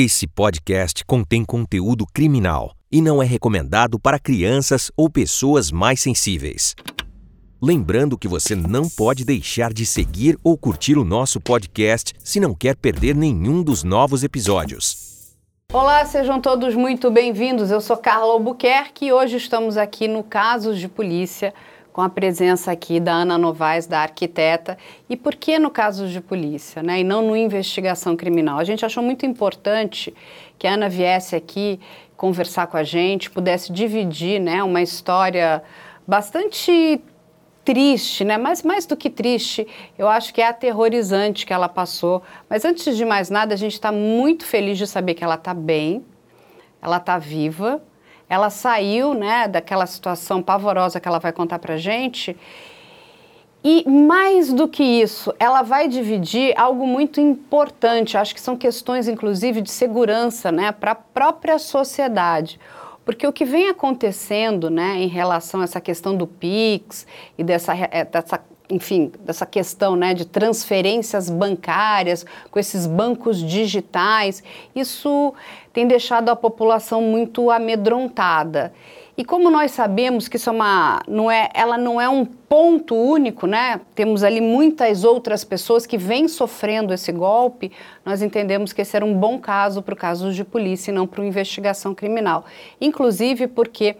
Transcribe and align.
Esse 0.00 0.28
podcast 0.28 1.04
contém 1.04 1.44
conteúdo 1.44 2.06
criminal 2.06 2.72
e 2.88 3.02
não 3.02 3.20
é 3.20 3.26
recomendado 3.26 3.98
para 3.98 4.16
crianças 4.16 4.92
ou 4.96 5.10
pessoas 5.10 5.72
mais 5.72 6.00
sensíveis. 6.00 6.76
Lembrando 7.60 8.16
que 8.16 8.28
você 8.28 8.54
não 8.54 8.88
pode 8.88 9.24
deixar 9.24 9.72
de 9.72 9.84
seguir 9.84 10.38
ou 10.44 10.56
curtir 10.56 10.96
o 10.96 11.04
nosso 11.04 11.40
podcast 11.40 12.12
se 12.20 12.38
não 12.38 12.54
quer 12.54 12.76
perder 12.76 13.16
nenhum 13.16 13.60
dos 13.60 13.82
novos 13.82 14.22
episódios. 14.22 15.34
Olá, 15.72 16.04
sejam 16.04 16.40
todos 16.40 16.76
muito 16.76 17.10
bem-vindos. 17.10 17.72
Eu 17.72 17.80
sou 17.80 17.96
Carla 17.96 18.34
Albuquerque 18.34 19.06
e 19.06 19.12
hoje 19.12 19.36
estamos 19.36 19.76
aqui 19.76 20.06
no 20.06 20.22
Casos 20.22 20.78
de 20.78 20.86
Polícia 20.86 21.52
com 21.98 22.02
a 22.02 22.08
presença 22.08 22.70
aqui 22.70 23.00
da 23.00 23.12
Ana 23.12 23.36
Novaes, 23.36 23.88
da 23.88 23.98
arquiteta. 23.98 24.78
E 25.10 25.16
por 25.16 25.34
que 25.34 25.58
no 25.58 25.68
caso 25.68 26.06
de 26.06 26.20
polícia, 26.20 26.80
né? 26.80 27.00
E 27.00 27.02
não 27.02 27.22
no 27.22 27.36
investigação 27.36 28.14
criminal? 28.16 28.60
A 28.60 28.62
gente 28.62 28.86
achou 28.86 29.02
muito 29.02 29.26
importante 29.26 30.14
que 30.56 30.68
a 30.68 30.74
Ana 30.74 30.88
viesse 30.88 31.34
aqui 31.34 31.80
conversar 32.16 32.68
com 32.68 32.76
a 32.76 32.84
gente, 32.84 33.28
pudesse 33.28 33.72
dividir, 33.72 34.40
né, 34.40 34.62
uma 34.62 34.80
história 34.80 35.60
bastante 36.06 37.00
triste, 37.64 38.24
né? 38.24 38.38
Mas 38.38 38.62
mais 38.62 38.86
do 38.86 38.96
que 38.96 39.10
triste, 39.10 39.66
eu 39.98 40.06
acho 40.06 40.32
que 40.32 40.40
é 40.40 40.46
aterrorizante 40.46 41.44
que 41.44 41.52
ela 41.52 41.68
passou. 41.68 42.22
Mas 42.48 42.64
antes 42.64 42.96
de 42.96 43.04
mais 43.04 43.28
nada, 43.28 43.54
a 43.54 43.58
gente 43.58 43.72
está 43.72 43.90
muito 43.90 44.46
feliz 44.46 44.78
de 44.78 44.86
saber 44.86 45.14
que 45.14 45.24
ela 45.24 45.34
está 45.34 45.52
bem, 45.52 46.04
ela 46.80 46.98
está 46.98 47.18
viva 47.18 47.82
ela 48.28 48.50
saiu 48.50 49.14
né, 49.14 49.48
daquela 49.48 49.86
situação 49.86 50.42
pavorosa 50.42 51.00
que 51.00 51.08
ela 51.08 51.18
vai 51.18 51.32
contar 51.32 51.58
para 51.58 51.76
gente. 51.76 52.36
E 53.64 53.88
mais 53.88 54.52
do 54.52 54.68
que 54.68 54.82
isso, 54.82 55.34
ela 55.38 55.62
vai 55.62 55.88
dividir 55.88 56.54
algo 56.56 56.86
muito 56.86 57.20
importante, 57.20 58.16
acho 58.16 58.34
que 58.34 58.40
são 58.40 58.56
questões, 58.56 59.08
inclusive, 59.08 59.60
de 59.60 59.70
segurança 59.70 60.52
né, 60.52 60.70
para 60.70 60.92
a 60.92 60.94
própria 60.94 61.58
sociedade. 61.58 62.60
Porque 63.04 63.26
o 63.26 63.32
que 63.32 63.44
vem 63.44 63.68
acontecendo 63.68 64.70
né, 64.70 64.96
em 64.98 65.08
relação 65.08 65.60
a 65.60 65.64
essa 65.64 65.80
questão 65.80 66.16
do 66.16 66.26
PIX 66.26 67.06
e 67.36 67.42
dessa, 67.42 67.74
eh, 67.74 68.04
dessa 68.04 68.40
enfim, 68.70 69.10
dessa 69.20 69.46
questão 69.46 69.96
né, 69.96 70.12
de 70.12 70.26
transferências 70.26 71.30
bancárias 71.30 72.26
com 72.50 72.58
esses 72.58 72.86
bancos 72.86 73.42
digitais, 73.42 74.42
isso 74.74 75.34
tem 75.72 75.86
deixado 75.86 76.28
a 76.28 76.36
população 76.36 77.00
muito 77.00 77.50
amedrontada. 77.50 78.72
E 79.16 79.24
como 79.24 79.50
nós 79.50 79.72
sabemos 79.72 80.28
que 80.28 80.36
isso 80.36 80.48
é 80.48 80.52
uma, 80.52 81.00
não 81.08 81.28
é, 81.28 81.50
ela 81.52 81.76
não 81.76 82.00
é 82.00 82.08
um 82.08 82.24
ponto 82.24 82.94
único, 82.94 83.48
né? 83.48 83.80
Temos 83.92 84.22
ali 84.22 84.40
muitas 84.40 85.02
outras 85.02 85.42
pessoas 85.42 85.84
que 85.84 85.98
vêm 85.98 86.28
sofrendo 86.28 86.94
esse 86.94 87.10
golpe. 87.10 87.72
Nós 88.04 88.22
entendemos 88.22 88.72
que 88.72 88.80
esse 88.80 88.94
era 88.94 89.04
um 89.04 89.14
bom 89.14 89.36
caso 89.36 89.82
para 89.82 89.92
o 89.92 89.96
caso 89.96 90.32
de 90.32 90.44
polícia 90.44 90.92
e 90.92 90.94
não 90.94 91.04
para 91.04 91.20
uma 91.20 91.26
investigação 91.26 91.96
criminal. 91.96 92.44
Inclusive 92.80 93.48
porque 93.48 93.96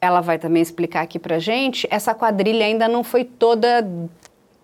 ela 0.00 0.20
vai 0.20 0.38
também 0.38 0.62
explicar 0.62 1.02
aqui 1.02 1.18
para 1.18 1.38
gente, 1.38 1.86
essa 1.90 2.14
quadrilha 2.14 2.64
ainda 2.64 2.88
não 2.88 3.02
foi 3.02 3.24
toda 3.24 3.86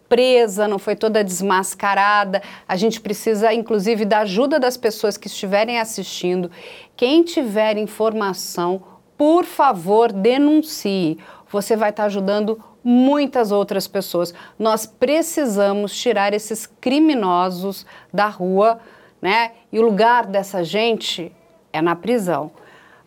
presa, 0.09 0.69
não 0.69 0.79
foi 0.79 0.95
toda 0.95 1.25
desmascarada. 1.25 2.43
A 2.69 2.77
gente 2.77 3.01
precisa, 3.01 3.53
inclusive, 3.53 4.05
da 4.05 4.21
ajuda 4.21 4.61
das 4.61 4.77
pessoas 4.77 5.17
que 5.17 5.27
estiverem 5.27 5.81
assistindo. 5.81 6.51
Quem 6.97 7.23
tiver 7.23 7.77
informação, 7.77 8.83
por 9.17 9.45
favor, 9.45 10.13
denuncie. 10.13 11.19
Você 11.51 11.75
vai 11.77 11.91
estar 11.91 12.05
ajudando 12.05 12.61
muitas 12.83 13.51
outras 13.51 13.89
pessoas. 13.89 14.35
Nós 14.59 14.87
precisamos 14.87 15.97
tirar 15.97 16.35
esses 16.35 16.67
criminosos 16.67 17.87
da 18.13 18.27
rua, 18.27 18.79
né? 19.21 19.53
E 19.73 19.79
o 19.79 19.83
lugar 19.83 20.27
dessa 20.27 20.63
gente 20.63 21.33
é 21.73 21.81
na 21.81 21.97
prisão. 21.97 22.53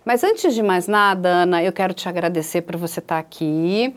Mas 0.08 0.24
antes 0.24 0.56
de 0.56 0.64
mais 0.64 0.88
nada, 0.88 1.28
Ana, 1.28 1.62
eu 1.62 1.74
quero 1.74 1.94
te 1.94 2.08
agradecer 2.08 2.62
por 2.62 2.78
você 2.78 3.02
estar 3.02 3.20
aqui. 3.20 3.94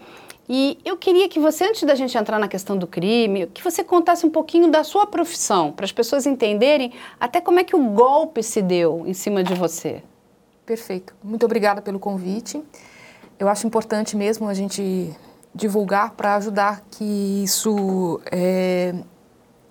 E 0.48 0.76
eu 0.84 0.96
queria 0.96 1.28
que 1.28 1.38
você, 1.38 1.62
antes 1.62 1.84
da 1.84 1.94
gente 1.94 2.18
entrar 2.18 2.36
na 2.36 2.48
questão 2.48 2.76
do 2.76 2.84
crime, 2.84 3.46
que 3.46 3.62
você 3.62 3.84
contasse 3.84 4.26
um 4.26 4.28
pouquinho 4.28 4.68
da 4.72 4.82
sua 4.82 5.06
profissão, 5.06 5.70
para 5.70 5.84
as 5.84 5.92
pessoas 5.92 6.26
entenderem 6.26 6.92
até 7.20 7.40
como 7.40 7.60
é 7.60 7.62
que 7.62 7.76
o 7.76 7.90
golpe 7.90 8.42
se 8.42 8.60
deu 8.60 9.04
em 9.06 9.14
cima 9.14 9.44
de 9.44 9.54
você. 9.54 10.02
Perfeito. 10.66 11.14
Muito 11.22 11.46
obrigada 11.46 11.80
pelo 11.80 12.00
convite. 12.00 12.60
Eu 13.38 13.48
acho 13.48 13.64
importante 13.68 14.16
mesmo 14.16 14.48
a 14.48 14.52
gente 14.52 15.16
divulgar 15.54 16.14
para 16.14 16.34
ajudar 16.34 16.82
que 16.90 17.44
isso 17.44 18.20
é, 18.32 18.96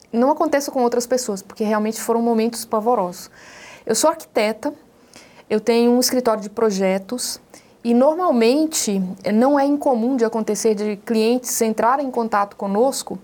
não 0.09 0.31
aconteça 0.31 0.71
com 0.71 0.81
outras 0.83 1.05
pessoas, 1.05 1.41
porque 1.41 1.65
realmente 1.65 1.99
foram 1.99 2.21
momentos 2.21 2.63
pavorosos. 2.63 3.29
Eu 3.85 3.93
sou 3.93 4.09
arquiteta, 4.09 4.73
eu 5.49 5.59
tenho 5.59 5.91
um 5.91 5.99
escritório 5.99 6.41
de 6.41 6.49
projetos 6.49 7.39
e 7.83 7.93
normalmente 7.93 9.01
não 9.33 9.59
é 9.59 9.65
incomum 9.65 10.15
de 10.15 10.25
acontecer 10.25 10.75
de 10.75 10.97
clientes 10.97 11.61
entrarem 11.61 12.07
em 12.07 12.11
contato 12.11 12.55
conosco 12.55 13.17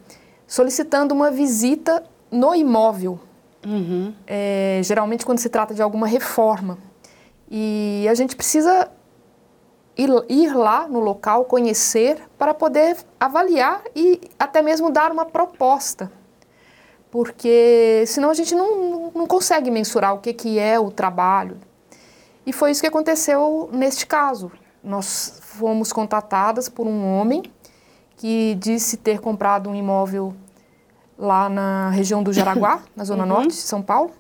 solicitando 0.48 1.14
uma 1.14 1.30
visita 1.30 2.04
no 2.32 2.56
imóvel. 2.56 3.20
Uhum. 3.66 4.14
É, 4.28 4.80
geralmente 4.84 5.26
quando 5.26 5.40
se 5.40 5.50
trata 5.50 5.74
de 5.74 5.82
alguma 5.82 6.08
reforma. 6.08 6.78
E 7.50 8.08
a 8.10 8.14
gente 8.14 8.36
precisa 8.36 8.90
ir, 9.98 10.10
ir 10.30 10.56
lá 10.56 10.88
no 10.88 11.00
local, 11.00 11.46
conhecer, 11.46 12.22
para 12.38 12.54
poder 12.54 12.98
avaliar 13.20 13.82
e 13.96 14.22
até 14.38 14.62
mesmo 14.62 14.92
dar 14.92 15.12
uma 15.12 15.26
proposta 15.26 16.12
porque 17.16 18.04
senão 18.08 18.30
a 18.30 18.34
gente 18.34 18.54
não, 18.54 19.10
não 19.16 19.26
consegue 19.26 19.72
mensurar 19.72 20.14
o 20.14 20.18
que, 20.20 20.34
que 20.34 20.60
é 20.60 20.78
o 20.78 20.92
trabalho, 20.92 21.58
e 22.46 22.54
foi 22.54 22.72
isso 22.72 22.82
que 22.82 22.88
aconteceu 22.88 23.70
neste 23.72 24.06
caso. 24.06 24.52
Nós 24.84 25.40
fomos 25.42 25.92
contatadas 25.92 26.70
por 26.70 26.86
um 26.86 27.06
homem 27.06 27.44
que 28.18 28.56
disse 28.56 28.98
ter 28.98 29.20
comprado 29.20 29.70
um 29.70 29.76
imóvel 29.76 30.34
lá 31.18 31.50
na 31.50 31.90
região 31.90 32.22
do 32.22 32.32
Jaraguá, 32.32 32.82
na 32.96 33.04
zona 33.04 33.24
uhum. 33.24 33.30
norte 33.30 33.50
de 33.50 33.56
São 33.56 33.82
Paulo, 33.82 34.12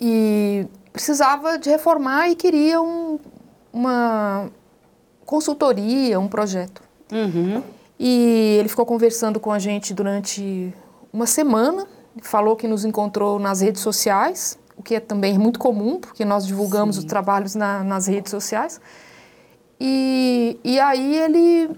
e 0.00 0.66
precisava 0.92 1.58
de 1.58 1.70
reformar 1.70 2.28
e 2.28 2.34
queria 2.34 2.80
um, 2.80 3.18
uma 3.72 4.50
consultoria, 5.24 6.20
um 6.20 6.28
projeto. 6.28 6.82
Uhum. 7.10 7.62
E 7.98 8.56
ele 8.58 8.68
ficou 8.68 8.84
conversando 8.84 9.38
com 9.38 9.52
a 9.52 9.58
gente 9.58 9.94
durante 9.94 10.74
uma 11.12 11.26
semana, 11.26 11.86
falou 12.20 12.56
que 12.56 12.66
nos 12.66 12.84
encontrou 12.84 13.38
nas 13.38 13.60
redes 13.60 13.80
sociais, 13.80 14.58
o 14.82 14.84
que 14.84 14.96
é 14.96 15.00
também 15.00 15.38
muito 15.38 15.60
comum, 15.60 16.00
porque 16.00 16.24
nós 16.24 16.44
divulgamos 16.44 16.96
Sim. 16.96 17.02
os 17.02 17.04
trabalhos 17.06 17.54
na, 17.54 17.84
nas 17.84 18.08
redes 18.08 18.30
sociais. 18.30 18.80
E, 19.80 20.58
e 20.64 20.80
aí 20.80 21.16
ele 21.16 21.70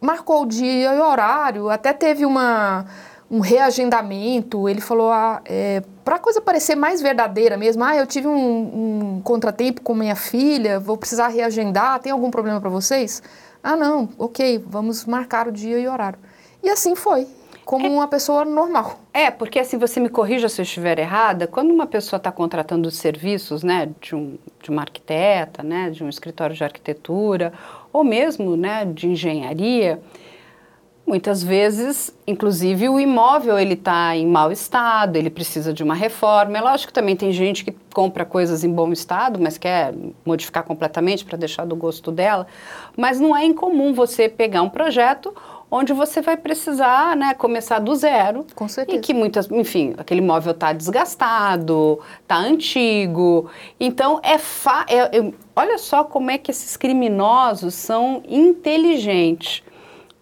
marcou 0.00 0.42
o 0.42 0.46
dia 0.46 0.94
e 0.94 0.98
o 0.98 1.04
horário, 1.04 1.68
até 1.68 1.92
teve 1.92 2.24
uma, 2.24 2.86
um 3.30 3.40
reagendamento. 3.40 4.68
Ele 4.68 4.80
falou, 4.80 5.12
ah, 5.12 5.42
é, 5.44 5.82
para 6.02 6.16
a 6.16 6.18
coisa 6.18 6.40
parecer 6.40 6.74
mais 6.74 7.02
verdadeira 7.02 7.58
mesmo, 7.58 7.84
ah, 7.84 7.94
eu 7.94 8.06
tive 8.06 8.26
um, 8.26 9.16
um 9.16 9.20
contratempo 9.22 9.82
com 9.82 9.94
minha 9.94 10.16
filha, 10.16 10.80
vou 10.80 10.96
precisar 10.96 11.28
reagendar, 11.28 12.00
tem 12.00 12.10
algum 12.10 12.30
problema 12.30 12.58
para 12.58 12.70
vocês? 12.70 13.22
Ah, 13.62 13.76
não, 13.76 14.08
ok, 14.18 14.64
vamos 14.66 15.04
marcar 15.04 15.46
o 15.46 15.52
dia 15.52 15.78
e 15.78 15.86
o 15.86 15.92
horário. 15.92 16.18
E 16.62 16.70
assim 16.70 16.94
foi 16.94 17.26
como 17.64 17.86
é, 17.86 17.90
uma 17.90 18.08
pessoa 18.08 18.44
normal. 18.44 19.00
É, 19.12 19.30
porque 19.30 19.58
assim, 19.58 19.78
você 19.78 19.98
me 19.98 20.08
corrija 20.08 20.48
se 20.48 20.60
eu 20.60 20.64
estiver 20.64 20.98
errada, 20.98 21.46
quando 21.46 21.70
uma 21.72 21.86
pessoa 21.86 22.18
está 22.18 22.30
contratando 22.30 22.90
serviços, 22.90 23.62
né, 23.62 23.90
de, 24.00 24.14
um, 24.14 24.36
de 24.62 24.70
uma 24.70 24.82
arquiteta, 24.82 25.62
né, 25.62 25.90
de 25.90 26.04
um 26.04 26.08
escritório 26.08 26.54
de 26.54 26.62
arquitetura, 26.62 27.52
ou 27.92 28.04
mesmo, 28.04 28.56
né, 28.56 28.84
de 28.84 29.08
engenharia, 29.08 30.00
muitas 31.06 31.42
vezes, 31.42 32.14
inclusive, 32.26 32.88
o 32.88 32.98
imóvel 32.98 33.58
ele 33.58 33.74
está 33.74 34.16
em 34.16 34.26
mau 34.26 34.50
estado, 34.50 35.16
ele 35.16 35.30
precisa 35.30 35.72
de 35.72 35.82
uma 35.82 35.94
reforma. 35.94 36.56
É 36.56 36.60
lógico 36.60 36.88
que 36.88 36.94
também 36.94 37.14
tem 37.14 37.30
gente 37.30 37.64
que 37.64 37.74
compra 37.92 38.24
coisas 38.24 38.64
em 38.64 38.72
bom 38.72 38.90
estado, 38.90 39.38
mas 39.40 39.58
quer 39.58 39.94
modificar 40.24 40.64
completamente 40.64 41.24
para 41.24 41.36
deixar 41.36 41.66
do 41.66 41.76
gosto 41.76 42.10
dela. 42.10 42.46
Mas 42.96 43.20
não 43.20 43.36
é 43.36 43.44
incomum 43.44 43.92
você 43.92 44.28
pegar 44.28 44.62
um 44.62 44.70
projeto 44.70 45.34
onde 45.76 45.92
você 45.92 46.22
vai 46.22 46.36
precisar 46.36 47.16
né, 47.16 47.34
começar 47.34 47.80
do 47.80 47.92
zero. 47.96 48.46
Com 48.54 48.68
certeza. 48.68 48.96
E 48.96 49.00
que 49.00 49.12
muitas, 49.12 49.50
enfim, 49.50 49.92
aquele 49.98 50.20
móvel 50.20 50.52
está 50.52 50.72
desgastado, 50.72 51.98
está 52.22 52.36
antigo. 52.36 53.50
Então, 53.80 54.20
é, 54.22 54.38
fa 54.38 54.86
é, 54.88 55.18
é, 55.18 55.32
olha 55.56 55.76
só 55.76 56.04
como 56.04 56.30
é 56.30 56.38
que 56.38 56.52
esses 56.52 56.76
criminosos 56.76 57.74
são 57.74 58.22
inteligentes. 58.28 59.64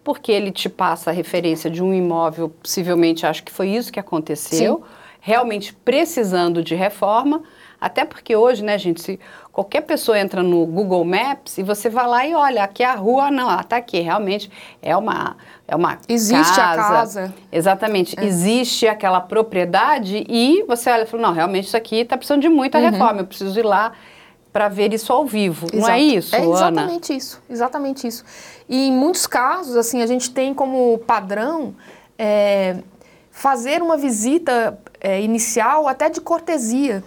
Porque 0.03 0.31
ele 0.31 0.51
te 0.51 0.67
passa 0.67 1.11
a 1.11 1.13
referência 1.13 1.69
de 1.69 1.83
um 1.83 1.93
imóvel, 1.93 2.49
possivelmente 2.49 3.25
acho 3.25 3.43
que 3.43 3.51
foi 3.51 3.69
isso 3.69 3.93
que 3.93 3.99
aconteceu. 3.99 4.77
Sim. 4.77 4.83
realmente 5.21 5.71
precisando 5.71 6.61
de 6.63 6.75
reforma, 6.75 7.43
até 7.83 8.05
porque 8.05 8.33
hoje, 8.33 8.63
né, 8.63 8.77
gente, 8.77 9.01
se 9.01 9.19
qualquer 9.51 9.81
pessoa 9.81 10.17
entra 10.17 10.41
no 10.41 10.65
Google 10.65 11.03
Maps 11.03 11.57
e 11.57 11.63
você 11.63 11.89
vai 11.89 12.07
lá 12.07 12.25
e 12.25 12.33
olha, 12.33 12.63
aqui 12.63 12.81
é 12.81 12.85
a 12.85 12.95
rua, 12.95 13.29
não, 13.29 13.51
ela 13.51 13.59
está 13.59 13.75
aqui, 13.75 13.99
realmente 13.99 14.49
é 14.81 14.95
uma 14.95 15.35
é 15.67 15.75
uma 15.75 15.97
existe 16.07 16.55
casa, 16.55 16.81
a 16.81 16.85
casa. 16.85 17.33
Exatamente, 17.51 18.17
é. 18.17 18.23
existe 18.23 18.87
aquela 18.87 19.19
propriedade 19.19 20.25
e 20.29 20.63
você 20.63 20.89
olha 20.89 21.03
e 21.03 21.05
fala, 21.05 21.23
não, 21.23 21.33
realmente 21.33 21.67
isso 21.67 21.75
aqui 21.75 21.97
está 21.97 22.15
precisando 22.15 22.41
de 22.41 22.47
muita 22.47 22.77
uhum. 22.77 22.89
reforma, 22.89 23.19
eu 23.19 23.25
preciso 23.25 23.59
ir 23.59 23.65
lá 23.65 23.91
para 24.53 24.69
ver 24.69 24.93
isso 24.93 25.11
ao 25.11 25.25
vivo. 25.25 25.65
Exato. 25.65 25.77
Não 25.81 25.89
é 25.89 25.99
isso, 25.99 26.33
É 26.33 26.45
exatamente 26.45 27.11
Ana? 27.11 27.17
isso, 27.17 27.41
exatamente 27.49 28.07
isso. 28.07 28.23
E 28.69 28.87
em 28.87 28.93
muitos 28.93 29.27
casos, 29.27 29.75
assim, 29.75 30.01
a 30.01 30.07
gente 30.07 30.31
tem 30.31 30.53
como 30.53 30.97
padrão 30.99 31.75
é, 32.17 32.77
fazer 33.29 33.81
uma 33.81 33.97
visita 33.97 34.79
é, 35.01 35.21
inicial 35.21 35.85
até 35.85 36.09
de 36.09 36.21
cortesia. 36.21 37.03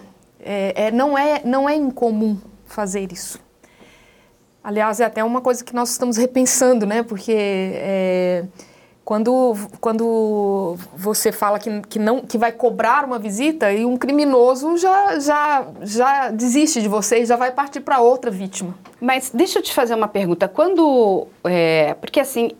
É, 0.49 0.85
é, 0.85 0.91
não, 0.91 1.17
é, 1.17 1.41
não 1.43 1.67
é 1.67 1.75
incomum 1.75 2.37
fazer 2.65 3.11
isso. 3.11 3.37
Aliás, 4.63 5.01
é 5.01 5.05
até 5.05 5.21
uma 5.21 5.41
coisa 5.41 5.61
que 5.61 5.75
nós 5.75 5.91
estamos 5.91 6.15
repensando, 6.15 6.85
né? 6.85 7.03
Porque 7.03 7.33
é, 7.35 8.45
quando, 9.03 9.55
quando 9.81 10.77
você 10.95 11.33
fala 11.33 11.59
que, 11.59 11.81
que, 11.81 11.99
não, 11.99 12.21
que 12.21 12.37
vai 12.37 12.53
cobrar 12.53 13.03
uma 13.03 13.19
visita 13.19 13.73
e 13.73 13.85
um 13.85 13.97
criminoso 13.97 14.77
já, 14.77 15.19
já, 15.19 15.67
já 15.81 16.29
desiste 16.29 16.81
de 16.81 16.87
você 16.87 17.23
e 17.23 17.25
já 17.25 17.35
vai 17.35 17.51
partir 17.51 17.81
para 17.81 17.99
outra 17.99 18.31
vítima. 18.31 18.73
Mas 19.01 19.29
deixa 19.33 19.59
eu 19.59 19.63
te 19.63 19.73
fazer 19.73 19.95
uma 19.95 20.07
pergunta. 20.07 20.47
Quando. 20.47 21.27
É, 21.43 21.93
porque 21.95 22.21
assim, 22.21 22.51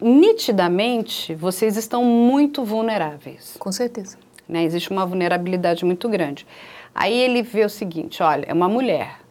nitidamente 0.00 1.34
vocês 1.34 1.76
estão 1.76 2.02
muito 2.04 2.64
vulneráveis. 2.64 3.54
Com 3.58 3.70
certeza. 3.70 4.16
Né? 4.48 4.64
Existe 4.64 4.90
uma 4.90 5.04
vulnerabilidade 5.04 5.84
muito 5.84 6.08
grande. 6.08 6.46
Aí 6.94 7.14
ele 7.14 7.42
vê 7.42 7.64
o 7.64 7.68
seguinte: 7.68 8.22
olha, 8.22 8.44
é 8.46 8.52
uma 8.52 8.68
mulher 8.68 9.24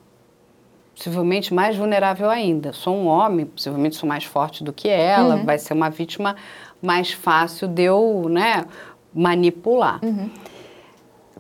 possivelmente 0.96 1.54
mais 1.54 1.76
vulnerável 1.76 2.30
ainda. 2.30 2.72
Sou 2.72 2.96
um 2.96 3.08
homem, 3.08 3.46
possivelmente 3.46 3.96
sou 3.96 4.08
mais 4.08 4.24
forte 4.24 4.64
do 4.64 4.72
que 4.72 4.88
ela, 4.88 5.36
uhum. 5.36 5.46
vai 5.46 5.58
ser 5.58 5.74
uma 5.74 5.90
vítima 5.90 6.36
mais 6.82 7.12
fácil 7.12 7.68
de 7.68 7.84
eu 7.84 8.28
né, 8.30 8.66
manipular. 9.14 10.00
Uhum. 10.04 10.30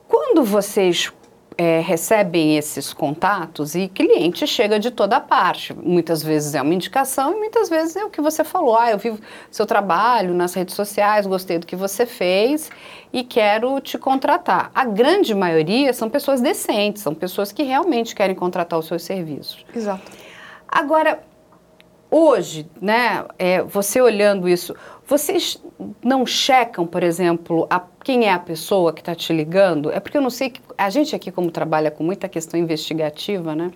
Quando 0.08 0.44
vocês 0.44 1.12
é, 1.58 1.80
recebem 1.80 2.58
esses 2.58 2.94
contatos 2.94 3.76
e 3.76 3.88
cliente 3.88 4.46
chega 4.48 4.80
de 4.80 4.92
toda 4.92 5.20
parte. 5.20 5.74
Muitas 5.74 6.24
vezes 6.24 6.56
é 6.56 6.62
uma 6.62 6.74
indicação 6.74 7.34
e 7.34 7.36
muitas 7.36 7.70
vezes 7.70 7.96
é 7.96 8.04
o 8.04 8.10
que 8.10 8.22
você 8.22 8.44
falou. 8.44 8.78
Ah, 8.78 8.92
eu 8.92 8.98
vi 8.98 9.14
seu 9.52 9.66
trabalho 9.66 10.34
nas 10.34 10.54
redes 10.54 10.76
sociais, 10.76 11.26
gostei 11.26 11.60
do 11.60 11.66
que 11.66 11.76
você 11.76 12.06
fez 12.06 12.70
e 13.12 13.24
quero 13.24 13.80
te 13.80 13.98
contratar. 13.98 14.72
A 14.74 14.86
grande 14.86 15.34
maioria 15.34 15.94
são 15.94 16.10
pessoas 16.10 16.42
decentes, 16.42 17.04
são 17.04 17.14
pessoas 17.14 17.52
que 17.52 17.64
realmente 17.64 18.16
querem 18.16 18.36
contratar 18.36 18.80
os 18.80 18.88
seus 18.88 19.04
serviços. 19.04 19.66
Exato. 19.76 20.12
Agora, 20.68 21.22
hoje, 22.10 22.68
né, 22.82 23.26
é, 23.38 23.62
você 23.62 24.02
olhando 24.02 24.50
isso, 24.50 24.76
vocês 25.06 25.62
não 26.04 26.26
checam, 26.26 26.88
por 26.88 27.04
exemplo, 27.04 27.68
a, 27.70 27.82
quem 28.04 28.26
é 28.26 28.32
a 28.32 28.40
pessoa 28.40 28.94
que 28.94 29.02
está 29.02 29.14
te 29.14 29.34
ligando? 29.34 29.92
É 29.92 30.00
porque 30.00 30.18
eu 30.18 30.22
não 30.22 30.30
sei 30.30 30.50
que 30.50 30.62
a 30.78 30.90
gente 30.90 31.16
aqui 31.16 31.32
como 31.32 31.52
trabalha 31.52 31.92
com 31.92 32.04
muita 32.04 32.30
questão 32.30 32.60
investigativa, 32.60 33.56
né? 33.56 33.72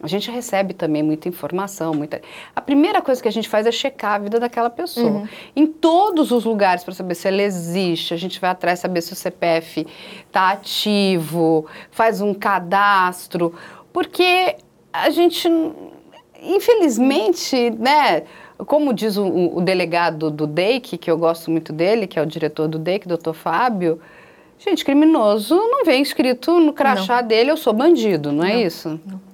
A 0.00 0.06
gente 0.06 0.30
recebe 0.30 0.74
também 0.74 1.02
muita 1.02 1.28
informação, 1.28 1.92
muita. 1.92 2.22
A 2.54 2.60
primeira 2.60 3.02
coisa 3.02 3.20
que 3.20 3.26
a 3.26 3.32
gente 3.32 3.48
faz 3.48 3.66
é 3.66 3.72
checar 3.72 4.12
a 4.12 4.18
vida 4.18 4.38
daquela 4.38 4.70
pessoa. 4.70 5.10
Uhum. 5.10 5.28
Em 5.56 5.66
todos 5.66 6.30
os 6.30 6.44
lugares 6.44 6.84
para 6.84 6.94
saber 6.94 7.16
se 7.16 7.26
ela 7.26 7.42
existe, 7.42 8.14
a 8.14 8.16
gente 8.16 8.40
vai 8.40 8.50
atrás 8.50 8.78
saber 8.78 9.00
se 9.00 9.12
o 9.12 9.16
CPF 9.16 9.84
está 10.24 10.52
ativo, 10.52 11.66
faz 11.90 12.20
um 12.20 12.32
cadastro, 12.32 13.52
porque 13.92 14.56
a 14.92 15.10
gente, 15.10 15.48
infelizmente, 16.40 17.70
né? 17.70 18.22
Como 18.66 18.92
diz 18.92 19.16
o, 19.16 19.56
o 19.56 19.60
delegado 19.60 20.30
do 20.30 20.46
DEIC, 20.46 20.98
que 20.98 21.10
eu 21.10 21.16
gosto 21.16 21.50
muito 21.50 21.72
dele, 21.72 22.06
que 22.06 22.18
é 22.18 22.22
o 22.22 22.26
diretor 22.26 22.66
do 22.68 22.78
DEIC, 22.78 23.06
doutor 23.06 23.34
Fábio, 23.34 24.00
gente, 24.58 24.84
criminoso 24.84 25.54
não 25.54 25.84
vem 25.84 26.02
escrito 26.02 26.58
no 26.58 26.72
crachá 26.72 27.22
não. 27.22 27.28
dele, 27.28 27.50
eu 27.50 27.56
sou 27.56 27.72
bandido, 27.72 28.32
não, 28.32 28.44
é 28.44 28.54
não 28.54 28.60
isso? 28.60 29.00
Não. 29.06 29.28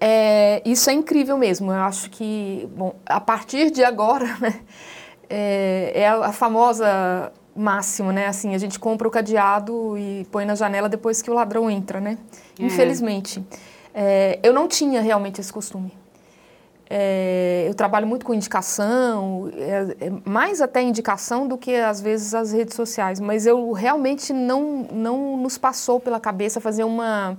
É, 0.00 0.60
isso 0.66 0.90
é 0.90 0.92
incrível 0.92 1.38
mesmo. 1.38 1.72
Eu 1.72 1.80
acho 1.80 2.10
que, 2.10 2.68
bom, 2.76 2.94
a 3.06 3.20
partir 3.20 3.70
de 3.70 3.82
agora, 3.82 4.26
né, 4.38 4.60
é, 5.30 5.92
é 5.94 6.08
a, 6.08 6.26
a, 6.26 6.32
famosa 6.32 7.32
máxima, 7.56 8.12
né? 8.12 8.26
Assim, 8.26 8.54
a 8.54 8.58
gente 8.58 8.78
compra 8.78 9.08
o 9.08 9.10
cadeado 9.10 9.96
e 9.96 10.26
põe 10.30 10.44
na 10.44 10.54
janela 10.54 10.88
depois 10.88 11.22
que 11.22 11.30
o 11.30 11.34
ladrão 11.34 11.70
entra, 11.70 12.00
né? 12.00 12.18
É. 12.58 12.64
Infelizmente. 12.64 13.42
É, 13.94 14.38
eu 14.42 14.52
não 14.52 14.68
tinha 14.68 15.00
realmente 15.00 15.40
esse 15.40 15.52
costume. 15.52 15.92
É, 16.88 17.64
eu 17.66 17.74
trabalho 17.74 18.06
muito 18.06 18.26
com 18.26 18.34
indicação, 18.34 19.50
é, 19.54 20.06
é, 20.06 20.12
mais 20.24 20.60
até 20.60 20.82
indicação 20.82 21.48
do 21.48 21.56
que 21.56 21.74
às 21.74 22.00
vezes 22.00 22.34
as 22.34 22.52
redes 22.52 22.74
sociais, 22.74 23.18
mas 23.18 23.46
eu 23.46 23.72
realmente 23.72 24.32
não, 24.32 24.86
não 24.92 25.36
nos 25.36 25.56
passou 25.56 25.98
pela 25.98 26.20
cabeça 26.20 26.60
fazer 26.60 26.84
uma, 26.84 27.38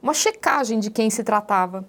uma 0.00 0.14
checagem 0.14 0.78
de 0.78 0.90
quem 0.90 1.10
se 1.10 1.24
tratava. 1.24 1.84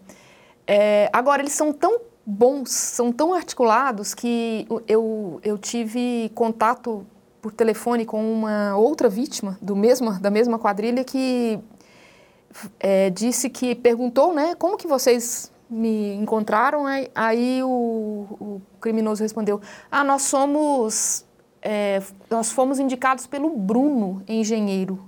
É, 0.65 1.09
agora, 1.13 1.41
eles 1.41 1.53
são 1.53 1.71
tão 1.71 2.01
bons, 2.25 2.71
são 2.71 3.11
tão 3.11 3.33
articulados 3.33 4.13
que 4.13 4.67
eu, 4.87 5.39
eu 5.43 5.57
tive 5.57 6.31
contato 6.35 7.05
por 7.41 7.51
telefone 7.51 8.05
com 8.05 8.21
uma 8.31 8.75
outra 8.75 9.09
vítima 9.09 9.57
do 9.61 9.75
mesmo, 9.75 10.19
da 10.19 10.29
mesma 10.29 10.59
quadrilha 10.59 11.03
que 11.03 11.59
é, 12.79 13.09
disse 13.09 13.49
que 13.49 13.75
perguntou, 13.75 14.33
né, 14.33 14.55
como 14.55 14.77
que 14.77 14.87
vocês 14.87 15.51
me 15.69 16.15
encontraram, 16.15 16.85
aí, 16.85 17.11
aí 17.13 17.63
o, 17.63 17.67
o, 17.69 18.61
criminoso 18.81 19.21
respondeu: 19.21 19.61
Ah, 19.91 20.03
nós 20.03 20.23
somos. 20.23 21.25
É, 21.61 22.01
nós 22.29 22.51
fomos 22.51 22.79
indicados 22.79 23.27
pelo 23.27 23.49
Bruno, 23.49 24.23
engenheiro. 24.27 24.99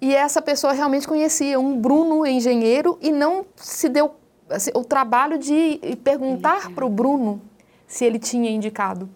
E 0.00 0.14
essa 0.14 0.40
pessoa 0.40 0.72
realmente 0.72 1.08
conhecia 1.08 1.58
um 1.58 1.78
Bruno 1.78 2.26
engenheiro 2.26 2.98
e 3.00 3.10
não 3.10 3.44
se 3.56 3.88
deu 3.88 4.14
assim, 4.48 4.70
o 4.74 4.84
trabalho 4.84 5.38
de 5.38 5.80
perguntar 6.02 6.70
para 6.72 6.84
o 6.84 6.88
Bruno 6.88 7.40
se 7.86 8.04
ele 8.04 8.18
tinha 8.18 8.50
indicado. 8.50 9.08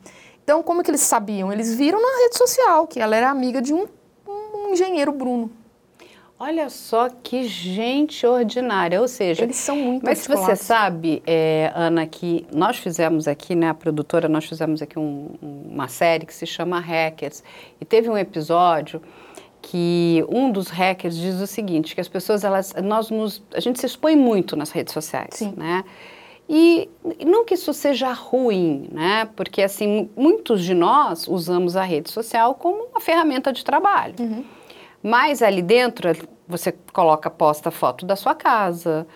Então, 0.43 0.62
como 0.62 0.82
que 0.82 0.91
eles 0.91 1.00
sabiam? 1.00 1.53
Eles 1.53 1.75
viram 1.75 2.00
na 2.00 2.23
rede 2.23 2.37
social 2.37 2.87
que 2.87 3.00
ela 3.00 3.17
era 3.17 3.31
amiga 3.31 3.62
de 3.62 3.73
um, 3.73 3.87
um 4.27 4.73
engenheiro 4.73 5.12
Bruno. 5.12 5.50
Olha 6.39 6.69
só 6.69 7.09
que 7.09 7.45
gente 7.47 8.27
ordinária, 8.27 9.01
ou 9.01 9.07
seja... 9.07 9.45
Eles 9.45 9.57
são 9.57 9.77
muito 9.77 10.05
Mas 10.05 10.27
você 10.27 10.57
sabe, 10.57 11.23
é, 11.27 11.73
Ana, 11.75 12.07
que 12.07 12.45
nós 12.53 12.77
fizemos 12.77 13.29
aqui, 13.29 13.55
né, 13.55 13.69
a 13.69 13.75
produtora, 13.75 14.29
nós 14.29 14.45
fizemos 14.45 14.83
aqui 14.83 14.99
um, 14.99 15.31
uma 15.41 15.87
série 15.87 16.27
que 16.27 16.35
se 16.35 16.45
chama 16.45 16.81
Hackers. 16.81 17.43
E 17.81 17.85
teve 17.85 18.11
um 18.11 18.19
episódio 18.19 19.01
que 19.63 20.25
um 20.29 20.51
dos 20.51 20.69
hackers 20.69 21.17
diz 21.17 21.41
o 21.41 21.47
seguinte, 21.47 21.95
que 21.95 22.01
as 22.01 22.09
pessoas, 22.09 22.45
elas, 22.45 22.75
nós 22.83 23.11
nos, 23.11 23.43
a 23.55 23.61
gente 23.61 23.81
se 23.81 23.87
expõe 23.87 24.17
muito 24.17 24.56
nas 24.56 24.70
redes 24.70 24.93
sociais, 24.93 25.31
Sim. 25.35 25.55
né? 25.56 25.85
E 26.47 26.91
não 27.25 27.44
que 27.47 27.55
isso 27.55 27.73
seja 27.73 28.13
ruim, 28.13 28.89
né? 28.93 29.31
Porque, 29.35 29.63
assim, 29.63 30.11
muitos 30.15 30.63
de 30.63 30.75
nós 30.75 31.27
usamos 31.27 31.77
a 31.77 31.82
rede 31.82 32.11
social 32.11 32.55
como 32.55 32.85
uma 32.91 33.01
ferramenta 33.01 33.51
de 33.51 33.65
trabalho. 33.65 34.15
Uhum. 34.20 34.44
Mas 35.05 35.43
ali 35.43 35.61
dentro 35.61 36.08
você 36.49 36.73
coloca, 36.91 37.29
posta 37.29 37.70
foto 37.70 38.06
da 38.06 38.17
sua 38.17 38.34
casa, 38.34 39.06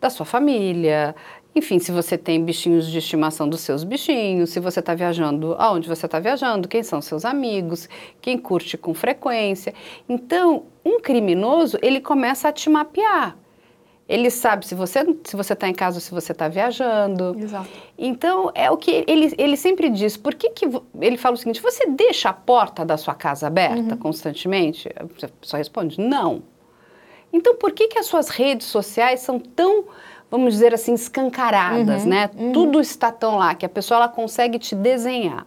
da 0.00 0.10
sua 0.10 0.26
família, 0.26 1.14
enfim, 1.54 1.78
se 1.78 1.92
você 1.92 2.18
tem 2.18 2.44
bichinhos 2.44 2.86
de 2.90 2.98
estimação 2.98 3.48
dos 3.48 3.60
seus 3.60 3.84
bichinhos, 3.84 4.50
se 4.50 4.58
você 4.58 4.80
está 4.80 4.92
viajando, 4.92 5.54
aonde 5.56 5.88
você 5.88 6.04
está 6.04 6.18
viajando, 6.18 6.68
quem 6.68 6.82
são 6.82 7.00
seus 7.00 7.24
amigos, 7.24 7.88
quem 8.20 8.36
curte 8.36 8.76
com 8.76 8.92
frequência. 8.92 9.72
Então, 10.08 10.64
um 10.84 11.00
criminoso, 11.00 11.78
ele 11.80 12.00
começa 12.00 12.48
a 12.48 12.52
te 12.52 12.68
mapear. 12.68 13.38
Ele 14.08 14.30
sabe 14.30 14.64
se 14.64 14.74
você 14.74 15.04
se 15.24 15.34
você 15.34 15.52
está 15.52 15.68
em 15.68 15.74
casa 15.74 15.96
ou 15.96 16.00
se 16.00 16.12
você 16.12 16.30
está 16.30 16.46
viajando. 16.46 17.36
Exato. 17.38 17.68
Então 17.98 18.52
é 18.54 18.70
o 18.70 18.76
que 18.76 19.04
ele, 19.06 19.34
ele 19.36 19.56
sempre 19.56 19.90
diz. 19.90 20.16
Por 20.16 20.34
que, 20.34 20.50
que 20.50 20.66
ele 21.00 21.16
fala 21.16 21.34
o 21.34 21.36
seguinte? 21.36 21.60
Você 21.60 21.86
deixa 21.86 22.28
a 22.28 22.32
porta 22.32 22.84
da 22.84 22.96
sua 22.96 23.14
casa 23.14 23.48
aberta 23.48 23.94
uhum. 23.94 23.98
constantemente? 23.98 24.88
A 24.96 25.28
pessoa 25.40 25.58
responde 25.58 26.00
não. 26.00 26.42
Então 27.32 27.56
por 27.56 27.72
que 27.72 27.88
que 27.88 27.98
as 27.98 28.06
suas 28.06 28.28
redes 28.28 28.68
sociais 28.68 29.20
são 29.20 29.40
tão 29.40 29.86
vamos 30.30 30.52
dizer 30.52 30.72
assim 30.72 30.94
escancaradas, 30.94 32.02
uhum. 32.04 32.08
né? 32.08 32.30
Uhum. 32.36 32.52
Tudo 32.52 32.80
está 32.80 33.10
tão 33.10 33.36
lá 33.36 33.54
que 33.54 33.66
a 33.66 33.68
pessoa 33.68 33.98
ela 33.98 34.08
consegue 34.08 34.58
te 34.58 34.74
desenhar. 34.74 35.46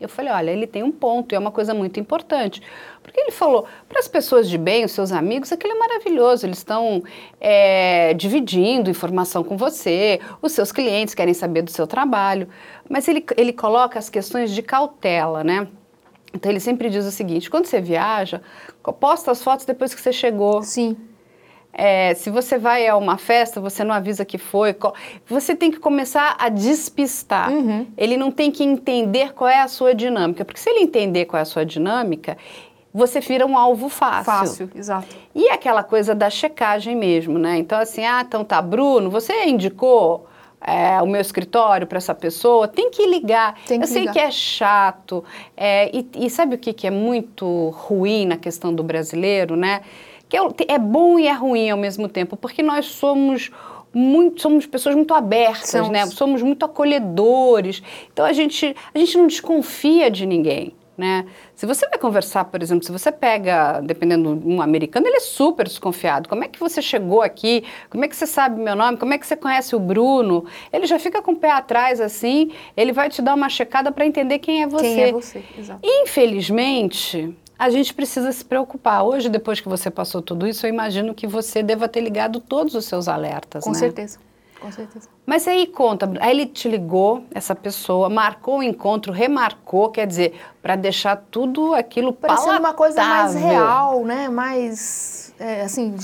Eu 0.00 0.08
falei, 0.08 0.32
olha, 0.32 0.50
ele 0.50 0.66
tem 0.66 0.82
um 0.82 0.90
ponto 0.90 1.32
e 1.32 1.36
é 1.36 1.38
uma 1.38 1.50
coisa 1.50 1.72
muito 1.72 1.98
importante. 2.00 2.60
Porque 3.02 3.20
ele 3.20 3.30
falou, 3.30 3.66
para 3.88 4.00
as 4.00 4.08
pessoas 4.08 4.48
de 4.48 4.58
bem, 4.58 4.84
os 4.84 4.92
seus 4.92 5.12
amigos, 5.12 5.52
aquilo 5.52 5.74
é 5.74 5.78
maravilhoso, 5.78 6.46
eles 6.46 6.58
estão 6.58 7.02
é, 7.40 8.12
dividindo 8.14 8.90
informação 8.90 9.44
com 9.44 9.56
você, 9.56 10.20
os 10.42 10.52
seus 10.52 10.72
clientes 10.72 11.14
querem 11.14 11.34
saber 11.34 11.62
do 11.62 11.70
seu 11.70 11.86
trabalho. 11.86 12.48
Mas 12.88 13.08
ele, 13.08 13.24
ele 13.36 13.52
coloca 13.52 13.98
as 13.98 14.10
questões 14.10 14.50
de 14.50 14.62
cautela, 14.62 15.44
né? 15.44 15.68
Então 16.34 16.50
ele 16.50 16.60
sempre 16.60 16.90
diz 16.90 17.06
o 17.06 17.12
seguinte: 17.12 17.48
quando 17.48 17.66
você 17.66 17.80
viaja, 17.80 18.42
posta 19.00 19.30
as 19.30 19.42
fotos 19.42 19.64
depois 19.64 19.94
que 19.94 20.00
você 20.00 20.12
chegou. 20.12 20.62
Sim. 20.62 20.96
É, 21.76 22.14
se 22.14 22.30
você 22.30 22.56
vai 22.56 22.86
a 22.86 22.96
uma 22.96 23.18
festa, 23.18 23.60
você 23.60 23.82
não 23.82 23.92
avisa 23.92 24.24
que 24.24 24.38
foi. 24.38 24.76
Você 25.26 25.56
tem 25.56 25.72
que 25.72 25.80
começar 25.80 26.36
a 26.38 26.48
despistar. 26.48 27.50
Uhum. 27.50 27.86
Ele 27.96 28.16
não 28.16 28.30
tem 28.30 28.50
que 28.50 28.62
entender 28.62 29.32
qual 29.32 29.50
é 29.50 29.60
a 29.60 29.66
sua 29.66 29.92
dinâmica. 29.92 30.44
Porque 30.44 30.60
se 30.60 30.70
ele 30.70 30.80
entender 30.80 31.24
qual 31.24 31.38
é 31.38 31.42
a 31.42 31.46
sua 31.46 31.66
dinâmica, 31.66 32.38
você 32.92 33.18
vira 33.18 33.44
um 33.44 33.58
alvo 33.58 33.88
fácil. 33.88 34.24
Fácil, 34.24 34.70
exato. 34.72 35.16
E 35.34 35.48
aquela 35.48 35.82
coisa 35.82 36.14
da 36.14 36.30
checagem 36.30 36.94
mesmo, 36.94 37.40
né? 37.40 37.58
Então, 37.58 37.80
assim, 37.80 38.04
ah, 38.04 38.22
então 38.24 38.44
tá, 38.44 38.62
Bruno, 38.62 39.10
você 39.10 39.46
indicou 39.46 40.28
é, 40.60 41.02
o 41.02 41.06
meu 41.06 41.20
escritório 41.20 41.88
para 41.88 41.98
essa 41.98 42.14
pessoa, 42.14 42.68
tem 42.68 42.88
que 42.88 43.04
ligar. 43.04 43.58
Tem 43.66 43.80
que 43.80 43.84
Eu 43.84 43.88
sei 43.88 44.00
ligar. 44.02 44.12
que 44.12 44.18
é 44.20 44.30
chato. 44.30 45.24
é, 45.56 45.90
e, 45.92 46.08
e 46.18 46.30
sabe 46.30 46.54
o 46.54 46.58
que, 46.58 46.72
que 46.72 46.86
é 46.86 46.90
muito 46.90 47.70
ruim 47.70 48.26
na 48.26 48.36
questão 48.36 48.72
do 48.72 48.84
brasileiro, 48.84 49.56
né? 49.56 49.80
Que 50.28 50.36
é, 50.68 50.78
bom 50.78 51.18
e 51.18 51.26
é 51.26 51.32
ruim 51.32 51.70
ao 51.70 51.78
mesmo 51.78 52.08
tempo, 52.08 52.36
porque 52.36 52.62
nós 52.62 52.86
somos 52.86 53.50
muito, 53.92 54.42
somos 54.42 54.66
pessoas 54.66 54.94
muito 54.96 55.14
abertas, 55.14 55.70
Somos. 55.70 55.90
né? 55.90 56.04
Somos 56.06 56.42
muito 56.42 56.64
acolhedores. 56.64 57.82
Então 58.12 58.24
a 58.24 58.32
gente, 58.32 58.74
a 58.92 58.98
gente 58.98 59.16
não 59.16 59.26
desconfia 59.26 60.10
de 60.10 60.26
ninguém. 60.26 60.74
Né? 60.96 61.26
Se 61.56 61.66
você 61.66 61.88
vai 61.88 61.98
conversar, 61.98 62.44
por 62.44 62.62
exemplo, 62.62 62.84
se 62.84 62.92
você 62.92 63.10
pega, 63.10 63.80
dependendo 63.80 64.36
de 64.36 64.46
um 64.46 64.62
americano, 64.62 65.06
ele 65.08 65.16
é 65.16 65.20
super 65.20 65.66
desconfiado. 65.66 66.28
Como 66.28 66.44
é 66.44 66.48
que 66.48 66.58
você 66.58 66.80
chegou 66.80 67.20
aqui? 67.20 67.64
Como 67.90 68.04
é 68.04 68.08
que 68.08 68.14
você 68.14 68.26
sabe 68.26 68.60
meu 68.60 68.76
nome? 68.76 68.96
Como 68.96 69.12
é 69.12 69.18
que 69.18 69.26
você 69.26 69.34
conhece 69.34 69.74
o 69.74 69.80
Bruno? 69.80 70.44
Ele 70.72 70.86
já 70.86 70.98
fica 71.00 71.20
com 71.20 71.32
o 71.32 71.36
pé 71.36 71.50
atrás 71.50 72.00
assim, 72.00 72.52
ele 72.76 72.92
vai 72.92 73.08
te 73.08 73.20
dar 73.20 73.34
uma 73.34 73.48
checada 73.48 73.90
para 73.90 74.06
entender 74.06 74.38
quem 74.38 74.62
é 74.62 74.68
você. 74.68 74.82
Quem 74.84 75.02
é 75.02 75.12
você, 75.12 75.42
exato. 75.58 75.80
Infelizmente, 75.82 77.36
a 77.58 77.70
gente 77.70 77.94
precisa 77.94 78.32
se 78.32 78.44
preocupar. 78.44 79.04
Hoje, 79.04 79.28
depois 79.28 79.60
que 79.60 79.68
você 79.68 79.90
passou 79.90 80.20
tudo 80.20 80.46
isso, 80.46 80.66
eu 80.66 80.70
imagino 80.70 81.14
que 81.14 81.26
você 81.26 81.62
deva 81.62 81.88
ter 81.88 82.00
ligado 82.00 82.40
todos 82.40 82.74
os 82.74 82.84
seus 82.84 83.08
alertas, 83.08 83.64
Com 83.64 83.70
né? 83.70 83.78
certeza, 83.78 84.18
com 84.60 84.70
certeza. 84.72 85.08
Mas 85.24 85.46
aí 85.48 85.66
conta, 85.66 86.10
aí 86.20 86.30
ele 86.30 86.46
te 86.46 86.68
ligou, 86.68 87.24
essa 87.34 87.54
pessoa, 87.54 88.10
marcou 88.10 88.58
o 88.58 88.62
encontro, 88.62 89.12
remarcou, 89.12 89.88
quer 89.90 90.06
dizer, 90.06 90.34
para 90.60 90.76
deixar 90.76 91.16
tudo 91.30 91.74
aquilo 91.74 92.12
Parecendo 92.12 92.58
uma 92.58 92.74
coisa 92.74 93.02
mais 93.02 93.32
palatável. 93.32 93.48
real, 93.48 94.04
né? 94.04 94.28
Mais, 94.28 95.32
é, 95.38 95.62
assim... 95.62 95.94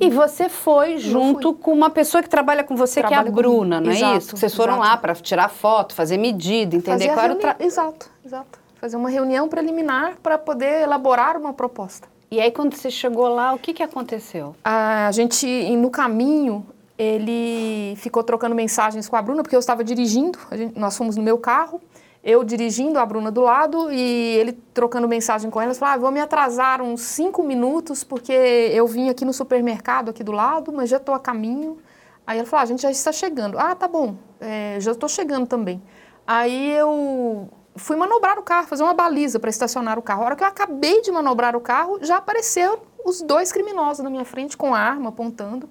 E 0.00 0.08
você 0.10 0.48
foi 0.48 0.98
junto 0.98 1.52
com 1.52 1.72
uma 1.72 1.90
pessoa 1.90 2.22
que 2.22 2.28
trabalha 2.28 2.62
com 2.62 2.76
você, 2.76 3.02
que 3.02 3.12
é 3.12 3.16
a 3.16 3.24
Bruna, 3.24 3.78
comigo. 3.78 3.84
não 3.86 3.90
é 3.90 3.96
Exato, 3.96 4.18
isso? 4.18 4.36
Vocês 4.36 4.54
foram 4.54 4.74
exato. 4.74 4.88
lá 4.90 4.96
para 4.96 5.14
tirar 5.16 5.48
foto, 5.48 5.92
fazer 5.92 6.16
medida, 6.18 6.76
entender 6.76 7.08
fazer 7.08 7.10
a 7.10 7.14
qual 7.14 7.24
era 7.24 7.34
o 7.34 7.36
tra... 7.36 7.56
Exato, 7.58 8.08
exato. 8.24 8.60
Fazer 8.80 8.96
uma 8.96 9.10
reunião 9.10 9.48
preliminar 9.48 10.16
para 10.22 10.38
poder 10.38 10.82
elaborar 10.82 11.36
uma 11.36 11.52
proposta. 11.52 12.08
E 12.30 12.40
aí 12.40 12.50
quando 12.50 12.74
você 12.74 12.90
chegou 12.90 13.28
lá, 13.28 13.52
o 13.54 13.58
que, 13.58 13.72
que 13.72 13.82
aconteceu? 13.82 14.54
A 14.64 15.10
gente, 15.12 15.46
no 15.76 15.90
caminho, 15.90 16.64
ele 16.96 17.94
ficou 17.96 18.22
trocando 18.22 18.54
mensagens 18.54 19.08
com 19.08 19.16
a 19.16 19.22
Bruna, 19.22 19.42
porque 19.42 19.56
eu 19.56 19.60
estava 19.60 19.82
dirigindo, 19.82 20.38
gente- 20.52 20.78
nós 20.78 20.96
fomos 20.96 21.16
no 21.16 21.22
meu 21.22 21.38
carro, 21.38 21.80
eu 22.22 22.44
dirigindo, 22.44 22.98
a 22.98 23.06
Bruna 23.06 23.30
do 23.30 23.40
lado, 23.40 23.90
e 23.92 24.36
ele 24.36 24.52
trocando 24.74 25.08
mensagem 25.08 25.50
com 25.50 25.60
ela, 25.60 25.72
falou, 25.74 25.94
ah, 25.94 25.98
vou 25.98 26.10
me 26.10 26.20
atrasar 26.20 26.82
uns 26.82 27.00
cinco 27.00 27.42
minutos, 27.42 28.04
porque 28.04 28.32
eu 28.32 28.86
vim 28.86 29.08
aqui 29.08 29.24
no 29.24 29.32
supermercado 29.32 30.10
aqui 30.10 30.22
do 30.22 30.32
lado, 30.32 30.72
mas 30.72 30.90
já 30.90 30.98
estou 30.98 31.14
a 31.14 31.20
caminho. 31.20 31.78
Aí 32.26 32.38
ela 32.38 32.46
falou, 32.46 32.60
ah, 32.60 32.64
a 32.64 32.66
gente 32.66 32.82
já 32.82 32.90
está 32.90 33.10
chegando. 33.12 33.58
Ah, 33.58 33.74
tá 33.74 33.88
bom, 33.88 34.16
é, 34.40 34.76
já 34.80 34.92
estou 34.92 35.08
chegando 35.08 35.46
também. 35.46 35.80
Aí 36.26 36.72
eu 36.72 37.48
fui 37.78 37.96
manobrar 37.96 38.38
o 38.38 38.42
carro, 38.42 38.66
fazer 38.66 38.82
uma 38.82 38.94
baliza 38.94 39.38
para 39.40 39.50
estacionar 39.50 39.98
o 39.98 40.02
carro. 40.02 40.22
A 40.22 40.26
hora 40.26 40.36
que 40.36 40.42
eu 40.42 40.48
acabei 40.48 41.00
de 41.02 41.10
manobrar 41.10 41.56
o 41.56 41.60
carro, 41.60 41.98
já 42.02 42.16
apareceram 42.16 42.78
os 43.04 43.22
dois 43.22 43.50
criminosos 43.52 44.02
na 44.04 44.10
minha 44.10 44.24
frente 44.24 44.56
com 44.56 44.74
a 44.74 44.78
arma 44.78 45.08
apontando. 45.10 45.68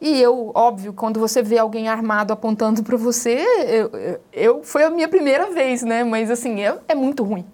E 0.00 0.20
eu, 0.20 0.50
óbvio, 0.54 0.92
quando 0.92 1.20
você 1.20 1.42
vê 1.42 1.58
alguém 1.58 1.88
armado 1.88 2.32
apontando 2.32 2.82
para 2.82 2.96
você, 2.96 3.38
eu, 3.68 3.90
eu, 3.98 4.20
eu- 4.32 4.62
foi 4.64 4.82
a 4.82 4.90
minha 4.90 5.06
primeira 5.08 5.46
vez, 5.50 5.82
né? 5.82 6.02
Mas 6.02 6.28
assim, 6.30 6.60
é, 6.60 6.76
é 6.88 6.94
muito 6.94 7.22
ruim. 7.22 7.46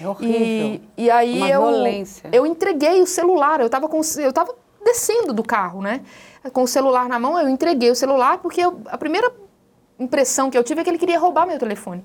É 0.00 0.08
horrível. 0.08 0.36
E, 0.36 0.82
e 0.96 1.10
aí 1.10 1.36
Uma 1.36 1.48
eu, 1.50 1.60
violência. 1.60 2.30
eu 2.32 2.46
entreguei 2.46 3.02
o 3.02 3.06
celular, 3.06 3.60
eu 3.60 3.66
estava 3.66 3.86
com, 3.86 4.00
eu 4.18 4.32
tava 4.32 4.54
descendo 4.82 5.34
do 5.34 5.42
carro, 5.42 5.82
né? 5.82 6.00
Com 6.54 6.62
o 6.62 6.66
celular 6.66 7.06
na 7.06 7.18
mão, 7.18 7.38
eu 7.38 7.50
entreguei 7.50 7.90
o 7.90 7.94
celular 7.94 8.38
porque 8.38 8.62
eu- 8.62 8.80
a 8.86 8.96
primeira 8.96 9.30
impressão 9.98 10.48
que 10.50 10.56
eu 10.56 10.64
tive 10.64 10.80
é 10.80 10.84
que 10.84 10.88
ele 10.88 10.96
queria 10.96 11.18
roubar 11.18 11.46
meu 11.46 11.58
telefone. 11.58 12.02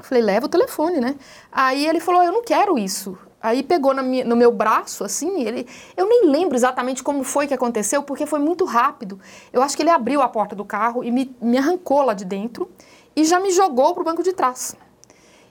Falei, 0.00 0.22
leva 0.22 0.46
o 0.46 0.48
telefone, 0.48 1.00
né? 1.00 1.16
Aí 1.50 1.86
ele 1.86 2.00
falou, 2.00 2.22
eu 2.22 2.32
não 2.32 2.42
quero 2.42 2.78
isso. 2.78 3.16
Aí 3.42 3.62
pegou 3.62 3.94
minha- 4.02 4.24
no 4.24 4.34
meu 4.34 4.50
braço, 4.50 5.04
assim, 5.04 5.42
ele, 5.42 5.66
eu 5.96 6.08
nem 6.08 6.26
lembro 6.26 6.56
exatamente 6.56 7.02
como 7.02 7.22
foi 7.22 7.46
que 7.46 7.54
aconteceu, 7.54 8.02
porque 8.02 8.26
foi 8.26 8.38
muito 8.38 8.64
rápido. 8.64 9.20
Eu 9.52 9.62
acho 9.62 9.76
que 9.76 9.82
ele 9.82 9.90
abriu 9.90 10.20
a 10.20 10.28
porta 10.28 10.56
do 10.56 10.64
carro 10.64 11.04
e 11.04 11.10
me, 11.10 11.34
me 11.40 11.56
arrancou 11.56 12.02
lá 12.02 12.12
de 12.12 12.24
dentro 12.24 12.68
e 13.14 13.24
já 13.24 13.38
me 13.38 13.50
jogou 13.50 13.94
para 13.94 14.00
o 14.02 14.04
banco 14.04 14.22
de 14.22 14.32
trás. 14.32 14.74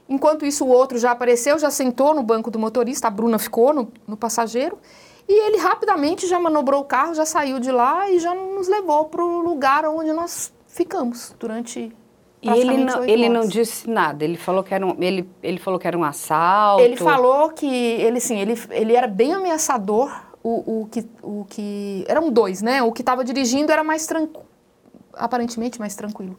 Enquanto 0.08 0.46
isso, 0.46 0.66
o 0.66 0.70
outro 0.70 0.98
já 0.98 1.12
apareceu, 1.12 1.58
já 1.58 1.72
sentou 1.72 2.14
no 2.14 2.22
banco 2.22 2.52
do 2.52 2.60
motorista, 2.60 3.08
a 3.08 3.10
Bruna 3.10 3.40
ficou 3.40 3.74
no, 3.74 3.92
no 4.06 4.16
passageiro, 4.16 4.78
e 5.28 5.48
ele 5.48 5.58
rapidamente 5.58 6.28
já 6.28 6.40
manobrou 6.40 6.82
o 6.82 6.86
carro, 6.86 7.16
já 7.16 7.26
saiu 7.26 7.60
de 7.60 7.72
lá 7.72 8.10
e 8.12 8.20
já 8.20 8.36
nos 8.36 8.68
levou 8.68 9.06
para 9.06 9.24
o 9.24 9.40
lugar 9.40 9.86
onde 9.86 10.14
nós 10.14 10.54
ficamos 10.68 11.34
durante 11.40 11.92
E 12.46 12.60
ele 12.60 12.78
não, 12.78 13.04
ele 13.04 13.30
não 13.30 13.48
disse 13.48 13.90
nada, 13.90 14.24
ele 14.24 14.38
falou 14.38 14.64
que 14.64 14.74
era 14.74 14.86
um, 14.86 14.96
ele, 15.02 15.28
ele 15.42 15.58
falou 15.58 15.80
que 15.80 15.88
era 15.88 15.98
um 15.98 16.04
assalto. 16.04 16.84
Ele 16.84 16.96
falou 16.96 17.50
que 17.50 17.66
ele 17.66 18.20
sim, 18.20 18.38
ele, 18.38 18.56
ele 18.70 18.96
era 18.96 19.08
bem 19.08 19.34
ameaçador. 19.34 20.12
O, 20.44 20.82
o, 20.82 20.86
que, 20.86 21.04
o 21.24 21.44
que. 21.50 22.06
Eram 22.08 22.30
dois, 22.30 22.62
né? 22.62 22.84
O 22.84 22.92
que 22.92 23.02
estava 23.02 23.24
dirigindo 23.24 23.72
era 23.72 23.84
mais 23.84 24.06
tranquilo. 24.06 24.46
Aparentemente 25.14 25.80
mais 25.80 25.96
tranquilo. 25.96 26.38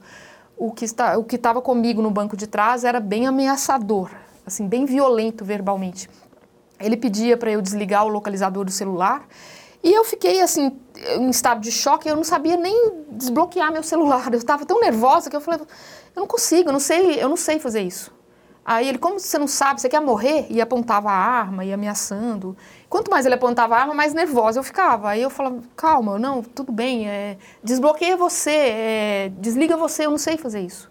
O 0.56 0.70
que 0.70 0.84
está, 0.84 1.18
o 1.18 1.25
que 1.25 1.34
estava 1.34 1.60
comigo 1.60 2.00
no 2.00 2.10
banco 2.10 2.36
de 2.36 2.46
trás 2.46 2.84
era 2.84 3.00
bem 3.00 3.26
ameaçador, 3.26 4.10
assim, 4.46 4.68
bem 4.68 4.84
violento 4.84 5.44
verbalmente. 5.44 6.08
Ele 6.78 6.96
pedia 6.96 7.36
para 7.36 7.50
eu 7.50 7.60
desligar 7.60 8.04
o 8.04 8.08
localizador 8.08 8.64
do 8.64 8.70
celular 8.70 9.26
e 9.87 9.95
eu 9.95 10.02
fiquei 10.05 10.40
assim 10.40 10.76
em 11.16 11.31
estado 11.31 11.61
de 11.61 11.71
choque. 11.71 12.09
Eu 12.09 12.16
não 12.16 12.25
sabia 12.25 12.57
nem 12.57 13.05
desbloquear 13.09 13.73
meu 13.73 13.85
celular. 13.85 14.26
Eu 14.33 14.38
estava 14.38 14.66
tão 14.66 14.81
nervosa 14.81 15.31
que 15.31 15.37
eu 15.37 15.40
falei, 15.40 15.61
eu 15.61 16.21
não 16.21 16.26
consigo, 16.26 16.71
eu 16.71 16.73
não 16.73 16.81
sei, 16.81 17.23
eu 17.23 17.28
não 17.28 17.37
sei 17.37 17.61
fazer 17.61 17.83
isso. 17.83 18.12
Aí 18.64 18.88
ele, 18.88 18.99
como 18.99 19.21
você 19.21 19.38
não 19.38 19.47
sabe, 19.47 19.81
você 19.81 19.88
quer 19.88 20.00
morrer? 20.00 20.49
E 20.50 20.61
apontava 20.61 21.09
a 21.09 21.14
arma, 21.14 21.64
e 21.64 21.73
ameaçando. 21.73 22.57
Quanto 22.90 23.12
mais 23.12 23.25
ele 23.26 23.37
apontava 23.37 23.76
a 23.76 23.81
arma, 23.81 23.95
mais 23.95 24.12
nervosa 24.12 24.59
eu 24.59 24.64
ficava. 24.64 25.11
Aí 25.11 25.23
eu 25.23 25.31
falava, 25.31 25.61
calma, 25.76 26.19
não, 26.19 26.43
tudo 26.43 26.73
bem, 26.73 27.09
é, 27.09 27.38
desbloqueia 27.62 28.16
você, 28.16 28.50
é, 28.50 29.33
desliga 29.38 29.76
você, 29.76 30.07
eu 30.07 30.11
não 30.11 30.19
sei 30.19 30.37
fazer 30.37 30.62
isso. 30.62 30.90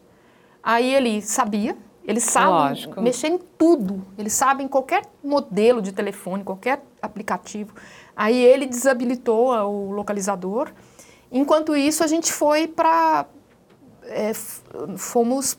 Aí 0.64 0.96
ele 0.96 1.22
sabia, 1.22 1.78
ele 2.08 2.22
sabe 2.22 2.48
Lógico. 2.48 3.02
mexer 3.02 3.28
em 3.28 3.38
tudo. 3.58 4.06
Ele 4.18 4.30
sabe 4.30 4.64
em 4.64 4.70
qualquer 4.70 5.04
modelo 5.24 5.82
de 5.82 5.92
telefone, 5.92 6.46
qualquer 6.46 6.82
aplicativo. 7.02 7.74
Aí 8.16 8.42
ele 8.42 8.66
desabilitou 8.66 9.50
o 9.52 9.92
localizador. 9.92 10.72
Enquanto 11.32 11.76
isso, 11.76 12.04
a 12.04 12.08
gente 12.08 12.32
foi 12.32 12.68
para... 12.68 13.26
é, 14.04 14.32
fomos 14.96 15.58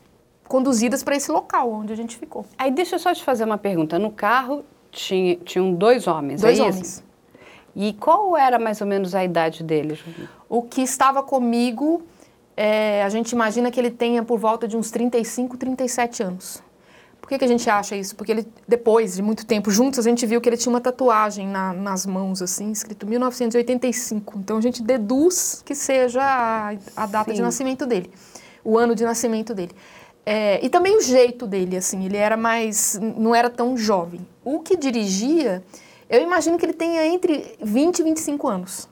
conduzidas 0.49 1.03
para 1.03 1.17
esse 1.17 1.31
local 1.31 1.71
onde 1.71 1.93
a 1.93 1.97
gente 1.97 2.17
ficou. 2.17 2.47
Aí 2.57 2.71
deixa 2.71 2.95
eu 2.97 2.99
só 2.99 3.13
te 3.13 3.23
fazer 3.23 3.45
uma 3.45 3.59
pergunta. 3.59 3.99
No 3.99 4.11
carro 4.11 4.65
tinha, 4.91 5.37
tinham 5.37 5.73
dois 5.75 6.07
homens, 6.07 6.41
Dois 6.41 6.59
é 6.59 6.63
homens. 6.63 7.05
E 7.75 7.93
qual 7.93 8.37
era 8.37 8.59
mais 8.59 8.81
ou 8.81 8.87
menos 8.87 9.15
a 9.15 9.23
idade 9.23 9.63
deles? 9.63 10.03
O 10.49 10.63
que 10.63 10.81
estava 10.81 11.23
comigo, 11.23 12.03
é, 12.57 13.03
a 13.03 13.09
gente 13.11 13.33
imagina 13.33 13.71
que 13.71 13.79
ele 13.79 13.91
tenha 13.91 14.23
por 14.23 14.39
volta 14.39 14.67
de 14.67 14.77
uns 14.79 14.91
35, 14.91 15.59
37 15.59 16.23
anos. 16.23 16.63
Por 17.27 17.31
que, 17.31 17.39
que 17.39 17.45
a 17.45 17.49
gente 17.49 17.69
acha 17.69 17.97
isso? 17.97 18.15
Porque 18.15 18.31
ele, 18.31 18.47
depois 18.69 19.17
de 19.17 19.21
muito 19.21 19.45
tempo 19.45 19.69
juntos, 19.69 19.99
a 19.99 20.03
gente 20.09 20.25
viu 20.25 20.41
que 20.41 20.49
ele 20.49 20.57
tinha 20.57 20.73
uma 20.73 20.81
tatuagem 20.81 21.49
na- 21.49 21.73
nas 21.73 22.07
mãos, 22.07 22.41
assim, 22.41 22.71
escrito 22.71 23.05
1985. 23.05 24.39
Então 24.39 24.59
a 24.59 24.61
gente 24.61 24.81
deduz 24.81 25.61
que 25.65 25.75
seja 25.75 26.23
a, 26.23 26.77
a 26.97 27.05
data 27.07 27.33
de 27.33 27.39
Sim. 27.39 27.43
nascimento 27.43 27.85
dele, 27.85 28.13
o 28.63 28.79
ano 28.79 28.95
de 28.95 29.03
nascimento 29.03 29.57
dele. 29.57 29.73
É, 30.25 30.65
e 30.65 30.69
também 30.69 30.97
o 30.97 31.01
jeito 31.03 31.49
dele, 31.49 31.77
assim, 31.77 32.05
ele 32.05 32.17
era 32.17 32.37
mais. 32.37 32.97
não 33.01 33.35
era 33.35 33.51
tão 33.51 33.77
jovem. 33.77 34.21
O 34.45 34.61
que 34.61 34.77
dirigia, 34.77 35.65
eu 36.09 36.23
imagino 36.23 36.57
que 36.57 36.65
ele 36.65 36.75
tenha 36.75 37.05
entre 37.07 37.57
20 37.61 37.99
e 37.99 38.03
25 38.05 38.47
anos 38.47 38.89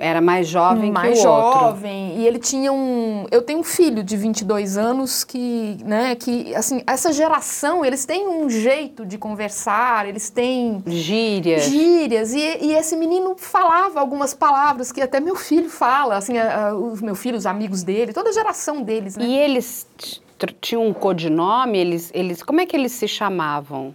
Era 0.00 0.20
mais 0.20 0.46
jovem 0.46 0.92
mais 0.92 1.20
que 1.20 1.26
o 1.26 1.30
outro. 1.30 1.60
jovem 1.60 2.18
e 2.18 2.26
ele 2.26 2.38
tinha 2.38 2.72
um 2.72 3.26
eu 3.32 3.42
tenho 3.42 3.58
um 3.58 3.64
filho 3.64 4.04
de 4.04 4.16
22 4.16 4.78
anos 4.78 5.24
que 5.24 5.76
né 5.84 6.14
que 6.14 6.54
assim 6.54 6.82
essa 6.86 7.12
geração 7.12 7.84
eles 7.84 8.06
têm 8.06 8.28
um 8.28 8.48
jeito 8.48 9.04
de 9.04 9.18
conversar 9.18 10.08
eles 10.08 10.30
têm 10.30 10.82
Gírias. 10.86 11.64
gírias 11.64 12.32
e, 12.32 12.38
e 12.38 12.72
esse 12.74 12.96
menino 12.96 13.34
falava 13.36 13.98
algumas 13.98 14.32
palavras 14.32 14.92
que 14.92 15.00
até 15.02 15.18
meu 15.18 15.34
filho 15.34 15.68
fala 15.68 16.16
assim 16.16 16.38
a- 16.38 16.68
a- 16.68 16.74
os 16.76 17.02
meus 17.02 17.18
filhos 17.18 17.40
os 17.40 17.46
amigos 17.46 17.82
dele 17.82 18.12
toda 18.12 18.30
a 18.30 18.32
geração 18.32 18.82
deles 18.82 19.16
né 19.16 19.24
E 19.24 19.36
eles 19.36 19.86
tinham 20.60 20.86
um 20.86 20.92
codinome? 20.92 21.76
Eles, 21.78 22.12
eles, 22.14 22.44
como 22.44 22.60
é 22.60 22.66
que 22.66 22.76
eles 22.76 22.92
se 22.92 23.08
chamavam? 23.08 23.92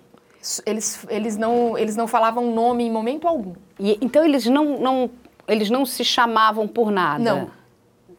Eles, 0.66 1.06
eles, 1.10 1.38
não, 1.38 1.78
eles 1.78 1.96
não 1.96 2.06
falavam 2.06 2.52
nome 2.54 2.84
em 2.84 2.92
momento 2.92 3.26
algum. 3.30 3.54
E, 3.80 3.98
então 4.02 4.26
eles 4.26 4.46
não, 4.46 4.78
não, 4.78 5.10
eles 5.48 5.70
não 5.70 5.86
se 5.86 6.04
chamavam 6.04 6.68
por 6.68 6.92
nada? 6.92 7.24
Não. 7.24 7.64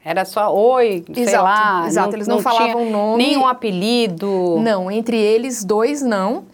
Era 0.05 0.27
só 0.27 0.55
oi, 0.55 1.03
sei 1.15 1.25
Exato, 1.25 1.45
lá. 1.45 1.87
exato, 1.87 2.15
eles 2.15 2.29
não 2.29 2.39
falavam 2.41 2.91
nome. 2.91 3.27
Nenhum 3.27 3.47
apelido. 3.47 4.59
Não, 4.61 4.91
entre 4.91 5.17
eles 5.17 5.65
dois 5.65 6.03
não. 6.03 6.45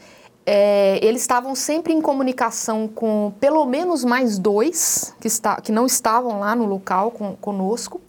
É, 0.46 0.98
eles 1.02 1.20
estavam 1.20 1.54
sempre 1.54 1.92
em 1.92 2.00
comunicação 2.00 2.88
com 2.88 3.32
pelo 3.40 3.66
menos 3.66 4.04
mais 4.04 4.38
dois 4.38 5.14
que, 5.20 5.26
está, 5.26 5.60
que 5.60 5.72
não 5.72 5.84
estavam 5.84 6.38
lá 6.38 6.54
no 6.54 6.64
local 6.64 7.10
com, 7.10 7.34
conosco. 7.36 8.00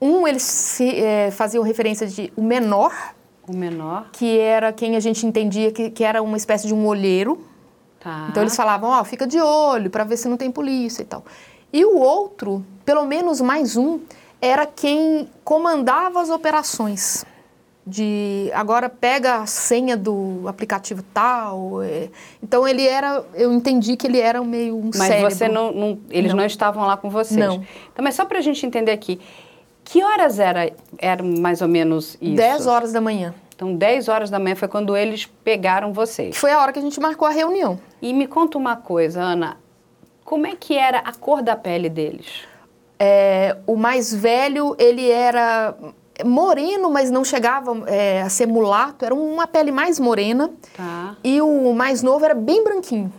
Um, 0.00 0.26
eles 0.26 0.42
se, 0.42 0.96
é, 1.00 1.30
faziam 1.30 1.62
referência 1.62 2.06
de 2.06 2.32
o 2.36 2.42
menor, 2.42 2.92
O 3.46 3.54
menor. 3.54 4.06
que 4.12 4.36
era 4.36 4.72
quem 4.72 4.96
a 4.96 5.00
gente 5.00 5.24
entendia 5.24 5.70
que, 5.70 5.90
que 5.90 6.02
era 6.02 6.20
uma 6.20 6.36
espécie 6.36 6.66
de 6.66 6.74
um 6.74 6.84
olheiro. 6.86 7.40
Tá. 8.00 8.26
Então 8.30 8.42
eles 8.42 8.56
falavam, 8.56 8.90
ó, 8.90 9.04
fica 9.04 9.28
de 9.28 9.40
olho 9.40 9.90
para 9.90 10.02
ver 10.02 10.16
se 10.16 10.28
não 10.28 10.36
tem 10.36 10.50
polícia 10.50 11.02
e 11.02 11.04
tal. 11.04 11.24
E 11.72 11.84
o 11.84 11.96
outro, 11.98 12.64
pelo 12.84 13.06
menos 13.06 13.40
mais 13.40 13.76
um, 13.76 14.00
era 14.40 14.66
quem 14.66 15.28
comandava 15.44 16.20
as 16.20 16.30
operações. 16.30 17.24
De 17.84 18.48
agora 18.54 18.88
pega 18.88 19.38
a 19.38 19.46
senha 19.46 19.96
do 19.96 20.44
aplicativo 20.46 21.02
tal. 21.12 21.82
é. 21.82 22.10
Então 22.40 22.66
ele 22.68 22.86
era, 22.86 23.24
eu 23.34 23.52
entendi 23.52 23.96
que 23.96 24.06
ele 24.06 24.20
era 24.20 24.40
meio 24.44 24.76
um 24.76 24.84
Mas 24.94 24.96
cérebro. 25.08 25.30
você 25.32 25.48
não, 25.48 25.72
não- 25.72 25.98
eles 26.08 26.30
não. 26.30 26.38
Não. 26.38 26.46
estavam 26.46 26.86
lá 26.86 26.96
com 26.96 27.10
vocês. 27.10 27.38
Não. 27.40 27.56
Então, 27.92 28.04
mas 28.04 28.14
só 28.14 28.24
para 28.24 28.38
a 28.38 28.40
gente 28.40 28.64
entender 28.64 28.92
aqui, 28.92 29.18
que 29.82 30.00
horas 30.04 30.38
era, 30.38 30.72
era 30.96 31.24
mais 31.24 31.60
ou 31.60 31.66
menos 31.66 32.16
isso? 32.20 32.36
10 32.36 32.66
horas 32.68 32.92
da 32.92 33.00
manhã. 33.00 33.34
Então, 33.52 33.74
10 33.74 34.08
horas 34.08 34.30
da 34.30 34.38
manhã 34.38 34.54
foi 34.54 34.68
quando 34.68 34.96
eles 34.96 35.26
pegaram 35.42 35.92
vocês. 35.92 36.36
foi 36.36 36.52
a 36.52 36.60
hora 36.60 36.72
que 36.72 36.78
a 36.78 36.82
gente 36.82 37.00
marcou 37.00 37.26
a 37.26 37.32
reunião. 37.32 37.80
E 38.00 38.12
me 38.12 38.28
conta 38.28 38.56
uma 38.58 38.76
coisa, 38.76 39.20
Ana. 39.20 39.56
Como 40.24 40.46
é 40.46 40.54
que 40.56 40.76
era 40.76 40.98
a 40.98 41.12
cor 41.12 41.42
da 41.42 41.56
pele 41.56 41.88
deles? 41.88 42.26
É, 42.98 43.56
o 43.66 43.76
mais 43.76 44.14
velho, 44.14 44.76
ele 44.78 45.10
era 45.10 45.74
moreno, 46.24 46.90
mas 46.90 47.10
não 47.10 47.24
chegava 47.24 47.82
é, 47.86 48.22
a 48.22 48.28
ser 48.28 48.46
mulato. 48.46 49.04
Era 49.04 49.14
uma 49.14 49.46
pele 49.46 49.72
mais 49.72 49.98
morena. 49.98 50.50
Tá. 50.76 51.16
E 51.24 51.40
o 51.40 51.72
mais 51.72 52.02
novo 52.02 52.24
era 52.24 52.34
bem 52.34 52.62
branquinho. 52.62 53.12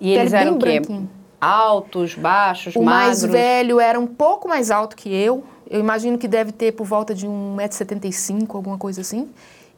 E 0.00 0.12
eles 0.12 0.32
eram 0.32 0.56
bem 0.56 0.80
o. 0.80 1.08
Altos, 1.40 2.14
baixos, 2.14 2.76
O 2.76 2.82
magros? 2.82 3.22
mais 3.22 3.24
velho 3.24 3.80
era 3.80 3.98
um 3.98 4.06
pouco 4.06 4.48
mais 4.48 4.70
alto 4.70 4.94
que 4.94 5.12
eu. 5.12 5.42
Eu 5.68 5.80
imagino 5.80 6.18
que 6.18 6.28
deve 6.28 6.52
ter 6.52 6.72
por 6.72 6.84
volta 6.84 7.14
de 7.14 7.26
1,75m, 7.26 8.46
alguma 8.54 8.76
coisa 8.76 9.00
assim. 9.00 9.30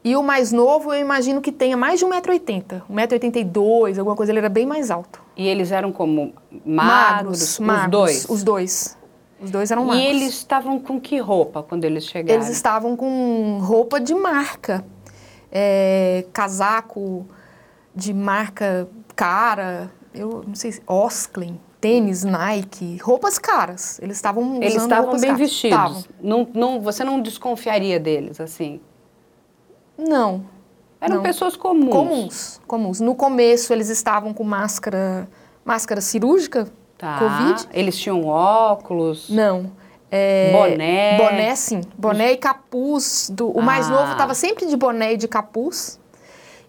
E 0.04 0.16
o 0.16 0.22
mais 0.22 0.50
novo, 0.50 0.92
eu 0.92 1.00
imagino 1.00 1.40
que 1.40 1.52
tenha 1.52 1.76
mais 1.76 2.00
de 2.00 2.06
1,80m. 2.06 2.82
1,82m, 2.90 3.98
alguma 3.98 4.16
coisa. 4.16 4.32
Ele 4.32 4.40
era 4.40 4.48
bem 4.48 4.66
mais 4.66 4.90
alto. 4.90 5.21
E 5.36 5.46
eles 5.48 5.72
eram 5.72 5.92
como 5.92 6.32
magros, 6.64 7.58
magros. 7.58 7.86
os 7.88 7.90
dois? 7.90 8.26
Os 8.28 8.42
dois. 8.44 8.98
Os 9.40 9.50
dois 9.50 9.70
eram 9.70 9.84
E 9.84 9.86
magros. 9.86 10.04
eles 10.04 10.28
estavam 10.34 10.78
com 10.78 11.00
que 11.00 11.18
roupa 11.18 11.62
quando 11.62 11.84
eles 11.84 12.04
chegaram? 12.04 12.34
Eles 12.40 12.48
estavam 12.48 12.96
com 12.96 13.58
roupa 13.62 13.98
de 14.00 14.14
marca. 14.14 14.84
É, 15.50 16.24
casaco 16.32 17.26
de 17.94 18.12
marca 18.14 18.88
cara. 19.16 19.90
Eu 20.14 20.44
não 20.46 20.54
sei 20.54 20.72
se... 20.72 20.82
Osklen. 20.86 21.60
Tênis, 21.80 22.22
Nike. 22.22 22.98
Roupas 23.02 23.38
caras. 23.38 23.98
Eles 24.00 24.16
estavam 24.16 24.56
Eles 24.62 24.76
estavam 24.76 25.12
bem 25.18 25.30
caras. 25.30 25.38
vestidos. 25.38 26.08
Não, 26.22 26.46
não, 26.54 26.80
você 26.80 27.02
não 27.02 27.20
desconfiaria 27.20 27.98
deles, 27.98 28.40
assim? 28.40 28.80
Não. 29.98 30.44
Eram 31.02 31.16
Não. 31.16 31.22
pessoas 31.22 31.56
comuns. 31.56 31.90
Comuns, 31.92 32.60
comuns. 32.66 33.00
No 33.00 33.14
começo 33.16 33.72
eles 33.72 33.88
estavam 33.88 34.32
com 34.32 34.44
máscara, 34.44 35.28
máscara 35.64 36.00
cirúrgica, 36.00 36.68
Tá. 36.96 37.18
Covid. 37.18 37.68
Eles 37.72 37.98
tinham 37.98 38.24
óculos. 38.24 39.28
Não. 39.28 39.72
É, 40.08 40.52
Boné. 40.52 41.16
Boné, 41.18 41.56
sim. 41.56 41.80
Boné 41.98 42.32
e 42.32 42.36
capuz. 42.36 43.28
Do, 43.32 43.48
o 43.50 43.60
mais 43.60 43.88
Ah. 43.88 43.94
novo 43.94 44.12
estava 44.12 44.34
sempre 44.34 44.66
de 44.66 44.76
boné 44.76 45.14
e 45.14 45.16
de 45.16 45.26
capuz. 45.26 45.98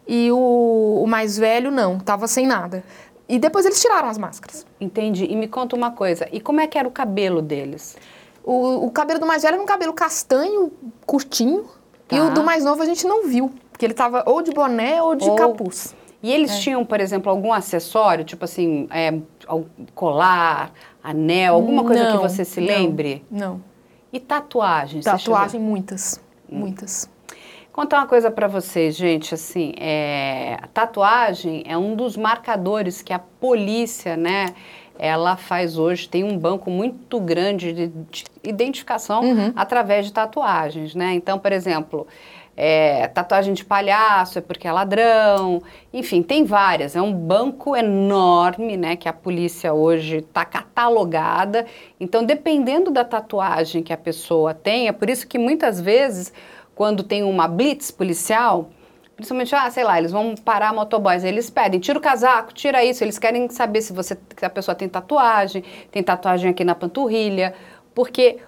E 0.08 0.32
o, 0.32 1.02
o 1.04 1.08
mais 1.08 1.38
velho 1.38 1.70
não, 1.70 1.98
estava 1.98 2.26
sem 2.28 2.48
nada. 2.48 2.84
E 3.30 3.38
depois 3.38 3.66
eles 3.66 3.80
tiraram 3.80 4.10
as 4.10 4.18
máscaras. 4.18 4.66
Entendi. 4.82 5.26
E 5.26 5.36
me 5.36 5.48
conta 5.48 5.76
uma 5.76 5.92
coisa. 5.92 6.28
E 6.32 6.42
como 6.42 6.60
é 6.60 6.66
que 6.68 6.78
era 6.80 6.88
o 6.88 6.92
cabelo 6.92 7.42
deles? 7.42 7.96
O, 8.44 8.88
o 8.88 8.90
cabelo 8.92 9.20
do 9.20 9.26
mais 9.28 9.44
velho 9.44 9.54
era 9.54 9.62
um 9.64 9.68
cabelo 9.68 9.94
castanho, 9.94 10.72
curtinho. 11.06 11.66
Tá. 12.08 12.16
E 12.16 12.20
o 12.22 12.32
do 12.32 12.44
mais 12.44 12.64
novo 12.66 12.82
a 12.82 12.86
gente 12.86 13.06
não 13.06 13.28
viu. 13.28 13.52
Porque 13.74 13.86
ele 13.86 13.94
estava 13.94 14.24
ou 14.26 14.42
de 14.42 14.52
boné 14.52 15.02
ou 15.02 15.16
de 15.16 15.28
Ou- 15.28 15.36
capuz. 15.36 15.94
E 16.22 16.32
eles 16.32 16.58
tinham, 16.60 16.86
por 16.86 17.02
exemplo, 17.02 17.30
algum 17.30 17.52
acessório, 17.52 18.24
tipo 18.24 18.46
assim, 18.46 18.88
é, 18.92 19.14
colar, 19.94 20.72
anel, 21.04 21.54
alguma 21.54 21.84
coisa 21.84 22.12
que 22.12 22.18
você 22.18 22.46
se 22.46 22.62
lembre? 22.62 23.26
Não. 23.30 23.62
E 24.12 24.22
tatuagens? 24.22 25.04
Tatuagem, 25.04 25.60
muitas. 25.60 26.24
Muitas. 26.50 27.10
Contar 27.74 27.98
uma 27.98 28.08
coisa 28.08 28.32
pra 28.32 28.48
vocês, 28.48 28.96
gente, 28.96 29.34
assim, 29.34 29.74
é, 29.78 30.58
a 30.62 30.68
tatuagem 30.68 31.64
é 31.68 31.76
um 31.78 31.94
dos 31.94 32.16
marcadores 32.16 33.02
que 33.02 33.12
a 33.12 33.20
polícia, 33.20 34.16
né, 34.16 34.54
ela 34.98 35.36
faz 35.36 35.78
hoje, 35.78 36.08
tem 36.08 36.24
um 36.24 36.38
banco 36.38 36.70
muito 36.70 37.20
grande 37.20 37.74
de, 37.74 37.88
de 37.88 38.24
identificação 38.44 39.24
através 39.56 40.06
de 40.06 40.14
tatuagens, 40.14 40.94
né? 40.96 41.14
Então, 41.16 41.40
por 41.40 41.52
exemplo, 41.52 42.08
é, 42.56 43.08
tatuagem 43.08 43.54
de 43.54 43.66
palhaço 43.66 44.38
é 44.38 44.42
porque 44.42 44.68
é 44.68 44.72
ladrão, 44.72 45.62
enfim, 45.92 46.22
tem 46.22 46.44
várias. 46.44 46.96
É 46.96 47.02
um 47.02 47.14
banco 47.14 47.76
enorme, 47.76 48.78
né, 48.78 48.96
que 48.96 49.10
a 49.10 49.14
polícia 49.14 49.74
hoje 49.74 50.18
está 50.18 50.46
catalogada. 50.46 51.66
Então, 52.00 52.24
dependendo 52.24 52.92
da 52.92 53.04
tatuagem 53.04 53.82
que 53.82 53.92
a 53.92 53.98
pessoa 53.98 54.54
tem, 54.54 54.88
é 54.88 54.92
por 54.92 55.10
isso 55.10 55.28
que 55.28 55.40
muitas 55.40 55.82
vezes, 55.82 56.32
quando 56.76 57.02
tem 57.04 57.24
uma 57.24 57.48
blitz 57.48 57.90
policial, 57.90 58.70
principalmente, 59.16 59.56
ah, 59.56 59.70
sei 59.72 59.84
lá, 59.84 59.98
eles 59.98 60.12
vão 60.12 60.36
parar 60.36 60.74
motoboys, 60.74 61.24
eles 61.24 61.50
pedem, 61.50 61.80
tira 61.80 61.98
o 61.98 62.02
casaco, 62.02 62.54
tira 62.54 62.84
isso, 62.84 63.04
eles 63.04 63.18
querem 63.18 63.50
saber 63.50 63.82
se 63.82 63.94
você, 63.94 64.16
se 64.38 64.46
a 64.46 64.50
pessoa 64.50 64.76
tem 64.76 64.88
tatuagem, 64.88 65.64
tem 65.92 66.04
tatuagem 66.04 66.52
aqui 66.52 66.64
na 66.64 66.76
panturrilha, 66.76 67.54
porque 67.96 68.40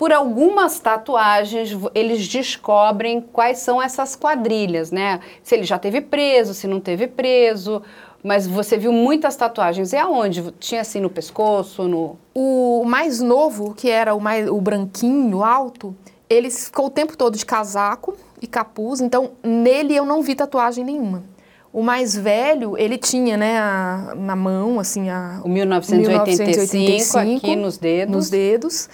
por 0.00 0.14
algumas 0.14 0.80
tatuagens 0.80 1.76
eles 1.94 2.26
descobrem 2.26 3.20
quais 3.20 3.58
são 3.58 3.82
essas 3.82 4.16
quadrilhas, 4.16 4.90
né? 4.90 5.20
Se 5.42 5.54
ele 5.54 5.64
já 5.64 5.78
teve 5.78 6.00
preso, 6.00 6.54
se 6.54 6.66
não 6.66 6.80
teve 6.80 7.06
preso. 7.06 7.82
Mas 8.24 8.46
você 8.46 8.78
viu 8.78 8.92
muitas 8.92 9.36
tatuagens. 9.36 9.92
E 9.92 9.96
aonde? 9.98 10.52
Tinha 10.58 10.80
assim 10.80 11.00
no 11.00 11.10
pescoço, 11.10 11.82
no. 11.86 12.16
O 12.34 12.82
mais 12.86 13.20
novo, 13.20 13.74
que 13.74 13.90
era 13.90 14.14
o, 14.14 14.20
mais, 14.20 14.48
o 14.48 14.58
branquinho, 14.58 15.44
alto, 15.44 15.94
ele 16.30 16.50
ficou 16.50 16.86
o 16.86 16.90
tempo 16.90 17.14
todo 17.14 17.36
de 17.36 17.44
casaco 17.44 18.16
e 18.40 18.46
capuz, 18.46 19.02
então 19.02 19.32
nele 19.44 19.94
eu 19.94 20.06
não 20.06 20.22
vi 20.22 20.34
tatuagem 20.34 20.82
nenhuma. 20.82 21.24
O 21.72 21.82
mais 21.82 22.16
velho, 22.16 22.76
ele 22.78 22.96
tinha, 22.96 23.36
né, 23.36 23.58
a- 23.58 24.14
na 24.16 24.34
mão, 24.34 24.80
assim, 24.80 25.08
a... 25.10 25.40
O 25.44 25.48
1985, 25.48 27.18
aqui 27.18 27.54
nos 27.56 27.76
dedos. 27.78 28.16
Nos 28.16 28.30
dedos. 28.30 28.88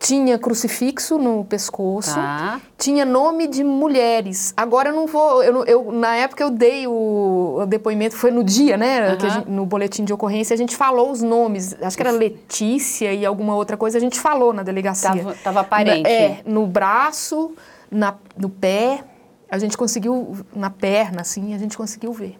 Tinha 0.00 0.38
crucifixo 0.38 1.18
no 1.18 1.44
pescoço. 1.44 2.14
Tá. 2.14 2.58
Tinha 2.78 3.04
nome 3.04 3.46
de 3.46 3.62
mulheres. 3.62 4.54
Agora 4.56 4.88
eu 4.88 4.94
não 4.96 5.06
vou. 5.06 5.42
Eu, 5.42 5.62
eu- 5.66 5.92
na 5.92 6.16
época 6.16 6.42
eu 6.42 6.50
dei 6.50 6.86
o, 6.86 7.58
o 7.60 7.66
depoimento, 7.66 8.16
foi 8.16 8.30
no 8.30 8.42
dia, 8.42 8.78
né? 8.78 9.14
gente- 9.20 9.50
no 9.50 9.66
boletim 9.66 10.02
de 10.02 10.10
ocorrência, 10.14 10.54
a 10.54 10.56
gente 10.56 10.74
falou 10.74 11.10
os 11.10 11.20
nomes. 11.20 11.76
Acho 11.82 11.96
que 11.98 12.02
era 12.02 12.10
Letícia 12.12 13.12
e 13.12 13.26
alguma 13.26 13.54
outra 13.54 13.76
coisa, 13.76 13.98
a 13.98 14.00
gente 14.00 14.18
falou 14.18 14.54
na 14.54 14.62
delegacia. 14.62 15.10
Tava, 15.10 15.34
tava 15.44 15.60
aparente. 15.60 16.02
Na- 16.02 16.08
é, 16.08 16.40
no 16.46 16.66
braço, 16.66 17.52
na, 17.90 18.14
no 18.38 18.48
pé. 18.48 19.04
A 19.50 19.58
gente 19.58 19.76
conseguiu, 19.76 20.34
na 20.56 20.70
perna, 20.70 21.20
assim, 21.20 21.52
a 21.54 21.58
gente 21.58 21.76
conseguiu 21.76 22.10
ver. 22.14 22.38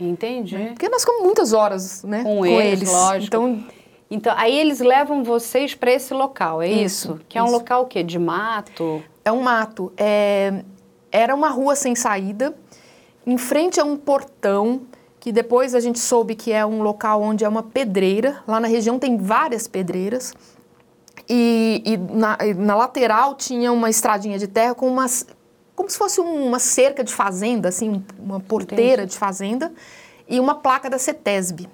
Entendi. 0.00 0.56
Porque 0.72 0.88
nós 0.88 1.02
ficamos 1.02 1.24
muitas 1.24 1.52
horas, 1.52 2.02
né? 2.04 2.22
Com 2.22 2.46
eles, 2.46 2.90
lógico. 2.90 3.26
Então, 3.26 3.64
Então, 4.14 4.34
aí 4.36 4.58
eles 4.58 4.80
levam 4.80 5.24
vocês 5.24 5.74
para 5.74 5.90
esse 5.90 6.12
local, 6.12 6.60
é 6.60 6.68
isso? 6.68 7.12
Isso, 7.14 7.20
Que 7.28 7.38
é 7.38 7.42
um 7.42 7.46
isso. 7.46 7.54
local 7.54 7.82
o 7.82 7.86
quê? 7.86 8.02
De 8.02 8.18
mato? 8.18 9.02
É 9.24 9.32
um 9.32 9.40
mato. 9.42 9.92
É, 9.96 10.62
era 11.10 11.34
uma 11.34 11.48
rua 11.48 11.74
sem 11.74 11.94
saída, 11.94 12.54
em 13.26 13.38
frente 13.38 13.80
a 13.80 13.84
um 13.84 13.96
portão, 13.96 14.82
que 15.18 15.32
depois 15.32 15.74
a 15.74 15.80
gente 15.80 15.98
soube 15.98 16.34
que 16.34 16.52
é 16.52 16.66
um 16.66 16.82
local 16.82 17.22
onde 17.22 17.44
é 17.44 17.48
uma 17.48 17.62
pedreira. 17.62 18.42
Lá 18.46 18.58
na 18.60 18.68
região 18.68 18.98
tem 18.98 19.16
várias 19.16 19.66
pedreiras. 19.68 20.34
E, 21.28 21.82
e 21.86 21.96
na, 21.96 22.36
na 22.56 22.74
lateral 22.76 23.34
tinha 23.36 23.72
uma 23.72 23.88
estradinha 23.88 24.38
de 24.38 24.46
terra 24.48 24.74
com 24.74 24.88
umas. 24.88 25.24
como 25.76 25.88
se 25.88 25.96
fosse 25.96 26.20
uma 26.20 26.58
cerca 26.58 27.02
de 27.04 27.12
fazenda, 27.14 27.68
assim, 27.68 27.88
um- 27.88 28.02
uma 28.18 28.40
porteira 28.40 29.06
de 29.06 29.16
fazenda, 29.16 29.72
e 30.28 30.38
uma 30.40 30.56
placa 30.56 30.90
da 30.90 30.98
CETESB. 30.98 31.68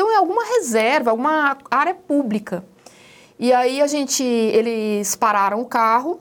Então 0.00 0.10
é 0.10 0.16
alguma 0.16 0.42
reserva, 0.46 1.10
alguma 1.10 1.58
área 1.70 1.94
pública. 1.94 2.64
E 3.38 3.52
aí 3.52 3.82
a 3.82 3.86
gente, 3.86 4.24
eles 4.24 5.14
pararam 5.14 5.60
o 5.60 5.66
carro, 5.66 6.18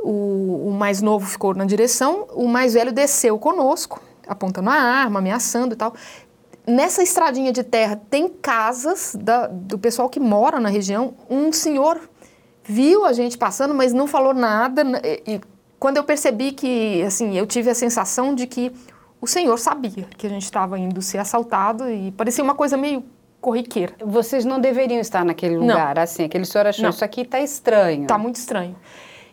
o, 0.00 0.68
o 0.68 0.70
mais 0.72 1.02
novo 1.02 1.26
ficou 1.26 1.52
na 1.52 1.66
direção, 1.66 2.26
o 2.32 2.48
mais 2.48 2.72
velho 2.72 2.90
desceu 2.90 3.38
conosco 3.38 4.00
apontando 4.26 4.70
a 4.70 4.72
arma, 4.72 5.18
ameaçando 5.18 5.74
e 5.74 5.76
tal. 5.76 5.92
Nessa 6.66 7.02
estradinha 7.02 7.52
de 7.52 7.62
terra 7.62 8.00
tem 8.08 8.30
casas 8.30 9.14
da, 9.14 9.46
do 9.46 9.78
pessoal 9.78 10.08
que 10.08 10.18
mora 10.18 10.58
na 10.58 10.70
região. 10.70 11.12
Um 11.28 11.52
senhor 11.52 12.00
viu 12.64 13.04
a 13.04 13.12
gente 13.12 13.36
passando, 13.36 13.74
mas 13.74 13.92
não 13.92 14.06
falou 14.06 14.32
nada. 14.32 14.82
E, 15.04 15.34
e 15.34 15.40
quando 15.78 15.98
eu 15.98 16.04
percebi 16.04 16.52
que, 16.52 17.02
assim, 17.02 17.36
eu 17.36 17.46
tive 17.46 17.68
a 17.68 17.74
sensação 17.74 18.34
de 18.34 18.46
que 18.46 18.72
o 19.22 19.26
senhor 19.28 19.56
sabia 19.56 20.04
que 20.18 20.26
a 20.26 20.30
gente 20.30 20.42
estava 20.42 20.76
indo 20.76 21.00
ser 21.00 21.18
assaltado 21.18 21.88
e 21.88 22.10
parecia 22.10 22.42
uma 22.42 22.56
coisa 22.56 22.76
meio 22.76 23.04
corriqueira. 23.40 23.94
Vocês 24.04 24.44
não 24.44 24.60
deveriam 24.60 25.00
estar 25.00 25.24
naquele 25.24 25.56
lugar, 25.56 25.94
não. 25.94 26.02
assim, 26.02 26.24
aquele 26.24 26.44
senhor 26.44 26.66
achou, 26.66 26.82
não. 26.82 26.90
isso 26.90 27.04
aqui 27.04 27.20
está 27.20 27.40
estranho. 27.40 28.02
Está 28.02 28.18
muito 28.18 28.34
estranho. 28.34 28.74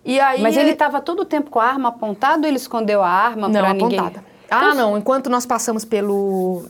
E 0.05 0.19
aí, 0.19 0.43
Mas 0.43 0.55
ele 0.55 0.71
estava 0.71 1.01
todo 1.01 1.21
o 1.21 1.25
tempo 1.25 1.49
com 1.49 1.59
a 1.59 1.65
arma 1.65 1.89
apontada 1.89 2.43
ou 2.43 2.47
ele 2.47 2.57
escondeu 2.57 3.01
a 3.01 3.09
arma 3.09 3.49
para 3.49 3.73
ninguém? 3.73 3.97
Apontada. 3.97 4.23
Ah, 4.49 4.57
então, 4.57 4.75
não. 4.75 4.97
Enquanto 4.97 5.27
nós 5.27 5.47
passamos 5.47 5.83
pelo, 5.83 6.65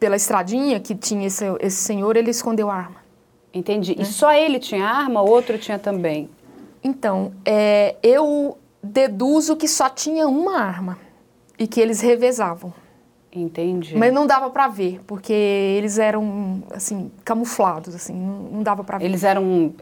pela 0.00 0.16
estradinha 0.16 0.80
que 0.80 0.96
tinha 0.96 1.28
esse, 1.28 1.44
esse 1.60 1.76
senhor, 1.76 2.16
ele 2.16 2.30
escondeu 2.30 2.68
a 2.68 2.74
arma. 2.74 2.96
Entendi. 3.52 3.96
Né? 3.96 4.02
E 4.02 4.04
só 4.04 4.32
ele 4.32 4.58
tinha 4.58 4.84
arma, 4.84 5.22
outro 5.22 5.56
tinha 5.58 5.78
também? 5.78 6.28
Então, 6.82 7.32
é, 7.44 7.94
eu 8.02 8.58
deduzo 8.82 9.54
que 9.54 9.68
só 9.68 9.88
tinha 9.88 10.26
uma 10.26 10.58
arma 10.58 11.03
e 11.58 11.66
que 11.66 11.80
eles 11.80 12.00
revezavam. 12.00 12.72
Entendi. 13.36 13.96
Mas 13.96 14.12
não 14.12 14.28
dava 14.28 14.48
para 14.48 14.68
ver, 14.68 15.00
porque 15.08 15.32
eles 15.32 15.98
eram 15.98 16.62
assim 16.70 17.10
camuflados, 17.24 17.92
assim, 17.92 18.14
não, 18.14 18.42
não 18.42 18.62
dava 18.62 18.84
para 18.84 18.98
ver. 18.98 19.06
Eles 19.06 19.24
eram 19.24 19.74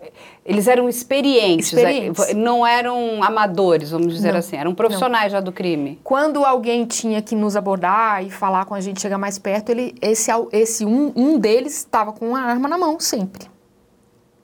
eles 0.42 0.66
eram 0.66 0.88
experientes, 0.88 1.66
experientes. 1.66 2.34
não 2.34 2.66
eram 2.66 3.22
amadores, 3.22 3.90
vamos 3.90 4.14
dizer 4.14 4.32
não, 4.32 4.38
assim, 4.38 4.56
eram 4.56 4.74
profissionais 4.74 5.24
não. 5.24 5.38
já 5.38 5.40
do 5.40 5.52
crime. 5.52 6.00
Quando 6.02 6.46
alguém 6.46 6.86
tinha 6.86 7.20
que 7.20 7.34
nos 7.34 7.54
abordar 7.54 8.24
e 8.24 8.30
falar 8.30 8.64
com 8.64 8.74
a 8.74 8.80
gente, 8.80 9.02
chegar 9.02 9.18
mais 9.18 9.38
perto, 9.38 9.68
ele 9.68 9.94
esse 10.00 10.30
esse 10.50 10.86
um, 10.86 11.12
um 11.14 11.38
deles 11.38 11.76
estava 11.76 12.10
com 12.10 12.30
uma 12.30 12.40
arma 12.40 12.66
na 12.66 12.78
mão 12.78 12.98
sempre, 12.98 13.50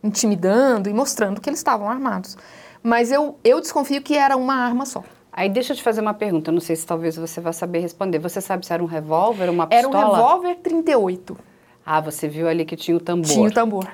intimidando 0.04 0.90
e 0.90 0.92
mostrando 0.92 1.40
que 1.40 1.48
eles 1.48 1.60
estavam 1.60 1.88
armados. 1.88 2.36
Mas 2.82 3.10
eu 3.10 3.38
eu 3.42 3.58
desconfio 3.58 4.02
que 4.02 4.18
era 4.18 4.36
uma 4.36 4.54
arma 4.54 4.84
só. 4.84 5.02
Aí 5.32 5.48
deixa 5.48 5.72
eu 5.72 5.76
te 5.76 5.82
fazer 5.82 6.00
uma 6.00 6.14
pergunta, 6.14 6.50
não 6.50 6.60
sei 6.60 6.74
se 6.74 6.86
talvez 6.86 7.16
você 7.16 7.40
vá 7.40 7.52
saber 7.52 7.80
responder. 7.80 8.18
Você 8.18 8.40
sabe 8.40 8.66
se 8.66 8.72
era 8.72 8.82
um 8.82 8.86
revólver, 8.86 9.48
uma 9.50 9.66
pistola? 9.66 9.96
Era 9.96 10.08
um 10.08 10.12
revólver 10.12 10.56
38. 10.56 11.36
Ah, 11.84 12.00
você 12.00 12.28
viu 12.28 12.48
ali 12.48 12.64
que 12.64 12.76
tinha 12.76 12.96
o 12.96 13.00
tambor. 13.00 13.30
Tinha 13.30 13.48
o 13.48 13.52
tambor. 13.52 13.88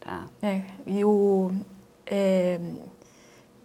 Tá. 0.00 0.24
É, 0.42 0.62
e 0.86 1.04
o 1.04 1.50
é, 2.06 2.58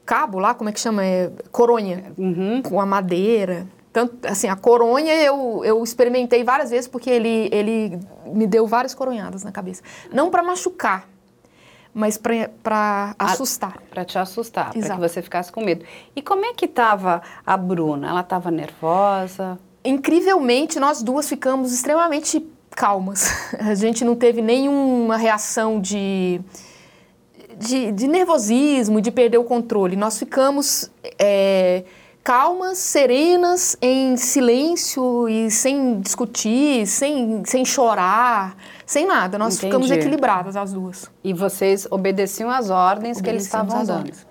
cabo 0.06 0.40
lá, 0.40 0.54
como 0.54 0.70
é 0.70 0.74
que 0.74 0.80
chama? 0.80 1.04
É, 1.04 1.32
coronha, 1.52 2.14
uhum. 2.18 2.62
com 2.62 2.80
a 2.80 2.86
madeira. 2.86 3.68
Tanto, 3.92 4.28
assim, 4.28 4.48
a 4.48 4.56
coronha 4.56 5.14
eu, 5.16 5.64
eu 5.66 5.84
experimentei 5.84 6.44
várias 6.44 6.70
vezes 6.70 6.88
porque 6.88 7.10
ele, 7.10 7.50
ele 7.52 8.00
me 8.28 8.46
deu 8.46 8.68
várias 8.68 8.94
coronhadas 8.94 9.44
na 9.44 9.52
cabeça. 9.52 9.82
Não 10.14 10.30
para 10.30 10.44
machucar, 10.44 11.10
mas 11.98 12.16
para 12.16 13.16
assustar. 13.18 13.82
Para 13.90 14.06
te 14.06 14.20
assustar, 14.20 14.72
para 14.72 14.96
que 14.96 15.02
você 15.02 15.20
ficasse 15.20 15.52
com 15.52 15.66
medo. 15.66 15.84
E 16.16 16.22
como 16.22 16.46
é 16.46 16.54
que 16.54 16.66
estava 16.66 17.24
a 17.44 17.58
Bruna? 17.58 18.08
Ela 18.08 18.22
estava 18.22 18.52
nervosa? 18.52 19.58
Incrivelmente, 19.84 20.80
nós 20.80 21.02
duas 21.02 21.28
ficamos 21.28 21.74
extremamente 21.74 22.48
calmas. 22.70 23.32
A 23.60 23.74
gente 23.74 24.06
não 24.06 24.16
teve 24.16 24.44
nenhuma 24.44 25.18
reação 25.18 25.82
de, 25.82 26.40
de, 27.58 27.92
de 27.92 28.08
nervosismo, 28.08 29.02
de 29.02 29.10
perder 29.10 29.40
o 29.40 29.44
controle. 29.44 29.96
Nós 29.96 30.20
ficamos 30.20 30.92
é, 31.18 31.84
calmas, 32.24 32.78
serenas, 32.78 33.76
em 33.82 34.16
silêncio 34.18 35.28
e 35.28 35.50
sem 35.50 36.00
discutir, 36.00 36.86
sem, 36.86 37.42
sem 37.44 37.66
chorar 37.66 38.56
sem 38.88 39.06
nada. 39.06 39.38
Nós 39.38 39.56
Entendi. 39.58 39.68
ficamos 39.68 39.92
equilibradas 39.92 40.56
as 40.56 40.72
duas. 40.72 41.12
E 41.22 41.34
vocês 41.34 41.86
obedeciam 41.92 42.50
às 42.50 42.70
ordens 42.70 43.20
que 43.20 43.30
eles 43.30 43.44
estavam 43.44 43.84
dando. 43.84 43.98
Ordens. 43.98 44.26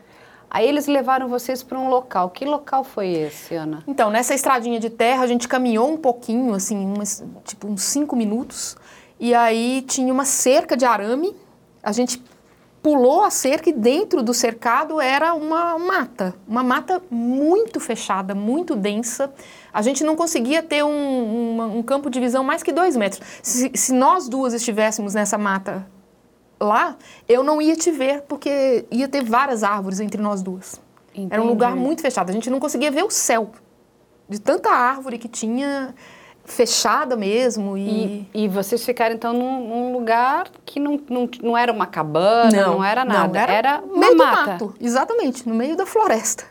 Aí 0.49 0.67
eles 0.67 0.87
levaram 0.87 1.29
vocês 1.29 1.63
para 1.63 1.79
um 1.79 1.91
local. 1.91 2.31
Que 2.31 2.47
local 2.47 2.83
foi 2.83 3.09
esse, 3.09 3.55
Ana? 3.55 3.83
Então, 3.87 4.09
nessa 4.09 4.35
estradinha 4.35 4.81
de 4.81 4.89
terra, 4.89 5.23
a 5.23 5.27
gente 5.27 5.47
caminhou 5.47 5.93
um 5.93 5.99
pouquinho, 5.99 6.55
assim, 6.55 6.87
umas, 6.87 7.23
tipo 7.45 7.69
uns 7.69 7.83
cinco 7.83 8.17
minutos. 8.17 8.79
E 9.21 9.35
aí 9.35 9.85
tinha 9.87 10.11
uma 10.11 10.25
cerca 10.25 10.75
de 10.75 10.87
arame. 10.87 11.37
A 11.83 11.93
gente 11.93 12.23
pulou 12.87 13.25
a 13.25 13.31
cerca 13.31 13.69
e 13.69 13.73
dentro 13.73 14.23
do 14.23 14.33
cercado 14.33 15.01
era 15.01 15.35
uma 15.35 15.77
mata. 15.77 16.37
Uma 16.47 16.63
mata 16.63 17.03
muito 17.11 17.81
fechada, 17.81 18.33
muito 18.33 18.77
densa 18.77 19.33
a 19.77 19.83
gente 19.83 20.03
não 20.03 20.17
conseguia 20.17 20.63
ter 20.63 20.83
um, 20.83 20.89
um, 20.89 21.79
um 21.79 21.83
campo 21.83 22.09
de 22.09 22.19
visão 22.19 22.43
mais 22.43 22.63
que 22.63 22.73
dois 22.73 22.97
metros. 22.97 23.21
Se, 23.43 23.71
se 23.75 23.93
nós 23.93 24.27
duas 24.27 24.55
estivéssemos 24.55 25.13
nessa 25.13 25.37
mata 25.37 25.87
lá, 26.59 26.97
eu 27.29 27.43
não 27.43 27.61
ia 27.61 27.77
te 27.77 27.91
ver, 27.91 28.23
porque 28.23 28.87
ia 28.91 29.07
ter 29.07 29.23
várias 29.23 29.63
árvores 29.63 30.01
entre 30.01 30.23
nós 30.23 30.41
duas. 30.41 30.81
Entendi. 31.13 31.29
Era 31.31 31.43
um 31.43 31.47
lugar 31.49 31.77
muito 31.77 32.01
fechado. 32.01 32.31
A 32.31 32.33
gente 32.33 32.49
não 32.49 32.59
conseguia 32.59 32.91
ver 32.91 33.05
o 33.05 33.11
céu. 33.11 33.51
De 34.27 34.41
tanta 34.41 34.71
árvore 34.71 35.19
que 35.19 35.29
tinha, 35.29 35.95
fechada 36.47 37.17
mesmo. 37.17 37.77
E, 37.77 38.27
e, 38.33 38.45
e 38.45 38.49
vocês 38.49 38.85
ficaram, 38.85 39.15
então, 39.15 39.33
num, 39.33 39.69
num, 39.69 39.93
lugar 39.93 40.49
que 40.65 40.81
não, 40.81 40.99
não, 41.09 41.29
não 41.43 41.59
era 41.59 41.73
uma 41.73 41.87
cabana, 41.87 42.51
não, 42.51 42.75
não 42.75 42.85
era 42.85 43.05
nada. 43.05 43.29
Não, 43.29 43.41
era, 43.41 43.53
era 43.53 43.83
uma 43.85 43.99
meio 43.99 44.17
mata. 44.17 44.53
mato, 44.53 44.75
exatamente, 44.81 45.47
no 45.49 45.55
meio 45.55 45.77
da 45.77 45.85
floresta. 45.85 46.45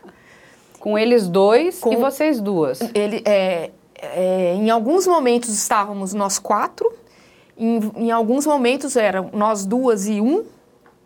Com 0.78 0.96
eles 0.96 1.28
dois 1.28 1.80
Com, 1.80 1.92
e 1.92 1.96
vocês 1.96 2.40
duas? 2.40 2.80
Ele, 2.94 3.22
é, 3.24 3.70
é, 4.00 4.54
em 4.54 4.70
alguns 4.70 5.06
momentos 5.06 5.48
estávamos 5.48 6.12
nós 6.14 6.38
quatro, 6.38 6.92
em, 7.58 7.80
em 7.96 8.10
alguns 8.10 8.46
momentos 8.46 8.94
eram 8.96 9.30
nós 9.32 9.64
duas 9.64 10.06
e 10.06 10.20
um, 10.20 10.44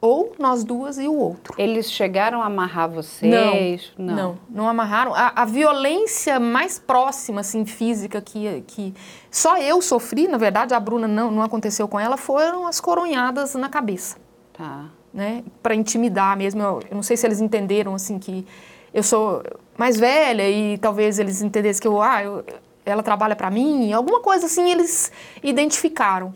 ou 0.00 0.32
nós 0.38 0.64
duas 0.64 0.98
e 0.98 1.06
o 1.06 1.14
outro. 1.14 1.54
Eles 1.58 1.90
chegaram 1.92 2.40
a 2.40 2.46
amarrar 2.46 2.88
vocês? 2.88 3.92
Não, 3.98 4.06
não, 4.06 4.14
não, 4.14 4.38
não 4.50 4.68
amarraram. 4.68 5.14
A, 5.14 5.42
a, 5.42 5.44
violência 5.44 6.40
mais 6.40 6.78
próxima, 6.78 7.42
assim, 7.42 7.66
física 7.66 8.20
que, 8.20 8.62
que 8.66 8.94
só 9.30 9.58
eu 9.58 9.82
sofri, 9.82 10.26
na 10.26 10.38
verdade, 10.38 10.72
a 10.72 10.80
Bruna 10.80 11.06
não, 11.06 11.30
não 11.30 11.42
aconteceu 11.42 11.86
com 11.86 12.00
ela, 12.00 12.16
foram 12.16 12.66
as 12.66 12.80
coronhadas 12.80 13.54
na 13.54 13.68
cabeça. 13.68 14.16
Tá. 14.54 14.86
Né? 15.12 15.44
Para 15.62 15.74
intimidar 15.74 16.36
mesmo. 16.36 16.62
Eu, 16.62 16.80
eu 16.90 16.94
não 16.94 17.02
sei 17.02 17.16
se 17.16 17.26
eles 17.26 17.40
entenderam, 17.40 17.94
assim, 17.94 18.18
que 18.18 18.46
eu 18.94 19.02
sou 19.02 19.42
mais 19.76 19.98
velha 19.98 20.48
e 20.48 20.78
talvez 20.78 21.18
eles 21.18 21.42
entendessem 21.42 21.82
que 21.82 21.88
eu, 21.88 22.00
ah, 22.00 22.22
eu, 22.22 22.44
ela 22.84 23.02
trabalha 23.02 23.36
para 23.36 23.50
mim, 23.50 23.92
alguma 23.92 24.20
coisa 24.20 24.46
assim 24.46 24.70
eles 24.70 25.12
identificaram. 25.42 26.34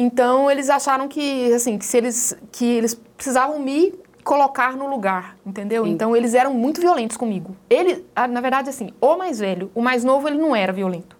Então 0.00 0.48
eles 0.48 0.70
acharam 0.70 1.08
que 1.08 1.52
assim 1.52 1.76
que 1.76 1.84
se 1.84 1.96
eles 1.96 2.38
que 2.52 2.64
eles 2.64 2.94
precisavam 2.94 3.58
me 3.58 3.92
colocar 4.22 4.76
no 4.76 4.86
lugar, 4.86 5.36
entendeu? 5.44 5.84
Sim. 5.84 5.90
Então 5.90 6.14
eles 6.14 6.34
eram 6.34 6.54
muito 6.54 6.80
violentos 6.80 7.16
comigo. 7.16 7.56
Ele, 7.68 8.04
na 8.30 8.40
verdade, 8.40 8.70
assim, 8.70 8.90
o 9.00 9.16
mais 9.16 9.40
velho, 9.40 9.72
o 9.74 9.82
mais 9.82 10.04
novo, 10.04 10.28
ele 10.28 10.38
não 10.38 10.54
era 10.54 10.72
violento. 10.72 11.16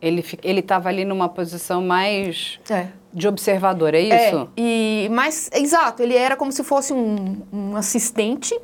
Ele 0.00 0.24
ele 0.42 0.58
estava 0.58 0.88
ali 0.88 1.04
numa 1.04 1.28
posição 1.28 1.80
mais 1.80 2.58
é. 2.68 2.88
de 3.14 3.28
observador, 3.28 3.94
é 3.94 4.00
isso? 4.00 4.48
É, 4.56 4.60
e 4.60 5.08
mas 5.12 5.48
exato, 5.54 6.02
ele 6.02 6.16
era 6.16 6.34
como 6.34 6.50
se 6.50 6.64
fosse 6.64 6.92
um, 6.92 7.42
um 7.52 7.76
assistente 7.76 8.58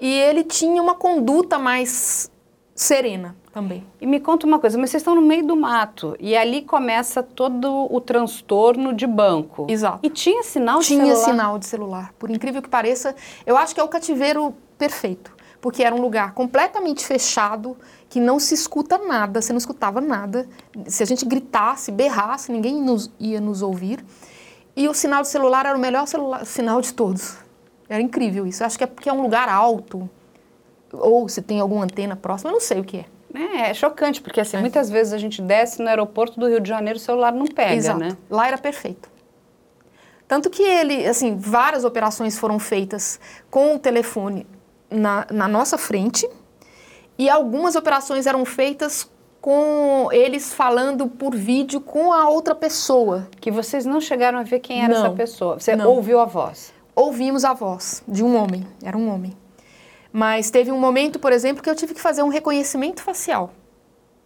e 0.00 0.08
ele 0.20 0.44
tinha 0.44 0.80
uma 0.80 0.94
conduta 0.94 1.58
mais 1.58 2.30
serena 2.78 3.34
também. 3.52 3.84
E 4.00 4.06
me 4.06 4.20
conta 4.20 4.46
uma 4.46 4.60
coisa, 4.60 4.78
mas 4.78 4.90
vocês 4.90 5.00
estão 5.00 5.16
no 5.16 5.20
meio 5.20 5.44
do 5.44 5.56
mato 5.56 6.16
e 6.20 6.36
ali 6.36 6.62
começa 6.62 7.22
todo 7.24 7.92
o 7.92 8.00
transtorno 8.00 8.94
de 8.94 9.04
banco. 9.04 9.66
Exato. 9.68 9.98
E 10.02 10.08
tinha 10.08 10.44
sinal 10.44 10.78
de 10.78 10.86
tinha 10.86 11.00
celular? 11.00 11.14
Tinha 11.16 11.32
sinal 11.32 11.58
de 11.58 11.66
celular. 11.66 12.14
Por 12.16 12.30
incrível 12.30 12.62
que 12.62 12.68
pareça, 12.68 13.16
eu 13.44 13.56
acho 13.56 13.74
que 13.74 13.80
é 13.80 13.84
o 13.84 13.88
cativeiro 13.88 14.54
perfeito, 14.78 15.34
porque 15.60 15.82
era 15.82 15.92
um 15.92 16.00
lugar 16.00 16.34
completamente 16.34 17.04
fechado, 17.04 17.76
que 18.08 18.20
não 18.20 18.38
se 18.38 18.54
escuta 18.54 18.96
nada, 18.96 19.42
você 19.42 19.52
não 19.52 19.58
escutava 19.58 20.00
nada. 20.00 20.48
Se 20.86 21.02
a 21.02 21.06
gente 21.06 21.26
gritasse, 21.26 21.90
berrasse, 21.90 22.52
ninguém 22.52 22.80
nos, 22.80 23.10
ia 23.18 23.40
nos 23.40 23.60
ouvir. 23.60 24.04
E 24.76 24.88
o 24.88 24.94
sinal 24.94 25.22
de 25.22 25.28
celular 25.28 25.66
era 25.66 25.76
o 25.76 25.80
melhor 25.80 26.06
celular, 26.06 26.46
sinal 26.46 26.80
de 26.80 26.94
todos. 26.94 27.38
Era 27.88 28.00
incrível 28.00 28.46
isso. 28.46 28.62
Acho 28.62 28.78
que 28.78 28.84
é 28.84 28.86
porque 28.86 29.08
é 29.08 29.12
um 29.12 29.20
lugar 29.20 29.48
alto, 29.48 30.08
ou 30.92 31.28
se 31.28 31.42
tem 31.42 31.60
alguma 31.60 31.84
antena 31.84 32.16
próxima, 32.16 32.50
eu 32.50 32.54
não 32.54 32.60
sei 32.60 32.80
o 32.80 32.84
que 32.84 32.98
é. 32.98 33.04
É, 33.34 33.70
é 33.70 33.74
chocante, 33.74 34.20
porque 34.20 34.40
assim, 34.40 34.56
é. 34.56 34.60
muitas 34.60 34.88
vezes 34.88 35.12
a 35.12 35.18
gente 35.18 35.42
desce 35.42 35.82
no 35.82 35.88
aeroporto 35.88 36.40
do 36.40 36.48
Rio 36.48 36.60
de 36.60 36.68
Janeiro, 36.68 36.98
o 36.98 37.02
celular 37.02 37.32
não 37.32 37.46
pega, 37.46 37.74
Exato. 37.74 37.98
né? 37.98 38.16
Lá 38.30 38.48
era 38.48 38.58
perfeito. 38.58 39.08
Tanto 40.26 40.50
que 40.50 40.62
ele, 40.62 41.06
assim, 41.06 41.36
várias 41.36 41.84
operações 41.84 42.38
foram 42.38 42.58
feitas 42.58 43.18
com 43.50 43.74
o 43.74 43.78
telefone 43.78 44.46
na, 44.90 45.26
na 45.30 45.48
nossa 45.48 45.78
frente 45.78 46.28
e 47.18 47.28
algumas 47.28 47.76
operações 47.76 48.26
eram 48.26 48.44
feitas 48.44 49.10
com 49.40 50.08
eles 50.12 50.52
falando 50.52 51.06
por 51.06 51.34
vídeo 51.34 51.80
com 51.80 52.12
a 52.12 52.28
outra 52.28 52.54
pessoa. 52.54 53.26
Que 53.40 53.50
vocês 53.50 53.86
não 53.86 54.00
chegaram 54.00 54.38
a 54.38 54.42
ver 54.42 54.60
quem 54.60 54.84
era 54.84 54.92
não, 54.92 55.06
essa 55.06 55.14
pessoa. 55.14 55.58
Você 55.58 55.74
não. 55.74 55.88
ouviu 55.88 56.20
a 56.20 56.26
voz? 56.26 56.74
ouvimos 56.98 57.44
a 57.44 57.54
voz 57.54 58.02
de 58.08 58.24
um 58.24 58.36
homem, 58.36 58.66
era 58.82 58.98
um 58.98 59.08
homem. 59.08 59.32
Mas 60.18 60.50
teve 60.50 60.72
um 60.72 60.80
momento, 60.80 61.20
por 61.20 61.32
exemplo, 61.32 61.62
que 61.62 61.70
eu 61.70 61.76
tive 61.76 61.94
que 61.94 62.00
fazer 62.00 62.24
um 62.24 62.28
reconhecimento 62.28 63.00
facial 63.00 63.52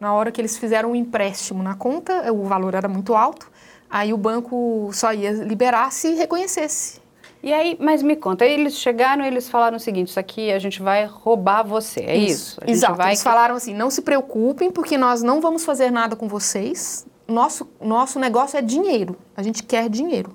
Na 0.01 0.15
hora 0.15 0.33
que 0.33 0.41
eles 0.41 0.57
fizeram 0.57 0.89
o 0.89 0.93
um 0.93 0.95
empréstimo 0.95 1.63
na 1.63 1.75
conta, 1.75 2.33
o 2.33 2.45
valor 2.45 2.75
era 2.75 2.89
muito 2.89 3.15
alto, 3.15 3.53
aí 3.91 4.11
o 4.11 4.17
banco 4.17 4.89
só 4.95 5.13
ia 5.13 5.33
liberar 5.33 5.93
se 5.93 6.15
reconhecesse. 6.15 6.99
E 7.43 7.53
aí, 7.53 7.77
mas 7.79 8.03
me 8.03 8.17
conta, 8.17 8.47
eles 8.47 8.79
chegaram 8.79 9.23
e 9.23 9.27
eles 9.27 9.51
falaram 9.51 9.77
o 9.77 9.81
seguinte, 9.81 10.09
isso 10.09 10.19
aqui 10.19 10.51
a 10.51 10.59
gente 10.59 10.81
vai 10.81 11.05
roubar 11.05 11.63
você, 11.63 12.01
é 12.01 12.17
isso? 12.17 12.33
isso? 12.33 12.61
Exato, 12.67 12.97
vai... 12.97 13.09
eles 13.09 13.23
falaram 13.23 13.55
assim, 13.55 13.75
não 13.75 13.91
se 13.91 14.01
preocupem 14.01 14.71
porque 14.71 14.97
nós 14.97 15.23
não 15.23 15.43
vamos 15.43 15.63
fazer 15.63 15.91
nada 15.91 16.17
com 16.17 16.27
vocês, 16.27 17.05
nosso, 17.29 17.69
nosso 17.79 18.19
negócio 18.19 18.57
é 18.57 18.63
dinheiro, 18.63 19.15
a 19.37 19.43
gente 19.43 19.63
quer 19.63 19.91
dinheiro. 19.91 20.35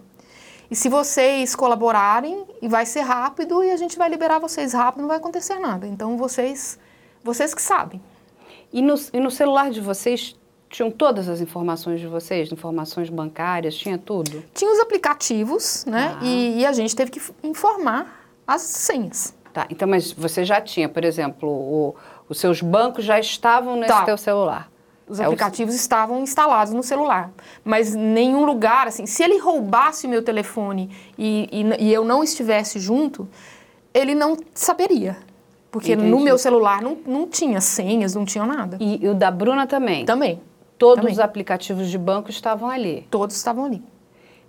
E 0.70 0.76
se 0.76 0.90
vocês 0.90 1.56
colaborarem, 1.56 2.46
vai 2.64 2.86
ser 2.86 3.02
rápido 3.02 3.64
e 3.64 3.72
a 3.72 3.78
gente 3.78 3.98
vai 3.98 4.10
liberar 4.10 4.40
vocês 4.40 4.74
rápido, 4.74 5.02
não 5.02 5.08
vai 5.08 5.18
acontecer 5.18 5.60
nada. 5.60 5.88
Então 5.88 6.18
vocês, 6.18 6.78
vocês 7.24 7.54
que 7.54 7.62
sabem. 7.62 8.02
E 8.72 8.82
no, 8.82 8.96
e 9.14 9.20
no 9.20 9.32
celular 9.32 9.72
de 9.72 9.80
vocês 9.80 10.36
tinham 10.70 10.92
todas 10.92 11.30
as 11.30 11.40
informações 11.40 12.00
de 12.02 12.08
vocês, 12.08 12.52
informações 12.52 13.10
bancárias, 13.10 13.76
tinha 13.76 13.98
tudo? 13.98 14.44
Tinha 14.54 14.72
os 14.72 14.80
aplicativos, 14.80 15.86
né? 15.86 16.18
Ah. 16.20 16.26
E, 16.26 16.60
e, 16.60 16.66
a 16.66 16.74
gente 16.74 16.94
teve 16.94 17.12
que 17.12 17.22
informar 17.42 18.28
as 18.46 18.62
senhas. 18.64 19.34
Tá, 19.54 19.66
então, 19.70 19.88
mas 19.88 20.12
você 20.12 20.44
já 20.44 20.60
tinha, 20.60 20.90
por 20.90 21.06
exemplo, 21.06 21.50
o, 21.50 21.96
os 22.28 22.38
seus 22.40 22.62
bancos 22.62 23.06
já 23.06 23.18
estavam 23.18 23.78
nesse 23.78 23.94
tá. 23.94 24.04
teu 24.04 24.18
celular? 24.18 24.70
Os 25.08 25.20
é 25.20 25.24
aplicativos 25.24 25.74
o... 25.74 25.78
estavam 25.78 26.22
instalados 26.22 26.74
no 26.74 26.84
celular, 26.84 27.32
mas 27.64 27.96
nenhum 27.96 28.46
lugar, 28.46 28.88
assim, 28.88 29.06
se 29.06 29.24
ele 29.24 29.38
roubasse 29.38 30.06
o 30.06 30.10
meu 30.10 30.22
telefone 30.22 30.90
e, 31.18 31.50
e, 31.52 31.86
e 31.86 31.94
eu 31.94 32.04
não 32.04 32.24
estivesse 32.24 32.80
junto, 32.80 33.28
ele 33.94 34.14
não 34.14 34.38
saberia. 34.54 35.18
Porque 35.72 35.94
Entendi. 35.94 36.10
no 36.10 36.20
meu 36.20 36.38
celular 36.38 36.82
não, 36.82 36.98
não 37.06 37.28
tinha 37.28 37.62
senhas, 37.62 38.16
não 38.16 38.26
tinha 38.26 38.46
nada. 38.46 38.78
E, 38.80 39.04
e 39.04 39.08
o 39.08 39.14
da 39.14 39.32
Bruna 39.32 39.66
também? 39.66 40.06
Também. 40.06 40.42
Todos 40.78 40.98
também. 40.98 41.14
os 41.14 41.20
aplicativos 41.20 41.90
de 41.90 41.98
banco 41.98 42.30
estavam 42.30 42.70
ali? 42.70 43.08
Todos 43.10 43.36
estavam 43.36 43.66
ali. 43.66 43.84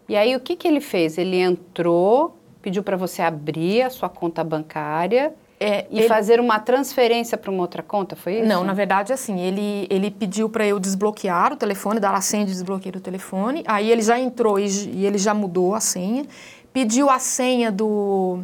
E 0.08 0.16
aí 0.16 0.34
o 0.34 0.40
que, 0.40 0.56
que 0.56 0.66
ele 0.66 0.80
fez? 0.80 1.18
Ele 1.18 1.36
entrou, 1.36 2.36
pediu 2.62 2.82
para 2.82 2.96
você 2.96 3.22
abrir 3.22 3.82
a 3.82 3.90
sua 3.90 4.08
conta 4.08 4.42
bancária 4.42 5.34
é, 5.60 5.86
e 5.90 5.98
ele... 5.98 6.08
fazer 6.08 6.38
uma 6.40 6.60
transferência 6.60 7.36
para 7.36 7.50
uma 7.50 7.60
outra 7.60 7.82
conta, 7.82 8.14
foi 8.14 8.40
isso? 8.40 8.48
Não, 8.48 8.62
na 8.62 8.72
verdade, 8.72 9.12
assim, 9.12 9.40
ele, 9.40 9.86
ele 9.90 10.10
pediu 10.10 10.48
para 10.48 10.66
eu 10.66 10.78
desbloquear 10.78 11.52
o 11.52 11.56
telefone, 11.56 11.98
dar 11.98 12.14
a 12.14 12.20
senha 12.20 12.44
de 12.44 12.52
desbloqueio 12.52 12.92
do 12.92 13.00
telefone. 13.00 13.64
Aí 13.66 13.90
ele 13.90 14.02
já 14.02 14.18
entrou 14.18 14.58
e, 14.58 14.66
e 14.66 15.06
ele 15.06 15.18
já 15.18 15.34
mudou 15.34 15.74
a 15.74 15.80
senha. 15.80 16.24
Pediu 16.72 17.10
a 17.10 17.18
senha 17.18 17.72
do 17.72 18.40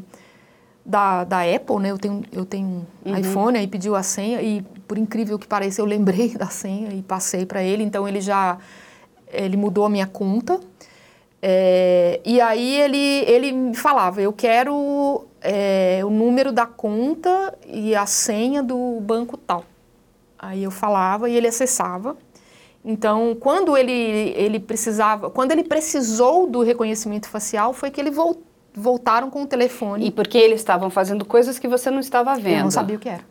da, 0.85 1.25
da 1.25 1.43
Apple, 1.43 1.77
né? 1.79 1.91
Eu 1.91 1.99
tenho, 1.99 2.23
eu 2.33 2.45
tenho 2.45 2.87
um 3.05 3.13
uhum. 3.13 3.19
iPhone, 3.19 3.59
aí 3.59 3.67
pediu 3.67 3.95
a 3.95 4.03
senha 4.03 4.43
e, 4.43 4.63
por 4.87 4.99
incrível 4.99 5.39
que 5.39 5.47
pareça, 5.47 5.81
eu 5.81 5.87
lembrei 5.87 6.31
da 6.37 6.47
senha 6.47 6.93
e 6.93 7.01
passei 7.03 7.47
para 7.47 7.63
ele. 7.63 7.85
Então, 7.85 8.09
ele 8.09 8.21
já 8.21 8.59
ele 9.33 9.57
mudou 9.57 9.85
a 9.85 9.89
minha 9.89 10.07
conta. 10.07 10.61
É, 11.41 12.21
e 12.25 12.41
aí 12.41 12.81
ele, 12.81 13.25
ele 13.27 13.53
me 13.53 13.75
falava, 13.77 14.23
eu 14.23 14.33
quero 14.33 15.27
é, 15.45 16.01
o 16.03 16.09
número 16.09 16.51
da 16.51 16.67
conta 16.67 17.57
e 17.67 17.95
a 17.95 18.07
senha 18.07 18.63
do 18.63 18.99
banco 19.01 19.37
tal. 19.37 19.65
Aí 20.39 20.65
eu 20.65 20.71
falava 20.71 21.29
e 21.29 21.37
ele 21.37 21.47
acessava. 21.47 22.17
Então, 22.83 23.37
quando 23.39 23.77
ele, 23.77 23.93
ele 23.93 24.59
precisava, 24.59 25.31
quando 25.31 25.53
ele 25.53 25.65
precisou 25.65 26.47
do 26.47 26.63
reconhecimento 26.63 27.29
facial, 27.29 27.73
foi 27.73 27.91
que 27.91 28.01
ele 28.01 28.11
vol, 28.11 28.43
voltaram 28.75 29.31
com 29.31 29.43
o 29.43 29.47
telefone. 29.47 30.07
E 30.07 30.11
porque 30.11 30.37
eles 30.37 30.61
estavam 30.61 30.91
fazendo 30.91 31.25
coisas 31.25 31.59
que 31.59 31.69
você 31.69 31.91
não 31.91 32.01
estava 32.01 32.35
vendo. 32.37 32.59
Eu 32.59 32.65
não 32.65 32.71
sabia 32.71 32.97
o 32.97 32.99
que 32.99 33.09
era. 33.09 33.25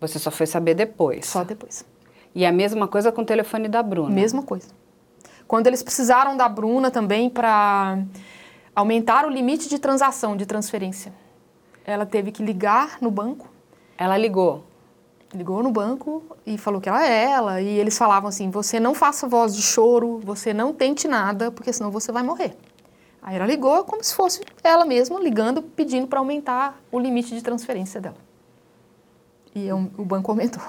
Você 0.00 0.18
só 0.18 0.30
foi 0.30 0.46
saber 0.46 0.74
depois. 0.74 1.26
Só 1.26 1.44
depois. 1.44 1.84
E 2.34 2.44
a 2.44 2.52
mesma 2.52 2.88
coisa 2.88 3.10
com 3.12 3.22
o 3.22 3.24
telefone 3.24 3.68
da 3.68 3.82
Bruna. 3.82 4.10
Mesma 4.10 4.42
coisa. 4.42 4.68
Quando 5.46 5.66
eles 5.66 5.82
precisaram 5.82 6.36
da 6.36 6.48
Bruna 6.48 6.90
também 6.90 7.30
para 7.30 7.98
aumentar 8.74 9.24
o 9.24 9.30
limite 9.30 9.68
de 9.68 9.78
transação, 9.78 10.36
de 10.36 10.46
transferência. 10.46 11.12
Ela 11.84 12.04
teve 12.04 12.32
que 12.32 12.42
ligar 12.42 12.98
no 13.00 13.10
banco. 13.10 13.48
Ela 13.96 14.16
ligou? 14.16 14.64
Ligou 15.32 15.62
no 15.62 15.70
banco 15.70 16.22
e 16.46 16.56
falou 16.56 16.80
que 16.80 16.88
ela 16.88 17.06
é 17.06 17.24
ela. 17.24 17.60
E 17.60 17.68
eles 17.78 17.96
falavam 17.98 18.28
assim: 18.28 18.50
você 18.50 18.80
não 18.80 18.94
faça 18.94 19.26
voz 19.26 19.54
de 19.54 19.62
choro, 19.62 20.20
você 20.24 20.54
não 20.54 20.72
tente 20.72 21.06
nada, 21.06 21.50
porque 21.50 21.72
senão 21.72 21.90
você 21.90 22.10
vai 22.10 22.22
morrer. 22.22 22.56
Aí 23.22 23.36
ela 23.36 23.46
ligou 23.46 23.84
como 23.84 24.04
se 24.04 24.14
fosse 24.14 24.42
ela 24.62 24.84
mesma 24.84 25.18
ligando, 25.18 25.62
pedindo 25.62 26.06
para 26.06 26.18
aumentar 26.18 26.78
o 26.92 26.98
limite 26.98 27.34
de 27.34 27.42
transferência 27.42 28.00
dela. 28.00 28.16
E 29.54 29.66
eu, 29.66 29.90
o 29.96 30.04
banco 30.04 30.30
aumentou. 30.30 30.62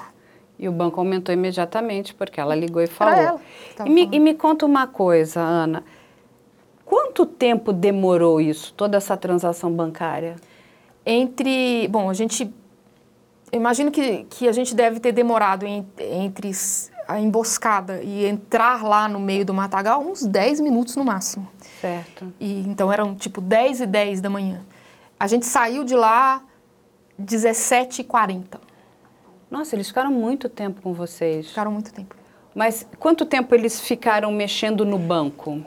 E 0.57 0.69
o 0.69 0.71
banco 0.71 0.99
aumentou 0.99 1.33
imediatamente, 1.33 2.13
porque 2.13 2.39
ela 2.39 2.55
ligou 2.55 2.81
e 2.81 2.87
falou. 2.87 3.13
Ela, 3.13 3.41
e, 3.85 3.89
me, 3.89 4.09
e 4.09 4.19
me 4.19 4.33
conta 4.33 4.65
uma 4.65 4.87
coisa, 4.87 5.41
Ana. 5.41 5.83
Quanto 6.85 7.25
tempo 7.25 7.73
demorou 7.73 8.39
isso, 8.39 8.73
toda 8.73 8.97
essa 8.97 9.17
transação 9.17 9.71
bancária? 9.71 10.35
Entre. 11.05 11.87
Bom, 11.87 12.09
a 12.09 12.13
gente. 12.13 12.53
Imagino 13.51 13.89
que, 13.89 14.25
que 14.25 14.47
a 14.47 14.51
gente 14.51 14.75
deve 14.75 14.99
ter 14.99 15.11
demorado 15.11 15.65
em, 15.65 15.87
entre 15.99 16.51
a 17.07 17.19
emboscada 17.19 18.01
e 18.03 18.25
entrar 18.25 18.83
lá 18.83 19.07
no 19.07 19.19
meio 19.19 19.45
do 19.45 19.53
matagal 19.53 20.01
uns 20.01 20.25
10 20.25 20.59
minutos 20.59 20.95
no 20.95 21.05
máximo. 21.05 21.47
Certo. 21.79 22.33
E, 22.39 22.61
então 22.67 22.91
eram 22.91 23.15
tipo 23.15 23.39
10 23.39 23.81
e 23.81 23.85
10 23.85 24.21
da 24.21 24.29
manhã. 24.29 24.61
A 25.19 25.27
gente 25.27 25.45
saiu 25.45 25.83
de 25.83 25.95
lá 25.95 26.43
17h40. 27.21 28.59
Nossa, 29.49 29.75
eles 29.75 29.87
ficaram 29.87 30.11
muito 30.11 30.49
tempo 30.49 30.81
com 30.81 30.93
vocês. 30.93 31.47
Ficaram 31.47 31.71
muito 31.71 31.93
tempo. 31.93 32.15
Mas 32.55 32.87
quanto 32.97 33.25
tempo 33.25 33.53
eles 33.53 33.81
ficaram 33.81 34.31
mexendo 34.31 34.85
no 34.85 34.97
banco? 34.97 35.61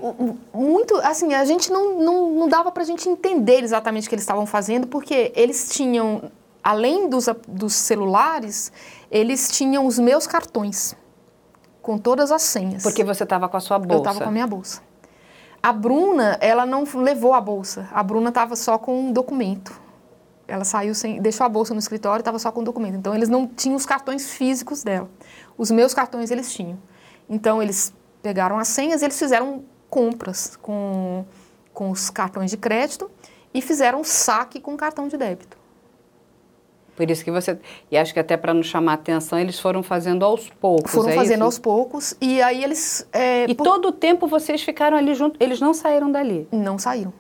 Muito, 0.54 0.96
assim, 0.96 1.34
a 1.34 1.44
gente 1.44 1.70
não, 1.70 2.00
não, 2.00 2.30
não 2.30 2.48
dava 2.48 2.72
para 2.72 2.82
a 2.82 2.86
gente 2.86 3.06
entender 3.06 3.62
exatamente 3.62 4.06
o 4.06 4.08
que 4.08 4.14
eles 4.14 4.22
estavam 4.22 4.46
fazendo, 4.46 4.86
porque 4.86 5.30
eles 5.36 5.68
tinham, 5.68 6.32
além 6.64 7.10
dos, 7.10 7.26
dos 7.46 7.74
celulares, 7.74 8.72
eles 9.10 9.50
tinham 9.50 9.84
os 9.84 9.98
meus 9.98 10.26
cartões, 10.26 10.96
com 11.82 11.98
todas 11.98 12.32
as 12.32 12.40
senhas. 12.40 12.82
Porque 12.82 13.04
você 13.04 13.24
estava 13.24 13.50
com 13.50 13.58
a 13.58 13.60
sua 13.60 13.78
bolsa? 13.78 13.94
Eu 13.94 13.98
estava 13.98 14.20
com 14.20 14.30
a 14.30 14.32
minha 14.32 14.46
bolsa. 14.46 14.80
A 15.62 15.72
Bruna, 15.74 16.38
ela 16.40 16.64
não 16.64 16.84
levou 16.94 17.34
a 17.34 17.40
bolsa, 17.40 17.86
a 17.92 18.02
Bruna 18.02 18.30
estava 18.30 18.56
só 18.56 18.78
com 18.78 18.98
um 18.98 19.12
documento. 19.12 19.78
Ela 20.48 20.64
saiu 20.64 20.94
sem, 20.94 21.20
deixou 21.20 21.44
a 21.44 21.48
bolsa 21.48 21.74
no 21.74 21.78
escritório, 21.78 22.22
estava 22.22 22.38
só 22.38 22.50
com 22.50 22.60
o 22.60 22.64
documento. 22.64 22.96
Então 22.96 23.14
eles 23.14 23.28
não 23.28 23.46
tinham 23.46 23.76
os 23.76 23.84
cartões 23.84 24.32
físicos 24.32 24.82
dela. 24.82 25.08
Os 25.56 25.70
meus 25.70 25.92
cartões 25.92 26.30
eles 26.30 26.52
tinham. 26.52 26.78
Então 27.28 27.62
eles 27.62 27.94
pegaram 28.22 28.58
as 28.58 28.68
senhas, 28.68 29.02
eles 29.02 29.18
fizeram 29.18 29.62
compras 29.90 30.56
com, 30.56 31.24
com 31.72 31.90
os 31.90 32.10
cartões 32.10 32.50
de 32.50 32.56
crédito 32.56 33.10
e 33.52 33.60
fizeram 33.60 34.02
saque 34.02 34.58
com 34.58 34.76
cartão 34.76 35.06
de 35.06 35.16
débito. 35.16 35.58
Por 36.98 37.08
isso 37.08 37.22
que 37.22 37.30
você. 37.30 37.56
E 37.92 37.96
acho 37.96 38.12
que 38.12 38.18
até 38.18 38.36
para 38.36 38.52
não 38.52 38.62
chamar 38.62 38.94
atenção, 38.94 39.38
eles 39.38 39.60
foram 39.60 39.84
fazendo 39.84 40.24
aos 40.24 40.50
poucos. 40.50 40.90
Foram 40.90 41.10
é 41.10 41.14
fazendo 41.14 41.36
isso? 41.36 41.44
aos 41.44 41.58
poucos. 41.58 42.14
E 42.20 42.42
aí 42.42 42.64
eles. 42.64 43.06
É, 43.12 43.44
e 43.48 43.54
por... 43.54 43.62
todo 43.62 43.88
o 43.88 43.92
tempo 43.92 44.26
vocês 44.26 44.62
ficaram 44.62 44.96
ali 44.96 45.14
junto. 45.14 45.40
Eles 45.40 45.60
não 45.60 45.72
saíram 45.72 46.10
dali? 46.10 46.48
Não 46.50 46.76
saíram. 46.76 47.12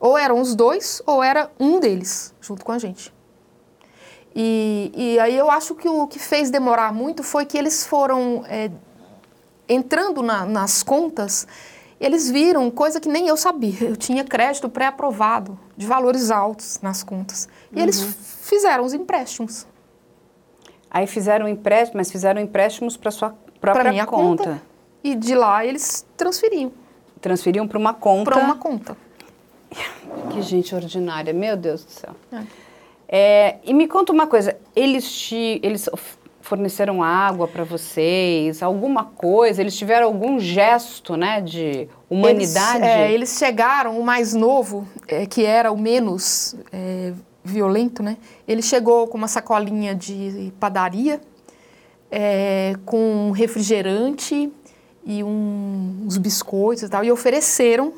Ou 0.00 0.16
eram 0.16 0.40
os 0.40 0.54
dois, 0.54 1.02
ou 1.06 1.22
era 1.22 1.50
um 1.58 1.80
deles 1.80 2.34
junto 2.40 2.64
com 2.64 2.72
a 2.72 2.78
gente. 2.78 3.12
E, 4.34 4.92
e 4.94 5.18
aí 5.18 5.36
eu 5.36 5.50
acho 5.50 5.74
que 5.74 5.88
o 5.88 6.06
que 6.06 6.18
fez 6.18 6.50
demorar 6.50 6.92
muito 6.92 7.22
foi 7.22 7.44
que 7.44 7.58
eles 7.58 7.86
foram 7.86 8.44
é, 8.46 8.70
entrando 9.68 10.22
na, 10.22 10.46
nas 10.46 10.82
contas, 10.82 11.46
eles 12.00 12.30
viram 12.30 12.70
coisa 12.70 13.00
que 13.00 13.08
nem 13.08 13.26
eu 13.26 13.36
sabia. 13.36 13.82
Eu 13.82 13.96
tinha 13.96 14.24
crédito 14.24 14.68
pré-aprovado 14.68 15.58
de 15.76 15.86
valores 15.86 16.30
altos 16.30 16.78
nas 16.80 17.02
contas. 17.02 17.48
E 17.72 17.76
uhum. 17.76 17.82
eles 17.82 18.00
fizeram 18.42 18.84
os 18.84 18.94
empréstimos. 18.94 19.66
Aí 20.90 21.06
fizeram 21.06 21.48
empréstimos, 21.48 21.96
mas 21.96 22.10
fizeram 22.10 22.40
empréstimos 22.40 22.96
para 22.96 23.10
sua 23.10 23.34
própria 23.60 23.82
pra 23.82 23.92
minha 23.92 24.06
conta. 24.06 24.44
conta. 24.44 24.62
E 25.02 25.14
de 25.14 25.34
lá 25.34 25.64
eles 25.64 26.06
transferiam. 26.16 26.72
Transferiam 27.20 27.66
para 27.66 27.78
uma 27.78 27.92
conta. 27.92 28.30
Para 28.30 28.40
uma 28.40 28.56
conta. 28.56 28.96
Que 30.30 30.42
gente 30.42 30.74
ordinária, 30.74 31.32
meu 31.32 31.56
Deus 31.56 31.84
do 31.84 31.90
céu. 31.90 32.14
É. 32.32 32.42
É, 33.10 33.56
e 33.64 33.72
me 33.72 33.88
conta 33.88 34.12
uma 34.12 34.26
coisa, 34.26 34.54
eles 34.76 35.10
te, 35.10 35.58
eles 35.62 35.88
forneceram 36.42 37.02
água 37.02 37.48
para 37.48 37.64
vocês, 37.64 38.62
alguma 38.62 39.04
coisa? 39.04 39.62
Eles 39.62 39.76
tiveram 39.76 40.06
algum 40.06 40.38
gesto, 40.38 41.16
né, 41.16 41.40
de 41.40 41.88
humanidade? 42.08 42.84
Eles, 42.84 42.88
é, 42.88 43.12
eles 43.12 43.38
chegaram, 43.38 43.98
o 43.98 44.04
mais 44.04 44.34
novo, 44.34 44.86
é, 45.06 45.24
que 45.24 45.44
era 45.44 45.72
o 45.72 45.78
menos 45.78 46.54
é, 46.70 47.12
violento, 47.42 48.02
né? 48.02 48.18
Ele 48.46 48.62
chegou 48.62 49.06
com 49.08 49.16
uma 49.16 49.28
sacolinha 49.28 49.94
de 49.94 50.52
padaria, 50.60 51.20
é, 52.10 52.74
com 52.84 53.28
um 53.28 53.30
refrigerante 53.30 54.50
e 55.04 55.24
um, 55.24 56.04
uns 56.04 56.18
biscoitos 56.18 56.84
e 56.84 56.88
tal, 56.88 57.04
e 57.04 57.10
ofereceram 57.10 57.92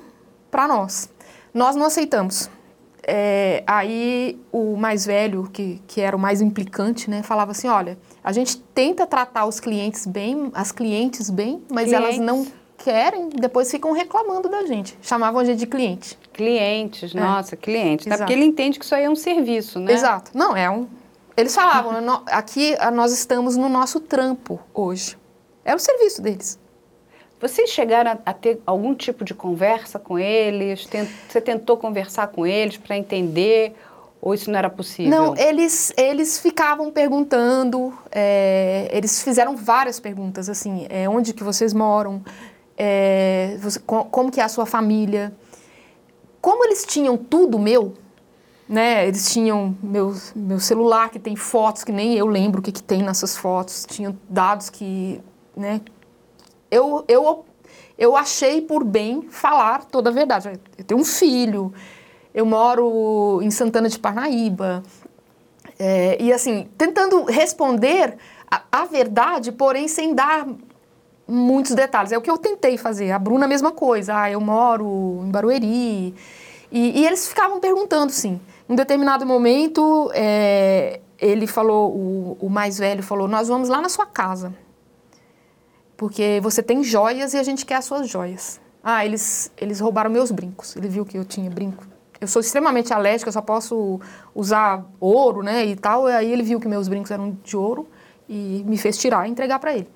para 0.50 0.68
nós. 0.68 1.08
Nós 1.52 1.76
não 1.76 1.86
aceitamos 1.86 2.50
é, 3.02 3.64
aí 3.66 4.40
o 4.52 4.76
mais 4.76 5.06
velho, 5.06 5.48
que, 5.52 5.82
que 5.86 6.00
era 6.00 6.16
o 6.16 6.18
mais 6.18 6.40
implicante, 6.40 7.10
né, 7.10 7.22
falava 7.22 7.52
assim, 7.52 7.68
olha, 7.68 7.98
a 8.22 8.30
gente 8.30 8.58
tenta 8.58 9.04
tratar 9.04 9.46
os 9.46 9.58
clientes 9.58 10.06
bem, 10.06 10.50
as 10.54 10.70
clientes 10.70 11.28
bem, 11.28 11.60
mas 11.70 11.88
clientes. 11.88 11.92
elas 11.92 12.18
não 12.18 12.46
querem, 12.78 13.28
depois 13.30 13.68
ficam 13.68 13.90
reclamando 13.92 14.48
da 14.48 14.64
gente. 14.64 14.96
Chamavam 15.02 15.40
a 15.40 15.44
gente 15.44 15.58
de 15.58 15.66
cliente. 15.66 16.16
Clientes, 16.32 17.12
é. 17.12 17.20
nossa, 17.20 17.56
clientes. 17.56 18.06
Tá? 18.06 18.18
Porque 18.18 18.32
ele 18.32 18.44
entende 18.44 18.78
que 18.78 18.84
isso 18.84 18.94
aí 18.94 19.04
é 19.04 19.10
um 19.10 19.16
serviço, 19.16 19.80
né? 19.80 19.92
Exato. 19.92 20.30
Não, 20.32 20.56
é 20.56 20.70
um. 20.70 20.86
Eles 21.36 21.54
falavam, 21.54 22.22
aqui 22.26 22.76
nós 22.92 23.12
estamos 23.12 23.56
no 23.56 23.68
nosso 23.68 23.98
trampo 23.98 24.60
hoje. 24.72 25.18
É 25.64 25.74
o 25.74 25.78
serviço 25.78 26.22
deles. 26.22 26.59
Vocês 27.40 27.70
chegaram 27.70 28.18
a, 28.24 28.32
ter 28.34 28.60
algum 28.66 28.94
tipo 28.94 29.24
de 29.24 29.32
conversa 29.32 29.98
com 29.98 30.18
eles? 30.18 30.86
Você 31.28 31.40
tentou 31.40 31.76
conversar 31.76 32.28
com 32.28 32.46
eles 32.46 32.76
para 32.76 32.96
entender 32.98 33.74
ou 34.20 34.34
isso 34.34 34.50
não 34.50 34.58
era 34.58 34.68
possível? 34.68 35.10
Não, 35.10 35.36
eles, 35.36 35.92
eles 35.96 36.38
ficavam 36.38 36.90
perguntando, 36.90 37.94
é, 38.12 38.88
eles 38.92 39.22
fizeram 39.22 39.56
várias 39.56 39.98
perguntas, 39.98 40.48
assim, 40.48 40.86
é, 40.90 41.08
onde 41.08 41.32
que 41.32 41.42
vocês 41.42 41.72
moram, 41.72 42.22
é, 42.76 43.56
você, 43.60 43.78
como 43.78 44.30
que 44.30 44.40
é 44.40 44.44
a 44.44 44.48
sua 44.48 44.66
família. 44.66 45.32
Como 46.40 46.64
eles 46.64 46.84
tinham 46.84 47.16
tudo 47.16 47.58
meu, 47.58 47.94
né, 48.68 49.06
eles 49.06 49.32
tinham 49.32 49.76
meu, 49.82 50.14
meu 50.34 50.60
celular 50.60 51.10
que 51.10 51.18
tem 51.18 51.36
fotos 51.36 51.84
que 51.84 51.92
nem 51.92 52.14
eu 52.14 52.26
lembro 52.26 52.60
o 52.60 52.62
que, 52.62 52.72
que 52.72 52.82
tem 52.82 53.02
nessas 53.02 53.36
fotos, 53.36 53.86
tinham 53.88 54.16
dados 54.28 54.70
que, 54.70 55.20
né, 55.56 55.80
eu, 56.70 57.04
eu, 57.08 57.44
eu 57.98 58.16
achei 58.16 58.62
por 58.62 58.84
bem 58.84 59.22
falar 59.22 59.84
toda 59.84 60.10
a 60.10 60.12
verdade. 60.12 60.52
Eu 60.78 60.84
tenho 60.84 61.00
um 61.00 61.04
filho, 61.04 61.72
eu 62.32 62.46
moro 62.46 63.40
em 63.42 63.50
Santana 63.50 63.88
de 63.88 63.98
Parnaíba. 63.98 64.82
É, 65.78 66.16
e 66.20 66.32
assim, 66.32 66.68
tentando 66.78 67.24
responder 67.24 68.16
a, 68.50 68.62
a, 68.70 68.84
verdade, 68.84 69.50
porém 69.50 69.88
sem 69.88 70.14
dar 70.14 70.46
muitos 71.26 71.74
detalhes. 71.74 72.12
É 72.12 72.18
o 72.18 72.20
que 72.20 72.30
eu 72.30 72.38
tentei 72.38 72.78
fazer. 72.78 73.10
A 73.10 73.18
Bruna, 73.18 73.46
a 73.46 73.48
mesma 73.48 73.72
coisa. 73.72 74.14
Ah, 74.16 74.30
eu 74.30 74.40
moro 74.40 75.22
em 75.24 75.30
Barueri. 75.30 76.14
E, 76.70 77.00
e 77.00 77.06
eles 77.06 77.28
ficavam 77.28 77.58
perguntando, 77.58 78.12
sim. 78.12 78.40
Em 78.68 78.74
determinado 78.76 79.26
momento, 79.26 80.10
é, 80.14 81.00
ele 81.18 81.46
falou, 81.46 81.90
o, 81.90 82.36
o 82.40 82.48
mais 82.48 82.78
velho 82.78 83.02
falou: 83.02 83.26
Nós 83.26 83.48
vamos 83.48 83.68
lá 83.68 83.80
na 83.80 83.88
sua 83.88 84.06
casa 84.06 84.54
porque 86.00 86.40
você 86.42 86.62
tem 86.62 86.82
joias 86.82 87.34
e 87.34 87.36
a 87.36 87.42
gente 87.42 87.66
quer 87.66 87.74
as 87.74 87.84
suas 87.84 88.08
joias. 88.08 88.58
Ah, 88.82 89.04
eles, 89.04 89.52
eles 89.58 89.80
roubaram 89.80 90.10
meus 90.10 90.30
brincos. 90.30 90.74
Ele 90.74 90.88
viu 90.88 91.04
que 91.04 91.18
eu 91.18 91.26
tinha 91.26 91.50
brinco. 91.50 91.86
Eu 92.18 92.26
sou 92.26 92.40
extremamente 92.40 92.90
alérgica, 92.90 93.28
eu 93.28 93.32
só 93.34 93.42
posso 93.42 94.00
usar 94.34 94.82
ouro, 94.98 95.42
né, 95.42 95.66
e 95.66 95.76
tal. 95.76 96.08
E 96.08 96.12
aí 96.14 96.32
ele 96.32 96.42
viu 96.42 96.58
que 96.58 96.66
meus 96.66 96.88
brincos 96.88 97.10
eram 97.10 97.36
de 97.44 97.54
ouro 97.54 97.86
e 98.26 98.64
me 98.66 98.78
fez 98.78 98.96
tirar 98.96 99.28
e 99.28 99.30
entregar 99.30 99.58
para 99.58 99.74
ele. 99.74 99.90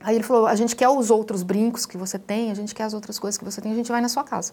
Aí 0.00 0.14
ele 0.14 0.22
falou: 0.22 0.46
a 0.46 0.54
gente 0.54 0.76
quer 0.76 0.88
os 0.88 1.10
outros 1.10 1.42
brincos 1.42 1.84
que 1.84 1.98
você 1.98 2.16
tem, 2.16 2.52
a 2.52 2.54
gente 2.54 2.72
quer 2.72 2.84
as 2.84 2.94
outras 2.94 3.18
coisas 3.18 3.36
que 3.36 3.44
você 3.44 3.60
tem, 3.60 3.72
a 3.72 3.74
gente 3.74 3.90
vai 3.90 4.00
na 4.00 4.08
sua 4.08 4.22
casa. 4.22 4.52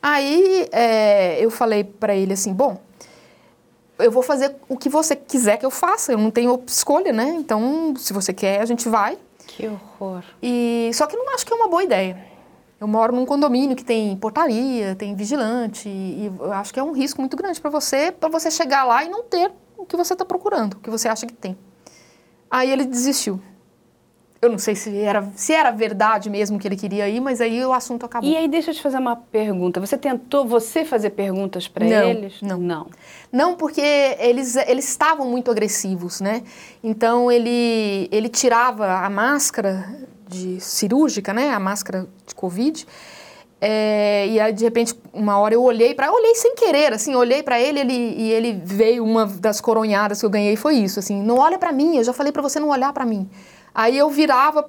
Aí 0.00 0.70
é, 0.72 1.38
eu 1.38 1.50
falei 1.50 1.84
para 1.84 2.16
ele 2.16 2.32
assim: 2.32 2.54
bom, 2.54 2.80
eu 3.98 4.10
vou 4.10 4.22
fazer 4.22 4.56
o 4.70 4.78
que 4.78 4.88
você 4.88 5.14
quiser 5.14 5.58
que 5.58 5.66
eu 5.66 5.70
faça, 5.70 6.12
eu 6.12 6.18
não 6.18 6.30
tenho 6.30 6.58
escolha, 6.66 7.12
né? 7.12 7.34
Então, 7.34 7.94
se 7.98 8.14
você 8.14 8.32
quer, 8.32 8.62
a 8.62 8.64
gente 8.64 8.88
vai. 8.88 9.18
Que 9.60 9.68
horror. 9.68 10.24
E 10.42 10.90
só 10.94 11.06
que 11.06 11.14
não 11.14 11.34
acho 11.34 11.44
que 11.44 11.52
é 11.52 11.56
uma 11.56 11.68
boa 11.68 11.84
ideia. 11.84 12.16
Eu 12.80 12.88
moro 12.88 13.14
num 13.14 13.26
condomínio 13.26 13.76
que 13.76 13.84
tem 13.84 14.16
portaria, 14.16 14.96
tem 14.96 15.14
vigilante, 15.14 15.86
e 15.86 16.32
eu 16.38 16.50
acho 16.50 16.72
que 16.72 16.80
é 16.80 16.82
um 16.82 16.92
risco 16.92 17.20
muito 17.20 17.36
grande 17.36 17.60
para 17.60 17.68
você, 17.68 18.10
para 18.10 18.30
você 18.30 18.50
chegar 18.50 18.84
lá 18.84 19.04
e 19.04 19.08
não 19.10 19.22
ter 19.22 19.52
o 19.76 19.84
que 19.84 19.98
você 19.98 20.14
está 20.14 20.24
procurando, 20.24 20.74
o 20.74 20.80
que 20.80 20.88
você 20.88 21.06
acha 21.06 21.26
que 21.26 21.34
tem. 21.34 21.58
Aí 22.50 22.70
ele 22.70 22.86
desistiu. 22.86 23.38
Eu 24.42 24.48
não 24.48 24.58
sei 24.58 24.74
se 24.74 24.96
era, 24.96 25.30
se 25.36 25.52
era 25.52 25.70
verdade 25.70 26.30
mesmo 26.30 26.58
que 26.58 26.66
ele 26.66 26.76
queria 26.76 27.06
ir, 27.06 27.20
mas 27.20 27.42
aí 27.42 27.62
o 27.62 27.74
assunto 27.74 28.06
acabou. 28.06 28.28
E 28.28 28.34
aí 28.34 28.48
deixa 28.48 28.70
eu 28.70 28.74
te 28.74 28.80
fazer 28.80 28.96
uma 28.96 29.14
pergunta. 29.14 29.78
Você 29.80 29.98
tentou 29.98 30.46
você 30.46 30.82
fazer 30.82 31.10
perguntas 31.10 31.68
para 31.68 31.84
eles? 31.84 32.40
Não, 32.40 32.56
não. 32.56 32.86
Não, 33.30 33.54
porque 33.54 33.82
eles, 34.18 34.56
eles 34.56 34.88
estavam 34.88 35.26
muito 35.26 35.50
agressivos, 35.50 36.22
né? 36.22 36.42
Então 36.82 37.30
ele, 37.30 38.08
ele 38.10 38.30
tirava 38.30 39.04
a 39.04 39.10
máscara 39.10 39.86
de 40.26 40.58
cirúrgica, 40.58 41.34
né? 41.34 41.50
A 41.50 41.60
máscara 41.60 42.08
de 42.26 42.34
Covid. 42.34 42.86
É, 43.60 44.26
e 44.26 44.40
aí, 44.40 44.54
de 44.54 44.64
repente, 44.64 44.94
uma 45.12 45.38
hora 45.38 45.52
eu 45.52 45.62
olhei 45.62 45.94
para, 45.94 46.10
olhei 46.10 46.34
sem 46.34 46.54
querer, 46.54 46.94
assim, 46.94 47.14
olhei 47.14 47.42
para 47.42 47.60
ele, 47.60 47.80
ele 47.80 47.92
e 47.92 48.32
ele 48.32 48.58
veio 48.64 49.04
uma 49.04 49.26
das 49.26 49.60
coronhadas 49.60 50.18
que 50.18 50.24
eu 50.24 50.30
ganhei 50.30 50.56
foi 50.56 50.76
isso, 50.76 50.98
assim, 50.98 51.22
não 51.22 51.36
olha 51.36 51.58
para 51.58 51.70
mim, 51.70 51.98
eu 51.98 52.04
já 52.04 52.14
falei 52.14 52.32
para 52.32 52.40
você 52.40 52.58
não 52.58 52.70
olhar 52.70 52.90
para 52.94 53.04
mim. 53.04 53.28
Aí 53.74 53.96
eu 53.96 54.08
virava 54.10 54.68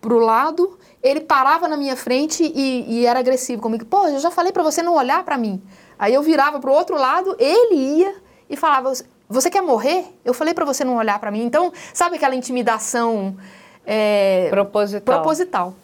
pro 0.00 0.18
lado, 0.18 0.78
ele 1.02 1.20
parava 1.20 1.66
na 1.68 1.76
minha 1.76 1.96
frente 1.96 2.42
e, 2.42 3.00
e 3.00 3.06
era 3.06 3.18
agressivo 3.18 3.60
comigo. 3.60 3.84
Pô, 3.84 4.06
eu 4.06 4.18
já 4.18 4.30
falei 4.30 4.52
para 4.52 4.62
você 4.62 4.82
não 4.82 4.94
olhar 4.94 5.24
para 5.24 5.36
mim. 5.36 5.62
Aí 5.98 6.14
eu 6.14 6.22
virava 6.22 6.60
pro 6.60 6.72
outro 6.72 6.96
lado, 6.96 7.36
ele 7.38 7.74
ia 7.74 8.14
e 8.48 8.56
falava: 8.56 8.92
Você 9.28 9.50
quer 9.50 9.62
morrer? 9.62 10.06
Eu 10.24 10.32
falei 10.32 10.54
para 10.54 10.64
você 10.64 10.84
não 10.84 10.96
olhar 10.96 11.18
para 11.18 11.30
mim. 11.30 11.44
Então, 11.44 11.72
sabe 11.92 12.16
aquela 12.16 12.34
intimidação 12.34 13.36
é, 13.84 14.48
proposital. 14.50 15.14
proposital. 15.14 15.74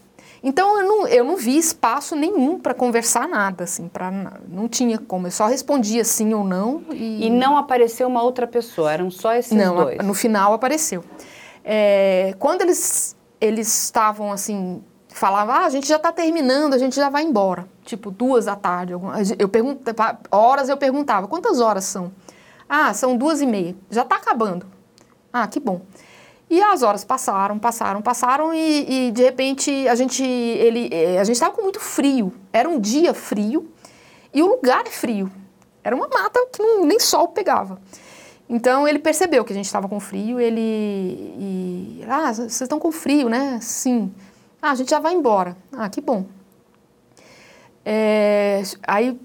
Então 0.47 0.79
eu 0.79 0.87
não, 0.87 1.09
eu 1.09 1.25
não 1.25 1.37
vi 1.39 1.57
espaço 1.57 2.15
nenhum 2.15 2.59
para 2.59 2.75
conversar 2.75 3.27
nada, 3.27 3.65
assim, 3.65 3.89
para 3.89 4.13
não 4.47 4.69
tinha 4.69 4.99
como. 4.99 5.27
Eu 5.27 5.31
só 5.31 5.47
respondia 5.47 6.05
sim 6.05 6.35
ou 6.35 6.45
não. 6.45 6.83
E, 6.93 7.27
e 7.27 7.31
não 7.31 7.57
apareceu 7.57 8.07
uma 8.07 8.23
outra 8.23 8.47
pessoa, 8.47 8.93
eram 8.93 9.11
só 9.11 9.33
esses 9.35 9.53
não, 9.53 9.75
dois. 9.75 9.97
Não, 9.97 10.05
no 10.05 10.13
final 10.13 10.53
apareceu. 10.53 11.03
É, 11.65 12.35
quando 12.39 12.63
eles 12.63 13.17
eles 13.41 13.85
estavam 13.85 14.33
assim, 14.33 14.83
falavam, 15.09 15.55
ah, 15.55 15.67
a 15.67 15.69
gente 15.69 15.87
já 15.87 15.97
está 15.97 16.11
terminando, 16.11 16.75
a 16.75 16.79
gente 16.79 16.97
já 16.97 17.09
vai 17.11 17.23
embora. 17.23 17.69
Tipo, 17.85 18.11
duas 18.11 18.47
da 18.47 18.57
tarde. 18.57 18.95
Eu 19.39 19.49
perguntava, 19.49 20.19
horas 20.31 20.69
eu 20.69 20.77
perguntava, 20.77 21.29
quantas 21.29 21.61
horas 21.61 21.85
são? 21.85 22.13
Ah, 22.69 22.95
são 22.95 23.17
duas 23.17 23.41
e 23.41 23.47
meia. 23.47 23.77
Já 23.91 24.03
está 24.03 24.17
acabando. 24.17 24.67
Ah, 25.33 25.47
que 25.47 25.61
bom. 25.61 25.83
E 26.49 26.63
as 26.63 26.83
horas 26.83 27.05
passaram, 27.05 27.59
passaram, 27.59 28.01
passaram 28.03 28.55
e, 28.55 29.09
e 29.09 29.11
de 29.11 29.23
repente 29.23 29.89
a 29.89 29.95
gente 29.95 30.23
ele 30.23 30.89
é, 30.93 31.19
a 31.19 31.25
gente 31.25 31.37
estava 31.37 31.55
com 31.55 31.63
muito 31.63 31.81
frio. 31.81 32.33
Era 32.53 32.69
um 32.69 32.79
dia 32.79 33.13
frio 33.13 33.69
e 34.33 34.43
o 34.43 34.47
lugar 34.47 34.87
é 34.87 34.91
frio. 34.91 35.31
Era 35.83 35.95
uma 35.95 36.09
mata 36.09 36.47
que 36.53 36.63
não, 36.63 36.85
nem 36.85 36.99
sol 36.99 37.29
pegava. 37.29 37.81
Então 38.49 38.87
ele 38.87 38.99
percebeu 38.99 39.45
que 39.45 39.53
a 39.53 39.57
gente 39.57 39.67
estava 39.67 39.89
com 39.89 39.99
frio, 39.99 40.39
ele 40.39 40.61
e, 40.61 42.05
ah, 42.09 42.33
vocês 42.33 42.61
estão 42.61 42.79
com 42.79 42.93
frio, 42.93 43.29
né? 43.29 43.59
Sim. 43.61 44.13
Ah, 44.61 44.71
a 44.71 44.75
gente 44.75 44.91
já 44.91 44.99
vai 44.99 45.15
embora. 45.15 45.57
Ah, 45.73 45.89
que 45.89 46.01
bom. 46.01 46.27
É, 47.85 48.63
aí 48.87 49.19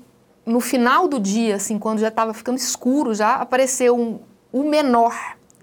no 0.45 0.59
final 0.59 1.07
do 1.07 1.19
dia, 1.19 1.55
assim, 1.55 1.77
quando 1.77 1.99
já 1.99 2.07
estava 2.07 2.33
ficando 2.33 2.57
escuro, 2.57 3.13
já 3.13 3.35
apareceu 3.35 3.95
um, 3.95 4.19
o 4.51 4.63
menor 4.63 5.13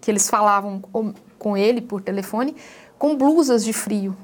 que 0.01 0.11
eles 0.11 0.31
falavam 0.31 0.81
com, 0.81 1.13
com 1.39 1.57
ele 1.57 1.81
por 1.81 2.01
telefone, 2.01 2.55
com 2.99 3.17
blusas 3.17 3.65
de 3.65 3.73
frio. 3.73 4.17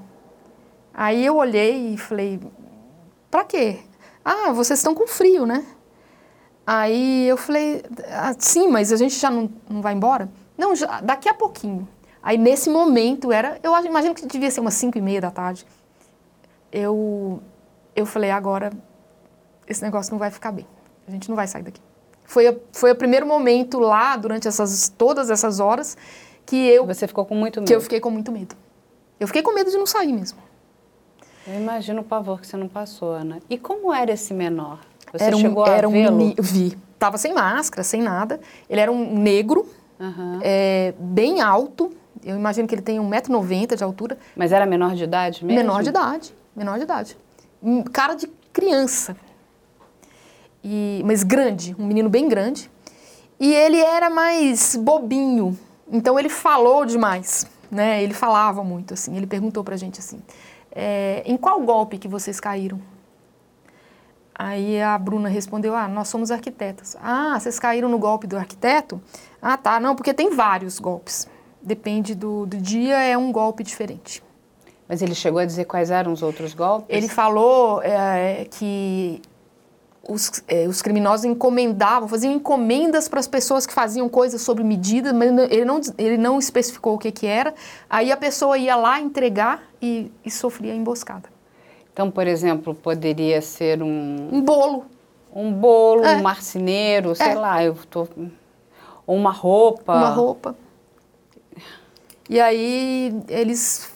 Aí 0.95 1.25
eu 1.25 1.37
olhei 1.37 1.95
e 1.95 1.99
falei, 1.99 2.39
para 3.31 3.45
quê? 3.45 3.81
Ah, 4.25 4.53
vocês 4.53 4.79
estão 4.79 4.95
com 4.95 5.07
frio, 5.07 5.45
né? 5.45 5.67
Aí 6.67 7.29
eu 7.29 7.37
falei, 7.37 7.83
ah, 8.09 8.35
sim, 8.39 8.69
mas 8.69 8.93
a 8.93 8.97
gente 8.97 9.19
já 9.19 9.31
não, 9.31 9.51
não 9.69 9.83
vai 9.83 9.95
embora? 9.95 10.29
Não, 10.57 10.75
já, 10.77 11.01
daqui 11.01 11.29
a 11.29 11.35
pouquinho. 11.35 11.89
Aí 12.23 12.39
nesse 12.39 12.71
momento 12.71 13.33
era, 13.33 13.59
eu 13.63 13.75
imagino 13.85 14.15
que 14.15 14.27
devia 14.27 14.51
ser 14.51 14.61
umas 14.61 14.75
5 14.75 14.97
e 14.97 15.01
meia 15.01 15.21
da 15.21 15.31
tarde. 15.31 15.67
Eu, 16.71 17.43
eu 17.97 18.07
falei, 18.07 18.31
agora 18.31 18.71
esse 19.67 19.83
negócio 19.83 20.13
não 20.13 20.19
vai 20.19 20.31
ficar 20.31 20.53
bem. 20.53 20.67
A 21.07 21.11
gente 21.11 21.29
não 21.29 21.35
vai 21.35 21.49
sair 21.49 21.63
daqui. 21.63 21.81
Foi, 22.25 22.61
foi 22.73 22.93
o 22.93 22.95
primeiro 22.95 23.27
momento 23.27 23.79
lá, 23.81 24.17
durante 24.17 24.47
essas, 24.47 24.89
todas 24.89 25.31
essas 25.31 25.59
horas, 25.59 25.97
que 26.47 26.57
eu... 26.57 26.87
Você 26.87 27.09
ficou 27.09 27.27
com 27.27 27.35
muito 27.35 27.61
medo. 27.61 27.67
Que 27.67 27.75
eu 27.75 27.81
fiquei 27.81 28.01
com 28.01 28.11
muito 28.11 28.31
medo. 28.31 28.55
Eu 29.19 29.27
fiquei 29.27 29.43
com 29.43 29.53
medo 29.53 29.71
de 29.71 29.77
não 29.77 29.87
sair 29.87 30.13
mesmo. 30.13 30.39
Eu 31.47 31.55
imagino 31.55 32.03
o 32.03 32.05
pavor 32.05 32.41
que 32.41 32.47
você 32.47 32.57
não 32.57 32.69
passou, 32.69 33.11
Ana. 33.11 33.41
E 33.51 33.59
como 33.59 33.93
era 33.93 34.13
esse 34.13 34.33
menor? 34.33 34.79
Você 35.13 35.25
era 35.25 35.37
um, 35.37 35.41
chegou 35.41 35.67
era 35.67 35.87
a 35.87 35.91
um 35.91 36.35
Vi. 36.39 36.77
Tava 36.99 37.19
sem 37.19 37.35
máscara, 37.35 37.83
sem 37.83 38.01
nada. 38.01 38.41
Ele 38.69 38.81
era 38.81 38.91
um 38.91 39.19
negro, 39.19 39.67
uhum. 39.99 40.39
é, 40.43 40.95
bem 40.99 41.41
alto. 41.41 41.91
Eu 42.25 42.37
imagino 42.37 42.69
que 42.69 42.75
ele 42.75 42.83
tem 42.83 42.99
1,90m 42.99 43.77
de 43.77 43.85
altura. 43.85 44.17
Mas 44.37 44.53
era 44.53 44.65
menor 44.65 44.95
de 44.95 45.05
idade 45.05 45.45
mesmo? 45.45 45.61
Menor 45.61 45.83
de 45.83 45.89
idade, 45.89 46.35
menor 46.55 46.79
de 46.79 46.85
idade. 46.85 47.17
Hum, 47.63 47.83
cara 47.83 48.15
de 48.15 48.29
criança. 48.53 49.17
E, 50.63 51.03
mas 51.05 51.25
grande, 51.25 51.75
um 51.79 51.85
menino 51.85 52.09
bem 52.09 52.29
grande. 52.29 52.71
E 53.41 53.53
ele 53.53 53.79
era 53.79 54.09
mais 54.09 54.77
bobinho. 54.77 55.59
Então 55.91 56.19
ele 56.19 56.29
falou 56.29 56.87
demais, 56.87 57.47
né? 57.71 58.03
Ele 58.03 58.15
falava 58.15 58.63
muito, 58.63 58.95
assim. 58.95 59.17
Ele 59.17 59.27
perguntou 59.27 59.65
pra 59.65 59.77
gente 59.77 59.99
assim, 59.99 60.23
é, 60.71 61.23
em 61.27 61.37
qual 61.37 61.61
golpe 61.61 61.99
que 61.99 62.07
vocês 62.07 62.39
caíram? 62.39 62.81
Aí 64.35 64.81
a 64.81 64.97
Bruna 64.99 65.29
respondeu: 65.29 65.75
Ah, 65.75 65.87
nós 65.87 66.09
somos 66.09 66.31
arquitetas. 66.31 66.97
Ah, 67.03 67.39
vocês 67.39 67.59
caíram 67.59 67.89
no 67.89 67.99
golpe 67.99 68.27
do 68.27 68.37
arquiteto? 68.37 69.01
Ah, 69.41 69.57
tá. 69.57 69.79
Não, 69.79 69.95
porque 69.95 70.15
tem 70.15 70.31
vários 70.31 70.79
golpes. 70.79 71.29
Depende 71.61 72.15
do, 72.15 72.47
do 72.47 72.57
dia, 72.57 72.99
é 72.99 73.17
um 73.17 73.31
golpe 73.31 73.63
diferente. 73.63 74.23
Mas 74.89 75.01
ele 75.01 75.15
chegou 75.15 75.41
a 75.41 75.45
dizer 75.45 75.65
quais 75.65 75.91
eram 75.91 76.13
os 76.13 76.23
outros 76.23 76.55
golpes? 76.55 76.95
Ele 76.95 77.09
falou 77.09 77.81
é, 77.83 78.47
que 78.51 79.23
os, 80.09 80.43
é, 80.49 80.67
os, 80.67 80.83
criminosos 80.83 81.25
encomendavam, 81.25 82.09
faziam 82.09 82.33
encomendas 82.33 83.09
para 83.09 83.21
as 83.21 83.29
pessoas 83.29 83.65
que 83.65 83.73
faziam 83.73 84.09
coisas 84.09 84.43
sobre 84.43 84.65
medida, 84.65 85.13
mas 85.13 85.31
ele 85.51 85.65
não, 85.65 85.81
ele 85.97 86.19
não 86.19 86.39
especificou 86.39 86.95
o 86.95 86.99
que, 86.99 87.13
que 87.13 87.27
era. 87.27 87.55
Aí 87.89 88.11
a 88.11 88.17
pessoa 88.17 88.59
ia 88.59 88.75
lá 88.75 89.01
entregar 89.01 89.63
e, 89.81 90.11
e 90.25 90.31
sofria 90.31 90.75
emboscada. 90.75 91.29
Então, 91.93 92.11
por 92.11 92.27
exemplo, 92.27 92.75
poderia 92.75 93.41
ser 93.43 93.83
um... 93.83 94.29
Um 94.33 94.41
bolo. 94.41 94.87
Um 95.35 95.53
bolo, 95.53 96.05
é. 96.05 96.17
um 96.17 96.23
marceneiro, 96.23 97.15
sei 97.15 97.29
é. 97.29 97.35
lá, 97.35 97.63
eu 97.63 97.75
tô... 97.91 98.07
Ou 99.07 99.17
uma 99.17 99.33
roupa. 99.33 99.95
Uma 99.95 100.11
roupa. 100.11 100.57
E 102.29 102.41
aí 102.41 103.13
eles 103.29 103.93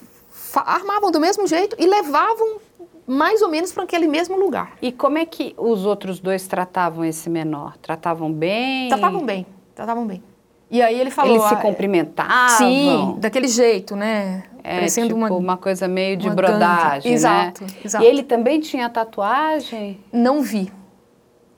armavam 0.55 1.11
do 1.11 1.21
mesmo 1.21 1.47
jeito 1.47 1.77
e 1.79 1.87
levavam 1.87 2.59
mais 3.07 3.41
ou 3.41 3.49
menos 3.49 3.73
para 3.73 3.85
aquele 3.85 4.09
mesmo 4.09 4.39
lugar. 4.39 4.77
E 4.83 4.91
como 4.91 5.17
é 5.17 5.25
que 5.25 5.55
os 5.57 5.87
outros 5.87 6.19
dois 6.19 6.47
tratavam 6.47 7.05
esse 7.05 7.31
menor? 7.31 7.77
Tratavam 7.79 8.33
bem? 8.33 8.89
Tratavam 8.89 9.25
bem, 9.25 9.47
tratavam 9.75 10.07
bem. 10.07 10.23
E 10.71 10.83
aí 10.83 11.01
ele 11.01 11.11
falou... 11.11 11.33
Eles 11.33 11.47
se 11.49 11.55
ah, 11.55 11.59
cumprimentavam? 11.59 12.49
Sim, 12.59 13.17
daquele 13.19 13.47
jeito, 13.47 13.95
né? 13.95 14.45
É, 14.65 14.75
Parecendo 14.75 15.09
tipo 15.09 15.19
uma, 15.19 15.31
uma 15.31 15.57
coisa 15.57 15.87
meio 15.87 16.17
de 16.17 16.29
brodagem, 16.29 17.13
exato, 17.13 17.63
né? 17.63 17.71
Exato, 17.85 18.05
E 18.05 18.09
ele 18.09 18.25
também 18.25 18.59
tinha 18.61 18.91
tatuagem? 18.91 20.01
Não 20.13 20.43
vi. 20.43 20.73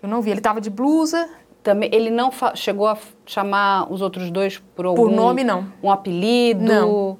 Eu 0.02 0.08
não 0.08 0.20
vi. 0.20 0.30
Ele 0.30 0.40
estava 0.40 0.60
de 0.60 0.68
blusa. 0.68 1.28
Também, 1.62 1.88
ele 1.92 2.10
não 2.10 2.30
chegou 2.54 2.86
a 2.86 2.98
chamar 3.24 3.90
os 3.90 4.02
outros 4.02 4.30
dois 4.30 4.62
por 4.76 4.84
algum... 4.84 5.04
Por 5.04 5.10
nome, 5.10 5.42
não. 5.42 5.66
Um 5.82 5.90
apelido? 5.90 6.62
Não. 6.62 7.18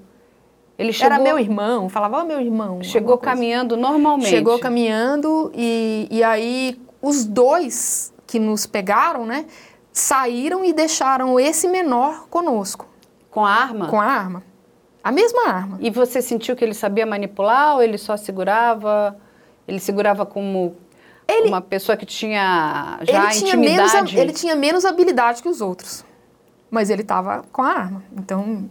Ele 0.78 0.93
chegou, 0.93 1.14
Era 1.14 1.22
meu 1.22 1.39
irmão, 1.41 1.89
falava, 1.89 2.18
ó, 2.18 2.22
oh, 2.22 2.24
meu 2.24 2.41
irmão. 2.41 2.82
Chegou 2.82 3.18
caminhando 3.18 3.76
normalmente. 3.76 4.28
Chegou 4.28 4.61
caminhando 4.61 5.51
e, 5.55 6.07
e 6.09 6.22
aí 6.22 6.80
os 7.03 7.24
dois 7.24 8.14
que 8.28 8.39
nos 8.39 8.64
pegaram, 8.64 9.26
né, 9.26 9.47
saíram 9.99 10.64
e 10.64 10.72
deixaram 10.72 11.38
esse 11.38 11.68
menor 11.68 12.26
conosco. 12.28 12.86
Com 13.30 13.44
a 13.44 13.51
arma? 13.51 13.88
Com 13.88 14.01
a 14.01 14.05
arma. 14.05 14.42
A 15.03 15.12
mesma 15.12 15.49
arma. 15.49 15.78
E 15.80 15.90
você 15.90 16.20
sentiu 16.20 16.57
que 16.57 16.64
ele 16.64 16.74
sabia 16.74 17.07
manipular 17.07 17.76
ou 17.76 17.82
ele 17.82 17.99
só 17.99 18.16
segurava? 18.16 19.16
Ele 19.66 19.80
segurava 19.80 20.24
como 20.24 20.76
ele, 21.26 21.49
uma 21.49 21.61
pessoa 21.61 21.96
que 21.96 22.07
tinha 22.07 22.99
já 23.03 23.24
ele 23.24 23.32
tinha 23.32 23.55
intimidade? 23.55 23.94
Menos, 23.94 24.14
ele 24.14 24.32
tinha 24.32 24.57
menos 24.57 24.84
habilidade 24.84 25.42
que 25.42 25.49
os 25.49 25.61
outros. 25.61 26.05
Mas 26.70 26.90
ele 26.90 27.03
estava 27.03 27.44
com 27.53 27.62
a 27.62 27.68
arma. 27.68 28.03
Então, 28.16 28.68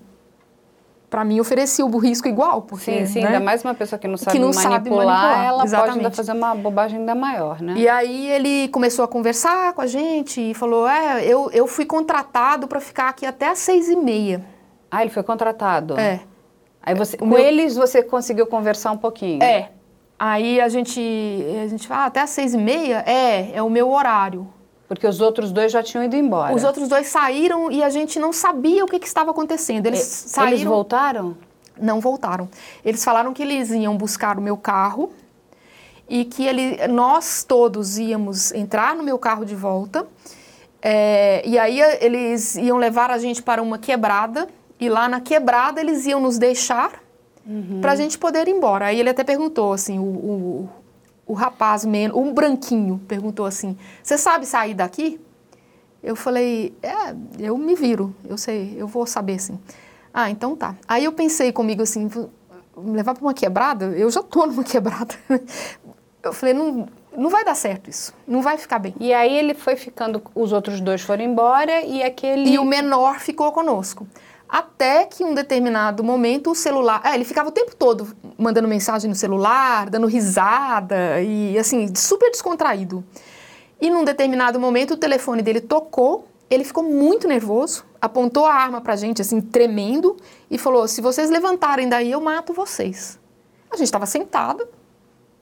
para 1.09 1.23
mim 1.23 1.39
oferecia 1.39 1.85
o 1.85 1.97
risco 1.97 2.27
igual, 2.27 2.61
porque 2.63 3.05
sim, 3.05 3.05
sim, 3.05 3.19
né? 3.21 3.27
ainda 3.27 3.39
mais 3.39 3.63
uma 3.63 3.73
pessoa 3.73 3.97
que 3.97 4.07
não 4.07 4.17
sabe, 4.17 4.31
que 4.31 4.39
não 4.39 4.49
manipular, 4.49 4.71
sabe 4.71 4.89
manipular, 4.89 5.45
ela 5.45 5.63
exatamente. 5.63 6.03
pode 6.03 6.15
fazer 6.15 6.31
uma 6.33 6.53
bobagem 6.55 6.99
ainda 6.99 7.15
maior, 7.15 7.61
né? 7.61 7.75
E 7.77 7.87
aí 7.87 8.29
ele 8.29 8.67
começou 8.69 9.05
a 9.05 9.07
conversar 9.07 9.73
com 9.73 9.81
a 9.81 9.87
gente 9.87 10.41
e 10.41 10.53
falou, 10.53 10.87
é, 10.87 11.23
eu, 11.25 11.49
eu 11.51 11.65
fui 11.65 11.85
contratado 11.85 12.67
para 12.67 12.81
ficar 12.81 13.09
aqui 13.09 13.25
até 13.25 13.49
às 13.49 13.59
seis 13.59 13.87
e 13.87 13.95
meia. 13.95 14.43
Ah, 14.91 15.01
ele 15.01 15.11
foi 15.11 15.23
contratado? 15.23 15.97
É. 15.97 16.19
Aí 16.81 16.93
você, 16.93 17.17
com 17.17 17.25
meu... 17.25 17.39
eles 17.39 17.75
você 17.75 18.03
conseguiu 18.03 18.45
conversar 18.47 18.91
um 18.91 18.97
pouquinho? 18.97 19.41
É. 19.43 19.69
Aí 20.19 20.59
a 20.59 20.67
gente, 20.67 20.99
a 21.63 21.67
gente 21.67 21.87
fala, 21.87 22.03
ah, 22.03 22.05
até 22.07 22.21
às 22.21 22.31
seis 22.31 22.53
e 22.53 22.57
meia? 22.57 23.03
É, 23.05 23.55
é 23.55 23.63
o 23.63 23.69
meu 23.69 23.89
horário. 23.91 24.47
Porque 24.87 25.05
os 25.05 25.19
outros 25.19 25.51
dois 25.51 25.71
já 25.71 25.83
tinham 25.83 26.03
ido 26.03 26.15
embora. 26.15 26.55
Os 26.55 26.63
outros 26.63 26.87
dois 26.87 27.07
saíram 27.07 27.69
e 27.69 27.83
a 27.83 27.89
gente 27.89 28.19
não 28.19 28.31
sabia 28.31 28.83
o 28.85 28.87
que, 28.87 28.99
que 28.99 29.07
estava 29.07 29.31
acontecendo. 29.31 29.85
Eles 29.85 30.01
e, 30.01 30.29
saíram. 30.29 30.53
Eles 30.53 30.63
voltaram? 30.63 31.37
Não 31.79 31.99
voltaram. 31.99 32.49
Eles 32.85 33.03
falaram 33.03 33.33
que 33.33 33.43
eles 33.43 33.69
iam 33.71 33.97
buscar 33.97 34.37
o 34.37 34.41
meu 34.41 34.55
carro 34.55 35.11
e 36.09 36.23
que 36.23 36.45
ele, 36.45 36.87
nós 36.87 37.43
todos 37.43 37.97
íamos 37.97 38.53
entrar 38.53 38.95
no 38.95 39.03
meu 39.03 39.19
carro 39.19 39.43
de 39.43 39.55
volta. 39.55 40.07
É, 40.81 41.45
e 41.45 41.59
aí 41.59 41.81
eles 41.99 42.55
iam 42.55 42.77
levar 42.77 43.11
a 43.11 43.17
gente 43.17 43.43
para 43.43 43.61
uma 43.61 43.77
quebrada 43.77 44.47
e 44.79 44.87
lá 44.87 45.09
na 45.09 45.19
quebrada 45.19 45.81
eles 45.81 46.05
iam 46.05 46.19
nos 46.19 46.37
deixar 46.37 47.01
uhum. 47.45 47.81
para 47.81 47.91
a 47.91 47.95
gente 47.95 48.17
poder 48.17 48.47
ir 48.47 48.51
embora. 48.51 48.85
Aí 48.85 48.99
ele 48.99 49.09
até 49.09 49.23
perguntou 49.23 49.73
assim, 49.73 49.99
o, 49.99 50.03
o 50.03 50.69
o 51.27 51.33
rapaz, 51.33 51.85
um 52.15 52.33
branquinho, 52.33 52.99
perguntou 53.07 53.45
assim: 53.45 53.77
Você 54.01 54.17
sabe 54.17 54.45
sair 54.45 54.73
daqui? 54.73 55.19
Eu 56.01 56.15
falei: 56.15 56.73
É, 56.81 57.15
eu 57.37 57.57
me 57.57 57.75
viro, 57.75 58.15
eu 58.27 58.37
sei, 58.37 58.75
eu 58.77 58.87
vou 58.87 59.05
saber 59.05 59.39
sim. 59.39 59.59
Ah, 60.13 60.31
então 60.31 60.55
tá. 60.55 60.75
Aí 60.87 61.03
eu 61.03 61.11
pensei 61.11 61.51
comigo 61.51 61.83
assim: 61.83 62.09
me 62.77 62.95
levar 62.95 63.13
para 63.13 63.23
uma 63.23 63.33
quebrada? 63.33 63.85
Eu 63.87 64.09
já 64.09 64.23
tô 64.23 64.45
numa 64.45 64.63
quebrada. 64.65 65.13
Eu 66.23 66.31
falei: 66.31 66.53
não, 66.53 66.87
não 67.15 67.29
vai 67.29 67.43
dar 67.43 67.55
certo 67.55 67.89
isso, 67.89 68.13
não 68.25 68.41
vai 68.41 68.57
ficar 68.57 68.79
bem. 68.79 68.95
E 68.99 69.13
aí 69.13 69.35
ele 69.35 69.53
foi 69.53 69.75
ficando, 69.75 70.21
os 70.33 70.53
outros 70.53 70.79
dois 70.79 71.01
foram 71.01 71.23
embora 71.23 71.81
e 71.81 72.01
aquele. 72.01 72.49
E 72.49 72.57
o 72.57 72.63
menor 72.63 73.19
ficou 73.19 73.51
conosco. 73.51 74.07
Até 74.47 75.05
que 75.05 75.23
um 75.23 75.33
determinado 75.33 76.03
momento 76.03 76.51
o 76.51 76.55
celular. 76.55 77.01
É, 77.03 77.15
ele 77.15 77.25
ficava 77.25 77.49
o 77.49 77.51
tempo 77.51 77.75
todo 77.75 78.15
mandando 78.37 78.67
mensagem 78.67 79.09
no 79.09 79.15
celular, 79.15 79.89
dando 79.89 80.07
risada 80.07 81.21
e 81.21 81.57
assim, 81.57 81.93
super 81.95 82.31
descontraído. 82.31 83.03
E 83.81 83.89
num 83.89 84.05
determinado 84.05 84.59
momento 84.59 84.93
o 84.93 84.97
telefone 84.97 85.41
dele 85.41 85.59
tocou, 85.59 86.27
ele 86.49 86.63
ficou 86.63 86.83
muito 86.83 87.27
nervoso, 87.27 87.85
apontou 88.01 88.45
a 88.45 88.53
arma 88.53 88.79
pra 88.79 88.95
gente, 88.95 89.21
assim, 89.21 89.41
tremendo, 89.41 90.15
e 90.49 90.57
falou: 90.57 90.87
se 90.87 91.01
vocês 91.01 91.29
levantarem 91.29 91.89
daí, 91.89 92.11
eu 92.11 92.21
mato 92.21 92.53
vocês. 92.53 93.19
A 93.69 93.75
gente 93.75 93.85
estava 93.85 94.05
sentado 94.05 94.65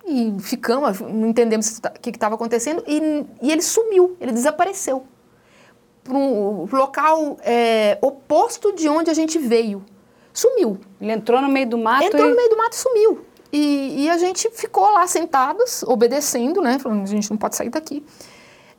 e 0.08 0.36
ficamos, 0.40 1.00
não 1.00 1.28
entendemos 1.28 1.78
o 1.78 2.00
que 2.00 2.10
estava 2.10 2.36
acontecendo, 2.36 2.84
e, 2.88 3.26
e 3.42 3.52
ele 3.52 3.62
sumiu, 3.62 4.18
ele 4.20 4.32
desapareceu 4.32 5.06
para 6.06 6.16
um 6.16 6.68
local 6.72 7.36
é, 7.42 7.98
oposto 8.00 8.72
de 8.74 8.88
onde 8.88 9.10
a 9.10 9.14
gente 9.14 9.40
veio. 9.40 9.84
Sumiu. 10.32 10.78
Ele 11.02 11.12
entrou 11.12 11.42
no 11.42 11.50
meio 11.50 11.68
do 11.68 11.78
mato 11.80 12.06
Entrou 12.06 12.28
e... 12.28 12.30
no 12.30 12.36
meio 12.36 12.50
do 12.50 12.56
mato 12.56 12.74
e 12.74 12.76
sumiu. 12.76 13.26
E, 13.52 14.04
e, 14.04 14.10
a 14.10 14.18
gente 14.18 14.50
ficou 14.52 14.92
lá 14.92 15.08
sentados, 15.08 15.82
obedecendo, 15.84 16.62
né? 16.62 16.78
Falando, 16.78 17.04
a 17.04 17.08
gente 17.08 17.30
não 17.32 17.38
pode 17.38 17.56
sair 17.56 17.70
daqui. 17.70 18.06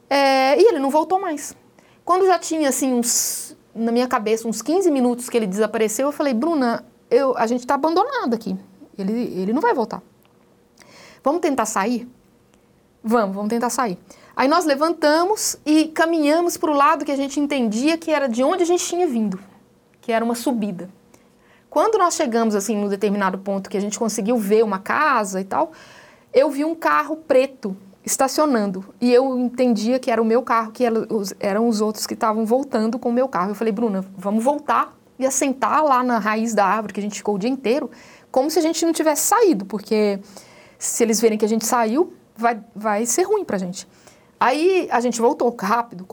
É, 0.08 0.60
e 0.60 0.68
ele 0.68 0.78
não 0.78 0.90
voltou 0.90 1.18
mais. 1.18 1.56
Quando 2.04 2.26
já 2.26 2.38
tinha, 2.38 2.68
assim, 2.68 2.92
uns, 2.92 3.56
na 3.74 3.90
minha 3.90 4.06
cabeça, 4.06 4.46
uns 4.46 4.62
15 4.62 4.90
minutos 4.90 5.28
que 5.28 5.36
ele 5.36 5.46
desapareceu, 5.46 6.08
eu 6.08 6.12
falei, 6.12 6.34
Bruna, 6.34 6.84
eu, 7.10 7.36
a 7.36 7.46
gente 7.46 7.60
está 7.60 7.74
abandonado 7.74 8.34
aqui. 8.34 8.56
Ele, 8.96 9.12
ele 9.40 9.52
não 9.52 9.60
vai 9.60 9.74
voltar. 9.74 10.02
Vamos 11.24 11.40
tentar 11.40 11.66
sair? 11.66 12.06
Vamos, 13.02 13.34
vamos 13.34 13.48
tentar 13.48 13.70
sair. 13.70 13.98
Aí 14.36 14.48
nós 14.48 14.66
levantamos 14.66 15.56
e 15.64 15.86
caminhamos 15.86 16.58
para 16.58 16.70
o 16.70 16.74
lado 16.74 17.06
que 17.06 17.10
a 17.10 17.16
gente 17.16 17.40
entendia 17.40 17.96
que 17.96 18.10
era 18.10 18.28
de 18.28 18.44
onde 18.44 18.62
a 18.62 18.66
gente 18.66 18.84
tinha 18.84 19.06
vindo, 19.06 19.40
que 19.98 20.12
era 20.12 20.22
uma 20.22 20.34
subida. 20.34 20.90
Quando 21.70 21.96
nós 21.96 22.14
chegamos 22.14 22.54
assim 22.54 22.76
num 22.76 22.86
determinado 22.86 23.38
ponto 23.38 23.70
que 23.70 23.78
a 23.78 23.80
gente 23.80 23.98
conseguiu 23.98 24.36
ver 24.36 24.62
uma 24.62 24.78
casa 24.78 25.40
e 25.40 25.44
tal, 25.44 25.72
eu 26.34 26.50
vi 26.50 26.66
um 26.66 26.74
carro 26.74 27.16
preto 27.16 27.74
estacionando 28.04 28.84
e 29.00 29.10
eu 29.10 29.38
entendia 29.38 29.98
que 29.98 30.10
era 30.10 30.20
o 30.20 30.24
meu 30.24 30.42
carro, 30.42 30.70
que 30.70 30.84
eram 31.40 31.66
os 31.66 31.80
outros 31.80 32.06
que 32.06 32.12
estavam 32.12 32.44
voltando 32.44 32.98
com 32.98 33.08
o 33.08 33.12
meu 33.12 33.28
carro. 33.28 33.52
Eu 33.52 33.54
falei, 33.54 33.72
Bruna, 33.72 34.04
vamos 34.18 34.44
voltar 34.44 34.94
e 35.18 35.24
assentar 35.24 35.82
lá 35.82 36.04
na 36.04 36.18
raiz 36.18 36.52
da 36.52 36.66
árvore 36.66 36.92
que 36.92 37.00
a 37.00 37.02
gente 37.02 37.16
ficou 37.16 37.36
o 37.36 37.38
dia 37.38 37.48
inteiro, 37.48 37.90
como 38.30 38.50
se 38.50 38.58
a 38.58 38.62
gente 38.62 38.84
não 38.84 38.92
tivesse 38.92 39.22
saído, 39.22 39.64
porque 39.64 40.20
se 40.78 41.02
eles 41.02 41.18
verem 41.22 41.38
que 41.38 41.44
a 41.46 41.48
gente 41.48 41.64
saiu, 41.64 42.12
vai, 42.36 42.62
vai 42.74 43.06
ser 43.06 43.22
ruim 43.22 43.42
para 43.42 43.56
a 43.56 43.58
gente. 43.58 43.88
Aí 44.38 44.88
a 44.90 45.00
gente 45.00 45.20
voltou 45.20 45.54
rápido, 45.58 46.06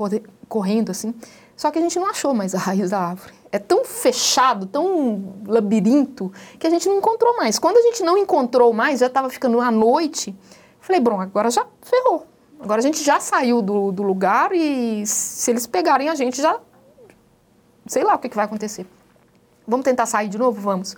correndo 0.48 0.92
assim, 0.92 1.14
só 1.56 1.70
que 1.72 1.78
a 1.78 1.82
gente 1.82 2.00
não 2.00 2.08
achou 2.08 2.34
mais 2.34 2.56
a 2.56 2.58
raiz 2.58 2.90
da 2.90 3.00
árvore. 3.00 3.34
É 3.52 3.60
tão 3.60 3.86
fechado, 3.86 4.66
tão 4.66 5.36
labirinto, 5.46 6.32
que 6.58 6.66
a 6.66 6.70
gente 6.70 6.88
não 6.88 6.98
encontrou 6.98 7.38
mais. 7.38 7.60
Quando 7.60 7.78
a 7.78 7.82
gente 7.82 8.02
não 8.04 8.18
encontrou 8.18 8.74
mais, 8.74 9.00
já 9.00 9.08
estava 9.08 9.30
ficando 9.30 9.60
à 9.62 9.70
noite, 9.70 10.36
falei, 10.80 11.00
bom, 11.00 11.20
agora 11.22 11.52
já 11.52 11.66
ferrou. 11.82 12.26
Agora 12.60 12.80
a 12.80 12.84
gente 12.84 13.04
já 13.04 13.20
saiu 13.20 13.62
do, 13.62 13.92
do 13.92 14.04
lugar 14.04 14.52
e 14.54 15.06
se 15.06 15.52
eles 15.52 15.68
pegarem 15.68 16.10
a 16.10 16.16
gente, 16.16 16.42
já. 16.42 16.60
Sei 17.86 18.04
lá 18.04 18.16
o 18.16 18.20
que, 18.20 18.30
que 18.30 18.36
vai 18.36 18.46
acontecer. 18.46 18.88
Vamos 19.68 19.84
tentar 19.84 20.06
sair 20.06 20.30
de 20.30 20.38
novo? 20.38 20.62
Vamos. 20.62 20.96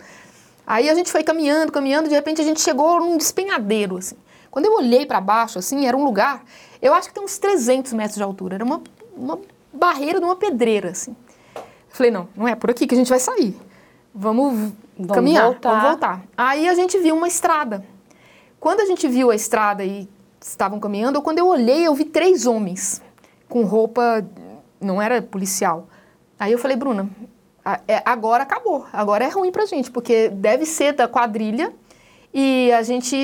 Aí 0.65 0.89
a 0.89 0.95
gente 0.95 1.11
foi 1.11 1.23
caminhando, 1.23 1.71
caminhando, 1.71 2.07
de 2.07 2.15
repente 2.15 2.39
a 2.39 2.43
gente 2.43 2.61
chegou 2.61 2.99
num 2.99 3.17
despenhadeiro, 3.17 3.97
assim. 3.97 4.15
Quando 4.49 4.65
eu 4.65 4.73
olhei 4.73 5.05
para 5.05 5.19
baixo, 5.19 5.59
assim, 5.59 5.85
era 5.85 5.97
um 5.97 6.03
lugar 6.03 6.43
eu 6.85 6.93
acho 6.93 7.07
que 7.07 7.15
tem 7.15 7.23
uns 7.23 7.39
300 7.39 7.93
metros 7.93 8.15
de 8.15 8.23
altura. 8.23 8.55
Era 8.55 8.63
uma, 8.63 8.79
uma 9.17 9.39
barreira 9.73 10.19
de 10.19 10.25
uma 10.25 10.35
pedreira, 10.35 10.91
assim. 10.91 11.15
Eu 11.55 11.63
falei, 11.89 12.11
não, 12.11 12.29
não 12.35 12.47
é 12.47 12.53
por 12.53 12.69
aqui 12.69 12.85
que 12.85 12.93
a 12.93 12.97
gente 12.97 13.09
vai 13.09 13.19
sair. 13.19 13.57
Vamos, 14.13 14.71
vamos 14.95 15.15
caminhar, 15.15 15.45
voltar. 15.45 15.69
vamos 15.69 15.83
voltar. 15.89 16.23
Aí 16.37 16.69
a 16.69 16.75
gente 16.75 16.99
viu 16.99 17.15
uma 17.15 17.27
estrada. 17.27 17.83
Quando 18.59 18.81
a 18.81 18.85
gente 18.85 19.07
viu 19.07 19.31
a 19.31 19.35
estrada 19.35 19.83
e 19.83 20.07
estavam 20.39 20.79
caminhando, 20.79 21.23
quando 21.23 21.39
eu 21.39 21.47
olhei, 21.47 21.87
eu 21.87 21.95
vi 21.95 22.05
três 22.05 22.45
homens 22.45 23.01
com 23.49 23.63
roupa, 23.63 24.23
não 24.79 25.01
era 25.01 25.23
policial. 25.23 25.87
Aí 26.39 26.51
eu 26.51 26.59
falei, 26.59 26.77
Bruna, 26.77 27.09
é, 27.87 28.03
agora 28.05 28.43
acabou, 28.43 28.85
agora 28.93 29.25
é 29.25 29.29
ruim 29.29 29.51
pra 29.51 29.65
gente, 29.65 29.89
porque 29.89 30.29
deve 30.29 30.67
ser 30.67 30.93
da 30.93 31.07
quadrilha 31.07 31.73
e 32.31 32.71
a 32.73 32.83
gente, 32.83 33.17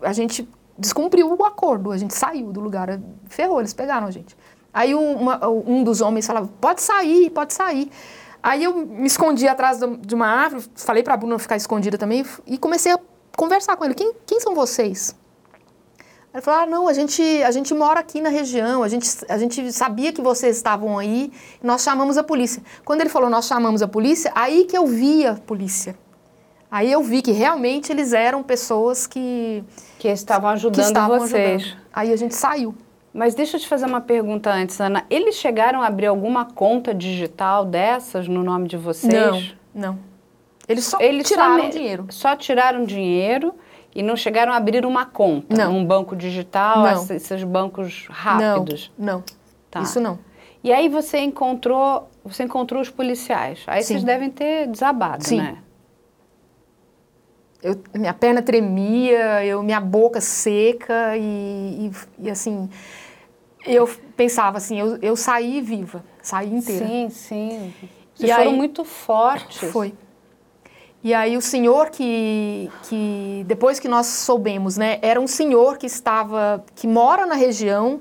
a 0.00 0.14
gente 0.14 0.48
descumpriu 0.80 1.32
o 1.32 1.44
acordo, 1.44 1.92
a 1.92 1.98
gente 1.98 2.14
saiu 2.14 2.50
do 2.50 2.60
lugar, 2.60 2.98
ferrou, 3.28 3.60
eles 3.60 3.72
pegaram 3.72 4.06
a 4.06 4.10
gente. 4.10 4.36
Aí 4.72 4.94
uma, 4.94 5.46
um 5.48 5.84
dos 5.84 6.00
homens 6.00 6.26
falava, 6.26 6.48
pode 6.60 6.80
sair, 6.80 7.30
pode 7.30 7.52
sair. 7.52 7.90
Aí 8.42 8.64
eu 8.64 8.74
me 8.74 9.06
escondi 9.06 9.46
atrás 9.46 9.80
de 10.00 10.14
uma 10.14 10.26
árvore, 10.26 10.64
falei 10.74 11.02
para 11.02 11.14
a 11.14 11.16
Bruna 11.16 11.38
ficar 11.38 11.56
escondida 11.56 11.98
também 11.98 12.24
e 12.46 12.56
comecei 12.56 12.92
a 12.92 12.98
conversar 13.36 13.76
com 13.76 13.84
ele. 13.84 13.94
Quem, 13.94 14.14
quem 14.24 14.40
são 14.40 14.54
vocês? 14.54 15.14
Ele 16.32 16.40
falou, 16.42 16.60
ah, 16.60 16.66
não, 16.66 16.88
a 16.88 16.92
gente, 16.92 17.22
a 17.42 17.50
gente 17.50 17.74
mora 17.74 17.98
aqui 17.98 18.20
na 18.20 18.28
região, 18.28 18.84
a 18.84 18.88
gente, 18.88 19.08
a 19.28 19.36
gente 19.36 19.72
sabia 19.72 20.12
que 20.12 20.22
vocês 20.22 20.56
estavam 20.56 20.96
aí, 20.96 21.32
nós 21.60 21.82
chamamos 21.82 22.16
a 22.16 22.22
polícia. 22.22 22.62
Quando 22.84 23.00
ele 23.00 23.10
falou, 23.10 23.28
nós 23.28 23.46
chamamos 23.46 23.82
a 23.82 23.88
polícia, 23.88 24.30
aí 24.34 24.64
que 24.64 24.78
eu 24.78 24.86
vi 24.86 25.26
a 25.26 25.34
polícia. 25.34 25.96
Aí 26.70 26.90
eu 26.92 27.02
vi 27.02 27.20
que 27.20 27.32
realmente 27.32 27.90
eles 27.90 28.12
eram 28.12 28.42
pessoas 28.42 29.06
que... 29.06 29.64
Que 29.98 30.08
estavam 30.08 30.50
ajudando 30.50 30.76
que 30.76 30.80
estavam 30.80 31.18
vocês. 31.18 31.62
Ajudando. 31.62 31.80
Aí 31.92 32.12
a 32.12 32.16
gente 32.16 32.34
saiu. 32.34 32.74
Mas 33.12 33.34
deixa 33.34 33.56
eu 33.56 33.60
te 33.60 33.66
fazer 33.66 33.86
uma 33.86 34.00
pergunta 34.00 34.52
antes, 34.52 34.80
Ana. 34.80 35.04
Eles 35.10 35.34
chegaram 35.34 35.82
a 35.82 35.86
abrir 35.86 36.06
alguma 36.06 36.44
conta 36.44 36.94
digital 36.94 37.64
dessas 37.64 38.28
no 38.28 38.44
nome 38.44 38.68
de 38.68 38.76
vocês? 38.76 39.54
Não, 39.74 39.90
não. 39.90 39.98
Eles 40.68 40.84
só 40.84 41.00
Eles 41.00 41.26
tiraram 41.26 41.64
só, 41.64 41.68
dinheiro. 41.68 42.06
Só 42.10 42.36
tiraram 42.36 42.84
dinheiro 42.84 43.52
e 43.92 44.02
não 44.02 44.14
chegaram 44.14 44.52
a 44.52 44.56
abrir 44.56 44.86
uma 44.86 45.04
conta? 45.04 45.56
Não. 45.56 45.76
Um 45.76 45.84
banco 45.84 46.14
digital, 46.14 46.84
não. 46.84 47.16
esses 47.16 47.42
bancos 47.42 48.06
rápidos? 48.08 48.92
Não, 48.96 49.14
não. 49.14 49.24
Tá. 49.68 49.80
Isso 49.80 50.00
não. 50.00 50.20
E 50.62 50.72
aí 50.72 50.88
você 50.88 51.18
encontrou, 51.18 52.08
você 52.24 52.44
encontrou 52.44 52.80
os 52.80 52.90
policiais. 52.90 53.60
Aí 53.66 53.82
Sim. 53.82 53.94
vocês 53.94 54.04
devem 54.04 54.30
ter 54.30 54.68
desabado, 54.68 55.24
Sim. 55.24 55.38
né? 55.38 55.58
Eu, 57.62 57.78
minha 57.94 58.14
perna 58.14 58.40
tremia, 58.40 59.44
eu, 59.44 59.62
minha 59.62 59.80
boca 59.80 60.20
seca 60.20 61.16
e, 61.16 61.90
e, 62.18 62.26
e 62.26 62.30
assim, 62.30 62.70
eu 63.66 63.88
pensava 64.16 64.56
assim, 64.56 64.80
eu, 64.80 64.96
eu 65.02 65.14
saí 65.14 65.60
viva, 65.60 66.02
saí 66.22 66.54
inteira. 66.54 66.86
Sim, 66.86 67.10
sim. 67.10 67.74
Vocês 68.14 68.30
e 68.30 68.34
foram 68.34 68.50
aí, 68.50 68.56
muito 68.56 68.84
fortes. 68.84 69.70
Foi. 69.70 69.94
E 71.02 71.14
aí 71.14 71.36
o 71.36 71.40
senhor 71.40 71.90
que, 71.90 72.70
que 72.84 73.44
depois 73.46 73.78
que 73.78 73.88
nós 73.88 74.06
soubemos, 74.06 74.76
né, 74.76 74.98
era 75.00 75.20
um 75.20 75.26
senhor 75.26 75.78
que 75.78 75.86
estava, 75.86 76.62
que 76.74 76.86
mora 76.86 77.24
na 77.24 77.34
região, 77.34 78.00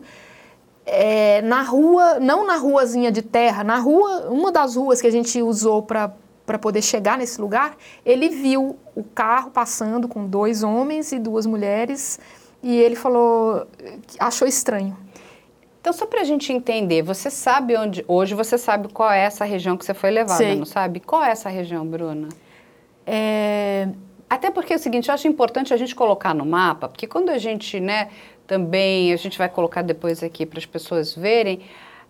é, 0.85 1.41
na 1.41 1.61
rua, 1.61 2.19
não 2.19 2.45
na 2.45 2.57
ruazinha 2.57 3.11
de 3.11 3.21
terra, 3.21 3.63
na 3.63 3.77
rua, 3.77 4.29
uma 4.29 4.51
das 4.51 4.75
ruas 4.75 4.99
que 4.99 5.07
a 5.07 5.11
gente 5.11 5.41
usou 5.41 5.81
para 5.83 6.11
para 6.49 6.57
poder 6.57 6.81
chegar 6.81 7.15
nesse 7.15 7.39
lugar, 7.39 7.77
ele 8.03 8.27
viu 8.27 8.75
o 8.95 9.03
carro 9.03 9.51
passando 9.51 10.07
com 10.07 10.25
dois 10.25 10.63
homens 10.63 11.11
e 11.11 11.19
duas 11.19 11.45
mulheres 11.45 12.19
e 12.63 12.75
ele 12.75 12.95
falou, 12.95 13.67
achou 14.19 14.47
estranho. 14.47 14.97
Então, 15.79 15.93
só 15.93 16.07
para 16.07 16.21
a 16.21 16.23
gente 16.23 16.51
entender, 16.51 17.03
você 17.03 17.29
sabe 17.29 17.77
onde. 17.77 18.03
Hoje 18.07 18.33
você 18.33 18.57
sabe 18.57 18.87
qual 18.87 19.11
é 19.11 19.19
essa 19.19 19.45
região 19.45 19.77
que 19.77 19.85
você 19.85 19.93
foi 19.93 20.09
levada, 20.09 20.39
Sei. 20.39 20.55
não 20.55 20.65
sabe? 20.65 20.99
Qual 20.99 21.23
é 21.23 21.29
essa 21.29 21.49
região, 21.49 21.85
Bruna? 21.85 22.29
É, 23.05 23.87
até 24.27 24.49
porque 24.49 24.73
é 24.73 24.77
o 24.77 24.79
seguinte, 24.79 25.09
eu 25.09 25.13
acho 25.13 25.27
importante 25.27 25.71
a 25.71 25.77
gente 25.77 25.93
colocar 25.93 26.33
no 26.33 26.47
mapa, 26.47 26.89
porque 26.89 27.05
quando 27.05 27.29
a 27.29 27.37
gente, 27.37 27.79
né, 27.79 28.09
também, 28.47 29.13
a 29.13 29.17
gente 29.17 29.37
vai 29.37 29.49
colocar 29.49 29.83
depois 29.83 30.23
aqui 30.23 30.47
para 30.47 30.57
as 30.57 30.65
pessoas 30.65 31.13
verem, 31.13 31.61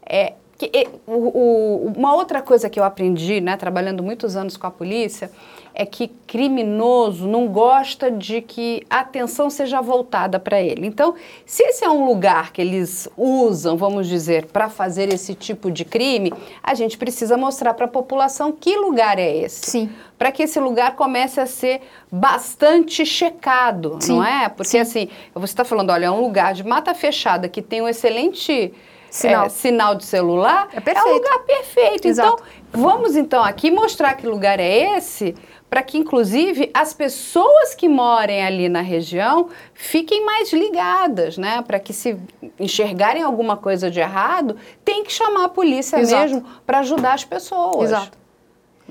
é, 0.01 0.35
que, 0.59 0.89
o, 1.07 1.13
o, 1.13 1.93
uma 1.95 2.13
outra 2.13 2.41
coisa 2.41 2.69
que 2.69 2.77
eu 2.77 2.83
aprendi, 2.83 3.39
né, 3.39 3.55
trabalhando 3.55 4.03
muitos 4.03 4.35
anos 4.35 4.57
com 4.57 4.67
a 4.67 4.71
polícia, 4.71 5.31
é 5.73 5.85
que 5.85 6.09
criminoso 6.27 7.25
não 7.25 7.47
gosta 7.47 8.11
de 8.11 8.41
que 8.41 8.85
a 8.89 8.99
atenção 8.99 9.49
seja 9.49 9.79
voltada 9.79 10.37
para 10.37 10.61
ele. 10.61 10.85
Então, 10.85 11.15
se 11.45 11.63
esse 11.63 11.85
é 11.85 11.89
um 11.89 12.05
lugar 12.05 12.51
que 12.51 12.61
eles 12.61 13.07
usam, 13.15 13.77
vamos 13.77 14.05
dizer, 14.07 14.47
para 14.47 14.67
fazer 14.67 15.13
esse 15.13 15.33
tipo 15.33 15.71
de 15.71 15.85
crime, 15.85 16.33
a 16.61 16.73
gente 16.73 16.97
precisa 16.97 17.37
mostrar 17.37 17.73
para 17.73 17.85
a 17.85 17.89
população 17.89 18.51
que 18.51 18.75
lugar 18.75 19.17
é 19.17 19.37
esse. 19.37 19.71
Sim. 19.71 19.89
Para 20.17 20.33
que 20.33 20.43
esse 20.43 20.59
lugar 20.59 20.97
comece 20.97 21.39
a 21.39 21.45
ser 21.45 21.79
bastante 22.11 23.05
checado, 23.05 23.97
Sim. 24.01 24.17
não 24.17 24.25
é? 24.25 24.49
Porque 24.49 24.71
Sim. 24.71 24.79
assim, 24.79 25.07
você 25.33 25.53
está 25.53 25.63
falando, 25.63 25.91
olha, 25.91 26.07
é 26.07 26.11
um 26.11 26.19
lugar 26.19 26.53
de 26.53 26.67
mata 26.67 26.93
fechada 26.93 27.47
que 27.47 27.61
tem 27.61 27.81
um 27.81 27.87
excelente 27.87 28.73
sinal, 29.09 29.45
é, 29.45 29.49
sinal 29.49 29.95
de 29.95 30.05
celular, 30.05 30.69
é, 30.73 30.79
perfeito. 30.79 31.07
é 31.07 31.11
um 31.11 31.13
lugar 31.15 31.39
perfeito. 31.39 32.07
Exato. 32.07 32.43
Então, 32.67 32.81
vamos 32.81 33.15
então 33.15 33.43
aqui 33.43 33.71
mostrar 33.71 34.13
que 34.15 34.27
lugar 34.27 34.59
é 34.59 34.97
esse, 34.97 35.35
para 35.69 35.83
que 35.83 35.97
inclusive 35.97 36.71
as 36.73 36.93
pessoas 36.93 37.75
que 37.75 37.87
morem 37.87 38.43
ali 38.43 38.67
na 38.67 38.81
região 38.81 39.49
fiquem 39.73 40.25
mais 40.25 40.51
ligadas, 40.51 41.37
né? 41.37 41.61
Para 41.61 41.79
que 41.79 41.93
se 41.93 42.17
enxergarem 42.59 43.21
alguma 43.21 43.55
coisa 43.55 43.91
de 43.91 43.99
errado, 43.99 44.57
tem 44.83 45.03
que 45.03 45.11
chamar 45.11 45.45
a 45.45 45.49
polícia 45.49 45.97
Exato. 45.97 46.23
mesmo 46.23 46.45
para 46.65 46.79
ajudar 46.79 47.13
as 47.13 47.23
pessoas. 47.23 47.91
Exato. 47.91 48.17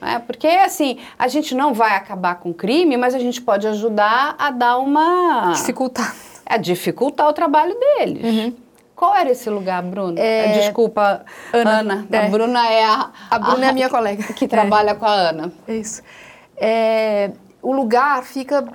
É, 0.00 0.18
porque 0.20 0.46
assim, 0.46 0.98
a 1.18 1.26
gente 1.26 1.54
não 1.54 1.74
vai 1.74 1.96
acabar 1.96 2.36
com 2.36 2.50
o 2.50 2.54
crime, 2.54 2.96
mas 2.96 3.14
a 3.14 3.18
gente 3.18 3.42
pode 3.42 3.66
ajudar 3.66 4.36
a 4.38 4.50
dar 4.50 4.78
uma. 4.78 5.52
Dificultar. 5.52 6.14
A 6.46 6.56
dificultar 6.56 7.28
o 7.28 7.32
trabalho 7.32 7.76
deles. 7.78 8.24
Uhum. 8.24 8.54
Qual 8.98 9.14
era 9.14 9.30
esse 9.30 9.48
lugar, 9.48 9.80
Bruna? 9.80 10.18
É... 10.18 10.58
Desculpa, 10.58 11.24
Ana. 11.52 11.78
Ana. 11.78 12.06
É. 12.10 12.18
A 12.18 12.28
Bruna 12.28 12.68
é 12.68 12.84
a. 12.84 13.10
A 13.30 13.38
Bruna 13.38 13.66
a, 13.66 13.66
é 13.66 13.70
a 13.70 13.72
minha 13.72 13.88
colega. 13.88 14.32
Que 14.32 14.48
trabalha 14.48 14.90
é. 14.90 14.94
com 14.94 15.06
a 15.06 15.12
Ana. 15.12 15.52
É 15.68 15.76
isso. 15.76 16.02
É, 16.56 17.30
o 17.62 17.72
lugar 17.72 18.24
fica. 18.24 18.66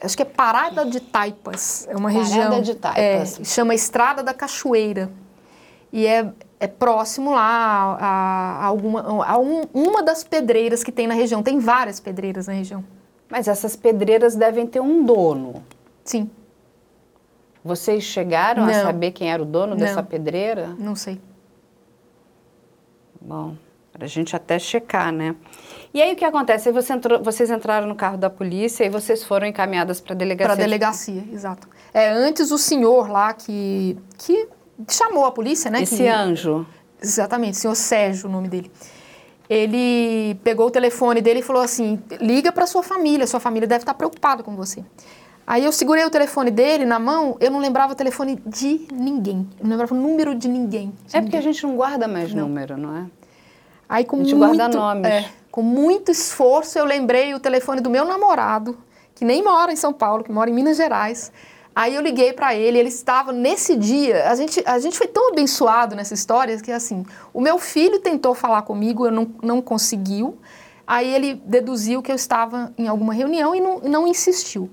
Acho 0.00 0.16
que 0.16 0.22
é 0.22 0.24
Parada 0.24 0.86
de 0.86 1.00
Taipas. 1.00 1.84
É 1.90 1.96
uma 1.96 2.10
Parada 2.12 2.28
região. 2.28 2.44
Parada 2.44 2.62
de 2.62 2.74
Taipas. 2.76 3.40
É, 3.40 3.44
chama 3.44 3.74
Estrada 3.74 4.22
da 4.22 4.32
Cachoeira. 4.32 5.10
E 5.92 6.06
é, 6.06 6.32
é 6.60 6.68
próximo 6.68 7.32
lá 7.32 7.96
a, 8.00 8.62
a, 8.62 8.64
alguma, 8.66 9.26
a 9.26 9.36
um, 9.36 9.62
uma 9.74 10.00
das 10.00 10.22
pedreiras 10.22 10.84
que 10.84 10.92
tem 10.92 11.08
na 11.08 11.14
região. 11.14 11.42
Tem 11.42 11.58
várias 11.58 11.98
pedreiras 11.98 12.46
na 12.46 12.52
região. 12.52 12.84
Mas 13.28 13.48
essas 13.48 13.74
pedreiras 13.74 14.36
devem 14.36 14.64
ter 14.64 14.78
um 14.78 15.04
dono. 15.04 15.64
Sim. 16.04 16.30
Vocês 17.64 18.02
chegaram 18.04 18.64
Não. 18.64 18.72
a 18.72 18.82
saber 18.82 19.12
quem 19.12 19.30
era 19.30 19.42
o 19.42 19.46
dono 19.46 19.72
Não. 19.72 19.76
dessa 19.76 20.02
pedreira? 20.02 20.74
Não 20.78 20.96
sei. 20.96 21.20
Bom, 23.20 23.54
para 23.92 24.06
a 24.06 24.08
gente 24.08 24.34
até 24.34 24.58
checar, 24.58 25.12
né? 25.12 25.36
E 25.92 26.00
aí 26.00 26.12
o 26.14 26.16
que 26.16 26.24
acontece? 26.24 26.72
Você 26.72 26.92
entrou, 26.92 27.22
vocês 27.22 27.50
entraram 27.50 27.86
no 27.86 27.94
carro 27.94 28.16
da 28.16 28.30
polícia 28.30 28.84
e 28.84 28.88
vocês 28.88 29.22
foram 29.22 29.46
encaminhadas 29.46 30.00
para 30.00 30.14
a 30.14 30.16
delegacia? 30.16 30.54
Para 30.54 30.62
a 30.62 30.66
delegacia, 30.66 31.24
exato. 31.32 31.68
É, 31.92 32.08
antes 32.10 32.50
o 32.50 32.56
senhor 32.56 33.10
lá 33.10 33.34
que, 33.34 33.98
que 34.16 34.48
chamou 34.88 35.26
a 35.26 35.32
polícia, 35.32 35.70
né? 35.70 35.82
Esse 35.82 35.98
que, 35.98 36.08
anjo. 36.08 36.66
Exatamente, 37.02 37.56
senhor 37.58 37.74
Sérgio, 37.74 38.28
o 38.28 38.32
nome 38.32 38.48
dele. 38.48 38.70
Ele 39.48 40.36
pegou 40.44 40.68
o 40.68 40.70
telefone 40.70 41.20
dele 41.20 41.40
e 41.40 41.42
falou 41.42 41.60
assim: 41.60 42.00
liga 42.20 42.52
para 42.52 42.66
sua 42.66 42.84
família, 42.84 43.26
sua 43.26 43.40
família 43.40 43.66
deve 43.66 43.82
estar 43.82 43.94
preocupada 43.94 44.44
com 44.44 44.54
você. 44.54 44.84
Aí 45.50 45.64
eu 45.64 45.72
segurei 45.72 46.04
o 46.04 46.10
telefone 46.10 46.48
dele 46.48 46.84
na 46.84 47.00
mão, 47.00 47.36
eu 47.40 47.50
não 47.50 47.58
lembrava 47.58 47.92
o 47.92 47.96
telefone 47.96 48.40
de 48.46 48.86
ninguém. 48.92 49.48
Eu 49.58 49.64
não 49.64 49.70
lembrava 49.70 49.92
o 49.92 49.98
número 49.98 50.32
de 50.32 50.46
ninguém. 50.46 50.94
De 51.08 51.16
é 51.16 51.20
porque 51.20 51.36
a 51.36 51.40
gente 51.40 51.60
não 51.64 51.74
guarda 51.74 52.06
mais 52.06 52.32
não. 52.32 52.46
número, 52.46 52.76
não 52.76 52.96
é? 52.96 53.06
Aí 53.88 54.04
com 54.04 54.14
a 54.14 54.18
gente 54.20 54.36
muito, 54.36 54.56
guarda 54.56 54.78
nomes. 54.78 55.10
É, 55.10 55.28
com 55.50 55.60
muito 55.60 56.12
esforço 56.12 56.78
eu 56.78 56.84
lembrei 56.84 57.34
o 57.34 57.40
telefone 57.40 57.80
do 57.80 57.90
meu 57.90 58.04
namorado, 58.04 58.78
que 59.12 59.24
nem 59.24 59.42
mora 59.42 59.72
em 59.72 59.76
São 59.76 59.92
Paulo, 59.92 60.22
que 60.22 60.30
mora 60.30 60.48
em 60.48 60.52
Minas 60.52 60.76
Gerais. 60.76 61.32
Aí 61.74 61.96
eu 61.96 62.00
liguei 62.00 62.32
para 62.32 62.54
ele, 62.54 62.78
ele 62.78 62.88
estava 62.88 63.32
nesse 63.32 63.74
dia. 63.74 64.30
A 64.30 64.36
gente, 64.36 64.62
a 64.64 64.78
gente 64.78 64.96
foi 64.96 65.08
tão 65.08 65.32
abençoado 65.32 65.96
nessa 65.96 66.14
história 66.14 66.56
que 66.60 66.70
assim, 66.70 67.04
o 67.34 67.40
meu 67.40 67.58
filho 67.58 67.98
tentou 67.98 68.36
falar 68.36 68.62
comigo, 68.62 69.04
eu 69.04 69.10
não, 69.10 69.26
não 69.42 69.60
conseguiu. 69.60 70.38
Aí 70.86 71.12
ele 71.12 71.42
deduziu 71.44 72.00
que 72.02 72.12
eu 72.12 72.16
estava 72.16 72.72
em 72.78 72.86
alguma 72.86 73.12
reunião 73.12 73.52
e 73.52 73.60
não, 73.60 73.80
não 73.80 74.06
insistiu. 74.06 74.70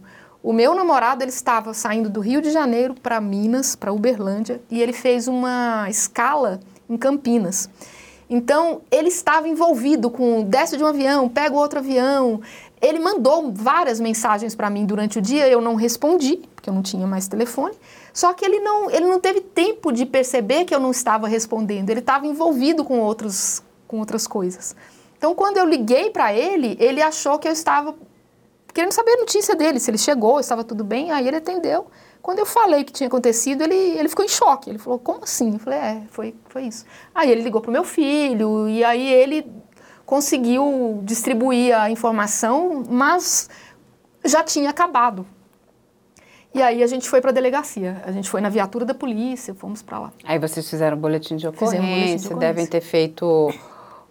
O 0.47 0.53
meu 0.53 0.73
namorado 0.73 1.25
ele 1.25 1.29
estava 1.29 1.73
saindo 1.73 2.09
do 2.09 2.21
Rio 2.21 2.41
de 2.41 2.51
Janeiro 2.51 2.95
para 3.03 3.19
Minas, 3.19 3.75
para 3.75 3.91
Uberlândia, 3.91 4.61
e 4.71 4.81
ele 4.81 4.93
fez 4.93 5.27
uma 5.27 5.89
escala 5.89 6.61
em 6.89 6.95
Campinas. 6.95 7.69
Então, 8.29 8.79
ele 8.89 9.09
estava 9.09 9.49
envolvido 9.49 10.09
com 10.09 10.45
desce 10.45 10.77
de 10.77 10.83
um 10.85 10.87
avião, 10.87 11.27
pega 11.27 11.53
outro 11.53 11.79
avião. 11.79 12.39
Ele 12.81 12.97
mandou 12.97 13.51
várias 13.51 13.99
mensagens 13.99 14.55
para 14.55 14.69
mim 14.69 14.85
durante 14.85 15.19
o 15.19 15.21
dia, 15.21 15.49
eu 15.49 15.59
não 15.59 15.75
respondi, 15.75 16.39
porque 16.55 16.69
eu 16.69 16.73
não 16.73 16.81
tinha 16.81 17.05
mais 17.05 17.27
telefone. 17.27 17.75
Só 18.13 18.33
que 18.33 18.45
ele 18.45 18.61
não, 18.61 18.89
ele 18.89 19.05
não 19.05 19.19
teve 19.19 19.41
tempo 19.41 19.91
de 19.91 20.05
perceber 20.05 20.63
que 20.63 20.73
eu 20.73 20.79
não 20.79 20.91
estava 20.91 21.27
respondendo. 21.27 21.89
Ele 21.89 21.99
estava 21.99 22.25
envolvido 22.25 22.85
com, 22.85 23.01
outros, 23.01 23.61
com 23.85 23.99
outras 23.99 24.25
coisas. 24.25 24.77
Então, 25.17 25.35
quando 25.35 25.57
eu 25.57 25.65
liguei 25.65 26.09
para 26.09 26.33
ele, 26.33 26.77
ele 26.79 27.01
achou 27.01 27.37
que 27.37 27.49
eu 27.49 27.51
estava 27.51 27.93
querendo 28.77 28.91
saber 28.91 29.13
a 29.13 29.17
notícia 29.17 29.55
dele, 29.55 29.79
se 29.79 29.89
ele 29.89 29.97
chegou, 29.97 30.39
estava 30.39 30.63
tudo 30.63 30.83
bem. 30.83 31.11
Aí 31.11 31.27
ele 31.27 31.37
atendeu. 31.37 31.87
Quando 32.21 32.37
eu 32.37 32.45
falei 32.45 32.83
que 32.83 32.93
tinha 32.93 33.07
acontecido, 33.07 33.63
ele, 33.63 33.73
ele 33.73 34.07
ficou 34.07 34.23
em 34.23 34.27
choque. 34.27 34.69
Ele 34.69 34.77
falou, 34.77 34.99
como 34.99 35.23
assim? 35.23 35.53
Eu 35.53 35.59
falei, 35.59 35.79
é, 35.79 36.03
foi, 36.11 36.35
foi 36.47 36.65
isso. 36.65 36.85
Aí 37.15 37.31
ele 37.31 37.41
ligou 37.41 37.59
pro 37.59 37.71
meu 37.71 37.83
filho, 37.83 38.69
e 38.69 38.83
aí 38.83 39.11
ele 39.11 39.51
conseguiu 40.05 41.01
distribuir 41.03 41.75
a 41.75 41.89
informação, 41.89 42.83
mas 42.87 43.49
já 44.23 44.43
tinha 44.43 44.69
acabado. 44.69 45.25
E 46.53 46.61
aí 46.61 46.83
a 46.83 46.87
gente 46.87 47.09
foi 47.09 47.19
para 47.19 47.31
a 47.31 47.33
delegacia. 47.33 47.99
A 48.05 48.11
gente 48.11 48.29
foi 48.29 48.41
na 48.41 48.49
viatura 48.49 48.85
da 48.85 48.93
polícia, 48.93 49.55
fomos 49.55 49.81
para 49.81 49.97
lá. 49.97 50.13
Aí 50.23 50.37
vocês 50.37 50.69
fizeram 50.69 50.97
um 50.97 50.99
boletim 50.99 51.35
de 51.35 51.49
Fizemos 51.49 51.73
um 51.73 51.79
boletim 51.79 51.81
de 51.81 51.87
ocorrência, 51.87 52.27
ocorrência. 52.27 52.35
devem 52.35 52.67
ter 52.67 52.81
feito 52.81 53.51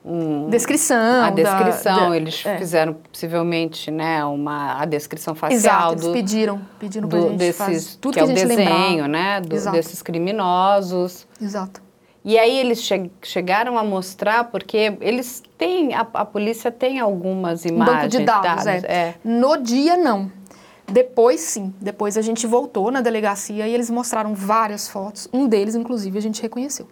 um, 0.06 0.48
Descrição. 0.48 1.24
a 1.24 1.30
descrição. 1.30 2.10
da- 2.10 2.16
eles 2.16 2.44
é. 2.46 2.56
fizeram 2.58 2.94
possivelmente, 3.12 3.90
né, 3.90 4.24
uma 4.24 4.80
a 4.80 4.84
descrição 4.84 5.34
facial 5.34 5.56
Exato, 5.58 5.92
eles 5.94 6.04
do, 6.04 6.12
pediram, 6.12 6.60
pediram 6.78 7.08
do- 7.08 7.20
gente 7.30 7.36
desses 7.36 7.96
tudo 7.96 8.12
que, 8.14 8.20
que, 8.20 8.20
é 8.20 8.22
a 8.22 8.32
o 8.32 8.34
desenho, 8.48 9.08
né, 9.08 9.40
do- 9.40 9.70
desses 9.72 10.00
criminosos. 10.02 11.26
Exato. 11.40 11.82
E 12.24 12.38
aí 12.38 12.58
eles 12.58 12.80
che- 12.82 13.10
chegaram 13.22 13.78
a 13.78 13.84
mostrar 13.84 14.44
porque 14.44 14.96
eles 15.00 15.42
têm 15.56 15.94
a, 15.94 16.00
a 16.14 16.24
polícia 16.24 16.70
tem 16.72 16.98
algumas 16.98 17.64
Um 17.64 17.68
imagens, 17.68 17.96
banco 17.96 18.08
de 18.08 18.18
dados, 18.24 18.66
é. 18.66 19.14
No 19.24 19.56
dia, 19.56 19.96
não. 19.96 20.30
Depois, 20.88 21.40
sim. 21.40 21.72
Depois 21.80 22.16
a 22.16 22.22
gente 22.22 22.46
voltou 22.46 22.90
na 22.90 23.00
delegacia 23.00 23.66
e 23.66 23.74
eles 23.74 23.90
mostraram 23.90 24.34
várias 24.34 24.88
fotos. 24.88 25.28
Um 25.32 25.46
deles, 25.48 25.74
inclusive, 25.74 26.16
a 26.18 26.22
gente 26.22 26.40
reconheceu. 26.42 26.86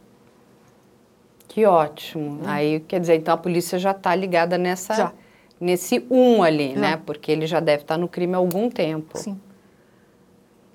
Que 1.55 1.65
ótimo. 1.67 2.41
Aí, 2.47 2.81
quer 2.81 2.99
dizer, 2.99 3.15
então 3.15 3.33
a 3.33 3.37
polícia 3.37 3.79
já 3.79 3.93
está 3.93 4.13
ligada 4.13 4.59
nessa, 4.59 4.93
Já. 4.93 5.13
nesse 5.61 6.05
um 6.11 6.43
ali, 6.43 6.75
Já. 6.75 6.81
né? 6.81 6.97
Porque 7.07 7.31
ele 7.31 7.47
já 7.47 7.61
deve 7.61 7.83
estar 7.83 7.97
no 7.97 8.09
crime 8.09 8.35
há 8.35 8.39
algum 8.39 8.69
tempo. 8.69 9.17
Sim. 9.17 9.41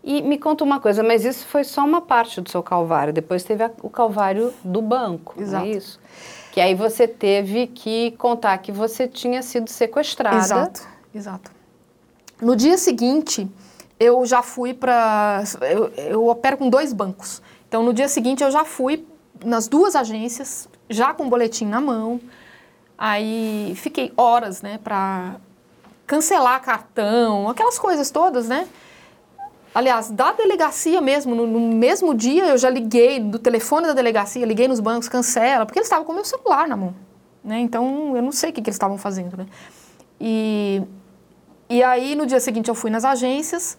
E 0.01 0.21
me 0.21 0.37
conta 0.37 0.63
uma 0.63 0.79
coisa, 0.79 1.03
mas 1.03 1.25
isso 1.25 1.45
foi 1.47 1.65
só 1.65 1.83
uma 1.83 1.99
parte 1.99 2.39
do 2.39 2.49
seu 2.49 2.63
calvário. 2.63 3.11
Depois 3.11 3.43
teve 3.43 3.61
a- 3.61 3.71
o 3.83 3.89
calvário 3.89 4.53
do 4.63 4.81
banco, 4.81 5.35
Exato. 5.37 5.65
não 5.65 5.69
é 5.69 5.75
isso? 5.75 5.99
Que 6.53 6.61
aí 6.61 6.73
você 6.73 7.05
teve 7.09 7.67
que 7.67 8.11
contar 8.11 8.57
que 8.59 8.71
você 8.71 9.05
tinha 9.05 9.41
sido 9.41 9.69
sequestrada. 9.69 10.37
Exato, 10.37 10.87
exato. 11.13 11.51
No 12.41 12.55
dia 12.55 12.77
seguinte, 12.77 13.49
eu 13.99 14.25
já 14.25 14.41
fui 14.41 14.73
para. 14.73 15.43
Eu, 15.69 15.87
eu 15.97 16.27
opero 16.29 16.55
com 16.55 16.69
dois 16.69 16.93
bancos. 16.93 17.41
Então, 17.67 17.83
no 17.83 17.93
dia 17.93 18.07
seguinte, 18.07 18.41
eu 18.41 18.49
já 18.49 18.63
fui 18.63 19.05
nas 19.43 19.67
duas 19.67 19.95
agências, 19.95 20.67
já 20.89 21.13
com 21.13 21.25
o 21.25 21.29
boletim 21.29 21.65
na 21.65 21.79
mão. 21.81 22.19
Aí 22.97 23.73
fiquei 23.75 24.11
horas, 24.17 24.61
né, 24.61 24.79
para 24.83 25.35
cancelar 26.05 26.61
cartão, 26.61 27.47
aquelas 27.47 27.77
coisas 27.79 28.11
todas, 28.11 28.47
né? 28.47 28.67
Aliás, 29.73 30.09
da 30.09 30.31
delegacia 30.31 30.99
mesmo, 30.99 31.35
no, 31.35 31.45
no 31.45 31.59
mesmo 31.59 32.13
dia 32.15 32.47
eu 32.47 32.57
já 32.57 32.69
liguei 32.69 33.19
do 33.19 33.37
telefone 33.37 33.85
da 33.85 33.93
delegacia, 33.93 34.43
liguei 34.45 34.67
nos 34.67 34.79
bancos, 34.79 35.07
cancela, 35.07 35.65
porque 35.65 35.77
eles 35.77 35.85
estavam 35.85 36.03
com 36.03 36.11
meu 36.11 36.25
celular 36.25 36.67
na 36.67 36.75
mão, 36.75 36.95
né? 37.43 37.59
Então 37.59 38.15
eu 38.15 38.21
não 38.21 38.31
sei 38.31 38.49
o 38.49 38.53
que, 38.53 38.61
que 38.61 38.69
eles 38.69 38.75
estavam 38.75 38.97
fazendo, 38.97 39.37
né? 39.37 39.45
E, 40.19 40.81
e 41.69 41.83
aí 41.83 42.15
no 42.15 42.25
dia 42.25 42.39
seguinte 42.39 42.67
eu 42.67 42.75
fui 42.75 42.89
nas 42.89 43.05
agências, 43.05 43.77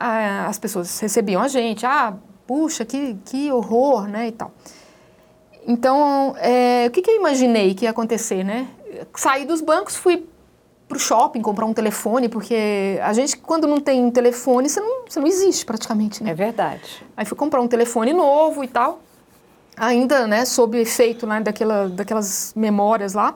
as 0.00 0.58
pessoas 0.58 0.98
recebiam 0.98 1.42
a 1.42 1.48
gente, 1.48 1.86
ah, 1.86 2.14
puxa, 2.52 2.84
que, 2.84 3.16
que 3.24 3.50
horror, 3.50 4.06
né, 4.06 4.28
e 4.28 4.32
tal. 4.32 4.52
Então, 5.66 6.34
é, 6.36 6.84
o 6.86 6.90
que, 6.90 7.00
que 7.00 7.10
eu 7.10 7.16
imaginei 7.16 7.74
que 7.74 7.86
ia 7.86 7.90
acontecer, 7.90 8.44
né? 8.44 8.68
Saí 9.16 9.46
dos 9.46 9.62
bancos, 9.62 9.96
fui 9.96 10.26
pro 10.86 10.98
shopping 10.98 11.40
comprar 11.40 11.64
um 11.64 11.72
telefone, 11.72 12.28
porque 12.28 13.00
a 13.02 13.14
gente, 13.14 13.38
quando 13.38 13.66
não 13.66 13.80
tem 13.80 14.04
um 14.04 14.10
telefone, 14.10 14.68
você 14.68 14.80
não, 14.80 15.04
você 15.08 15.18
não 15.18 15.26
existe 15.26 15.64
praticamente, 15.64 16.22
né? 16.22 16.32
É 16.32 16.34
verdade. 16.34 17.02
Aí 17.16 17.24
fui 17.24 17.38
comprar 17.38 17.62
um 17.62 17.68
telefone 17.68 18.12
novo 18.12 18.62
e 18.62 18.68
tal, 18.68 19.00
ainda, 19.74 20.26
né, 20.26 20.44
sob 20.44 20.78
efeito 20.78 21.26
né, 21.26 21.40
daquela, 21.40 21.88
daquelas 21.88 22.52
memórias 22.54 23.14
lá. 23.14 23.34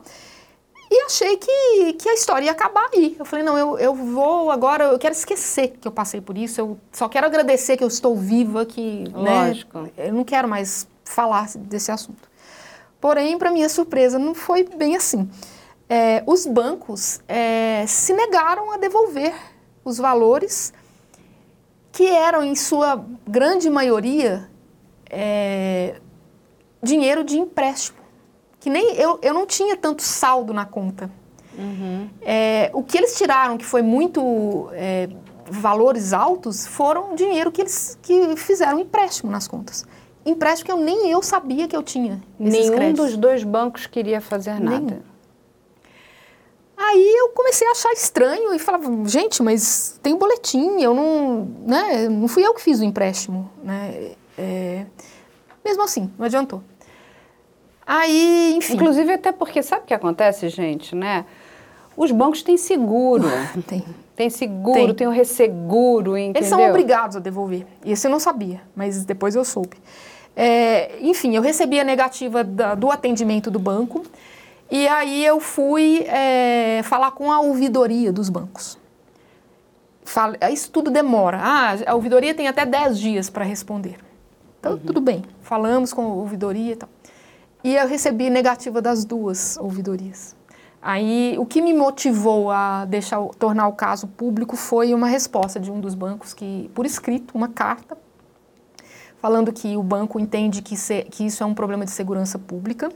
E 0.96 1.02
achei 1.02 1.36
que, 1.36 1.92
que 1.92 2.08
a 2.08 2.14
história 2.14 2.46
ia 2.46 2.52
acabar 2.52 2.88
aí. 2.94 3.16
Eu 3.18 3.26
falei, 3.26 3.44
não, 3.44 3.58
eu, 3.58 3.78
eu 3.78 3.94
vou 3.94 4.50
agora, 4.50 4.84
eu 4.84 4.98
quero 4.98 5.12
esquecer 5.12 5.76
que 5.78 5.86
eu 5.86 5.92
passei 5.92 6.22
por 6.22 6.38
isso, 6.38 6.58
eu 6.58 6.78
só 6.90 7.06
quero 7.06 7.26
agradecer 7.26 7.76
que 7.76 7.84
eu 7.84 7.88
estou 7.88 8.16
viva, 8.16 8.64
que, 8.64 9.04
né, 9.10 9.48
Lógico. 9.48 9.90
eu 9.98 10.14
não 10.14 10.24
quero 10.24 10.48
mais 10.48 10.88
falar 11.04 11.48
desse 11.54 11.92
assunto. 11.92 12.30
Porém, 12.98 13.36
para 13.36 13.50
minha 13.50 13.68
surpresa, 13.68 14.18
não 14.18 14.34
foi 14.34 14.64
bem 14.64 14.96
assim. 14.96 15.28
É, 15.86 16.24
os 16.26 16.46
bancos 16.46 17.20
é, 17.28 17.84
se 17.86 18.14
negaram 18.14 18.72
a 18.72 18.78
devolver 18.78 19.34
os 19.84 19.98
valores 19.98 20.72
que 21.92 22.06
eram, 22.06 22.42
em 22.42 22.54
sua 22.54 23.04
grande 23.28 23.68
maioria, 23.68 24.48
é, 25.10 26.00
dinheiro 26.82 27.22
de 27.22 27.38
empréstimo. 27.38 27.98
Que 28.66 28.70
nem 28.70 28.96
eu, 28.96 29.16
eu 29.22 29.32
não 29.32 29.46
tinha 29.46 29.76
tanto 29.76 30.02
saldo 30.02 30.52
na 30.52 30.64
conta. 30.64 31.08
É, 32.20 32.68
o 32.74 32.82
que 32.82 32.98
eles 32.98 33.16
tiraram, 33.16 33.56
que 33.56 33.64
foi 33.64 33.80
muito 33.80 34.68
é, 34.72 35.08
valores 35.48 36.12
altos, 36.12 36.66
foram 36.66 37.14
dinheiro 37.14 37.52
que 37.52 37.62
eles 37.62 37.96
que 38.02 38.34
fizeram 38.34 38.80
empréstimo 38.80 39.30
nas 39.30 39.46
contas. 39.46 39.86
Empréstimo 40.24 40.66
que 40.66 40.72
eu 40.72 40.84
nem 40.84 41.08
eu 41.08 41.22
sabia 41.22 41.68
que 41.68 41.76
eu 41.76 41.82
tinha. 41.84 42.20
Nenhum 42.36 42.74
créditos. 42.74 43.10
dos 43.10 43.16
dois 43.16 43.44
bancos 43.44 43.86
queria 43.86 44.20
fazer 44.20 44.58
nada. 44.58 44.80
Nenhum. 44.80 45.00
Aí 46.76 47.14
eu 47.20 47.28
comecei 47.28 47.68
a 47.68 47.70
achar 47.70 47.92
estranho 47.92 48.52
e 48.52 48.58
falava, 48.58 48.90
gente, 49.04 49.44
mas 49.44 49.96
tem 50.02 50.12
um 50.12 50.18
boletim, 50.18 50.80
eu 50.80 50.92
não, 50.92 51.48
né, 51.64 52.08
não 52.08 52.26
fui 52.26 52.44
eu 52.44 52.52
que 52.52 52.60
fiz 52.60 52.80
o 52.80 52.84
empréstimo, 52.84 53.48
né, 53.62 54.16
é, 54.36 54.86
mesmo 55.64 55.84
assim, 55.84 56.12
não 56.18 56.26
adiantou. 56.26 56.64
Aí, 57.86 58.54
enfim, 58.56 58.74
Inclusive 58.74 59.12
até 59.12 59.30
porque 59.32 59.62
sabe 59.62 59.82
o 59.82 59.86
que 59.86 59.94
acontece, 59.94 60.48
gente, 60.48 60.94
né? 60.94 61.24
Os 61.96 62.10
bancos 62.10 62.42
têm 62.42 62.56
seguro. 62.56 63.24
tem. 63.66 63.84
Tem 64.16 64.30
seguro, 64.30 64.74
Tem. 64.86 64.94
tem 64.94 65.06
o 65.06 65.10
resseguro, 65.10 66.16
entendeu? 66.16 66.40
Eles 66.40 66.48
são 66.48 66.66
obrigados 66.70 67.16
a 67.16 67.20
devolver. 67.20 67.66
Isso 67.84 68.06
eu 68.06 68.10
não 68.10 68.18
sabia, 68.18 68.62
mas 68.74 69.04
depois 69.04 69.34
eu 69.36 69.44
soube. 69.44 69.76
É, 70.34 70.98
enfim, 71.02 71.36
eu 71.36 71.42
recebi 71.42 71.78
a 71.78 71.84
negativa 71.84 72.42
da- 72.42 72.74
do 72.74 72.90
atendimento 72.90 73.50
do 73.50 73.58
banco 73.58 74.02
e 74.70 74.88
aí 74.88 75.24
eu 75.24 75.38
fui 75.38 76.04
é, 76.08 76.80
falar 76.84 77.10
com 77.12 77.30
a 77.30 77.40
ouvidoria 77.40 78.10
dos 78.10 78.28
bancos. 78.30 78.78
Fala- 80.04 80.36
isso 80.50 80.70
tudo 80.70 80.90
demora. 80.90 81.38
Ah, 81.40 81.76
a 81.86 81.94
ouvidoria 81.94 82.34
tem 82.34 82.48
até 82.48 82.64
10 82.64 82.98
dias 82.98 83.28
para 83.30 83.44
responder. 83.44 83.96
Então, 84.60 84.78
tudo 84.78 85.00
bem. 85.00 85.22
Falamos 85.42 85.92
com 85.92 86.02
a 86.02 86.14
ouvidoria 86.14 86.72
e 86.72 86.76
tal. 86.76 86.88
E 87.66 87.74
eu 87.74 87.88
recebi 87.88 88.30
negativa 88.30 88.80
das 88.80 89.04
duas 89.04 89.56
ouvidorias. 89.56 90.36
Aí, 90.80 91.34
o 91.36 91.44
que 91.44 91.60
me 91.60 91.74
motivou 91.74 92.48
a 92.48 92.84
deixar, 92.84 93.20
tornar 93.40 93.66
o 93.66 93.72
caso 93.72 94.06
público 94.06 94.54
foi 94.56 94.94
uma 94.94 95.08
resposta 95.08 95.58
de 95.58 95.68
um 95.68 95.80
dos 95.80 95.92
bancos, 95.94 96.32
que, 96.32 96.70
por 96.72 96.86
escrito, 96.86 97.34
uma 97.34 97.48
carta, 97.48 97.98
falando 99.20 99.52
que 99.52 99.76
o 99.76 99.82
banco 99.82 100.20
entende 100.20 100.62
que, 100.62 100.76
se- 100.76 101.02
que 101.10 101.26
isso 101.26 101.42
é 101.42 101.46
um 101.46 101.54
problema 101.54 101.84
de 101.84 101.90
segurança 101.90 102.38
pública, 102.38 102.88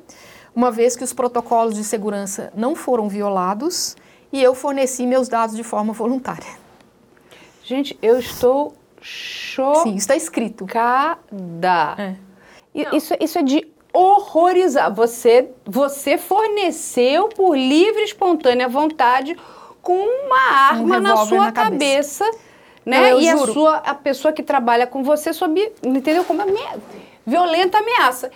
uma 0.55 0.71
vez 0.71 0.95
que 0.95 1.03
os 1.03 1.13
protocolos 1.13 1.75
de 1.75 1.83
segurança 1.83 2.53
não 2.55 2.77
foram 2.77 3.09
violados 3.09 3.97
e 4.33 4.41
eu 4.41 4.55
forneci 4.55 5.05
meus 5.05 5.29
dados 5.29 5.57
de 5.57 5.65
forma 5.65 5.93
voluntária. 5.93 6.47
Gente, 7.65 7.99
eu 8.01 8.21
estou 8.21 8.73
chocada. 9.01 9.83
Sim, 9.83 9.97
está 9.97 10.15
escrito. 10.15 10.65
É. 11.99 12.15
I- 12.73 12.87
Isso, 12.97 13.15
isso 13.21 13.37
é 13.37 13.43
de 13.43 13.67
horrorizar. 13.93 14.93
Você, 14.95 15.51
você 15.65 16.17
forneceu 16.19 17.29
por 17.29 17.57
livre, 17.57 18.03
espontânea 18.03 18.69
vontade 18.69 19.37
com 19.83 19.97
uma 19.99 20.53
arma 20.69 21.01
na 21.01 21.11
revólver 21.11 21.29
sua 21.29 21.45
na 21.47 21.53
cabeça. 21.53 22.25
cabeça. 22.25 22.45
né? 22.85 23.11
Não, 23.13 23.21
e 23.21 23.29
a, 23.29 23.37
juro. 23.37 23.53
sua, 23.53 23.77
a 23.77 23.95
pessoa 23.95 24.33
que 24.33 24.43
trabalha 24.43 24.87
com 24.87 25.03
você 25.03 25.33
sob, 25.33 25.73
entendeu? 25.85 26.25
Como 26.25 26.43
amea- 26.43 26.79
violenta 27.27 27.79
ameaça. 27.79 28.31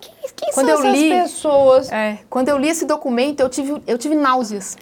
Quem, 0.00 0.12
quem 0.36 0.52
Quando 0.52 0.66
são 0.66 0.74
eu 0.76 0.78
essas 0.80 0.92
li- 1.00 1.10
pessoas? 1.10 1.92
É, 1.92 2.18
quando 2.28 2.48
eu 2.48 2.58
li 2.58 2.68
esse 2.68 2.84
documento, 2.84 3.40
eu 3.40 3.48
tive, 3.48 3.82
eu 3.86 3.96
tive 3.98 4.14
náuseas. 4.14 4.76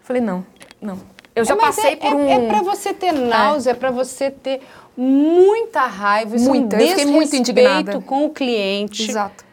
Falei, 0.00 0.22
não, 0.22 0.44
não. 0.80 0.98
Eu 1.36 1.44
já 1.44 1.54
É, 1.54 1.56
passei 1.56 1.92
é, 1.92 1.96
por 1.96 2.06
é, 2.06 2.14
um... 2.14 2.28
É 2.28 2.48
pra 2.48 2.62
você 2.62 2.94
ter 2.94 3.12
náusea, 3.12 3.72
é 3.72 3.74
pra 3.74 3.90
você 3.90 4.30
ter 4.30 4.62
muita 4.96 5.82
raiva, 5.86 6.34
isso 6.34 6.48
Muita, 6.48 6.76
é 6.76 6.84
um 6.84 6.88
fiquei 6.88 7.04
muito 7.04 7.36
indignada. 7.36 7.82
desrespeito 7.82 8.06
com 8.06 8.24
o 8.24 8.30
cliente. 8.30 9.10
Exato. 9.10 9.44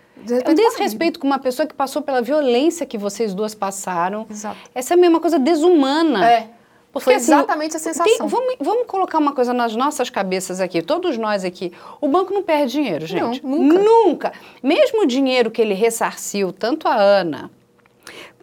É 0.46 0.50
um 0.50 0.54
desrespeito 0.54 1.20
com 1.20 1.28
uma 1.28 1.38
pessoa 1.40 1.68
que 1.68 1.74
passou 1.74 2.02
pela 2.02 2.22
violência 2.22 2.86
que 2.86 2.98
vocês 2.98 3.34
duas 3.34 3.54
passaram. 3.54 4.26
Exato. 4.32 4.58
Essa 4.74 4.94
é 4.94 4.98
mesma 4.98 5.20
coisa 5.20 5.38
desumana. 5.38 6.26
É. 6.26 6.48
Porque, 6.94 7.06
Foi 7.06 7.16
assim, 7.16 7.34
exatamente 7.34 7.76
a 7.76 7.80
sensação. 7.80 8.28
vamos, 8.28 8.56
vamos 8.60 8.86
colocar 8.86 9.18
uma 9.18 9.34
coisa 9.34 9.52
nas 9.52 9.76
nossas 9.76 10.12
cabeças 10.12 10.62
aqui, 10.62 10.82
todos 10.82 11.18
nós 11.18 11.44
aqui. 11.44 11.74
O 12.00 12.08
banco 12.08 12.32
não 12.32 12.44
perde 12.44 12.74
dinheiro, 12.74 13.06
gente. 13.08 13.44
Não, 13.44 13.58
nunca. 13.58 13.80
Nunca. 13.84 14.34
Mesmo 14.62 15.02
o 15.02 15.06
dinheiro 15.06 15.50
que 15.50 15.60
ele 15.62 15.74
ressarciu, 15.74 16.54
tanto 16.54 16.88
a 16.88 16.96
Ana 16.96 17.50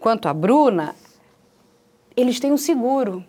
quanto 0.01 0.29
a 0.29 0.35
Bruna, 0.35 0.97
eles 2.17 2.39
têm 2.41 2.53
um 2.53 2.57
seguro. 2.57 3.25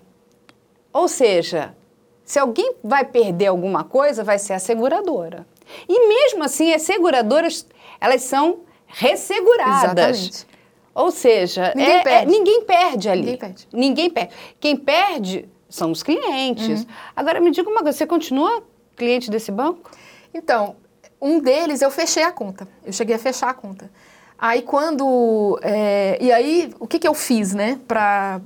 Ou 0.94 1.08
seja, 1.08 1.76
Se 2.24 2.40
alguém 2.40 2.76
vai 2.82 3.04
perder 3.04 3.48
alguma 3.48 3.84
coisa, 3.84 4.24
vai 4.24 4.40
ser 4.40 4.54
a 4.54 4.60
seguradora. 4.60 5.46
E 5.90 6.08
mesmo 6.08 6.44
assim, 6.46 6.72
as 6.74 6.84
seguradoras, 6.84 7.66
elas 8.00 8.22
são 8.22 8.60
resseguradas. 8.88 10.18
Exatamente. 10.18 10.48
Ou 10.96 11.12
seja, 11.12 11.74
Ninguém 11.76 11.94
é- 11.94 12.00
é- 12.00 12.04
perde. 12.04 12.32
ninguém 12.32 12.62
perde 12.64 13.10
ali. 13.10 13.22
Ninguém 13.22 13.38
perde. 13.38 13.68
Ninguém 13.74 14.10
perde. 14.10 14.34
Quem 14.62 14.78
perde 14.78 15.50
são 15.70 15.92
os 15.92 16.04
clientes. 16.04 16.82
Uhum. 16.82 16.88
Agora, 17.16 17.42
me 17.42 17.52
diga 17.52 17.70
uma 17.70 17.82
coisa, 17.82 17.98
você 17.98 18.06
continua 18.08 18.64
cliente 18.96 19.30
desse 19.30 19.52
banco? 19.52 19.90
Então, 20.34 20.76
um 21.22 21.40
deles 21.40 21.82
eu 21.82 21.92
fechei 21.92 22.24
a 22.24 22.32
conta. 22.32 22.66
Eu 22.86 22.94
cheguei 22.94 23.16
a 23.16 23.20
fechar 23.20 23.50
a 23.50 23.54
conta. 23.54 23.92
Aí 24.38 24.62
quando. 24.62 25.60
é, 25.62 26.18
e 26.22 26.32
aí, 26.32 26.74
o 26.80 26.88
que, 26.88 26.98
que 27.00 27.08
eu 27.08 27.14
fiz, 27.14 27.54
né? 27.54 27.80
Pra, 27.88 28.40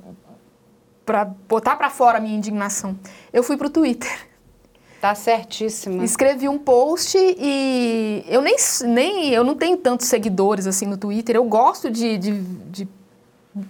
pra 1.06 1.24
botar 1.24 1.76
pra 1.76 1.88
fora 1.88 2.18
a 2.18 2.20
minha 2.20 2.36
indignação? 2.36 2.98
Eu 3.32 3.42
fui 3.42 3.56
pro 3.56 3.70
Twitter. 3.70 4.26
Tá 5.00 5.14
certíssima. 5.14 6.04
Escrevi 6.04 6.48
um 6.48 6.58
post 6.58 7.16
e 7.16 8.24
eu 8.26 8.42
nem, 8.42 8.56
nem 8.86 9.30
eu 9.30 9.44
não 9.44 9.54
tenho 9.54 9.76
tantos 9.76 10.08
seguidores 10.08 10.66
assim 10.66 10.84
no 10.84 10.96
Twitter. 10.96 11.36
Eu 11.36 11.44
gosto 11.44 11.90
de, 11.90 12.18
de, 12.18 12.40
de 12.42 12.88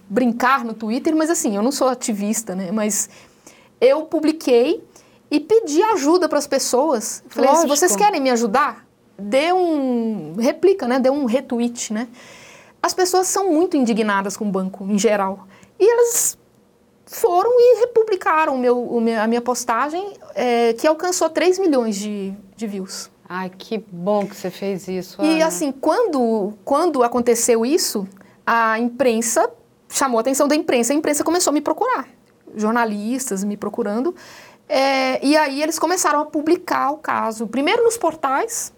brincar 0.08 0.64
no 0.64 0.72
Twitter, 0.72 1.14
mas 1.14 1.28
assim, 1.28 1.54
eu 1.54 1.62
não 1.62 1.70
sou 1.70 1.88
ativista, 1.88 2.54
né? 2.54 2.70
Mas 2.72 3.10
eu 3.80 4.04
publiquei 4.04 4.82
e 5.30 5.38
pedi 5.38 5.82
ajuda 5.82 6.28
para 6.28 6.38
as 6.38 6.46
pessoas. 6.46 7.22
Falei, 7.28 7.50
se 7.50 7.56
Lógico. 7.56 7.76
vocês 7.76 7.96
querem 7.96 8.20
me 8.20 8.30
ajudar, 8.30 8.86
dê 9.18 9.52
um 9.52 10.36
replica, 10.38 10.88
né? 10.88 10.98
Dê 10.98 11.10
um 11.10 11.26
retweet, 11.26 11.92
né? 11.92 12.08
As 12.82 12.94
pessoas 12.94 13.26
são 13.26 13.52
muito 13.52 13.76
indignadas 13.76 14.36
com 14.36 14.46
o 14.46 14.50
banco 14.50 14.84
em 14.84 14.98
geral 14.98 15.46
e 15.78 15.90
elas 15.90 16.38
foram 17.06 17.50
e 17.58 17.80
republicaram 17.80 18.58
meu, 18.58 18.82
o 18.82 19.00
meu- 19.00 19.20
a 19.20 19.26
minha 19.26 19.40
postagem, 19.40 20.14
é, 20.34 20.72
que 20.74 20.86
alcançou 20.86 21.30
3 21.30 21.58
milhões 21.58 21.96
de, 21.96 22.34
de 22.56 22.66
views. 22.66 23.08
Ai, 23.28 23.50
que 23.56 23.78
bom 23.90 24.26
que 24.26 24.36
você 24.36 24.50
fez 24.50 24.86
isso. 24.88 25.20
E 25.22 25.36
Ana. 25.36 25.46
assim, 25.46 25.72
quando, 25.72 26.52
quando 26.64 27.02
aconteceu 27.02 27.64
isso, 27.66 28.06
a 28.46 28.78
imprensa 28.78 29.50
chamou 29.88 30.18
a 30.18 30.20
atenção 30.20 30.46
da 30.46 30.54
imprensa, 30.54 30.92
a 30.92 30.96
imprensa 30.96 31.24
começou 31.24 31.50
a 31.50 31.54
me 31.54 31.60
procurar. 31.60 32.08
Jornalistas 32.54 33.42
me 33.44 33.56
procurando. 33.56 34.14
é, 34.68 35.24
e 35.24 35.36
aí 35.36 35.62
eles 35.62 35.78
começaram 35.78 36.20
a 36.20 36.24
publicar 36.26 36.90
o 36.90 36.98
caso, 36.98 37.46
primeiro 37.46 37.84
nos 37.84 37.96
portais, 37.96 38.72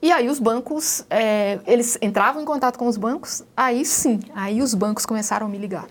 e 0.00 0.10
aí 0.10 0.28
os 0.30 0.38
bancos, 0.38 1.04
é, 1.10 1.58
eles 1.66 1.98
entravam 2.00 2.40
em 2.40 2.44
contato 2.46 2.78
com 2.78 2.86
os 2.86 2.96
bancos, 2.96 3.44
aí 3.54 3.84
sim, 3.84 4.20
aí 4.34 4.62
os 4.62 4.72
bancos 4.72 5.04
começaram 5.04 5.46
a 5.46 5.48
me 5.50 5.58
ligar. 5.58 5.86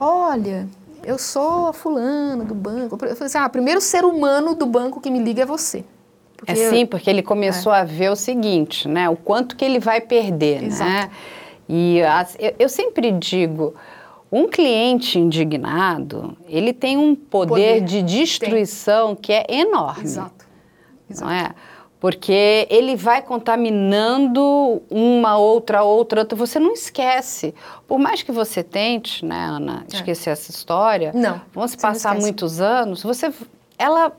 Olha, 0.00 0.66
eu 1.04 1.18
sou 1.18 1.68
a 1.68 1.72
fulana 1.72 2.44
do 2.44 2.54
banco. 2.54 2.94
Eu 2.94 2.98
falei 2.98 3.12
assim, 3.14 3.38
ah, 3.38 3.48
primeiro 3.48 3.80
ser 3.80 4.04
humano 4.04 4.54
do 4.54 4.66
banco 4.66 5.00
que 5.00 5.10
me 5.10 5.18
liga 5.18 5.42
é 5.42 5.46
você. 5.46 5.78
É 6.46 6.54
Porque- 6.54 6.70
sim, 6.70 6.86
porque 6.86 7.08
ele 7.10 7.22
começou 7.22 7.72
a 7.72 7.84
ver 7.84 8.10
o 8.10 8.16
seguinte, 8.16 8.88
né? 8.88 9.08
O 9.08 9.16
quanto 9.16 9.54
que 9.56 9.64
ele 9.64 9.78
vai 9.78 10.00
perder, 10.00 10.60
né? 10.62 10.66
Exato. 10.68 11.10
E 11.68 12.02
as- 12.02 12.36
eu, 12.38 12.54
eu 12.58 12.68
sempre 12.68 13.12
digo, 13.12 13.74
um 14.30 14.48
cliente 14.48 15.18
indignado, 15.18 16.36
ele 16.48 16.72
tem 16.72 16.96
um 16.98 17.14
poder, 17.14 17.48
Poder, 17.48 17.80
de 17.82 18.02
destruição 18.02 19.14
que 19.14 19.32
é 19.32 19.44
enorme, 19.48 20.02
Exato. 20.04 20.46
não 21.20 21.30
é? 21.30 21.50
Porque 22.02 22.66
ele 22.68 22.96
vai 22.96 23.22
contaminando 23.22 24.82
uma 24.90 25.38
outra, 25.38 25.84
outra, 25.84 26.22
outra. 26.22 26.36
Você 26.36 26.58
não 26.58 26.72
esquece. 26.72 27.54
Por 27.86 27.96
mais 27.96 28.24
que 28.24 28.32
você 28.32 28.60
tente, 28.60 29.24
né, 29.24 29.36
Ana, 29.44 29.84
É. 29.88 29.94
esquecer 29.94 30.30
essa 30.30 30.50
história, 30.50 31.12
Não, 31.14 31.40
vão 31.54 31.68
se 31.68 31.78
passar 31.78 32.16
muitos 32.18 32.60
anos, 32.60 33.04
você, 33.04 33.32
ela, 33.78 34.10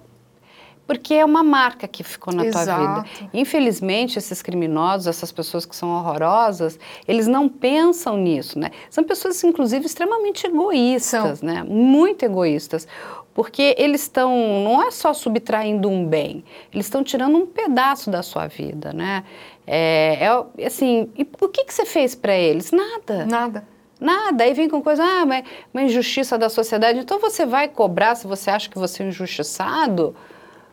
porque 0.88 1.14
é 1.14 1.26
uma 1.26 1.44
marca 1.44 1.86
que 1.86 2.06
ficou 2.06 2.34
na 2.34 2.44
tua 2.50 2.62
Exato. 2.62 3.02
vida. 3.04 3.30
Infelizmente, 3.34 4.18
esses 4.18 4.42
criminosos, 4.42 5.06
essas 5.08 5.34
pessoas 5.34 5.66
que 5.66 5.76
são 5.76 5.90
horrorosas, 5.94 6.80
eles 7.06 7.28
não 7.28 7.50
pensam 7.50 8.16
nisso, 8.16 8.58
né? 8.60 8.72
São 8.90 9.04
pessoas, 9.04 9.44
inclusive, 9.44 9.86
extremamente 9.86 10.48
egoístas, 10.48 11.42
né? 11.42 11.66
Muito 11.68 12.24
egoístas. 12.24 12.88
Porque 13.34 13.76
eles 13.80 14.02
estão, 14.02 14.64
não 14.64 14.84
é 14.84 14.92
só 14.92 15.12
subtraindo 15.14 15.90
um 15.90 16.06
bem, 16.06 16.44
eles 16.72 16.86
estão 16.86 17.04
tirando 17.04 17.36
um 17.36 17.46
pedaço 17.48 18.12
da 18.12 18.22
sua 18.22 18.46
vida, 18.48 18.94
né? 18.94 19.24
É, 19.66 20.28
é 20.58 20.66
assim, 20.68 21.10
e 21.18 21.28
o 21.42 21.48
que, 21.48 21.64
que 21.66 21.74
você 21.74 21.84
fez 21.86 22.14
para 22.14 22.36
eles? 22.36 22.72
Nada. 22.72 23.26
Nada. 23.26 23.68
Nada, 24.00 24.44
aí 24.44 24.54
vem 24.54 24.70
com 24.70 24.82
coisa, 24.84 25.02
ah, 25.04 25.26
mas 25.26 25.46
uma 25.74 25.82
injustiça 25.84 26.38
da 26.38 26.50
sociedade. 26.50 27.00
Então 27.00 27.20
você 27.20 27.46
vai 27.46 27.70
cobrar, 27.70 28.16
se 28.16 28.28
você 28.28 28.50
acha 28.52 28.70
que 28.70 28.78
você 28.78 29.02
é 29.02 29.08
injustiçado, 29.08 30.16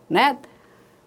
né? 0.09 0.37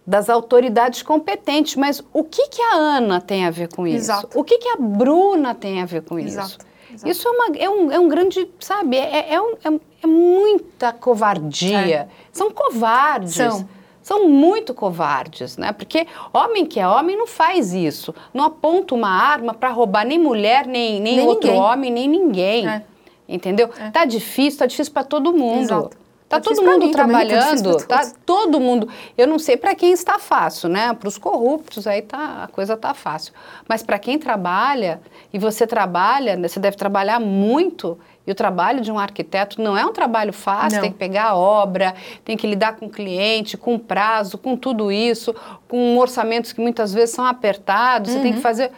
Das 0.08 0.30
autoridades 0.30 1.02
competentes. 1.02 1.76
Mas 1.76 2.02
o 2.14 2.24
que, 2.24 2.48
que 2.48 2.62
a 2.62 2.76
Ana 2.76 3.20
tem 3.22 3.46
a 3.46 3.52
ver 3.52 3.68
com 3.74 3.86
isso? 3.86 3.98
Exato. 3.98 4.40
O 4.40 4.44
que, 4.44 4.58
que 4.58 4.70
a 4.70 4.78
Bruna 4.78 5.54
tem 5.54 5.82
a 5.82 5.86
ver 5.86 6.02
com 6.04 6.18
Exato, 6.18 6.48
isso? 6.48 6.58
exato. 6.94 7.10
Isso 7.12 7.28
é, 7.28 7.32
uma, 7.32 7.58
é, 7.58 7.70
um, 7.70 7.92
é 7.92 8.00
um 8.00 8.08
grande, 8.08 8.50
sabe, 8.60 8.98
é, 8.98 9.34
é, 9.34 9.42
um- 9.42 9.56
é- 10.04 10.08
é 10.08 10.08
muita 10.08 10.92
covardia. 10.94 12.08
São 12.32 12.52
covardes. 12.52 13.40
É. 13.40 13.50
São. 13.50 13.68
São 14.02 14.28
muito 14.28 14.74
covardes, 14.74 15.56
né? 15.56 15.72
Porque 15.72 16.06
homem 16.34 16.66
que 16.66 16.78
é 16.78 16.86
homem 16.86 17.16
não 17.18 17.26
faz 17.26 17.74
isso. 17.74 18.14
Não 18.34 18.44
aponta 18.44 18.94
uma 18.94 19.08
arma 19.08 19.54
para 19.54 19.70
roubar 19.70 20.06
nem 20.06 20.20
mulher, 20.20 20.68
nem, 20.68 21.00
nem, 21.00 21.16
Nem 21.16 21.26
outro 21.26 21.48
ninguém. 21.48 21.62
homem, 21.64 21.90
nem 21.92 22.10
ninguém. 22.10 22.68
É. 22.68 22.84
Entendeu? 23.30 23.70
Tá 23.94 24.04
difícil, 24.04 24.60
tá 24.60 24.66
difícil 24.66 24.92
para 24.92 25.06
todo 25.06 25.32
mundo. 25.32 25.62
Exato. 25.62 25.90
Tá 26.28 26.40
Tá 26.40 26.50
todo 26.50 26.64
mundo 26.64 26.80
mim 26.86 26.92
tá 26.92 27.04
trabalhando, 27.04 27.78
tá 27.86 28.00
todos. 28.00 28.14
todo 28.26 28.60
mundo. 28.60 28.90
Eu 29.18 29.28
não 29.28 29.38
sei 29.40 29.56
para 29.56 29.74
quem 29.76 29.94
está 29.94 30.18
fácil, 30.20 30.68
né? 30.68 30.92
Para 30.94 31.08
os 31.08 31.18
corruptos 31.18 31.86
aí 31.88 32.02
tá 32.02 32.44
a 32.44 32.48
coisa 32.48 32.76
tá 32.76 32.94
fácil. 32.94 33.32
Mas 33.70 33.84
para 33.84 33.98
quem 34.00 34.18
trabalha 34.20 35.00
e 35.32 35.40
você 35.40 35.66
trabalha, 35.68 36.36
né, 36.36 36.48
você 36.50 36.60
deve 36.60 36.76
trabalhar 36.76 37.20
muito. 37.22 37.98
E 38.26 38.32
o 38.32 38.36
trabalho 38.36 38.80
de 38.82 38.90
um 38.92 38.98
arquiteto 38.98 39.62
não 39.62 39.78
é 39.78 39.86
um 39.86 39.92
trabalho 39.92 40.32
fácil, 40.32 40.78
Não. 40.78 40.82
tem 40.84 40.92
que 40.92 40.98
pegar 40.98 41.26
a 41.26 41.36
obra, 41.36 41.94
tem 42.24 42.38
que 42.38 42.48
lidar 42.48 42.78
com 42.78 42.86
o 42.86 42.90
cliente, 42.90 43.58
com 43.58 43.78
prazo, 43.78 44.38
com 44.38 44.56
tudo 44.56 44.92
isso, 44.92 45.36
com 45.68 45.98
orçamentos 45.98 46.54
que 46.54 46.62
muitas 46.62 46.94
vezes 46.94 47.14
são 47.14 47.26
apertados, 47.26 48.12
você 48.12 48.18
Uhum. 48.18 48.24
tem 48.24 48.34
que 48.34 48.40
fazer. 48.40 48.72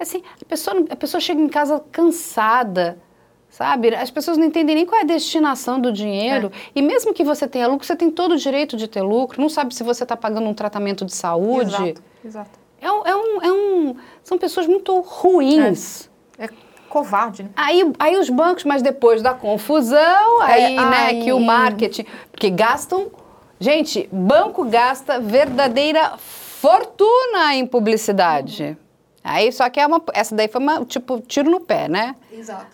Assim, 0.00 0.22
a 0.40 0.44
pessoa, 0.44 0.84
a 0.90 0.96
pessoa 0.96 1.20
chega 1.20 1.40
em 1.40 1.48
casa 1.48 1.82
cansada, 1.92 2.98
sabe? 3.50 3.94
As 3.94 4.10
pessoas 4.10 4.38
não 4.38 4.44
entendem 4.46 4.74
nem 4.76 4.86
qual 4.86 4.98
é 5.00 5.02
a 5.02 5.06
destinação 5.06 5.80
do 5.80 5.92
dinheiro. 5.92 6.50
É. 6.54 6.70
E 6.76 6.80
mesmo 6.82 7.12
que 7.12 7.24
você 7.24 7.46
tenha 7.46 7.66
lucro, 7.66 7.86
você 7.86 7.96
tem 7.96 8.10
todo 8.10 8.32
o 8.32 8.36
direito 8.36 8.76
de 8.76 8.88
ter 8.88 9.02
lucro, 9.02 9.40
não 9.40 9.48
sabe 9.48 9.74
se 9.74 9.82
você 9.82 10.04
está 10.04 10.16
pagando 10.16 10.48
um 10.48 10.54
tratamento 10.54 11.04
de 11.04 11.14
saúde. 11.14 11.74
Exato. 11.74 12.02
Exato. 12.24 12.50
É 12.80 12.86
é 12.86 13.16
um, 13.16 13.42
é 13.42 13.52
um- 13.52 13.96
são 14.22 14.38
pessoas 14.38 14.66
muito 14.66 14.98
ruins. 15.00 16.06
É 16.06 16.07
covarde, 16.88 17.42
né? 17.44 17.50
Aí, 17.56 17.92
aí 17.98 18.16
os 18.18 18.28
bancos, 18.30 18.64
mas 18.64 18.82
depois 18.82 19.22
da 19.22 19.34
confusão, 19.34 20.42
É, 20.42 20.52
aí, 20.52 20.76
né, 20.76 20.96
aí- 21.08 21.22
que 21.22 21.32
o 21.32 21.40
marketing, 21.40 22.04
porque 22.32 22.50
gastam, 22.50 23.10
gente, 23.60 24.08
banco 24.12 24.64
gasta 24.64 25.20
verdadeira 25.20 26.12
fortuna 26.18 27.54
em 27.54 27.66
publicidade. 27.66 28.76
Aí 29.22 29.52
só 29.52 29.68
que 29.68 29.78
é 29.78 29.86
uma, 29.86 30.00
essa 30.14 30.34
daí 30.34 30.48
foi 30.48 30.60
uma, 30.60 30.84
tipo, 30.84 31.20
tiro 31.20 31.50
no 31.50 31.60
pé, 31.60 31.88
né? 31.88 32.14
Exato. 32.32 32.66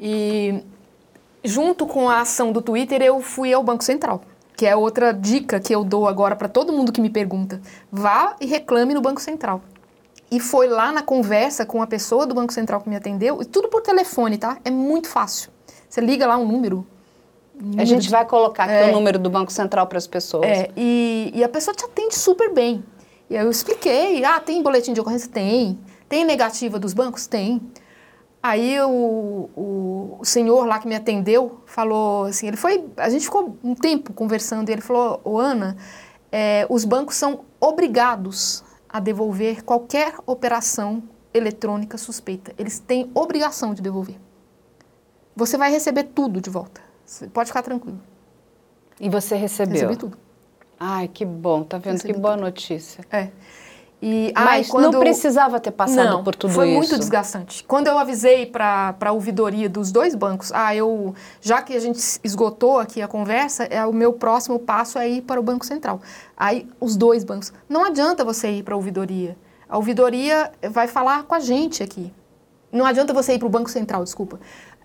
E 0.00 0.62
junto 1.42 1.86
com 1.86 2.08
a 2.08 2.20
ação 2.20 2.52
do 2.52 2.62
Twitter, 2.62 3.02
eu 3.02 3.20
fui 3.20 3.52
ao 3.52 3.62
Banco 3.62 3.82
Central, 3.82 4.22
que 4.56 4.64
é 4.66 4.76
outra 4.76 5.12
dica 5.12 5.58
que 5.60 5.74
eu 5.74 5.82
dou 5.84 6.06
agora 6.06 6.36
para 6.36 6.48
todo 6.48 6.72
mundo 6.72 6.92
que 6.92 7.00
me 7.00 7.10
pergunta. 7.10 7.60
Vá 7.90 8.36
e 8.40 8.46
reclame 8.46 8.94
no 8.94 9.00
Banco 9.00 9.20
Central. 9.20 9.60
E 10.30 10.38
foi 10.40 10.68
lá 10.68 10.92
na 10.92 11.02
conversa 11.02 11.64
com 11.64 11.82
a 11.82 11.86
pessoa 11.86 12.26
do 12.26 12.34
Banco 12.34 12.52
Central 12.52 12.80
que 12.80 12.88
me 12.88 12.96
atendeu, 12.96 13.40
e 13.40 13.44
tudo 13.44 13.68
por 13.68 13.80
telefone, 13.82 14.36
tá? 14.36 14.58
É 14.64 14.70
muito 14.70 15.08
fácil. 15.08 15.50
Você 15.88 16.00
liga 16.00 16.26
lá 16.26 16.36
um 16.36 16.46
número. 16.46 16.86
A 17.76 17.84
gente 17.84 18.08
vai 18.08 18.24
colocar 18.24 18.64
aqui 18.64 18.72
É. 18.72 18.90
o 18.90 18.92
número 18.92 19.18
do 19.18 19.28
Banco 19.30 19.50
Central 19.50 19.86
para 19.86 19.98
as 19.98 20.06
pessoas. 20.06 20.46
É, 20.46 20.70
e, 20.76 21.32
e 21.34 21.42
a 21.42 21.48
pessoa 21.48 21.74
te 21.74 21.84
atende 21.84 22.14
super 22.14 22.52
bem. 22.52 22.84
E 23.28 23.36
aí 23.36 23.44
eu 23.44 23.50
expliquei, 23.50 24.24
ah, 24.24 24.38
tem 24.38 24.62
boletim 24.62 24.92
de 24.92 25.00
ocorrência? 25.00 25.28
Tem. 25.30 25.78
Tem 26.08 26.24
negativa 26.24 26.78
dos 26.78 26.92
bancos? 26.92 27.26
Tem. 27.26 27.60
Aí 28.42 28.80
o, 28.80 29.50
o, 29.56 30.24
senhor 30.24 30.64
lá 30.66 30.78
que 30.78 30.86
me 30.86 30.94
atendeu 30.94 31.60
falou 31.66 32.26
assim, 32.26 32.46
ele 32.46 32.56
foi, 32.56 32.84
a 32.96 33.10
gente 33.10 33.24
ficou 33.24 33.56
um 33.64 33.74
tempo 33.74 34.12
conversando 34.12 34.68
e 34.68 34.72
ele 34.72 34.80
falou, 34.80 35.20
ô 35.24 35.38
Ana, 35.38 35.76
é, 36.30 36.64
os 36.70 36.84
bancos 36.84 37.16
são 37.16 37.40
obrigados 37.60 38.62
a 38.88 39.00
devolver 39.00 39.64
qualquer 39.64 40.14
operação 40.26 41.02
eletrônica 41.32 41.98
suspeita. 41.98 42.52
Eles 42.58 42.78
têm 42.78 43.10
obrigação 43.14 43.74
de 43.74 43.82
devolver. 43.82 44.16
Você 45.36 45.56
vai 45.56 45.70
receber 45.70 46.04
tudo 46.04 46.40
de 46.40 46.50
volta. 46.50 46.80
Você 47.04 47.28
pode 47.28 47.48
ficar 47.48 47.62
tranquilo. 47.62 48.00
E 49.00 49.08
você 49.08 49.36
recebeu? 49.36 49.74
Recebi 49.74 49.96
tudo. 49.96 50.18
Ai, 50.80 51.08
que 51.08 51.24
bom, 51.24 51.62
tá 51.62 51.78
vendo? 51.78 51.94
Recebi 51.94 52.14
que 52.14 52.20
boa 52.20 52.36
notícia. 52.36 53.04
É. 53.10 53.30
E, 54.00 54.32
Mas 54.32 54.68
quando... 54.68 54.92
não 54.92 55.00
precisava 55.00 55.58
ter 55.58 55.72
passado 55.72 56.08
não, 56.08 56.22
por 56.22 56.34
tudo 56.34 56.52
foi 56.52 56.66
isso. 56.66 56.74
Foi 56.74 56.86
muito 56.88 56.98
desgastante. 56.98 57.64
Quando 57.64 57.88
eu 57.88 57.98
avisei 57.98 58.46
para 58.46 58.94
a 59.00 59.12
ouvidoria 59.12 59.68
dos 59.68 59.90
dois 59.90 60.14
bancos, 60.14 60.52
ah, 60.52 60.74
eu 60.74 61.14
já 61.40 61.60
que 61.60 61.74
a 61.74 61.80
gente 61.80 61.98
esgotou 62.22 62.78
aqui 62.78 63.02
a 63.02 63.08
conversa, 63.08 63.64
é 63.64 63.84
o 63.84 63.92
meu 63.92 64.12
próximo 64.12 64.58
passo 64.58 64.98
é 64.98 65.08
ir 65.08 65.22
para 65.22 65.40
o 65.40 65.42
Banco 65.42 65.66
Central. 65.66 66.00
Aí 66.36 66.68
os 66.80 66.96
dois 66.96 67.24
bancos, 67.24 67.52
não 67.68 67.84
adianta 67.84 68.24
você 68.24 68.48
ir 68.50 68.62
para 68.62 68.74
a 68.74 68.76
ouvidoria. 68.76 69.36
A 69.68 69.76
ouvidoria 69.76 70.52
vai 70.70 70.86
falar 70.86 71.24
com 71.24 71.34
a 71.34 71.40
gente 71.40 71.82
aqui. 71.82 72.12
Não 72.70 72.86
adianta 72.86 73.12
você 73.12 73.34
ir 73.34 73.38
para 73.38 73.46
o 73.46 73.50
Banco 73.50 73.68
Central, 73.68 74.04
desculpa. 74.04 74.38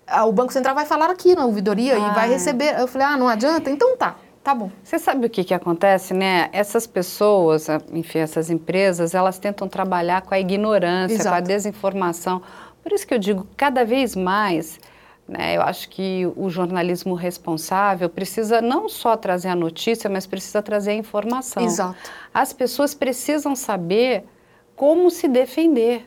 Ah, 0.08 0.26
o 0.26 0.32
Banco 0.32 0.52
Central 0.52 0.74
vai 0.74 0.86
falar 0.86 1.12
aqui 1.12 1.36
na 1.36 1.46
ouvidoria 1.46 1.96
ah. 1.96 2.12
e 2.12 2.16
vai 2.16 2.30
receber. 2.30 2.80
Eu 2.80 2.88
falei, 2.88 3.08
ah, 3.08 3.16
não 3.16 3.28
adianta? 3.28 3.70
Então 3.70 3.96
tá. 3.96 4.16
Tá 4.44 4.54
bom. 4.54 4.70
Você 4.84 5.00
sabe 5.00 5.26
o 5.26 5.30
que, 5.30 5.44
que 5.44 5.54
acontece, 5.54 6.14
né? 6.14 6.50
Essas 6.52 6.86
pessoas, 6.86 7.68
enfim, 7.94 8.20
essas 8.20 8.50
empresas, 8.50 9.16
elas 9.16 9.40
tentam 9.40 9.70
trabalhar 9.70 10.22
com 10.22 10.34
a 10.34 10.40
ignorância, 10.40 11.16
Exato. 11.16 11.30
com 11.30 11.36
a 11.36 11.40
desinformação. 11.40 12.42
Por 12.82 12.92
isso 12.92 13.08
que 13.08 13.14
eu 13.14 13.20
digo, 13.20 13.48
cada 13.56 13.86
vez 13.86 14.18
mais, 14.18 14.78
né, 15.26 15.56
eu 15.56 15.62
acho 15.62 15.88
que 15.88 16.30
o 16.36 16.50
jornalismo 16.50 17.16
responsável 17.16 18.10
precisa 18.10 18.62
não 18.62 18.90
só 18.90 19.16
trazer 19.16 19.48
a 19.48 19.56
notícia, 19.56 20.10
mas 20.10 20.28
precisa 20.28 20.62
trazer 20.62 20.92
a 20.92 20.96
informação. 20.96 21.64
Exato. 21.64 21.96
As 22.34 22.52
pessoas 22.52 22.94
precisam 22.94 23.56
saber 23.56 24.26
como 24.76 25.10
se 25.10 25.30
defender 25.30 26.06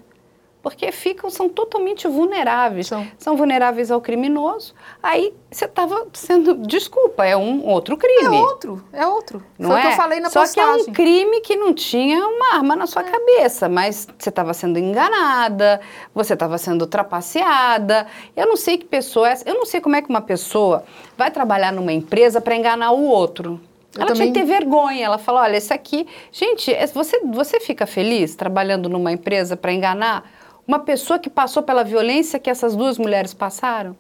porque 0.67 0.91
ficam, 0.91 1.31
são 1.31 1.49
totalmente 1.49 2.09
vulneráveis. 2.09 2.89
São, 2.89 3.07
são 3.17 3.37
vulneráveis 3.37 3.89
ao 3.89 4.01
criminoso. 4.01 4.75
Aí 5.01 5.33
você 5.49 5.65
estava 5.65 6.09
sendo, 6.13 6.57
desculpa, 6.57 7.25
é 7.25 7.37
um 7.37 7.65
outro 7.65 7.97
crime. 7.97 8.37
É 8.37 8.41
outro, 8.41 8.85
é 8.93 9.07
outro. 9.07 9.45
Não 9.57 9.71
Foi 9.71 9.77
é? 9.77 9.79
o 9.79 9.83
que 9.83 9.87
eu 9.87 9.93
é? 9.93 9.97
falei 9.97 10.19
na 10.19 10.29
Só 10.29 10.41
postagem. 10.41 10.83
Que 10.83 10.89
é 10.89 10.91
um 10.91 10.93
crime 10.93 11.41
que 11.41 11.55
não 11.55 11.73
tinha 11.73 12.19
uma 12.27 12.57
arma 12.57 12.75
na 12.75 12.89
sua 12.89 13.03
é. 13.03 13.05
cabeça, 13.05 13.69
mas 13.69 14.09
você 14.19 14.29
estava 14.29 14.53
sendo 14.53 14.77
enganada, 14.77 15.81
você 16.13 16.33
estava 16.33 16.59
sendo 16.59 16.85
trapaceada. 16.85 18.09
Eu 18.35 18.49
não 18.49 18.57
sei 18.57 18.77
que 18.77 18.87
pessoa 18.87 19.29
é 19.29 19.33
essa, 19.35 19.49
eu 19.49 19.55
não 19.55 19.67
sei 19.67 19.81
como 19.81 19.95
é 19.95 20.03
que 20.03 20.09
uma 20.09 20.21
pessoa 20.21 20.83
vai 21.17 21.31
trabalhar 21.31 21.73
numa 21.73 21.93
empresa 21.93 22.41
para 22.41 22.57
enganar 22.57 22.91
o 22.91 23.05
outro. 23.05 23.61
Eu 23.95 24.03
ela 24.03 24.07
também... 24.09 24.33
tinha 24.33 24.33
que 24.33 24.41
ter 24.41 24.45
vergonha. 24.45 25.07
Ela 25.07 25.19
falou: 25.19 25.41
olha, 25.43 25.57
esse 25.57 25.73
aqui. 25.73 26.09
Gente, 26.33 26.75
você, 26.93 27.21
você 27.21 27.61
fica 27.61 27.87
feliz 27.87 28.35
trabalhando 28.35 28.89
numa 28.89 29.13
empresa 29.13 29.57
para 29.57 29.73
enganar? 29.73 30.29
Uma 30.67 30.81
pessoa 30.81 31.19
que 31.19 31.31
passou 31.31 31.63
pela 31.63 31.85
violência 31.85 32.39
que 32.39 32.51
essas 32.51 32.75
duas 32.75 32.99
mulheres 32.99 33.33
passaram? 33.33 33.97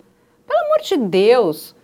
Pelo 0.47 0.61
amor 0.67 0.81
de 0.81 0.97
Deus. 0.97 1.75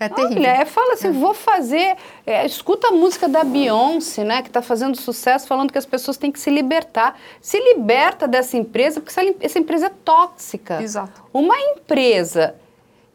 É 0.00 0.08
terrível. 0.08 0.42
Olha, 0.42 0.66
fala 0.66 0.94
assim, 0.94 1.08
é. 1.08 1.12
vou 1.12 1.34
fazer. 1.34 1.96
É, 2.24 2.46
escuta 2.46 2.88
a 2.88 2.90
música 2.92 3.28
da 3.28 3.42
Beyoncé, 3.42 4.22
né, 4.22 4.42
que 4.42 4.48
está 4.48 4.62
fazendo 4.62 4.96
sucesso, 4.96 5.46
falando 5.46 5.72
que 5.72 5.78
as 5.78 5.86
pessoas 5.86 6.16
têm 6.16 6.30
que 6.30 6.38
se 6.38 6.50
libertar. 6.50 7.18
Se 7.40 7.58
liberta 7.58 8.28
dessa 8.28 8.56
empresa, 8.56 9.00
porque 9.00 9.18
essa, 9.18 9.34
essa 9.40 9.58
empresa 9.58 9.86
é 9.86 9.92
tóxica. 10.04 10.80
Exato. 10.80 11.24
Uma 11.32 11.58
empresa 11.58 12.54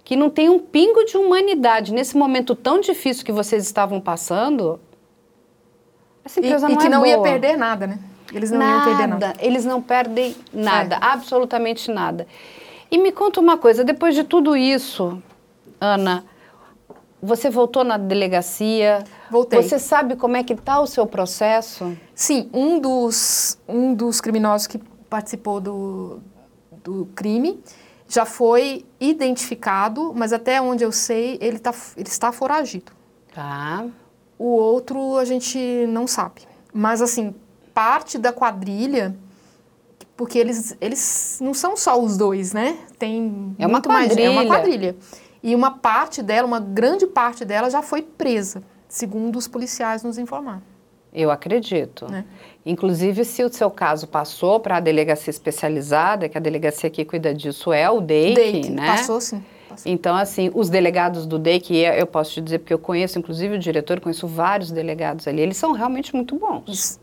que 0.04 0.18
não 0.18 0.30
tem 0.30 0.50
um 0.50 0.60
pingo 0.60 1.06
de 1.06 1.18
humanidade 1.18 1.94
nesse 1.94 2.18
momento 2.18 2.54
tão 2.54 2.82
difícil 2.82 3.24
que 3.24 3.32
vocês 3.32 3.64
estavam 3.64 4.02
passando, 4.02 4.78
essa 6.26 6.42
empresa 6.42 6.68
e, 6.68 6.70
não 6.70 6.76
e 6.76 6.78
que 6.78 6.88
é 6.88 6.90
não 6.90 7.00
boa. 7.00 7.10
ia 7.10 7.22
perder 7.22 7.58
nada, 7.58 7.88
né? 7.88 8.00
Eles 8.32 8.52
não 8.52 8.60
nada, 8.60 8.74
iam 8.74 8.98
perder 8.98 9.08
nada. 9.08 9.34
Eles 9.40 9.66
não 9.66 9.82
perdem 9.82 10.36
nada, 10.54 10.96
é. 10.96 11.00
absolutamente 11.02 11.92
nada. 11.92 12.28
E 12.92 12.98
me 12.98 13.12
conta 13.12 13.40
uma 13.40 13.58
coisa, 13.58 13.84
depois 13.84 14.14
de 14.14 14.24
tudo 14.24 14.56
isso, 14.56 15.22
Ana, 15.82 16.24
você 17.22 17.50
voltou 17.50 17.84
na 17.84 17.98
delegacia? 17.98 19.04
Voltei. 19.32 19.62
Você 19.62 19.80
sabe 19.80 20.16
como 20.16 20.36
é 20.36 20.44
que 20.44 20.54
está 20.54 20.80
o 20.80 20.86
seu 20.86 21.08
processo? 21.08 21.98
Sim, 22.14 22.50
um 22.54 22.80
dos, 22.80 23.58
um 23.68 23.94
dos 23.94 24.20
criminosos 24.20 24.68
que 24.68 24.78
participou 25.10 25.62
do, 25.62 26.20
do 26.84 27.08
crime 27.16 27.64
já 28.08 28.26
foi 28.26 28.86
identificado, 29.00 30.14
mas 30.14 30.34
até 30.34 30.62
onde 30.62 30.84
eu 30.84 30.92
sei, 30.92 31.38
ele, 31.42 31.58
tá, 31.58 31.74
ele 31.98 32.08
está 32.08 32.32
foragido. 32.32 32.92
Tá. 33.34 33.86
O 34.38 34.50
outro 34.50 35.18
a 35.18 35.26
gente 35.26 35.58
não 35.88 36.06
sabe. 36.06 36.42
Mas 36.74 37.02
assim, 37.02 37.34
parte 37.74 38.18
da 38.18 38.32
quadrilha, 38.32 39.16
porque 40.16 40.38
eles, 40.38 40.78
eles 40.80 41.40
não 41.42 41.54
são 41.54 41.76
só 41.76 42.00
os 42.00 42.18
dois, 42.18 42.54
né? 42.54 42.78
Tem 42.98 43.56
é 43.58 43.66
uma 43.66 43.82
quadrilha. 43.82 44.16
Mais, 44.16 44.18
é 44.18 44.30
uma 44.30 44.46
quadrilha. 44.46 44.96
E 45.42 45.56
uma 45.56 45.72
parte 45.72 46.22
dela, 46.22 46.48
uma 46.48 46.60
grande 46.60 47.06
parte 47.06 47.44
dela 47.44 47.70
já 47.70 47.82
foi 47.82 48.02
presa, 48.02 48.64
segundo 48.88 49.38
os 49.38 49.48
policiais 49.48 50.04
nos 50.04 50.18
informaram. 50.18 50.62
Eu 51.14 51.30
acredito. 51.30 52.10
Né? 52.10 52.26
Inclusive, 52.66 53.24
se 53.24 53.44
o 53.44 53.54
seu 53.54 53.70
caso 53.70 54.08
passou 54.08 54.60
para 54.60 54.78
a 54.78 54.80
delegacia 54.80 55.30
especializada, 55.30 56.28
que 56.28 56.38
a 56.38 56.42
delegacia 56.42 56.90
que 56.90 57.06
cuida 57.06 57.34
disso 57.34 57.72
é 57.72 57.90
o 57.90 58.02
DEIC, 58.02 58.36
DEIC 58.36 58.70
né? 58.72 58.88
Passou 58.88 59.22
sim. 59.22 59.44
Então, 59.86 60.16
assim, 60.16 60.52
os 60.54 60.70
delegados 60.70 61.26
do 61.26 61.40
DEIC, 61.40 61.76
eu 61.76 62.06
posso 62.06 62.34
te 62.34 62.42
dizer, 62.42 62.60
porque 62.60 62.74
eu 62.74 62.80
conheço, 62.80 63.18
inclusive, 63.18 63.56
o 63.56 63.60
diretor, 63.60 64.00
conheço 64.00 64.28
vários 64.28 64.72
delegados 64.72 65.28
ali, 65.28 65.42
eles 65.42 65.58
são 65.58 65.72
realmente 65.72 66.16
muito 66.16 66.36
bons. 66.36 66.64
Isso. 66.68 67.03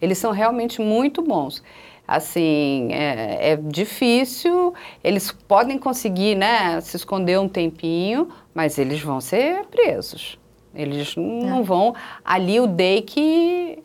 Eles 0.00 0.18
são 0.18 0.32
realmente 0.32 0.80
muito 0.80 1.22
bons. 1.22 1.62
Assim, 2.06 2.88
é, 2.92 3.52
é 3.52 3.56
difícil, 3.56 4.72
eles 5.02 5.32
podem 5.32 5.76
conseguir, 5.76 6.36
né, 6.36 6.80
se 6.80 6.96
esconder 6.96 7.38
um 7.40 7.48
tempinho, 7.48 8.28
mas 8.54 8.78
eles 8.78 9.00
vão 9.00 9.20
ser 9.20 9.64
presos. 9.66 10.38
Eles 10.72 11.16
não 11.16 11.60
é. 11.60 11.62
vão. 11.62 11.94
Ali 12.24 12.60
o 12.60 12.66
day 12.66 13.02
que 13.02 13.82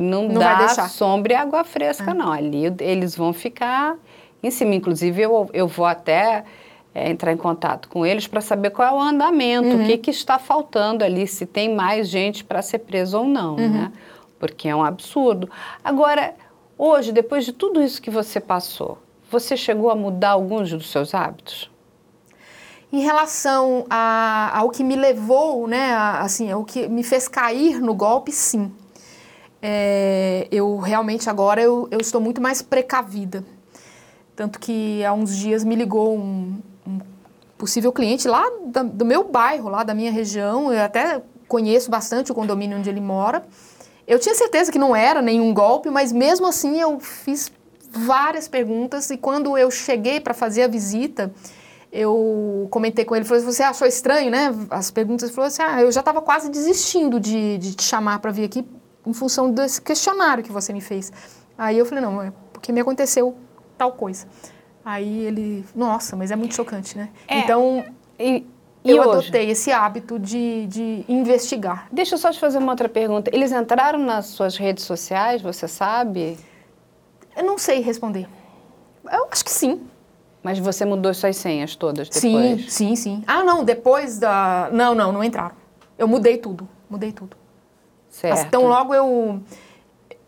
não, 0.00 0.28
não 0.28 0.40
dá 0.40 0.68
sombra 0.88 1.34
e 1.34 1.36
água 1.36 1.62
fresca, 1.62 2.10
é. 2.10 2.14
não. 2.14 2.32
Ali 2.32 2.74
eles 2.80 3.14
vão 3.14 3.32
ficar 3.32 3.96
em 4.42 4.50
cima. 4.50 4.74
Inclusive, 4.74 5.22
eu, 5.22 5.48
eu 5.52 5.68
vou 5.68 5.86
até 5.86 6.44
é, 6.94 7.08
entrar 7.10 7.32
em 7.32 7.36
contato 7.36 7.88
com 7.88 8.04
eles 8.04 8.26
para 8.26 8.40
saber 8.40 8.70
qual 8.70 8.88
é 8.88 8.92
o 8.92 9.00
andamento, 9.00 9.68
uhum. 9.68 9.84
o 9.84 9.86
que, 9.86 9.96
que 9.98 10.10
está 10.10 10.38
faltando 10.38 11.04
ali, 11.04 11.26
se 11.26 11.46
tem 11.46 11.72
mais 11.72 12.08
gente 12.08 12.42
para 12.42 12.62
ser 12.62 12.80
preso 12.80 13.18
ou 13.18 13.24
não, 13.24 13.56
uhum. 13.56 13.68
né? 13.68 13.92
Porque 14.40 14.68
é 14.68 14.74
um 14.74 14.82
absurdo. 14.82 15.48
Agora, 15.84 16.34
hoje, 16.76 17.12
depois 17.12 17.44
de 17.44 17.52
tudo 17.52 17.80
isso 17.80 18.02
que 18.02 18.10
você 18.10 18.40
passou, 18.40 18.98
você 19.30 19.56
chegou 19.56 19.90
a 19.90 19.94
mudar 19.94 20.30
alguns 20.30 20.70
dos 20.70 20.90
seus 20.90 21.14
hábitos? 21.14 21.70
Em 22.92 23.00
relação 23.02 23.86
a, 23.88 24.50
ao 24.58 24.70
que 24.70 24.82
me 24.82 24.96
levou, 24.96 25.68
né, 25.68 25.92
a, 25.92 26.22
assim, 26.22 26.50
ao 26.50 26.64
que 26.64 26.88
me 26.88 27.04
fez 27.04 27.28
cair 27.28 27.80
no 27.80 27.94
golpe, 27.94 28.32
sim. 28.32 28.72
É, 29.62 30.48
eu 30.50 30.78
realmente 30.78 31.28
agora 31.28 31.62
eu, 31.62 31.86
eu, 31.90 32.00
estou 32.00 32.20
muito 32.20 32.40
mais 32.40 32.62
precavida. 32.62 33.44
Tanto 34.34 34.58
que 34.58 35.04
há 35.04 35.12
uns 35.12 35.36
dias 35.36 35.62
me 35.62 35.76
ligou 35.76 36.16
um, 36.16 36.58
um 36.86 36.98
possível 37.58 37.92
cliente 37.92 38.26
lá 38.26 38.42
da, 38.66 38.82
do 38.82 39.04
meu 39.04 39.22
bairro, 39.22 39.68
lá 39.68 39.84
da 39.84 39.94
minha 39.94 40.10
região. 40.10 40.72
Eu 40.72 40.82
até 40.82 41.22
conheço 41.46 41.90
bastante 41.90 42.32
o 42.32 42.34
condomínio 42.34 42.78
onde 42.78 42.88
ele 42.88 43.02
mora. 43.02 43.44
Eu 44.10 44.18
tinha 44.18 44.34
certeza 44.34 44.72
que 44.72 44.78
não 44.78 44.94
era 44.96 45.22
nenhum 45.22 45.54
golpe, 45.54 45.88
mas 45.88 46.10
mesmo 46.10 46.44
assim 46.48 46.80
eu 46.80 46.98
fiz 46.98 47.52
várias 47.92 48.48
perguntas 48.48 49.08
e 49.08 49.16
quando 49.16 49.56
eu 49.56 49.70
cheguei 49.70 50.18
para 50.18 50.34
fazer 50.34 50.64
a 50.64 50.66
visita, 50.66 51.32
eu 51.92 52.66
comentei 52.72 53.04
com 53.04 53.14
ele, 53.14 53.24
falei, 53.24 53.44
você 53.44 53.62
achou 53.62 53.86
estranho, 53.86 54.28
né? 54.28 54.52
As 54.68 54.90
perguntas, 54.90 55.28
ele 55.28 55.32
falou 55.32 55.46
assim, 55.46 55.62
ah, 55.62 55.80
eu 55.80 55.92
já 55.92 56.00
estava 56.00 56.20
quase 56.20 56.50
desistindo 56.50 57.20
de, 57.20 57.56
de 57.58 57.76
te 57.76 57.84
chamar 57.84 58.18
para 58.18 58.32
vir 58.32 58.46
aqui 58.46 58.66
em 59.06 59.12
função 59.12 59.48
desse 59.48 59.80
questionário 59.80 60.42
que 60.42 60.50
você 60.50 60.72
me 60.72 60.80
fez. 60.80 61.12
Aí 61.56 61.78
eu 61.78 61.86
falei, 61.86 62.02
não, 62.02 62.20
é 62.20 62.32
porque 62.52 62.72
me 62.72 62.80
aconteceu 62.80 63.36
tal 63.78 63.92
coisa. 63.92 64.26
Aí 64.84 65.24
ele, 65.24 65.64
nossa, 65.72 66.16
mas 66.16 66.32
é 66.32 66.36
muito 66.36 66.56
chocante, 66.56 66.98
né? 66.98 67.10
É, 67.28 67.38
então, 67.38 67.84
e 68.18 68.44
e 68.82 68.90
eu 68.90 69.02
hoje? 69.02 69.28
adotei 69.28 69.50
esse 69.50 69.70
hábito 69.70 70.18
de, 70.18 70.66
de 70.66 71.04
investigar. 71.08 71.86
Deixa 71.92 72.14
eu 72.14 72.18
só 72.18 72.30
te 72.30 72.38
fazer 72.38 72.58
uma 72.58 72.72
outra 72.72 72.88
pergunta. 72.88 73.30
Eles 73.32 73.52
entraram 73.52 73.98
nas 73.98 74.26
suas 74.26 74.56
redes 74.56 74.84
sociais, 74.84 75.42
você 75.42 75.68
sabe? 75.68 76.38
Eu 77.36 77.44
não 77.44 77.58
sei 77.58 77.80
responder. 77.80 78.26
Eu 79.10 79.28
acho 79.30 79.44
que 79.44 79.50
sim. 79.50 79.82
Mas 80.42 80.58
você 80.58 80.84
mudou 80.84 81.12
suas 81.12 81.36
senhas 81.36 81.76
todas 81.76 82.08
depois? 82.08 82.62
Sim, 82.62 82.68
sim, 82.68 82.96
sim. 82.96 83.24
Ah, 83.26 83.44
não, 83.44 83.62
depois 83.62 84.18
da... 84.18 84.70
Não, 84.72 84.94
não, 84.94 85.12
não 85.12 85.22
entraram. 85.22 85.54
Eu 85.98 86.08
mudei 86.08 86.38
tudo, 86.38 86.66
mudei 86.88 87.12
tudo. 87.12 87.36
Certo. 88.08 88.46
Então, 88.46 88.66
logo 88.66 88.94
eu 88.94 89.42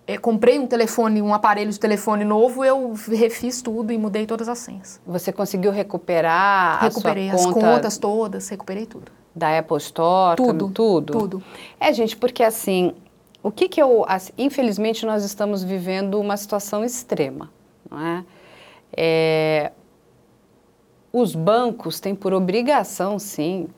é, 0.07 0.19
comprei 0.19 0.59
um 0.59 0.67
telefone, 0.67 1.23
um 1.23 1.33
aparelho 1.33 1.71
de 1.71 1.79
telefone 1.79 2.25
novo, 2.25 2.65
eu 2.65 2.93
refiz 3.09 3.63
tudo 3.63 3.93
e 3.93 3.99
mudei 3.99 4.27
todas 4.27 4.49
as 4.49 4.59
senhas. 4.59 5.01
Você 5.07 5.33
conseguiu 5.33 5.71
recuperar 5.71 6.81
Recuperei 6.83 7.31
a 7.31 7.39
sua 7.39 7.53
conta 7.53 7.67
as 7.67 7.75
contas 7.75 7.99
todas, 7.99 8.49
recuperei 8.49 8.87
tudo. 8.87 9.13
Da 9.35 9.59
Apple 9.59 9.77
Store? 9.79 10.37
Tudo, 10.37 10.71
tudo. 10.71 11.13
Tudo. 11.13 11.43
É, 11.79 11.93
gente, 11.93 12.17
porque 12.17 12.43
assim, 12.43 12.95
o 13.43 13.51
que 13.51 13.69
que 13.69 13.81
eu... 13.81 14.05
Assim, 14.09 14.33
infelizmente, 14.37 15.07
nós 15.07 15.25
estamos 15.25 15.63
vivendo 15.63 16.21
uma 16.21 16.37
situação 16.37 16.85
extrema, 16.85 17.51
não 17.89 18.01
é? 18.01 18.25
é 18.97 19.73
os 21.13 21.35
bancos 21.35 22.01
têm 22.01 22.15
por 22.15 22.33
obrigação, 22.33 23.19
sim, 23.19 23.69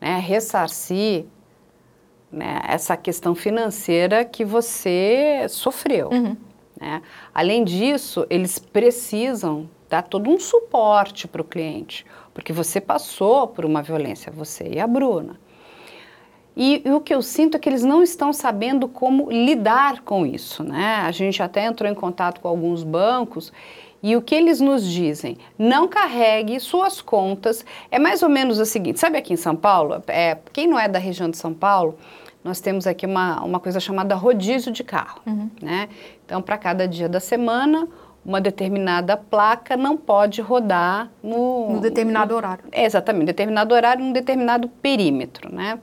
né, 0.00 0.18
ressarcir 0.18 1.24
né, 2.32 2.60
essa 2.66 2.96
questão 2.96 3.34
financeira 3.34 4.24
que 4.24 4.44
você 4.44 5.46
sofreu. 5.48 6.10
Uhum. 6.10 6.36
Né? 6.80 7.02
Além 7.34 7.64
disso, 7.64 8.26
eles 8.30 8.58
precisam 8.58 9.68
dar 9.88 10.02
todo 10.02 10.30
um 10.30 10.38
suporte 10.38 11.26
para 11.26 11.42
o 11.42 11.44
cliente, 11.44 12.06
porque 12.32 12.52
você 12.52 12.80
passou 12.80 13.48
por 13.48 13.64
uma 13.64 13.82
violência, 13.82 14.32
você 14.32 14.70
e 14.74 14.80
a 14.80 14.86
Bruna. 14.86 15.38
E, 16.56 16.82
e, 16.84 16.90
o 16.90 17.00
que 17.00 17.14
eu 17.14 17.22
sinto 17.22 17.56
é 17.56 17.60
que 17.60 17.68
eles 17.68 17.82
não 17.82 18.02
estão 18.02 18.32
sabendo 18.32 18.88
como 18.88 19.30
lidar 19.30 20.02
com 20.02 20.26
isso, 20.26 20.62
né? 20.62 20.96
A 21.04 21.10
gente 21.10 21.42
até 21.42 21.64
entrou 21.64 21.90
em 21.90 21.94
contato 21.94 22.40
com 22.40 22.48
alguns 22.48 22.82
bancos 22.82 23.52
e 24.02 24.16
o 24.16 24.22
que 24.22 24.34
eles 24.34 24.60
nos 24.60 24.86
dizem? 24.86 25.36
Não 25.58 25.86
carregue 25.86 26.58
suas 26.58 27.00
contas. 27.00 27.64
É 27.90 27.98
mais 27.98 28.22
ou 28.22 28.28
menos 28.28 28.58
o 28.58 28.64
seguinte: 28.64 28.98
sabe 28.98 29.18
aqui 29.18 29.32
em 29.32 29.36
São 29.36 29.54
Paulo? 29.54 30.02
É, 30.06 30.36
quem 30.52 30.66
não 30.66 30.78
é 30.78 30.88
da 30.88 30.98
região 30.98 31.30
de 31.30 31.36
São 31.36 31.52
Paulo, 31.52 31.96
nós 32.42 32.60
temos 32.60 32.86
aqui 32.86 33.06
uma, 33.06 33.42
uma 33.42 33.60
coisa 33.60 33.78
chamada 33.78 34.14
rodízio 34.14 34.72
de 34.72 34.82
carro. 34.82 35.20
Uhum. 35.26 35.50
Né? 35.60 35.88
Então, 36.24 36.40
para 36.40 36.56
cada 36.56 36.88
dia 36.88 37.08
da 37.08 37.20
semana, 37.20 37.86
uma 38.24 38.40
determinada 38.40 39.16
placa 39.16 39.76
não 39.76 39.96
pode 39.96 40.40
rodar 40.40 41.10
no... 41.22 41.74
No 41.74 41.80
determinado 41.80 42.34
horário. 42.34 42.64
É, 42.72 42.84
exatamente, 42.84 43.26
determinado 43.26 43.74
horário, 43.74 44.04
num 44.04 44.12
determinado 44.12 44.68
perímetro, 44.68 45.54
né? 45.54 45.78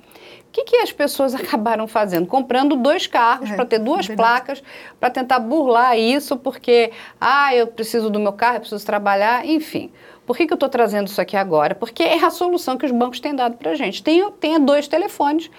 O 0.47 0.51
que, 0.51 0.63
que 0.63 0.77
as 0.77 0.91
pessoas 0.91 1.33
acabaram 1.35 1.87
fazendo? 1.87 2.25
Comprando 2.25 2.75
dois 2.75 3.05
carros 3.05 3.51
é, 3.51 3.55
para 3.55 3.65
ter 3.65 3.79
duas 3.79 4.07
placas, 4.07 4.63
para 4.99 5.09
tentar 5.09 5.39
burlar 5.39 5.97
isso, 5.97 6.37
porque, 6.37 6.91
ah, 7.19 7.53
eu 7.55 7.67
preciso 7.67 8.09
do 8.09 8.19
meu 8.19 8.33
carro, 8.33 8.57
eu 8.57 8.61
preciso 8.61 8.85
trabalhar, 8.85 9.45
enfim. 9.45 9.91
Por 10.25 10.35
que, 10.35 10.45
que 10.45 10.53
eu 10.53 10.55
estou 10.57 10.69
trazendo 10.69 11.07
isso 11.07 11.21
aqui 11.21 11.37
agora? 11.37 11.73
Porque 11.73 12.03
é 12.03 12.23
a 12.23 12.29
solução 12.29 12.77
que 12.77 12.85
os 12.85 12.91
bancos 12.91 13.19
têm 13.19 13.33
dado 13.33 13.55
para 13.57 13.71
a 13.71 13.75
gente. 13.75 14.03
Tenha, 14.03 14.29
tenha 14.31 14.59
dois 14.59 14.87
telefones, 14.87 15.49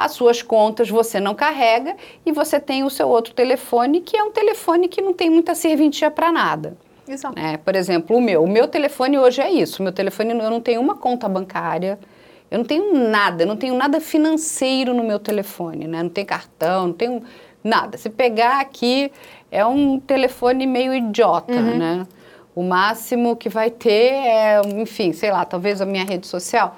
as 0.00 0.12
suas 0.12 0.40
contas 0.40 0.88
você 0.88 1.20
não 1.20 1.34
carrega 1.34 1.94
e 2.24 2.32
você 2.32 2.58
tem 2.58 2.82
o 2.82 2.88
seu 2.88 3.06
outro 3.06 3.34
telefone, 3.34 4.00
que 4.00 4.16
é 4.16 4.24
um 4.24 4.30
telefone 4.30 4.88
que 4.88 5.02
não 5.02 5.12
tem 5.12 5.28
muita 5.28 5.54
serventia 5.54 6.10
para 6.10 6.32
nada. 6.32 6.74
Exato. 7.06 7.38
É, 7.38 7.58
por 7.58 7.76
exemplo, 7.76 8.16
o 8.16 8.20
meu. 8.20 8.42
O 8.42 8.48
meu 8.48 8.66
telefone 8.66 9.18
hoje 9.18 9.42
é 9.42 9.50
isso. 9.50 9.80
O 9.80 9.82
meu 9.82 9.92
telefone, 9.92 10.30
eu 10.30 10.50
não 10.50 10.60
tenho 10.60 10.80
uma 10.80 10.96
conta 10.96 11.28
bancária, 11.28 11.98
eu 12.50 12.58
não 12.58 12.64
tenho 12.64 12.94
nada, 12.94 13.42
eu 13.42 13.46
não 13.46 13.56
tenho 13.56 13.76
nada 13.76 14.00
financeiro 14.00 14.94
no 14.94 15.04
meu 15.04 15.18
telefone, 15.18 15.86
né? 15.86 16.02
Não 16.02 16.10
tem 16.10 16.24
cartão, 16.24 16.86
não 16.86 16.94
tenho 16.94 17.22
nada. 17.62 17.98
Se 17.98 18.08
pegar 18.08 18.58
aqui, 18.60 19.12
é 19.50 19.66
um 19.66 20.00
telefone 20.00 20.66
meio 20.66 20.94
idiota, 20.94 21.52
uhum. 21.52 21.76
né? 21.76 22.06
O 22.54 22.62
máximo 22.62 23.36
que 23.36 23.50
vai 23.50 23.70
ter 23.70 24.12
é, 24.12 24.62
enfim, 24.78 25.12
sei 25.12 25.30
lá, 25.30 25.44
talvez 25.44 25.82
a 25.82 25.86
minha 25.86 26.04
rede 26.04 26.26
social. 26.26 26.76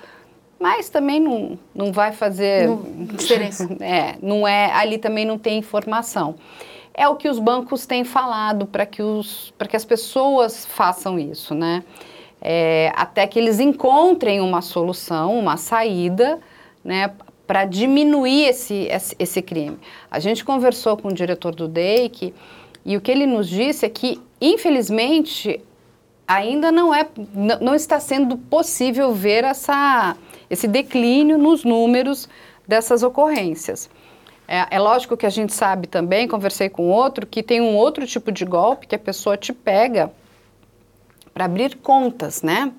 Mas 0.62 0.88
também 0.88 1.20
não, 1.20 1.58
não 1.74 1.92
vai 1.92 2.12
fazer 2.12 2.68
não, 2.68 2.82
diferença. 3.16 3.68
é, 3.80 4.16
não 4.22 4.46
é, 4.46 4.72
ali 4.72 4.96
também 4.96 5.26
não 5.26 5.36
tem 5.36 5.58
informação. 5.58 6.36
É 6.94 7.08
o 7.08 7.16
que 7.16 7.28
os 7.28 7.38
bancos 7.38 7.86
têm 7.86 8.04
falado 8.04 8.66
para 8.66 8.86
que, 8.86 9.02
os, 9.02 9.52
que 9.68 9.76
as 9.76 9.84
pessoas 9.84 10.64
façam 10.64 11.18
isso, 11.18 11.54
né? 11.54 11.82
é, 12.42 12.92
até 12.96 13.24
que 13.26 13.38
eles 13.38 13.60
encontrem 13.60 14.40
uma 14.40 14.60
solução, 14.60 15.38
uma 15.38 15.56
saída, 15.56 16.40
né, 16.84 17.12
para 17.46 17.64
diminuir 17.64 18.48
esse, 18.48 18.88
esse, 18.90 19.14
esse, 19.16 19.40
crime. 19.40 19.78
A 20.10 20.18
gente 20.18 20.44
conversou 20.44 20.96
com 20.96 21.08
o 21.08 21.12
diretor 21.12 21.54
do 21.54 21.68
DEIC 21.68 22.34
e 22.84 22.96
o 22.96 23.00
que 23.00 23.12
ele 23.12 23.26
nos 23.26 23.48
disse 23.48 23.86
é 23.86 23.88
que, 23.88 24.20
infelizmente, 24.40 25.60
ainda 26.26 26.72
não, 26.72 26.92
é, 26.92 27.06
não 27.60 27.74
está 27.74 28.00
sendo 28.00 28.36
possível 28.36 29.12
ver 29.12 29.44
essa, 29.44 30.16
esse 30.53 30.68
declínio 30.68 31.38
nos 31.38 31.64
números 31.64 32.28
dessas 32.68 33.03
ocorrências. 33.03 33.88
É, 34.46 34.66
é, 34.76 34.78
lógico 34.78 35.16
que 35.16 35.24
a 35.24 35.30
gente 35.30 35.55
sabe 35.55 35.86
também, 35.86 36.28
conversei 36.28 36.68
com 36.68 36.90
outro, 36.90 37.26
que 37.26 37.42
tem 37.42 37.62
um 37.62 37.74
outro 37.74 38.07
tipo 38.07 38.30
de 38.30 38.44
golpe 38.44 38.86
que 38.86 38.94
a 38.94 38.98
pessoa 38.98 39.34
te 39.34 39.50
pega 39.50 40.12
para 41.32 41.46
abrir 41.46 41.76
contas, 41.76 42.42
né? 42.42 42.70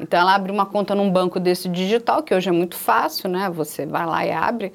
Então 0.00 0.18
ela 0.18 0.34
abre 0.34 0.50
uma 0.50 0.66
conta 0.66 0.96
num 0.96 1.08
banco 1.08 1.38
desse 1.38 1.68
digital, 1.68 2.24
que 2.24 2.34
hoje 2.34 2.48
é 2.48 2.52
muito 2.52 2.74
fácil, 2.74 3.28
né? 3.28 3.48
Você 3.50 3.86
vai 3.86 4.04
lá 4.04 4.26
e 4.26 4.32
abre. 4.32 4.72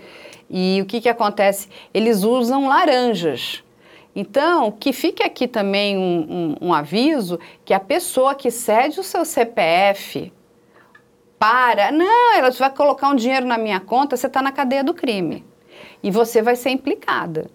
E 0.49 0.79
o 0.81 0.85
que, 0.85 1.01
que 1.01 1.09
acontece? 1.09 1.67
Eles 1.93 2.23
usam 2.23 2.69
laranjas. 2.69 3.61
Então, 4.15 4.71
que 4.71 4.93
fique 4.93 5.21
aqui 5.21 5.49
também 5.49 5.97
um, 5.97 6.55
um, 6.61 6.67
um 6.69 6.73
aviso 6.73 7.37
que 7.65 7.73
a 7.73 7.79
pessoa 7.79 8.33
que 8.33 8.49
cede 8.49 9.01
o 9.01 9.03
seu 9.03 9.25
CPF 9.25 10.31
para, 11.39 11.91
não, 11.91 12.35
ela 12.35 12.51
vai 12.51 12.69
colocar 12.69 13.09
um 13.09 13.15
dinheiro 13.15 13.45
na 13.45 13.57
minha 13.57 13.79
conta, 13.79 14.17
você 14.17 14.27
está 14.27 14.41
na 14.41 14.51
cadeia 14.51 14.83
do 14.83 14.93
crime. 14.93 15.45
E 16.01 16.09
você 16.09 16.41
vai 16.41 16.55
ser 16.55 16.69
implicada. 16.69 17.49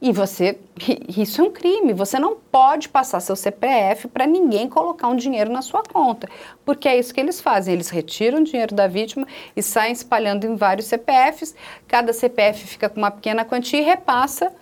E 0.00 0.12
você, 0.12 0.58
isso 1.16 1.40
é 1.40 1.44
um 1.44 1.50
crime. 1.50 1.92
Você 1.92 2.18
não 2.18 2.36
pode 2.36 2.88
passar 2.88 3.20
seu 3.20 3.34
CPF 3.34 4.08
para 4.08 4.26
ninguém 4.26 4.68
colocar 4.68 5.08
um 5.08 5.16
dinheiro 5.16 5.50
na 5.50 5.62
sua 5.62 5.82
conta, 5.82 6.28
porque 6.64 6.88
é 6.88 6.98
isso 6.98 7.12
que 7.14 7.20
eles 7.20 7.40
fazem. 7.40 7.74
Eles 7.74 7.88
retiram 7.88 8.40
o 8.40 8.44
dinheiro 8.44 8.74
da 8.74 8.86
vítima 8.86 9.26
e 9.54 9.62
saem 9.62 9.92
espalhando 9.92 10.44
em 10.44 10.54
vários 10.54 10.86
CPFs. 10.86 11.54
Cada 11.88 12.12
CPF 12.12 12.66
fica 12.66 12.88
com 12.88 12.98
uma 12.98 13.10
pequena 13.10 13.44
quantia 13.44 13.80
e 13.80 13.84
repassa 13.84 14.52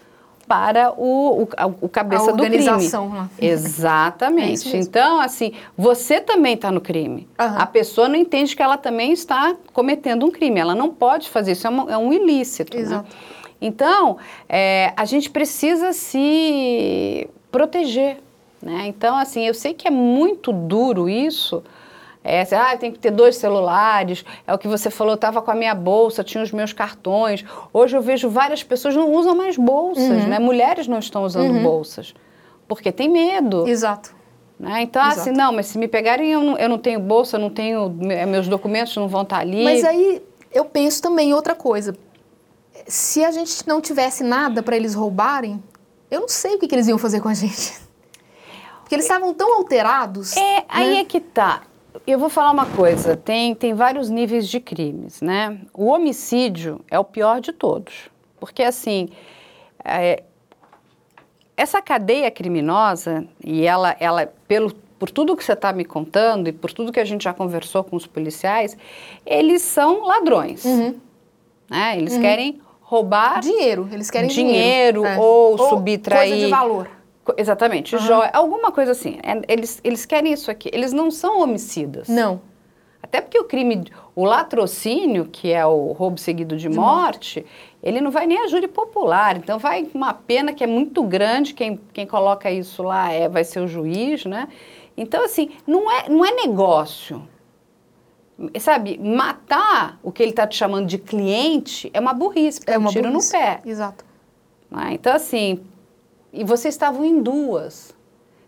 para 0.47 0.93
o, 0.97 1.43
o, 1.43 1.49
o 1.83 1.89
cabeça 1.89 2.33
do 2.33 2.43
crime. 2.43 2.65
Lá. 2.65 3.29
Exatamente. 3.39 4.65
É 4.75 4.79
então, 4.79 5.21
assim, 5.21 5.53
você 5.77 6.21
também 6.21 6.55
está 6.55 6.71
no 6.71 6.81
crime. 6.81 7.29
Uhum. 7.39 7.59
A 7.59 7.67
pessoa 7.67 8.09
não 8.09 8.17
entende 8.17 8.55
que 8.55 8.63
ela 8.63 8.77
também 8.77 9.13
está 9.13 9.57
cometendo 9.73 10.27
um 10.27 10.31
crime. 10.31 10.61
Ela 10.61 10.75
não 10.75 10.91
pode 10.91 11.31
fazer 11.31 11.53
isso, 11.53 11.67
é, 11.67 11.71
uma, 11.71 11.93
é 11.93 11.97
um 11.97 12.13
ilícito. 12.13 12.77
Né? 12.77 12.83
Exato. 12.83 13.05
Né? 13.05 13.17
Então, 13.61 14.19
é, 14.49 14.93
a 14.97 15.05
gente 15.05 15.31
precisa 15.31 15.93
se 15.93 17.29
proteger. 17.51 18.19
Né? 18.61 18.85
Então, 18.87 19.17
assim, 19.17 19.47
eu 19.47 19.55
sei 19.55 19.75
que 19.75 19.87
é 19.89 19.91
muito 19.91 20.53
duro 20.53 21.09
isso. 21.09 21.63
É, 22.25 22.43
ah, 22.57 22.77
tem 22.77 22.91
que 22.91 22.99
ter 22.99 23.11
dois 23.11 23.37
celulares, 23.37 24.25
é 24.47 24.55
o 24.55 24.59
que 24.59 24.67
você 24.67 24.91
falou, 24.91 25.13
eu 25.13 25.17
estava 25.17 25.43
com 25.43 25.51
a 25.51 25.55
minha 25.55 25.75
bolsa, 25.75 26.25
tinha 26.25 26.43
os 26.43 26.51
meus 26.51 26.73
cartões. 26.73 27.45
Hoje 27.73 27.95
eu 27.97 28.01
vejo 28.01 28.31
várias 28.31 28.63
pessoas 28.63 28.97
não 28.97 29.13
usam 29.13 29.37
mais 29.37 29.59
bolsas, 29.59 30.23
uhum. 30.23 30.29
né? 30.29 30.39
Mulheres 30.39 30.89
não 30.89 30.99
estão 30.99 31.23
usando 31.25 31.53
uhum. 31.53 31.63
bolsas, 31.63 32.15
porque 32.67 32.91
tem 32.91 33.11
medo. 33.11 33.69
Exato. 33.69 34.15
Né? 34.59 34.83
Então, 34.83 35.03
assim, 35.03 35.13
Exato. 35.13 35.31
assim, 35.31 35.39
não, 35.39 35.53
mas 35.53 35.67
se 35.67 35.77
me 35.77 35.87
pegarem, 35.87 36.33
eu 36.33 36.41
não, 36.41 36.57
eu 36.57 36.69
não 36.69 36.79
tenho 36.79 36.99
bolsa, 36.99 37.37
eu 37.37 37.41
não 37.41 37.51
tenho, 37.51 37.91
meus 37.91 38.49
documentos 38.49 38.97
não 38.97 39.07
vão 39.07 39.23
estar 39.23 39.41
ali. 39.41 39.63
Mas 39.63 39.85
aí 39.85 40.23
eu 40.51 40.65
penso 40.65 41.03
também 41.03 41.29
em 41.31 41.35
outra 41.35 41.55
coisa 41.55 41.95
se 42.87 43.25
a 43.25 43.31
gente 43.31 43.67
não 43.67 43.81
tivesse 43.81 44.23
nada 44.23 44.63
para 44.63 44.77
eles 44.77 44.95
roubarem, 44.95 45.63
eu 46.11 46.21
não 46.21 46.29
sei 46.29 46.57
o 46.57 46.59
que, 46.59 46.69
que, 46.69 46.75
eles 46.75 46.89
iam 46.89 46.99
fazer 46.99 47.21
com 47.21 47.29
a 47.29 47.35
gente. 47.35 47.75
Porque 48.81 48.95
eles 48.95 49.05
estavam 49.05 49.33
tão 49.33 49.55
alterados. 49.55 50.37
É, 50.37 50.57
né? 50.57 50.65
aí 50.69 50.97
é 50.99 51.05
que 51.05 51.21
tá. 51.21 51.63
Eu 52.07 52.19
vou 52.19 52.29
falar 52.29 52.51
uma 52.51 52.67
coisa, 52.67 53.17
tem, 53.17 53.55
tem 53.55 53.73
vários 53.73 54.11
níveis 54.11 54.47
de 54.47 54.61
crimes, 54.61 55.23
né? 55.23 55.59
O 55.73 55.87
homicídio 55.87 56.81
é 56.91 56.99
o 56.99 57.05
pior 57.05 57.41
de 57.41 57.51
todos. 57.51 58.11
Porque, 58.39 58.63
assim, 58.63 59.09
é, 59.83 60.23
essa 61.57 61.81
cadeia 61.81 62.31
criminosa, 62.31 63.27
e 63.43 63.65
ela, 63.65 63.97
ela 63.99 64.31
pelo, 64.47 64.71
por 64.99 65.11
tudo 65.11 65.35
que 65.35 65.43
você 65.43 65.55
está 65.55 65.73
me 65.73 65.85
contando 65.85 66.47
e 66.49 66.53
por 66.53 66.73
tudo 66.73 66.93
que 66.93 67.01
a 67.01 67.05
gente 67.07 67.25
já 67.25 67.33
conversou 67.33 67.83
com 67.83 67.97
os 67.97 68.07
policiais, 68.07 68.77
eles 69.25 69.63
são 69.63 70.05
ladrões. 70.05 70.63
Uhum. 70.65 70.97
Né? 71.71 71.97
Eles 71.97 72.15
uhum. 72.15 72.21
querem 72.21 72.61
roubar 72.83 73.41
dinheiro. 73.41 73.89
Eles 73.91 74.11
querem 74.11 74.29
dinheiro, 74.29 75.01
dinheiro 75.01 75.07
é. 75.07 75.19
ou, 75.19 75.53
ou 75.53 75.69
subtrair 75.71 76.29
coisa 76.29 76.45
de 76.45 76.51
valor. 76.51 76.91
Exatamente, 77.37 77.97
uhum. 77.97 78.03
joia, 78.03 78.31
alguma 78.33 78.71
coisa 78.71 78.93
assim. 78.93 79.19
É, 79.23 79.53
eles, 79.53 79.81
eles 79.83 80.05
querem 80.05 80.33
isso 80.33 80.51
aqui. 80.51 80.71
Eles 80.73 80.93
não 80.93 81.11
são 81.11 81.41
homicidas. 81.41 82.09
Não. 82.09 82.41
Até 83.03 83.21
porque 83.21 83.39
o 83.39 83.45
crime, 83.45 83.85
o 84.15 84.25
latrocínio, 84.25 85.27
que 85.27 85.53
é 85.53 85.65
o 85.65 85.93
roubo 85.93 86.19
seguido 86.19 86.57
de, 86.57 86.69
de 86.69 86.75
morte, 86.75 87.41
morte, 87.41 87.47
ele 87.83 88.01
não 88.01 88.11
vai 88.11 88.27
nem 88.27 88.43
a 88.43 88.49
júri 88.49 88.67
popular. 88.67 89.37
Então 89.37 89.59
vai 89.59 89.89
uma 89.95 90.15
pena 90.15 90.53
que 90.53 90.65
é 90.65 90.67
muito 90.67 91.03
grande. 91.03 91.55
Quem, 91.55 91.79
quem 91.93 92.07
coloca 92.07 92.51
isso 92.51 92.83
lá 92.83 93.13
é, 93.13 93.29
vai 93.29 93.45
ser 93.45 93.61
o 93.61 93.67
juiz, 93.67 94.25
né? 94.25 94.49
Então, 94.97 95.25
assim, 95.25 95.51
não 95.67 95.91
é, 95.91 96.09
não 96.09 96.25
é 96.25 96.33
negócio 96.33 97.23
sabe, 98.59 98.99
matar 98.99 99.99
o 100.03 100.11
que 100.11 100.23
ele 100.23 100.31
está 100.31 100.47
te 100.47 100.57
chamando 100.57 100.87
de 100.87 100.99
cliente 100.99 101.91
é 101.95 102.01
uma 102.01 102.13
burrice, 102.13 102.61
é, 102.67 102.75
é 102.75 102.79
um 102.79 102.87
tiro 102.87 103.09
burrice. 103.09 103.33
no 103.33 103.39
pé. 103.39 103.61
Exato. 103.65 104.05
Ah, 104.71 104.93
então, 104.93 105.15
assim, 105.15 105.61
e 106.35 106.45
vocês 106.45 106.75
estavam 106.75 107.05
em 107.05 107.23
duas. 107.23 107.95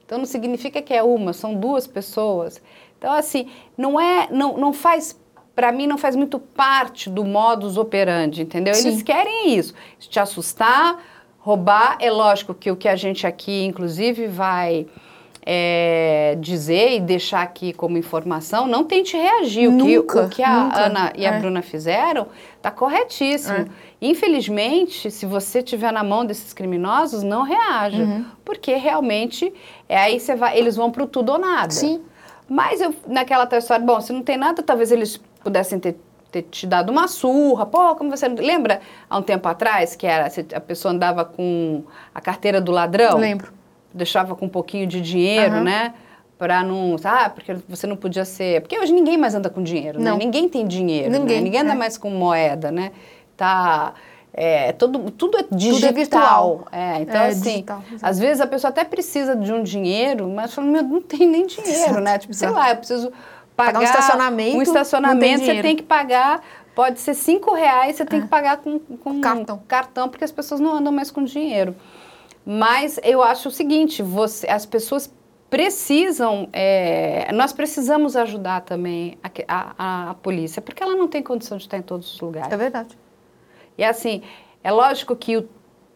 Então, 0.05 0.19
não 0.19 0.27
significa 0.27 0.81
que 0.81 0.95
é 0.95 1.03
uma, 1.03 1.33
são 1.33 1.55
duas 1.55 1.87
pessoas. 1.87 2.63
Então, 2.99 3.13
assim, 3.13 3.49
não 3.77 3.99
é, 3.99 4.29
não, 4.31 4.57
não 4.57 4.73
faz, 4.73 5.19
para 5.55 5.73
mim, 5.73 5.87
não 5.87 5.99
faz 5.99 6.15
muito 6.15 6.39
parte 6.39 7.11
do 7.11 7.25
modus 7.25 7.77
operandi, 7.77 8.43
entendeu? 8.43 8.75
Sim. 8.75 8.89
Eles 8.89 9.03
querem 9.03 9.57
isso, 9.57 9.75
te 9.99 10.21
assustar, 10.21 10.99
roubar. 11.39 11.99
É 12.01 12.11
lógico 12.11 12.55
que 12.55 12.71
o 12.71 12.77
que 12.77 12.89
a 12.89 12.97
gente 12.97 13.27
aqui, 13.27 13.65
inclusive, 13.65 14.27
vai 14.27 14.87
é, 15.45 16.37
dizer 16.41 16.97
e 16.97 17.01
deixar 17.01 17.43
aqui 17.43 17.73
como 17.73 17.97
informação, 17.97 18.67
não 18.67 18.83
tente 18.83 19.17
reagir. 19.17 19.71
Nunca, 19.71 19.87
o 19.87 20.29
que, 20.29 20.35
o 20.35 20.37
que 20.37 20.43
a 20.43 20.65
nunca. 20.65 20.81
Ana 20.81 21.13
e 21.17 21.25
a 21.25 21.35
É. 21.35 21.39
Bruna 21.39 21.63
fizeram 21.63 22.27
está 22.57 22.71
corretíssimo. 22.71 23.59
É. 23.59 23.67
Infelizmente, 24.01 25.11
se 25.11 25.25
você 25.27 25.63
tiver 25.63 25.93
na 25.93 26.03
mão 26.05 26.25
desses 26.25 26.53
criminosos, 26.53 27.23
não 27.23 27.43
reaja, 27.43 28.03
Uhum. 28.03 28.25
porque 28.45 28.75
realmente 28.75 29.53
é 29.89 29.97
aí 29.97 30.21
você 30.21 30.35
vai, 30.35 30.59
eles 30.59 30.77
vão 30.77 30.91
pro 30.91 31.07
tudo 31.07 31.33
ou 31.33 31.39
nada. 31.39 31.71
Sim. 31.73 32.03
Mas 32.49 32.81
eu, 32.81 32.95
naquela 33.07 33.47
tua 33.47 33.59
história, 33.59 33.85
bom, 33.85 34.01
se 34.01 34.13
não 34.13 34.23
tem 34.23 34.37
nada, 34.37 34.63
talvez 34.63 34.93
eles 34.93 35.21
pudessem 35.43 35.79
ter, 35.81 35.99
ter 36.31 36.43
te 36.43 36.67
dado 36.67 36.91
uma 36.91 37.09
surra. 37.09 37.67
Pô, 37.67 37.97
como 37.97 38.11
você. 38.11 38.29
Lembra 38.29 38.81
há 39.11 39.19
um 39.19 39.23
tempo 39.23 39.49
atrás 39.49 39.97
que 39.97 40.07
era 40.07 40.29
a 40.55 40.61
pessoa 40.61 40.93
andava 40.93 41.25
com 41.25 41.83
a 42.15 42.21
carteira 42.21 42.61
do 42.61 42.71
ladrão? 42.71 43.19
Lembro. 43.19 43.53
Deixava 43.93 44.37
com 44.37 44.47
um 44.47 44.49
pouquinho 44.49 44.87
de 44.87 45.01
dinheiro, 45.01 45.55
Aham. 45.57 45.65
né? 45.65 45.95
Pra 46.39 46.63
não. 46.63 46.97
Ah, 47.03 47.31
porque 47.31 47.57
você 47.67 47.87
não 47.87 47.97
podia 47.97 48.25
ser. 48.25 48.61
Porque 48.61 48.79
hoje 48.79 48.93
ninguém 48.93 49.17
mais 49.17 49.35
anda 49.35 49.49
com 49.49 49.63
dinheiro, 49.63 49.99
né? 49.99 50.11
Não. 50.11 50.19
Ninguém 50.19 50.49
tem 50.49 50.67
dinheiro. 50.67 51.11
né? 51.11 51.19
Ninguém, 51.19 51.41
Ninguém 51.41 51.61
anda 51.63 51.73
é. 51.73 51.75
mais 51.77 51.97
com 51.99 52.11
moeda, 52.11 52.71
né? 52.71 52.93
Tá. 53.37 53.95
É, 54.39 54.73
todo, 54.73 55.11
tudo 55.13 55.39
é 55.39 55.45
digital. 55.51 55.93
virtual. 55.95 56.69
É, 56.71 57.01
então, 57.01 57.17
É, 57.23 57.29
assim, 57.29 57.41
digital, 57.53 57.83
às 58.03 58.19
vezes 58.19 58.41
a 58.43 58.47
pessoa 58.47 58.69
até 58.71 58.85
precisa 58.85 59.35
de 59.35 59.51
um 59.53 59.63
dinheiro, 59.63 60.29
mas 60.29 60.53
fala, 60.53 60.67
meu, 60.67 60.83
não 60.83 61.01
tem 61.01 61.27
nem 61.27 61.47
dinheiro, 61.47 61.75
Exato, 61.85 62.01
né? 62.01 62.19
Tipo, 62.19 62.35
sei 62.35 62.49
exato. 62.49 62.61
lá, 62.61 62.71
eu 62.71 62.77
preciso 62.77 63.11
pagar, 63.57 63.73
Pagar 63.73 63.81
um 63.81 63.83
estacionamento, 63.83 64.51
Um 64.51 64.53
não 64.59 64.65
tem 64.65 64.73
estacionamento, 64.75 65.45
você 65.45 65.63
tem 65.63 65.75
que 65.77 65.83
pagar, 65.83 66.43
pode 66.75 67.01
ser 67.01 67.15
cinco 67.15 67.55
reais, 67.55 67.97
você 67.97 68.05
tem 68.05 68.21
que 68.21 68.29
pagar 68.29 68.59
com, 68.59 68.79
com 68.79 69.21
Cartão. 69.23 69.63
cartão, 69.67 70.09
porque 70.11 70.25
as 70.25 70.33
pessoas 70.33 70.61
não 70.61 70.75
andam 70.75 70.93
mais 70.93 71.11
com 71.11 71.25
dinheiro. 71.25 71.75
Mas 72.45 73.01
eu 73.03 73.23
acho 73.23 73.49
o 73.49 73.51
seguinte, 73.53 74.03
você, 74.03 74.47
as 74.51 74.67
pessoas 74.67 75.11
precisam, 75.49 76.49
é, 76.53 77.31
nós 77.33 77.53
precisamos 77.55 78.15
ajudar 78.17 78.61
também 78.61 79.17
a, 79.23 79.31
a- 79.49 79.75
a- 79.79 80.11
a 80.11 80.15
polícia, 80.15 80.61
porque 80.61 80.83
ela 80.83 80.95
não 80.95 81.09
tem 81.09 81.23
condição 81.23 81.57
de 81.57 81.65
estar 81.65 81.79
em 81.79 81.83
todos 81.83 82.13
os 82.15 82.21
lugares. 82.21 82.53
É 82.53 82.57
verdade. 82.57 82.97
E 83.79 83.85
assim, 83.85 84.23
é 84.65 84.71
lógico 84.71 85.15
que 85.17 85.37
o- 85.37 85.49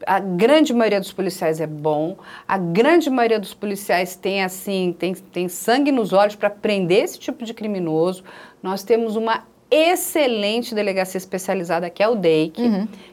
a 0.06 0.18
grande 0.18 0.72
maioria 0.72 0.98
dos 1.00 1.12
policiais 1.12 1.60
é 1.60 1.66
bom, 1.66 2.16
a 2.48 2.56
grande 2.56 3.10
maioria 3.10 3.38
dos 3.38 3.52
policiais 3.52 4.16
tem 4.16 4.42
assim, 4.42 4.94
tem, 4.98 5.12
tem 5.14 5.48
sangue 5.48 5.92
nos 5.92 6.12
olhos 6.12 6.34
para 6.36 6.48
prender 6.48 7.04
esse 7.04 7.18
tipo 7.18 7.44
de 7.44 7.52
criminoso. 7.52 8.24
Nós 8.62 8.82
temos 8.82 9.14
uma 9.16 9.44
excelente 9.70 10.74
delegacia 10.74 11.18
especializada 11.18 11.88
que 11.90 12.02
é 12.02 12.08
o 12.08 12.14
DEIC, 12.16 12.60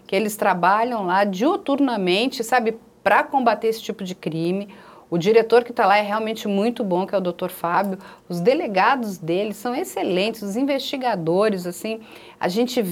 que 0.08 0.16
eles 0.16 0.36
trabalham 0.36 1.06
lá 1.06 1.24
diuturnamente, 1.24 2.44
sabe, 2.44 2.78
para 3.04 3.24
combater 3.24 3.68
esse 3.68 3.82
tipo 3.82 4.04
de 4.04 4.16
crime. 4.16 4.68
O 5.10 5.18
diretor 5.18 5.64
que 5.64 5.72
está 5.72 5.86
lá 5.86 5.98
é 5.98 6.02
realmente 6.02 6.48
muito 6.48 6.84
bom, 6.84 7.06
que 7.08 7.16
é 7.16 7.18
o 7.18 7.22
Dr. 7.22 7.50
Fábio. 7.50 7.98
Os 8.28 8.40
delegados 8.42 9.18
dele 9.18 9.54
são 9.54 9.74
excelentes, 9.76 10.42
os 10.42 10.56
investigadores, 10.58 11.66
assim, 11.66 12.00
a 12.40 12.48
gente 12.50 12.84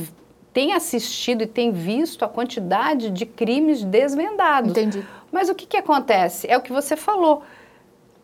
tem 0.56 0.72
assistido 0.72 1.42
e 1.44 1.46
tem 1.46 1.70
visto 1.74 2.24
a 2.24 2.30
quantidade 2.30 3.10
de 3.10 3.26
crimes 3.26 3.84
desvendados. 3.84 4.72
Entendi. 4.72 5.06
Mas 5.30 5.50
o 5.50 5.54
que, 5.54 5.66
que 5.66 5.76
acontece? 5.76 6.48
É 6.50 6.58
o 6.58 6.62
que 6.62 6.72
você 6.72 6.96
falou. 6.96 7.44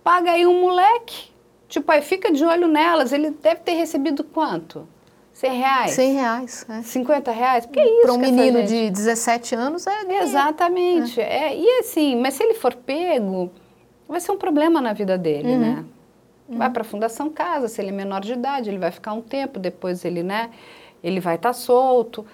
Paga 0.01 0.31
aí 0.31 0.47
um 0.47 0.61
moleque. 0.61 1.29
Tipo, 1.67 1.91
aí 1.91 2.01
fica 2.01 2.31
de 2.31 2.45
olho 2.45 2.69
nelas. 2.69 3.11
Ele 3.11 3.31
deve 3.31 3.59
ter 3.59 3.73
recebido 3.73 4.23
quanto? 4.23 4.87
100 5.33 5.51
reais? 5.57 5.91
100 5.91 6.13
reais. 6.13 6.65
É. 6.69 6.81
50 6.81 7.31
reais? 7.31 7.65
Porque 7.65 7.81
é 7.81 7.85
isso 7.85 8.01
Para 8.03 8.13
um 8.13 8.17
menino 8.17 8.63
de 8.63 8.89
17 8.89 9.53
anos 9.53 9.85
é 9.85 9.99
dinheiro. 10.05 10.23
Exatamente. 10.23 11.19
É. 11.19 11.53
e 11.53 11.79
assim, 11.79 12.15
mas 12.15 12.35
se 12.35 12.43
ele 12.43 12.53
for 12.53 12.73
pego, 12.73 13.51
vai 14.07 14.21
ser 14.21 14.31
um 14.31 14.37
problema 14.37 14.79
na 14.79 14.93
vida 14.93 15.17
dele, 15.17 15.49
Uhum. 15.49 15.59
né? 15.59 15.85
Vai 16.47 16.69
para 16.69 16.81
a 16.81 16.85
Fundação 16.85 17.29
Casa, 17.29 17.67
se 17.67 17.81
ele 17.81 17.89
é 17.89 17.93
menor 17.93 18.21
de 18.21 18.33
idade, 18.33 18.69
ele 18.69 18.77
vai 18.77 18.91
ficar 18.91 19.11
um 19.13 19.21
tempo, 19.21 19.57
depois 19.59 20.03
ele, 20.05 20.21
né, 20.23 20.49
ele 21.03 21.19
vai 21.19 21.35
estar 21.35 21.53
solto. 21.53 22.25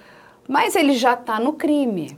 Mas 0.48 0.76
ele 0.76 0.94
já 0.94 1.14
está 1.14 1.40
no 1.40 1.54
crime, 1.54 2.18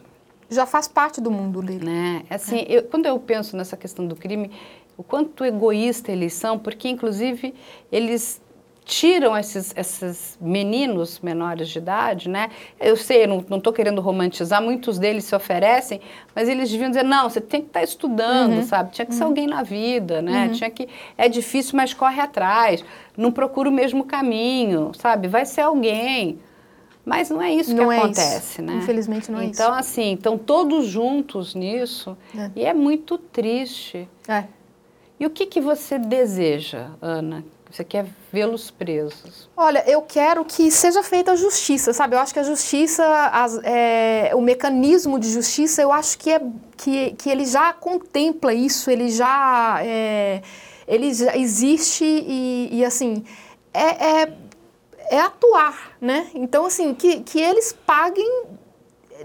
Já 0.52 0.66
faz 0.66 0.88
parte 0.88 1.22
do 1.22 1.30
mundo 1.30 1.62
dele. 1.62 1.86
né? 1.86 2.24
Assim, 2.30 2.66
eu- 2.68 2.82
quando 2.84 3.06
eu 3.06 3.20
penso 3.20 3.56
nessa 3.56 3.78
questão 3.78 4.08
do 4.08 4.16
crime, 4.16 4.50
o 4.97 5.04
quanto 5.04 5.45
egoísta 5.45 6.12
eles 6.12 6.34
são, 6.34 6.58
porque 6.58 6.89
inclusive 6.89 7.54
eles 7.91 8.41
tiram 8.89 9.37
esses, 9.37 9.71
esses 9.77 10.35
meninos 10.41 11.19
menores 11.19 11.69
de 11.69 11.77
idade, 11.77 12.27
né? 12.27 12.49
Eu 12.79 12.97
sei, 12.97 13.23
eu 13.25 13.27
não 13.47 13.57
estou 13.57 13.71
querendo 13.71 14.01
romantizar, 14.01 14.59
muitos 14.63 14.97
deles 14.97 15.25
se 15.25 15.35
oferecem, 15.35 16.01
mas 16.35 16.49
eles 16.49 16.71
deviam 16.71 16.89
dizer, 16.89 17.03
não, 17.03 17.29
você 17.29 17.39
tem 17.39 17.61
que 17.61 17.67
estar 17.67 17.83
estudando, 17.83 18.63
sabe? 18.63 18.91
Tinha 18.91 19.05
que 19.05 19.13
ser 19.13 19.23
alguém 19.23 19.45
na 19.45 19.61
vida, 19.61 20.23
né? 20.23 20.49
Tinha 20.49 20.71
que, 20.71 20.89
é 21.15 21.29
difícil, 21.29 21.77
mas 21.77 21.93
corre 21.93 22.19
atrás, 22.19 22.83
não 23.15 23.31
procura 23.31 23.69
o 23.69 23.71
mesmo 23.71 24.03
caminho, 24.05 24.91
sabe? 24.97 25.27
Vai 25.27 25.45
ser 25.45 25.61
alguém. 25.61 26.39
Mas 27.05 27.29
não 27.29 27.41
é 27.41 27.51
isso 27.53 27.75
Não 27.75 27.87
que 27.89 27.93
é 27.93 27.97
isso. 27.97 28.05
acontece, 28.05 28.61
né? 28.63 28.73
Infelizmente 28.75 29.31
não 29.31 29.39
é 29.39 29.45
então, 29.45 29.69
isso. 29.71 29.79
assim, 29.79 30.13
estão 30.15 30.35
todos 30.35 30.85
juntos 30.87 31.53
nisso 31.53 32.17
É. 32.35 32.49
e 32.55 32.65
é 32.65 32.73
muito 32.73 33.17
triste. 33.19 34.09
É. 34.27 34.45
E 35.19 35.25
o 35.25 35.29
que, 35.29 35.45
que 35.45 35.61
você 35.61 35.99
deseja, 35.99 36.87
Ana? 37.01 37.43
Você 37.72 37.84
quer 37.84 38.07
vê-los 38.34 38.72
presos? 38.72 39.47
Olha, 39.55 39.84
eu 39.88 40.01
quero 40.01 40.43
que 40.43 40.72
seja 40.72 41.03
feita 41.03 41.34
a 41.34 41.36
justiça, 41.36 41.93
sabe? 41.93 42.15
Eu 42.15 42.20
acho 42.20 42.34
que 42.34 42.39
a 42.39 42.43
justiça, 42.43 43.05
as- 43.32 43.59
é, 43.63 44.32
o 44.34 44.41
mecanismo 44.41 45.20
de 45.20 45.30
justiça, 45.32 45.80
eu 45.82 45.91
acho 45.91 46.17
que, 46.17 46.32
é, 46.32 46.41
que, 46.76 47.11
que 47.11 47.30
ele 47.30 47.45
já 47.45 47.72
contempla 47.72 48.53
isso, 48.53 48.89
ele 48.89 49.09
já, 49.11 49.80
é, 49.84 50.41
ele 50.88 51.13
já 51.13 51.38
existe 51.38 52.03
e, 52.03 52.70
e, 52.80 52.84
assim, 52.86 53.24
é, 53.72 54.22
é, 54.24 54.34
é 55.11 55.20
atuar, 55.22 55.95
né? 56.01 56.28
Então, 56.34 56.65
assim, 56.65 56.95
que, 56.95 57.20
que 57.22 57.39
eles 57.39 57.72
paguem 57.86 58.45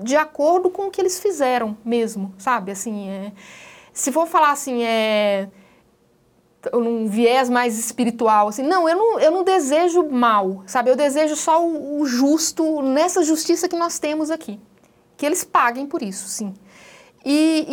de 0.03 0.17
acordo 0.17 0.69
com 0.69 0.89
o 0.89 0.91
que 0.91 1.01
eles 1.01 1.19
fizeram 1.19 1.79
mesmo, 1.83 2.35
sabe? 2.37 2.73
Assim, 2.73 3.09
é, 3.09 3.33
se 3.93 4.13
for 4.13 4.27
falar 4.27 4.51
assim, 4.51 4.83
é 4.83 5.49
num 6.73 7.07
viés 7.07 7.51
mais 7.51 7.79
espiritual, 7.79 8.49
assim, 8.49 8.63
não, 8.63 8.89
eu 8.89 8.97
não, 8.97 9.21
eu 9.21 9.31
não 9.31 9.45
desejo 9.45 10.09
mal, 10.09 10.63
sabe? 10.67 10.91
Eu 10.91 10.97
desejo 10.97 11.37
só 11.37 11.65
o, 11.65 12.01
o 12.01 12.07
justo 12.07 12.83
nessa 12.83 13.23
justiça 13.23 13.69
que 13.69 13.77
nós 13.77 13.99
temos 13.99 14.31
aqui. 14.31 14.59
Que 15.17 15.27
eles 15.27 15.45
paguem 15.45 15.87
por 15.87 16.03
isso, 16.03 16.29
sim. 16.29 16.55
E, 17.25 17.67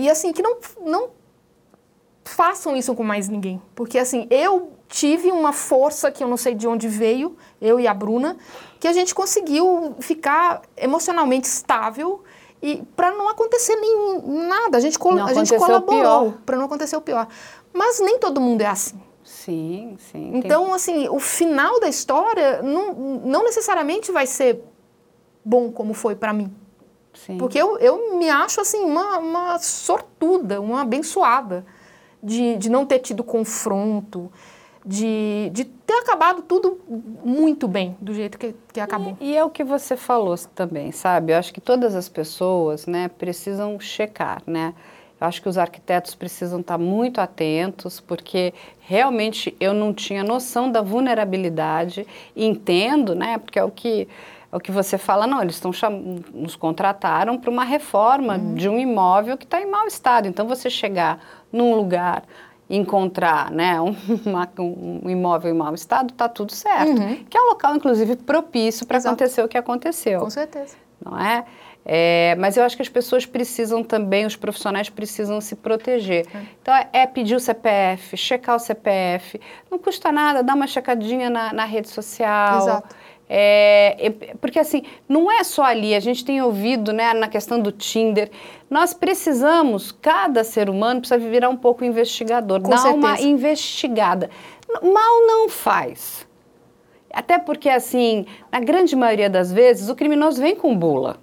e, 0.00 0.04
e, 0.04 0.10
assim, 0.10 0.32
que 0.32 0.42
não, 0.42 0.56
não 0.84 1.10
façam 2.24 2.76
isso 2.76 2.94
com 2.94 3.02
mais 3.02 3.28
ninguém. 3.28 3.60
Porque 3.74 3.98
assim, 3.98 4.26
eu 4.30 4.72
tive 4.88 5.30
uma 5.30 5.52
força 5.52 6.10
que 6.10 6.22
eu 6.22 6.28
não 6.28 6.36
sei 6.36 6.54
de 6.54 6.68
onde 6.68 6.88
veio, 6.88 7.36
eu 7.60 7.80
e 7.80 7.86
a 7.86 7.94
Bruna, 7.94 8.36
que 8.78 8.86
a 8.86 8.92
gente 8.92 9.14
conseguiu 9.14 9.96
ficar 10.00 10.62
emocionalmente 10.76 11.48
estável 11.48 12.22
e 12.60 12.82
para 12.96 13.10
não 13.12 13.28
acontecer 13.28 13.76
nem 13.76 14.20
nada. 14.48 14.76
A 14.76 14.80
gente, 14.80 14.98
Não 14.98 15.26
a 15.26 15.32
gente 15.32 15.56
colaborou 15.56 16.34
para 16.44 16.56
não 16.56 16.64
acontecer 16.64 16.96
o 16.96 17.00
pior. 17.00 17.28
Mas 17.72 18.00
nem 18.00 18.18
todo 18.18 18.40
mundo 18.40 18.60
é 18.62 18.66
assim. 18.66 19.00
Sim, 19.24 19.96
sim. 19.98 20.30
tem- 20.30 20.38
Então, 20.40 20.72
assim, 20.72 21.08
o 21.08 21.18
final 21.20 21.78
da 21.80 21.88
história 21.88 22.62
não, 22.62 22.94
não 22.94 23.44
necessariamente 23.44 24.10
vai 24.10 24.26
ser 24.26 24.62
bom 25.44 25.70
como 25.70 25.92
foi 25.94 26.14
para 26.16 26.32
mim. 26.32 26.50
sim. 27.14 27.36
Porque 27.38 27.58
eu, 27.58 27.78
eu 27.78 28.16
me 28.18 28.28
acho, 28.30 28.60
assim, 28.60 28.80
uma, 28.84 29.18
uma 29.18 29.58
sortuda, 29.58 30.60
uma 30.60 30.80
abençoada 30.82 31.64
de, 32.22 32.56
de 32.56 32.68
não 32.70 32.86
ter 32.86 33.00
tido 33.00 33.22
confronto, 33.22 34.30
de, 34.84 35.50
de 35.52 35.64
ter 35.64 35.94
acabado 35.94 36.42
tudo 36.42 36.80
muito 37.22 37.68
bem, 37.68 37.96
do 38.00 38.14
jeito 38.14 38.38
que, 38.38 38.54
que 38.72 38.80
acabou. 38.80 39.16
E 39.20 39.36
é 39.36 39.44
o 39.44 39.50
que 39.50 39.62
você 39.62 39.96
falou 39.96 40.36
também, 40.54 40.90
sabe? 40.92 41.32
Eu 41.32 41.36
acho 41.38 41.52
que 41.52 41.60
todas 41.60 41.94
as 41.94 42.08
pessoas, 42.08 42.86
né, 42.86 43.08
precisam 43.08 43.78
checar, 43.78 44.42
né? 44.46 44.74
Eu 45.20 45.26
acho 45.26 45.42
que 45.42 45.48
os 45.48 45.58
arquitetos 45.58 46.14
precisam 46.14 46.60
estar 46.60 46.78
muito 46.78 47.20
atentos, 47.20 47.98
porque 48.00 48.54
realmente 48.80 49.54
eu 49.58 49.74
não 49.74 49.92
tinha 49.92 50.22
noção 50.22 50.70
da 50.70 50.80
vulnerabilidade. 50.80 52.06
Entendo, 52.36 53.14
né? 53.14 53.38
Porque 53.38 53.58
é 53.58 53.64
o 53.64 53.70
que 53.70 54.08
é 54.50 54.56
o 54.56 54.60
que 54.60 54.72
você 54.72 54.96
fala, 54.96 55.26
não, 55.26 55.42
eles 55.42 55.56
estão 55.56 55.70
cham- 55.74 56.22
nos 56.32 56.56
contrataram 56.56 57.36
para 57.36 57.50
uma 57.50 57.64
reforma 57.64 58.38
de 58.38 58.66
um 58.66 58.78
imóvel 58.78 59.36
que 59.36 59.44
está 59.44 59.60
em 59.60 59.66
mau 59.70 59.86
estado. 59.86 60.26
Então 60.26 60.46
você 60.48 60.70
chegar 60.70 61.20
num 61.52 61.74
lugar 61.74 62.22
e 62.70 62.74
encontrar 62.78 63.50
né, 63.50 63.78
um, 63.78 63.94
uma- 64.24 64.48
um 64.58 65.10
imóvel 65.10 65.52
em 65.52 65.54
mau 65.58 65.74
estado, 65.74 66.12
está 66.12 66.30
tudo 66.30 66.52
certo. 66.54 66.94
Que 67.28 67.36
é 67.36 67.42
um 67.42 67.48
local, 67.50 67.76
inclusive, 67.76 68.16
propício 68.16 68.86
para 68.86 68.96
acontecer 68.96 69.42
o 69.42 69.48
que 69.48 69.58
aconteceu 69.58 70.20
Com 70.20 70.30
certeza. 70.30 70.76
não 71.04 71.18
é? 71.20 71.44
É, 71.90 72.36
mas 72.38 72.58
eu 72.58 72.64
acho 72.64 72.76
que 72.76 72.82
as 72.82 72.88
pessoas 72.90 73.24
precisam 73.24 73.82
também, 73.82 74.26
os 74.26 74.36
profissionais 74.36 74.90
precisam 74.90 75.40
se 75.40 75.56
proteger. 75.56 76.26
Então, 76.60 76.74
é, 76.74 76.86
é 76.92 77.06
pedir 77.06 77.34
o 77.34 77.40
CPF, 77.40 78.14
checar 78.14 78.56
o 78.56 78.58
CPF. 78.58 79.40
Não 79.70 79.78
custa 79.78 80.12
nada, 80.12 80.42
dar 80.42 80.54
uma 80.54 80.66
checadinha 80.66 81.30
na, 81.30 81.50
na 81.54 81.64
rede 81.64 81.88
social. 81.88 82.58
Exato. 82.58 82.94
É, 83.30 84.12
porque 84.40 84.58
assim, 84.58 84.82
não 85.08 85.30
é 85.30 85.44
só 85.44 85.62
ali, 85.62 85.94
a 85.94 86.00
gente 86.00 86.24
tem 86.24 86.40
ouvido 86.42 86.92
né, 86.92 87.12
na 87.12 87.28
questão 87.28 87.60
do 87.60 87.70
Tinder, 87.70 88.30
nós 88.70 88.94
precisamos, 88.94 89.92
cada 89.92 90.42
ser 90.44 90.70
humano 90.70 91.00
precisa 91.00 91.18
virar 91.18 91.50
um 91.50 91.56
pouco 91.56 91.84
investigador, 91.84 92.62
Com 92.62 92.70
dar 92.70 92.78
certeza. 92.78 93.06
uma 93.06 93.20
investigada. 93.20 94.30
Mal 94.82 95.26
não 95.26 95.48
faz. 95.48 96.26
Até 97.12 97.38
porque, 97.38 97.68
assim, 97.68 98.26
na 98.52 98.60
grande 98.60 98.94
maioria 98.94 99.30
das 99.30 99.50
vezes, 99.50 99.88
o 99.88 99.94
criminoso 99.94 100.40
vem 100.40 100.54
com 100.54 100.76
bula. 100.76 101.16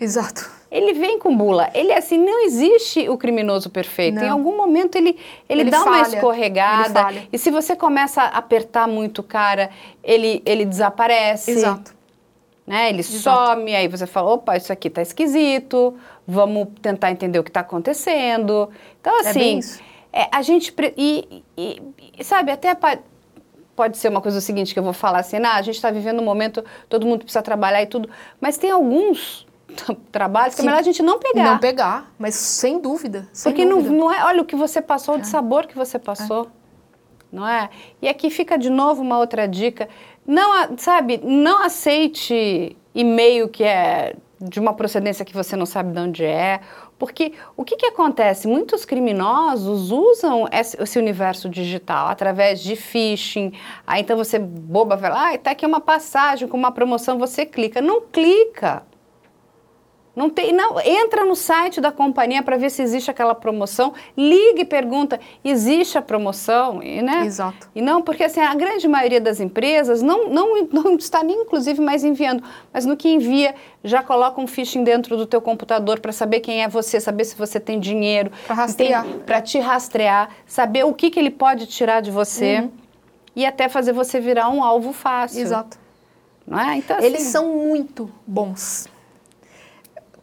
Exato. 0.00 0.50
Ele 0.70 0.94
vem 0.94 1.18
com 1.18 1.36
bula. 1.36 1.70
Ele, 1.74 1.92
assim, 1.92 2.16
não 2.16 2.44
existe 2.44 3.08
o 3.08 3.18
criminoso 3.18 3.68
perfeito. 3.68 4.14
Não. 4.16 4.22
Em 4.24 4.28
algum 4.30 4.56
momento 4.56 4.96
ele, 4.96 5.18
ele, 5.48 5.62
Ele 5.62 5.70
dá 5.70 5.82
uma 5.82 5.98
falha. 6.02 6.14
escorregada. 6.14 6.84
Ele 6.86 6.92
falha. 6.94 7.28
E 7.32 7.38
se 7.38 7.50
você 7.50 7.76
começa 7.76 8.22
a 8.22 8.38
apertar 8.38 8.88
muito 8.88 9.18
o 9.18 9.22
cara, 9.22 9.70
ele, 10.02 10.42
ele 10.46 10.64
desaparece. 10.64 11.50
Exato. 11.50 11.94
Né? 12.66 12.88
Ele 12.88 13.00
Exato. 13.00 13.50
some, 13.56 13.74
aí 13.74 13.86
você 13.86 14.06
fala, 14.06 14.30
opa, 14.32 14.56
isso 14.56 14.72
aqui 14.72 14.88
tá 14.88 15.02
esquisito, 15.02 15.94
vamos 16.26 16.68
tentar 16.80 17.10
entender 17.10 17.38
o 17.38 17.44
que 17.44 17.50
está 17.50 17.60
acontecendo. 17.60 18.70
Então, 19.00 19.14
É 19.24 19.28
assim, 19.28 19.58
isso. 19.58 19.80
é, 20.12 20.28
a 20.32 20.40
gente... 20.42 20.74
E, 20.96 21.42
e- 21.56 21.82
e, 22.18 22.24
sabe, 22.24 22.50
até 22.50 22.74
pode 23.76 23.98
ser 23.98 24.08
uma 24.08 24.20
coisa 24.20 24.40
seguinte 24.40 24.72
que 24.72 24.78
eu 24.78 24.84
vou 24.84 24.92
falar 24.92 25.18
assim, 25.20 25.36
ah, 25.44 25.56
a 25.56 25.62
gente 25.62 25.74
está 25.74 25.90
vivendo 25.90 26.20
um 26.20 26.24
momento, 26.24 26.64
todo 26.88 27.04
mundo 27.04 27.24
precisa 27.24 27.42
trabalhar 27.42 27.82
e 27.82 27.86
tudo, 27.86 28.08
mas 28.40 28.56
tem 28.56 28.70
alguns 28.70 29.46
trabalhos 30.12 30.54
que 30.54 30.60
é 30.60 30.64
melhor 30.64 30.78
a 30.78 30.82
gente 30.82 31.02
não 31.02 31.18
pegar. 31.18 31.44
Não 31.44 31.58
pegar, 31.58 32.12
mas 32.18 32.34
sem 32.34 32.80
dúvida. 32.80 33.28
Sem 33.32 33.52
Porque 33.52 33.64
não, 33.64 33.78
dúvida. 33.78 33.96
não 33.96 34.12
é, 34.12 34.24
olha 34.24 34.42
o 34.42 34.44
que 34.44 34.56
você 34.56 34.80
passou, 34.80 35.18
de 35.18 35.26
sabor 35.26 35.66
que 35.66 35.76
você 35.76 35.98
passou. 35.98 36.48
Não 37.30 37.48
é? 37.48 37.70
E 38.00 38.08
aqui 38.08 38.28
fica 38.28 38.58
de 38.58 38.68
novo 38.68 39.00
uma 39.00 39.18
outra 39.18 39.48
dica. 39.48 39.88
Não, 40.26 40.76
sabe, 40.76 41.20
não 41.24 41.64
aceite 41.64 42.76
e-mail 42.94 43.48
que 43.48 43.64
é 43.64 44.14
de 44.40 44.58
uma 44.58 44.74
procedência 44.74 45.24
que 45.24 45.32
você 45.32 45.56
não 45.56 45.64
sabe 45.64 45.92
de 45.92 46.00
onde 46.00 46.24
é. 46.24 46.60
Porque 46.98 47.32
o 47.56 47.64
que, 47.64 47.76
que 47.76 47.86
acontece? 47.86 48.46
Muitos 48.46 48.84
criminosos 48.84 49.90
usam 49.90 50.48
esse, 50.52 50.80
esse 50.80 50.98
universo 50.98 51.48
digital 51.48 52.08
através 52.08 52.60
de 52.62 52.76
phishing. 52.76 53.52
Aí 53.86 54.02
então 54.02 54.16
você, 54.16 54.38
boba, 54.38 54.96
vai 54.96 55.10
lá, 55.10 55.32
ah, 55.32 55.38
tá 55.38 55.50
aqui 55.52 55.66
uma 55.66 55.80
passagem 55.80 56.46
com 56.46 56.56
uma 56.56 56.70
promoção, 56.70 57.18
você 57.18 57.46
clica. 57.46 57.80
Não 57.80 58.02
clica. 58.02 58.84
Não 60.14 60.28
tem, 60.28 60.52
não, 60.52 60.78
entra 60.80 61.24
no 61.24 61.34
site 61.34 61.80
da 61.80 61.90
companhia 61.90 62.42
para 62.42 62.58
ver 62.58 62.68
se 62.68 62.82
existe 62.82 63.10
aquela 63.10 63.34
promoção, 63.34 63.94
liga 64.14 64.60
e 64.60 64.64
pergunta, 64.64 65.18
existe 65.42 65.96
a 65.96 66.02
promoção, 66.02 66.82
e, 66.82 67.00
né? 67.00 67.24
Exato. 67.24 67.70
E 67.74 67.80
não, 67.80 68.02
porque 68.02 68.24
assim, 68.24 68.40
a 68.40 68.54
grande 68.54 68.86
maioria 68.86 69.20
das 69.22 69.40
empresas 69.40 70.02
não, 70.02 70.28
não, 70.28 70.64
não 70.70 70.96
está 70.96 71.24
nem 71.24 71.40
inclusive 71.40 71.80
mais 71.80 72.04
enviando, 72.04 72.42
mas 72.70 72.84
no 72.84 72.94
que 72.94 73.08
envia 73.08 73.54
já 73.82 74.02
coloca 74.02 74.38
um 74.38 74.46
phishing 74.46 74.84
dentro 74.84 75.16
do 75.16 75.24
teu 75.24 75.40
computador 75.40 75.98
para 75.98 76.12
saber 76.12 76.40
quem 76.40 76.62
é 76.62 76.68
você, 76.68 77.00
saber 77.00 77.24
se 77.24 77.34
você 77.34 77.58
tem 77.58 77.80
dinheiro, 77.80 78.30
Pra 78.46 78.54
rastrear. 78.54 79.06
para 79.24 79.40
te 79.40 79.58
rastrear, 79.60 80.28
saber 80.46 80.84
o 80.84 80.92
que, 80.92 81.10
que 81.10 81.18
ele 81.18 81.30
pode 81.30 81.66
tirar 81.66 82.02
de 82.02 82.10
você 82.10 82.68
e 83.34 83.46
até 83.46 83.66
fazer 83.66 83.94
você 83.94 84.20
virar 84.20 84.50
um 84.50 84.62
alvo 84.62 84.92
fácil. 84.92 85.40
Exato. 85.40 85.78
Não 86.46 86.58
é? 86.60 86.76
Então, 86.76 86.98
assim, 86.98 87.06
Eles 87.06 87.22
são 87.22 87.48
muito 87.54 88.10
bons. 88.26 88.86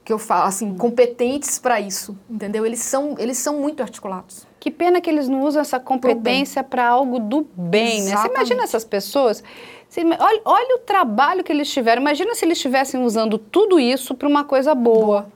Que 0.09 0.13
eu 0.13 0.17
falo, 0.17 0.47
assim, 0.47 0.73
competentes 0.75 1.59
para 1.59 1.79
isso, 1.79 2.17
entendeu? 2.27 2.65
Eles 2.65 2.79
são, 2.79 3.15
eles 3.19 3.37
são 3.37 3.59
muito 3.59 3.83
articulados. 3.83 4.47
Que 4.59 4.71
pena 4.71 4.99
que 4.99 5.07
eles 5.07 5.29
não 5.29 5.43
usam 5.43 5.61
essa 5.61 5.79
competência 5.79 6.63
para 6.63 6.87
algo 6.87 7.19
do 7.19 7.47
bem, 7.55 7.97
né? 7.99 8.05
Você 8.05 8.09
Exatamente. 8.13 8.35
imagina 8.37 8.63
essas 8.63 8.83
pessoas? 8.83 9.43
Você 9.87 10.01
olha, 10.03 10.41
olha 10.43 10.75
o 10.77 10.79
trabalho 10.79 11.43
que 11.43 11.51
eles 11.51 11.69
tiveram. 11.71 12.01
Imagina 12.01 12.33
se 12.33 12.43
eles 12.43 12.57
estivessem 12.57 13.03
usando 13.03 13.37
tudo 13.37 13.79
isso 13.79 14.15
para 14.15 14.27
uma 14.27 14.43
coisa 14.43 14.73
boa. 14.73 15.27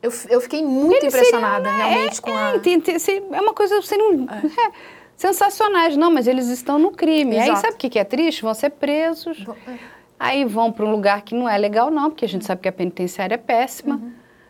Eu, 0.00 0.12
f- 0.12 0.28
eu 0.32 0.40
fiquei 0.40 0.62
muito 0.64 1.02
Eles 1.02 1.12
impressionada 1.12 1.68
seriam, 1.68 1.88
realmente 1.88 2.22
com 2.22 2.30
a. 2.30 2.52
É, 2.54 3.36
é 3.36 3.40
uma 3.40 3.52
coisa 3.52 3.82
seriam, 3.82 4.28
é, 4.30 4.70
sensacionais. 5.18 5.96
Não, 5.96 6.12
mas 6.12 6.28
eles 6.28 6.46
estão 6.50 6.78
no 6.78 6.92
crime. 6.92 7.36
Aí 7.36 7.48
Exato. 7.48 7.60
sabe 7.62 7.74
o 7.74 7.78
que 7.78 7.88
que 7.90 7.98
é 7.98 8.04
triste? 8.04 8.42
Vão 8.42 8.54
ser 8.54 8.70
presos. 8.70 9.42
Bom, 9.42 9.56
é. 9.66 9.93
Aí 10.18 10.44
vão 10.44 10.70
para 10.72 10.84
um 10.84 10.90
lugar 10.90 11.22
que 11.22 11.34
não 11.34 11.48
é 11.48 11.56
legal, 11.58 11.90
não, 11.90 12.10
porque 12.10 12.24
a 12.24 12.28
gente 12.28 12.44
sabe 12.44 12.62
que 12.62 12.68
a 12.68 12.72
penitenciária 12.72 13.34
é 13.34 13.38
péssima. 13.38 14.00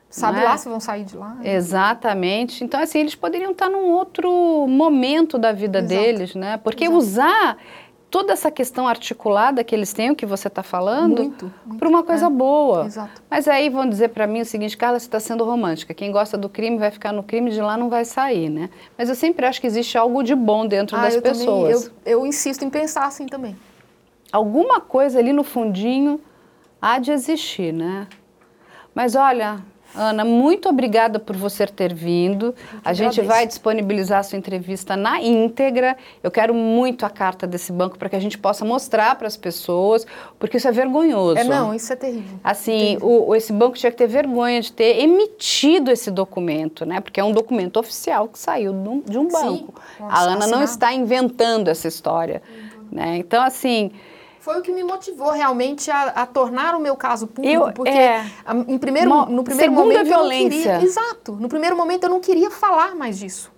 Sabe 0.09 0.36
não 0.39 0.45
é? 0.45 0.49
lá 0.49 0.57
se 0.57 0.69
vão 0.69 0.78
sair 0.78 1.03
de 1.05 1.16
lá? 1.16 1.36
Exatamente. 1.43 2.62
Então, 2.62 2.81
assim, 2.81 3.01
eles 3.01 3.15
poderiam 3.16 3.51
estar 3.51 3.69
num 3.69 3.91
outro 3.91 4.31
momento 4.69 5.39
da 5.39 5.51
vida 5.51 5.81
Exato. 5.81 5.95
deles, 5.95 6.35
né? 6.36 6.57
Porque 6.59 6.85
Exato. 6.85 6.99
usar 6.99 7.57
toda 8.09 8.32
essa 8.32 8.49
questão 8.49 8.86
articulada 8.86 9.65
que 9.65 9.74
eles 9.74 9.93
têm, 9.93 10.12
o 10.12 10.15
que 10.15 10.24
você 10.24 10.47
está 10.47 10.62
falando, 10.62 11.35
para 11.77 11.89
uma 11.89 12.05
coisa 12.05 12.27
É, 12.27 12.31
boa. 12.31 12.86
Exato. 12.86 13.20
Mas 13.28 13.49
aí 13.49 13.69
vão 13.69 13.89
dizer 13.89 14.11
para 14.11 14.24
mim 14.24 14.43
o 14.43 14.45
seguinte, 14.45 14.77
Carla, 14.77 15.01
você 15.01 15.07
está 15.07 15.19
sendo 15.19 15.43
romântica. 15.45 15.93
Quem 15.93 16.12
gosta 16.12 16.39
do 16.39 16.49
crime 16.49 16.78
vai 16.78 16.93
ficar 16.93 17.11
no 17.11 17.24
crime, 17.24 17.51
de 17.51 17.61
lá 17.61 17.77
não 17.77 17.89
vai 17.89 18.05
sair, 18.05 18.49
né? 18.49 18.70
Mas 18.97 19.09
eu 19.09 19.16
sempre 19.16 19.45
acho 19.47 19.61
que 19.61 19.66
existe 19.66 19.99
algo 19.99 20.23
de 20.23 20.36
bom 20.36 20.65
dentro 20.65 20.97
Ah, 20.97 21.03
das 21.03 21.16
eu 21.16 21.23
pessoas. 21.23 21.82
Também, 21.86 21.99
eu, 22.07 22.20
eu 22.20 22.24
insisto 22.27 22.65
em 22.65 22.70
pensar 22.70 23.07
assim 23.07 23.27
também. 23.27 23.57
Alguma 24.39 24.81
coisa 24.81 25.20
ali 25.20 25.32
no 25.32 25.44
fundinho 25.44 26.20
há 26.82 26.98
de 26.98 27.12
existir, 27.12 27.73
né? 27.73 28.09
Mas 28.93 29.15
olha, 29.15 29.61
Ana, 29.94 30.24
muito 30.24 30.69
obrigada 30.69 31.20
por 31.20 31.36
você 31.36 31.69
ter 31.69 31.94
vindo. 31.94 32.52
A 32.85 32.93
gente 32.93 33.20
agradeço. 33.20 33.28
vai 33.28 33.47
disponibilizar 33.47 34.19
a 34.19 34.23
sua 34.24 34.36
entrevista 34.36 34.97
na 34.97 35.23
íntegra. 35.23 35.97
Eu 36.20 36.32
quero 36.32 36.52
muito 36.52 37.06
a 37.06 37.11
carta 37.11 37.47
desse 37.47 37.70
banco 37.70 37.97
para 37.97 38.09
que 38.09 38.16
a 38.16 38.19
gente 38.19 38.36
possa 38.36 38.65
mostrar 38.65 39.15
para 39.15 39.28
as 39.28 39.36
pessoas, 39.36 40.05
porque 40.36 40.56
isso 40.56 40.66
é 40.66 40.73
vergonhoso. 40.73 41.39
É, 41.39 41.44
não, 41.44 41.73
isso 41.73 41.93
é 41.93 41.97
terrível. 41.97 42.40
Assim, 42.43 42.98
o, 43.01 43.28
o- 43.28 43.36
esse 43.36 43.52
banco 43.52 43.77
tinha 43.77 43.93
que 43.93 43.98
ter 43.98 44.09
vergonha 44.09 44.61
de 44.61 44.73
ter 44.73 44.98
emitido 45.01 45.93
esse 45.93 46.11
documento, 46.11 46.85
né? 46.85 47.01
Porque 47.01 47.20
é 47.20 47.24
um 47.24 47.31
documento 47.31 47.77
oficial 47.78 48.27
que 48.27 48.39
saiu 48.39 48.73
de 48.73 48.89
um, 48.89 48.98
de 49.01 49.16
um 49.16 49.31
Sim, 49.31 49.36
banco. 49.40 49.74
com 49.97 50.06
A 50.09 50.23
Ana 50.23 50.48
não 50.48 50.61
está 50.65 50.93
inventando 50.93 51.69
essa 51.69 51.86
história, 51.86 52.43
né? 52.90 53.16
Então, 53.19 53.40
assim, 53.44 53.93
Foi 54.45 54.59
o 54.59 54.62
que 54.62 54.71
me 54.73 54.85
motivou 54.85 55.31
realmente 55.31 55.91
a, 55.91 56.03
a 56.23 56.27
tornar 56.27 56.75
o 56.75 56.79
meu 56.81 56.95
caso 56.97 57.27
público, 57.27 57.66
Eu- 57.69 57.73
porque 57.73 57.89
é. 57.91 58.27
em 58.69 58.77
primeiro, 58.77 59.09
Mo- 59.09 59.25
no 59.25 59.43
primeiro 59.43 59.73
momento 59.73 60.01
eu 60.01 60.05
não 60.05 60.11
violência. 60.29 60.61
queria, 60.75 60.83
exato, 60.83 61.33
no 61.33 61.49
primeiro 61.49 61.75
momento 61.75 62.05
eu 62.05 62.11
não 62.11 62.21
queria 62.21 62.51
falar 62.51 62.95
mais 62.95 63.19
disso. 63.19 63.51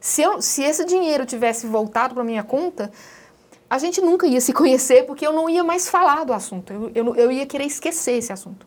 Se, 0.00 0.22
eu, 0.22 0.42
se 0.42 0.64
esse 0.64 0.84
dinheiro 0.84 1.24
tivesse 1.24 1.68
voltado 1.68 2.12
para 2.12 2.24
minha 2.24 2.42
conta, 2.42 2.90
a 3.70 3.78
gente 3.78 4.00
nunca 4.00 4.26
ia 4.26 4.40
se 4.40 4.52
conhecer, 4.52 5.06
porque 5.06 5.24
eu 5.24 5.32
não 5.32 5.48
ia 5.48 5.62
mais 5.62 5.88
falar 5.88 6.24
do 6.24 6.32
assunto. 6.32 6.72
Eu, 6.72 6.90
eu, 6.92 7.14
eu 7.14 7.30
ia 7.30 7.46
querer 7.46 7.64
esquecer 7.66 8.18
esse 8.18 8.32
assunto. 8.32 8.66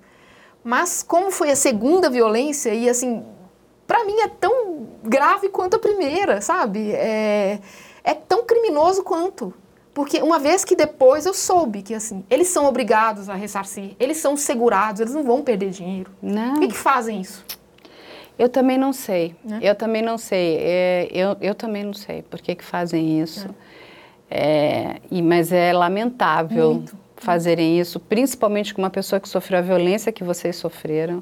Mas 0.63 1.03
como 1.03 1.29
foi 1.29 1.51
a 1.51 1.57
segunda 1.57 2.09
violência 2.09 2.73
e 2.73 2.87
assim, 2.89 3.21
para 3.85 4.05
mim 4.05 4.17
é 4.21 4.29
tão 4.29 4.87
grave 5.03 5.49
quanto 5.49 5.75
a 5.75 5.79
primeira, 5.79 6.39
sabe? 6.39 6.91
É, 6.93 7.59
é 8.01 8.13
tão 8.13 8.45
criminoso 8.45 9.03
quanto. 9.03 9.53
Porque 9.99 10.21
uma 10.21 10.39
vez 10.39 10.63
que 10.63 10.77
depois 10.77 11.25
eu 11.25 11.33
soube 11.33 11.81
que 11.81 11.93
assim, 11.93 12.23
eles 12.29 12.47
são 12.47 12.65
obrigados 12.65 13.27
a 13.27 13.35
ressarcir, 13.35 13.97
eles 13.99 14.15
são 14.15 14.37
segurados, 14.37 15.01
eles 15.01 15.13
não 15.13 15.23
vão 15.23 15.41
perder 15.41 15.71
dinheiro. 15.71 16.09
não. 16.21 16.53
Por 16.53 16.61
que, 16.61 16.67
que 16.69 16.77
fazem 16.77 17.19
isso? 17.19 17.43
Eu 18.37 18.47
também 18.47 18.77
não 18.77 18.93
sei. 18.93 19.35
Né? 19.43 19.59
Eu 19.61 19.75
também 19.75 20.01
não 20.01 20.17
sei. 20.17 20.55
É, 20.61 21.09
eu, 21.11 21.35
eu 21.41 21.53
também 21.53 21.83
não 21.83 21.93
sei 21.93 22.21
por 22.21 22.39
que, 22.39 22.55
que 22.55 22.63
fazem 22.63 23.21
isso. 23.21 23.53
É, 24.31 25.01
e, 25.11 25.21
mas 25.21 25.51
é 25.51 25.73
lamentável 25.73 26.75
Muito. 26.75 26.97
fazerem 27.17 27.77
isso, 27.77 27.99
principalmente 27.99 28.73
com 28.73 28.81
uma 28.81 28.89
pessoa 28.89 29.19
que 29.19 29.27
sofreu 29.27 29.59
a 29.59 29.61
violência 29.61 30.13
que 30.13 30.23
vocês 30.23 30.55
sofreram. 30.55 31.21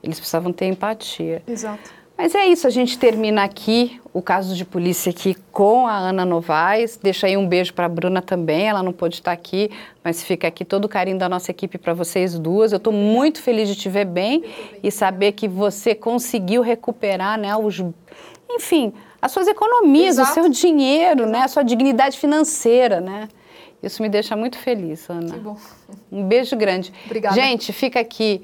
Eles 0.00 0.20
precisavam 0.20 0.52
ter 0.52 0.66
empatia. 0.66 1.42
Exato. 1.44 1.90
Mas 2.16 2.34
é 2.34 2.46
isso, 2.46 2.66
a 2.66 2.70
gente 2.70 2.98
termina 2.98 3.42
aqui 3.42 4.00
o 4.12 4.20
caso 4.20 4.54
de 4.54 4.64
polícia 4.64 5.10
aqui 5.10 5.34
com 5.50 5.86
a 5.86 5.96
Ana 5.96 6.24
Novaes. 6.24 6.98
Deixa 7.02 7.26
aí 7.26 7.36
um 7.36 7.48
beijo 7.48 7.72
para 7.72 7.86
a 7.86 7.88
Bruna 7.88 8.20
também, 8.20 8.68
ela 8.68 8.82
não 8.82 8.92
pôde 8.92 9.16
estar 9.16 9.32
aqui, 9.32 9.70
mas 10.04 10.22
fica 10.22 10.46
aqui 10.46 10.64
todo 10.64 10.84
o 10.84 10.88
carinho 10.88 11.18
da 11.18 11.28
nossa 11.28 11.50
equipe 11.50 11.78
para 11.78 11.94
vocês 11.94 12.38
duas. 12.38 12.72
Eu 12.72 12.76
estou 12.76 12.92
muito 12.92 13.40
feliz 13.40 13.68
de 13.68 13.74
te 13.74 13.88
ver 13.88 14.04
bem 14.04 14.44
e 14.82 14.90
saber 14.90 15.32
que 15.32 15.48
você 15.48 15.94
conseguiu 15.94 16.62
recuperar, 16.62 17.38
né, 17.38 17.56
os, 17.56 17.82
enfim, 18.50 18.92
as 19.20 19.32
suas 19.32 19.48
economias, 19.48 20.18
Exato. 20.18 20.30
o 20.30 20.34
seu 20.34 20.48
dinheiro, 20.48 21.26
né, 21.26 21.42
a 21.42 21.48
sua 21.48 21.62
dignidade 21.62 22.18
financeira, 22.18 23.00
né? 23.00 23.28
Isso 23.82 24.00
me 24.00 24.08
deixa 24.08 24.36
muito 24.36 24.58
feliz, 24.58 25.10
Ana. 25.10 25.34
Que 25.34 25.40
bom. 25.40 25.56
Um 26.10 26.24
beijo 26.24 26.54
grande. 26.56 26.92
Obrigada. 27.04 27.34
Gente, 27.34 27.72
fica 27.72 27.98
aqui, 27.98 28.42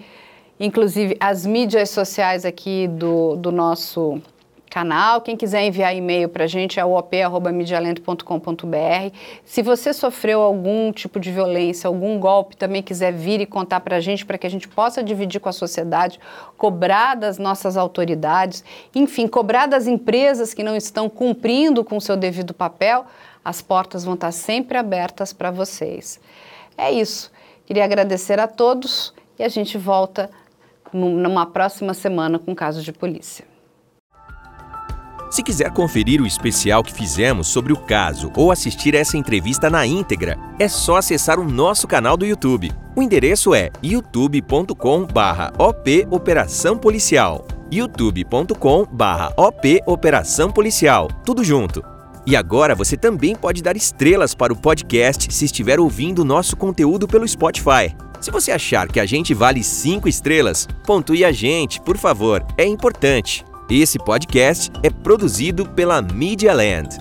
inclusive, 0.58 1.16
as 1.20 1.46
mídias 1.46 1.90
sociais 1.90 2.44
aqui 2.44 2.88
do, 2.88 3.36
do 3.36 3.52
nosso 3.52 4.20
canal. 4.68 5.20
Quem 5.20 5.36
quiser 5.36 5.64
enviar 5.64 5.96
e-mail 5.96 6.28
para 6.28 6.44
a 6.44 6.46
gente 6.46 6.78
é 6.78 6.84
op.medialento.com.br. 6.84 9.16
Se 9.44 9.62
você 9.62 9.92
sofreu 9.92 10.40
algum 10.40 10.92
tipo 10.92 11.18
de 11.18 11.32
violência, 11.32 11.88
algum 11.88 12.18
golpe, 12.18 12.56
também 12.56 12.82
quiser 12.82 13.12
vir 13.12 13.40
e 13.40 13.46
contar 13.46 13.80
para 13.80 13.96
a 13.96 14.00
gente, 14.00 14.24
para 14.24 14.38
que 14.38 14.46
a 14.46 14.50
gente 14.50 14.68
possa 14.68 15.02
dividir 15.02 15.40
com 15.40 15.48
a 15.48 15.52
sociedade, 15.52 16.20
cobrar 16.56 17.16
das 17.16 17.38
nossas 17.38 17.76
autoridades, 17.76 18.62
enfim, 18.94 19.26
cobrar 19.26 19.66
das 19.66 19.86
empresas 19.86 20.54
que 20.54 20.62
não 20.62 20.76
estão 20.76 21.08
cumprindo 21.08 21.82
com 21.82 21.96
o 21.96 22.00
seu 22.00 22.16
devido 22.16 22.54
papel, 22.54 23.04
as 23.44 23.62
portas 23.62 24.04
vão 24.04 24.14
estar 24.14 24.32
sempre 24.32 24.76
abertas 24.76 25.32
para 25.32 25.50
vocês. 25.50 26.20
É 26.76 26.92
isso. 26.92 27.32
Queria 27.66 27.84
agradecer 27.84 28.38
a 28.38 28.46
todos 28.46 29.14
e 29.38 29.42
a 29.42 29.48
gente 29.48 29.78
volta 29.78 30.30
numa 30.92 31.46
próxima 31.46 31.94
semana 31.94 32.38
com 32.38 32.54
casos 32.54 32.84
de 32.84 32.92
polícia. 32.92 33.46
Se 35.30 35.42
quiser 35.42 35.70
conferir 35.72 36.20
o 36.22 36.26
especial 36.26 36.82
que 36.82 36.92
fizemos 36.92 37.46
sobre 37.48 37.72
o 37.72 37.76
caso 37.76 38.32
ou 38.34 38.50
assistir 38.50 38.94
essa 38.94 39.18
entrevista 39.18 39.68
na 39.68 39.86
íntegra, 39.86 40.38
é 40.58 40.66
só 40.68 40.96
acessar 40.96 41.38
o 41.38 41.44
nosso 41.44 41.86
canal 41.86 42.16
do 42.16 42.24
YouTube. 42.24 42.72
O 42.96 43.02
endereço 43.02 43.54
é 43.54 43.68
youtube.com/op 43.82 46.06
Operação 46.10 46.78
Policial. 46.78 47.46
youtube.com/op 47.70 49.82
Operação 49.86 50.50
Policial. 50.50 51.08
Tudo 51.24 51.44
junto. 51.44 51.97
E 52.28 52.36
agora 52.36 52.74
você 52.74 52.94
também 52.94 53.34
pode 53.34 53.62
dar 53.62 53.74
estrelas 53.74 54.34
para 54.34 54.52
o 54.52 54.56
podcast 54.56 55.32
se 55.32 55.46
estiver 55.46 55.80
ouvindo 55.80 56.26
nosso 56.26 56.58
conteúdo 56.58 57.08
pelo 57.08 57.26
Spotify. 57.26 57.96
Se 58.20 58.30
você 58.30 58.52
achar 58.52 58.86
que 58.86 59.00
a 59.00 59.06
gente 59.06 59.32
vale 59.32 59.64
5 59.64 60.06
estrelas, 60.06 60.68
pontue 60.84 61.24
a 61.24 61.32
gente, 61.32 61.80
por 61.80 61.96
favor, 61.96 62.46
é 62.58 62.66
importante. 62.66 63.42
Esse 63.70 63.98
podcast 63.98 64.70
é 64.82 64.90
produzido 64.90 65.66
pela 65.70 66.02
Media 66.02 66.52
Land. 66.52 66.98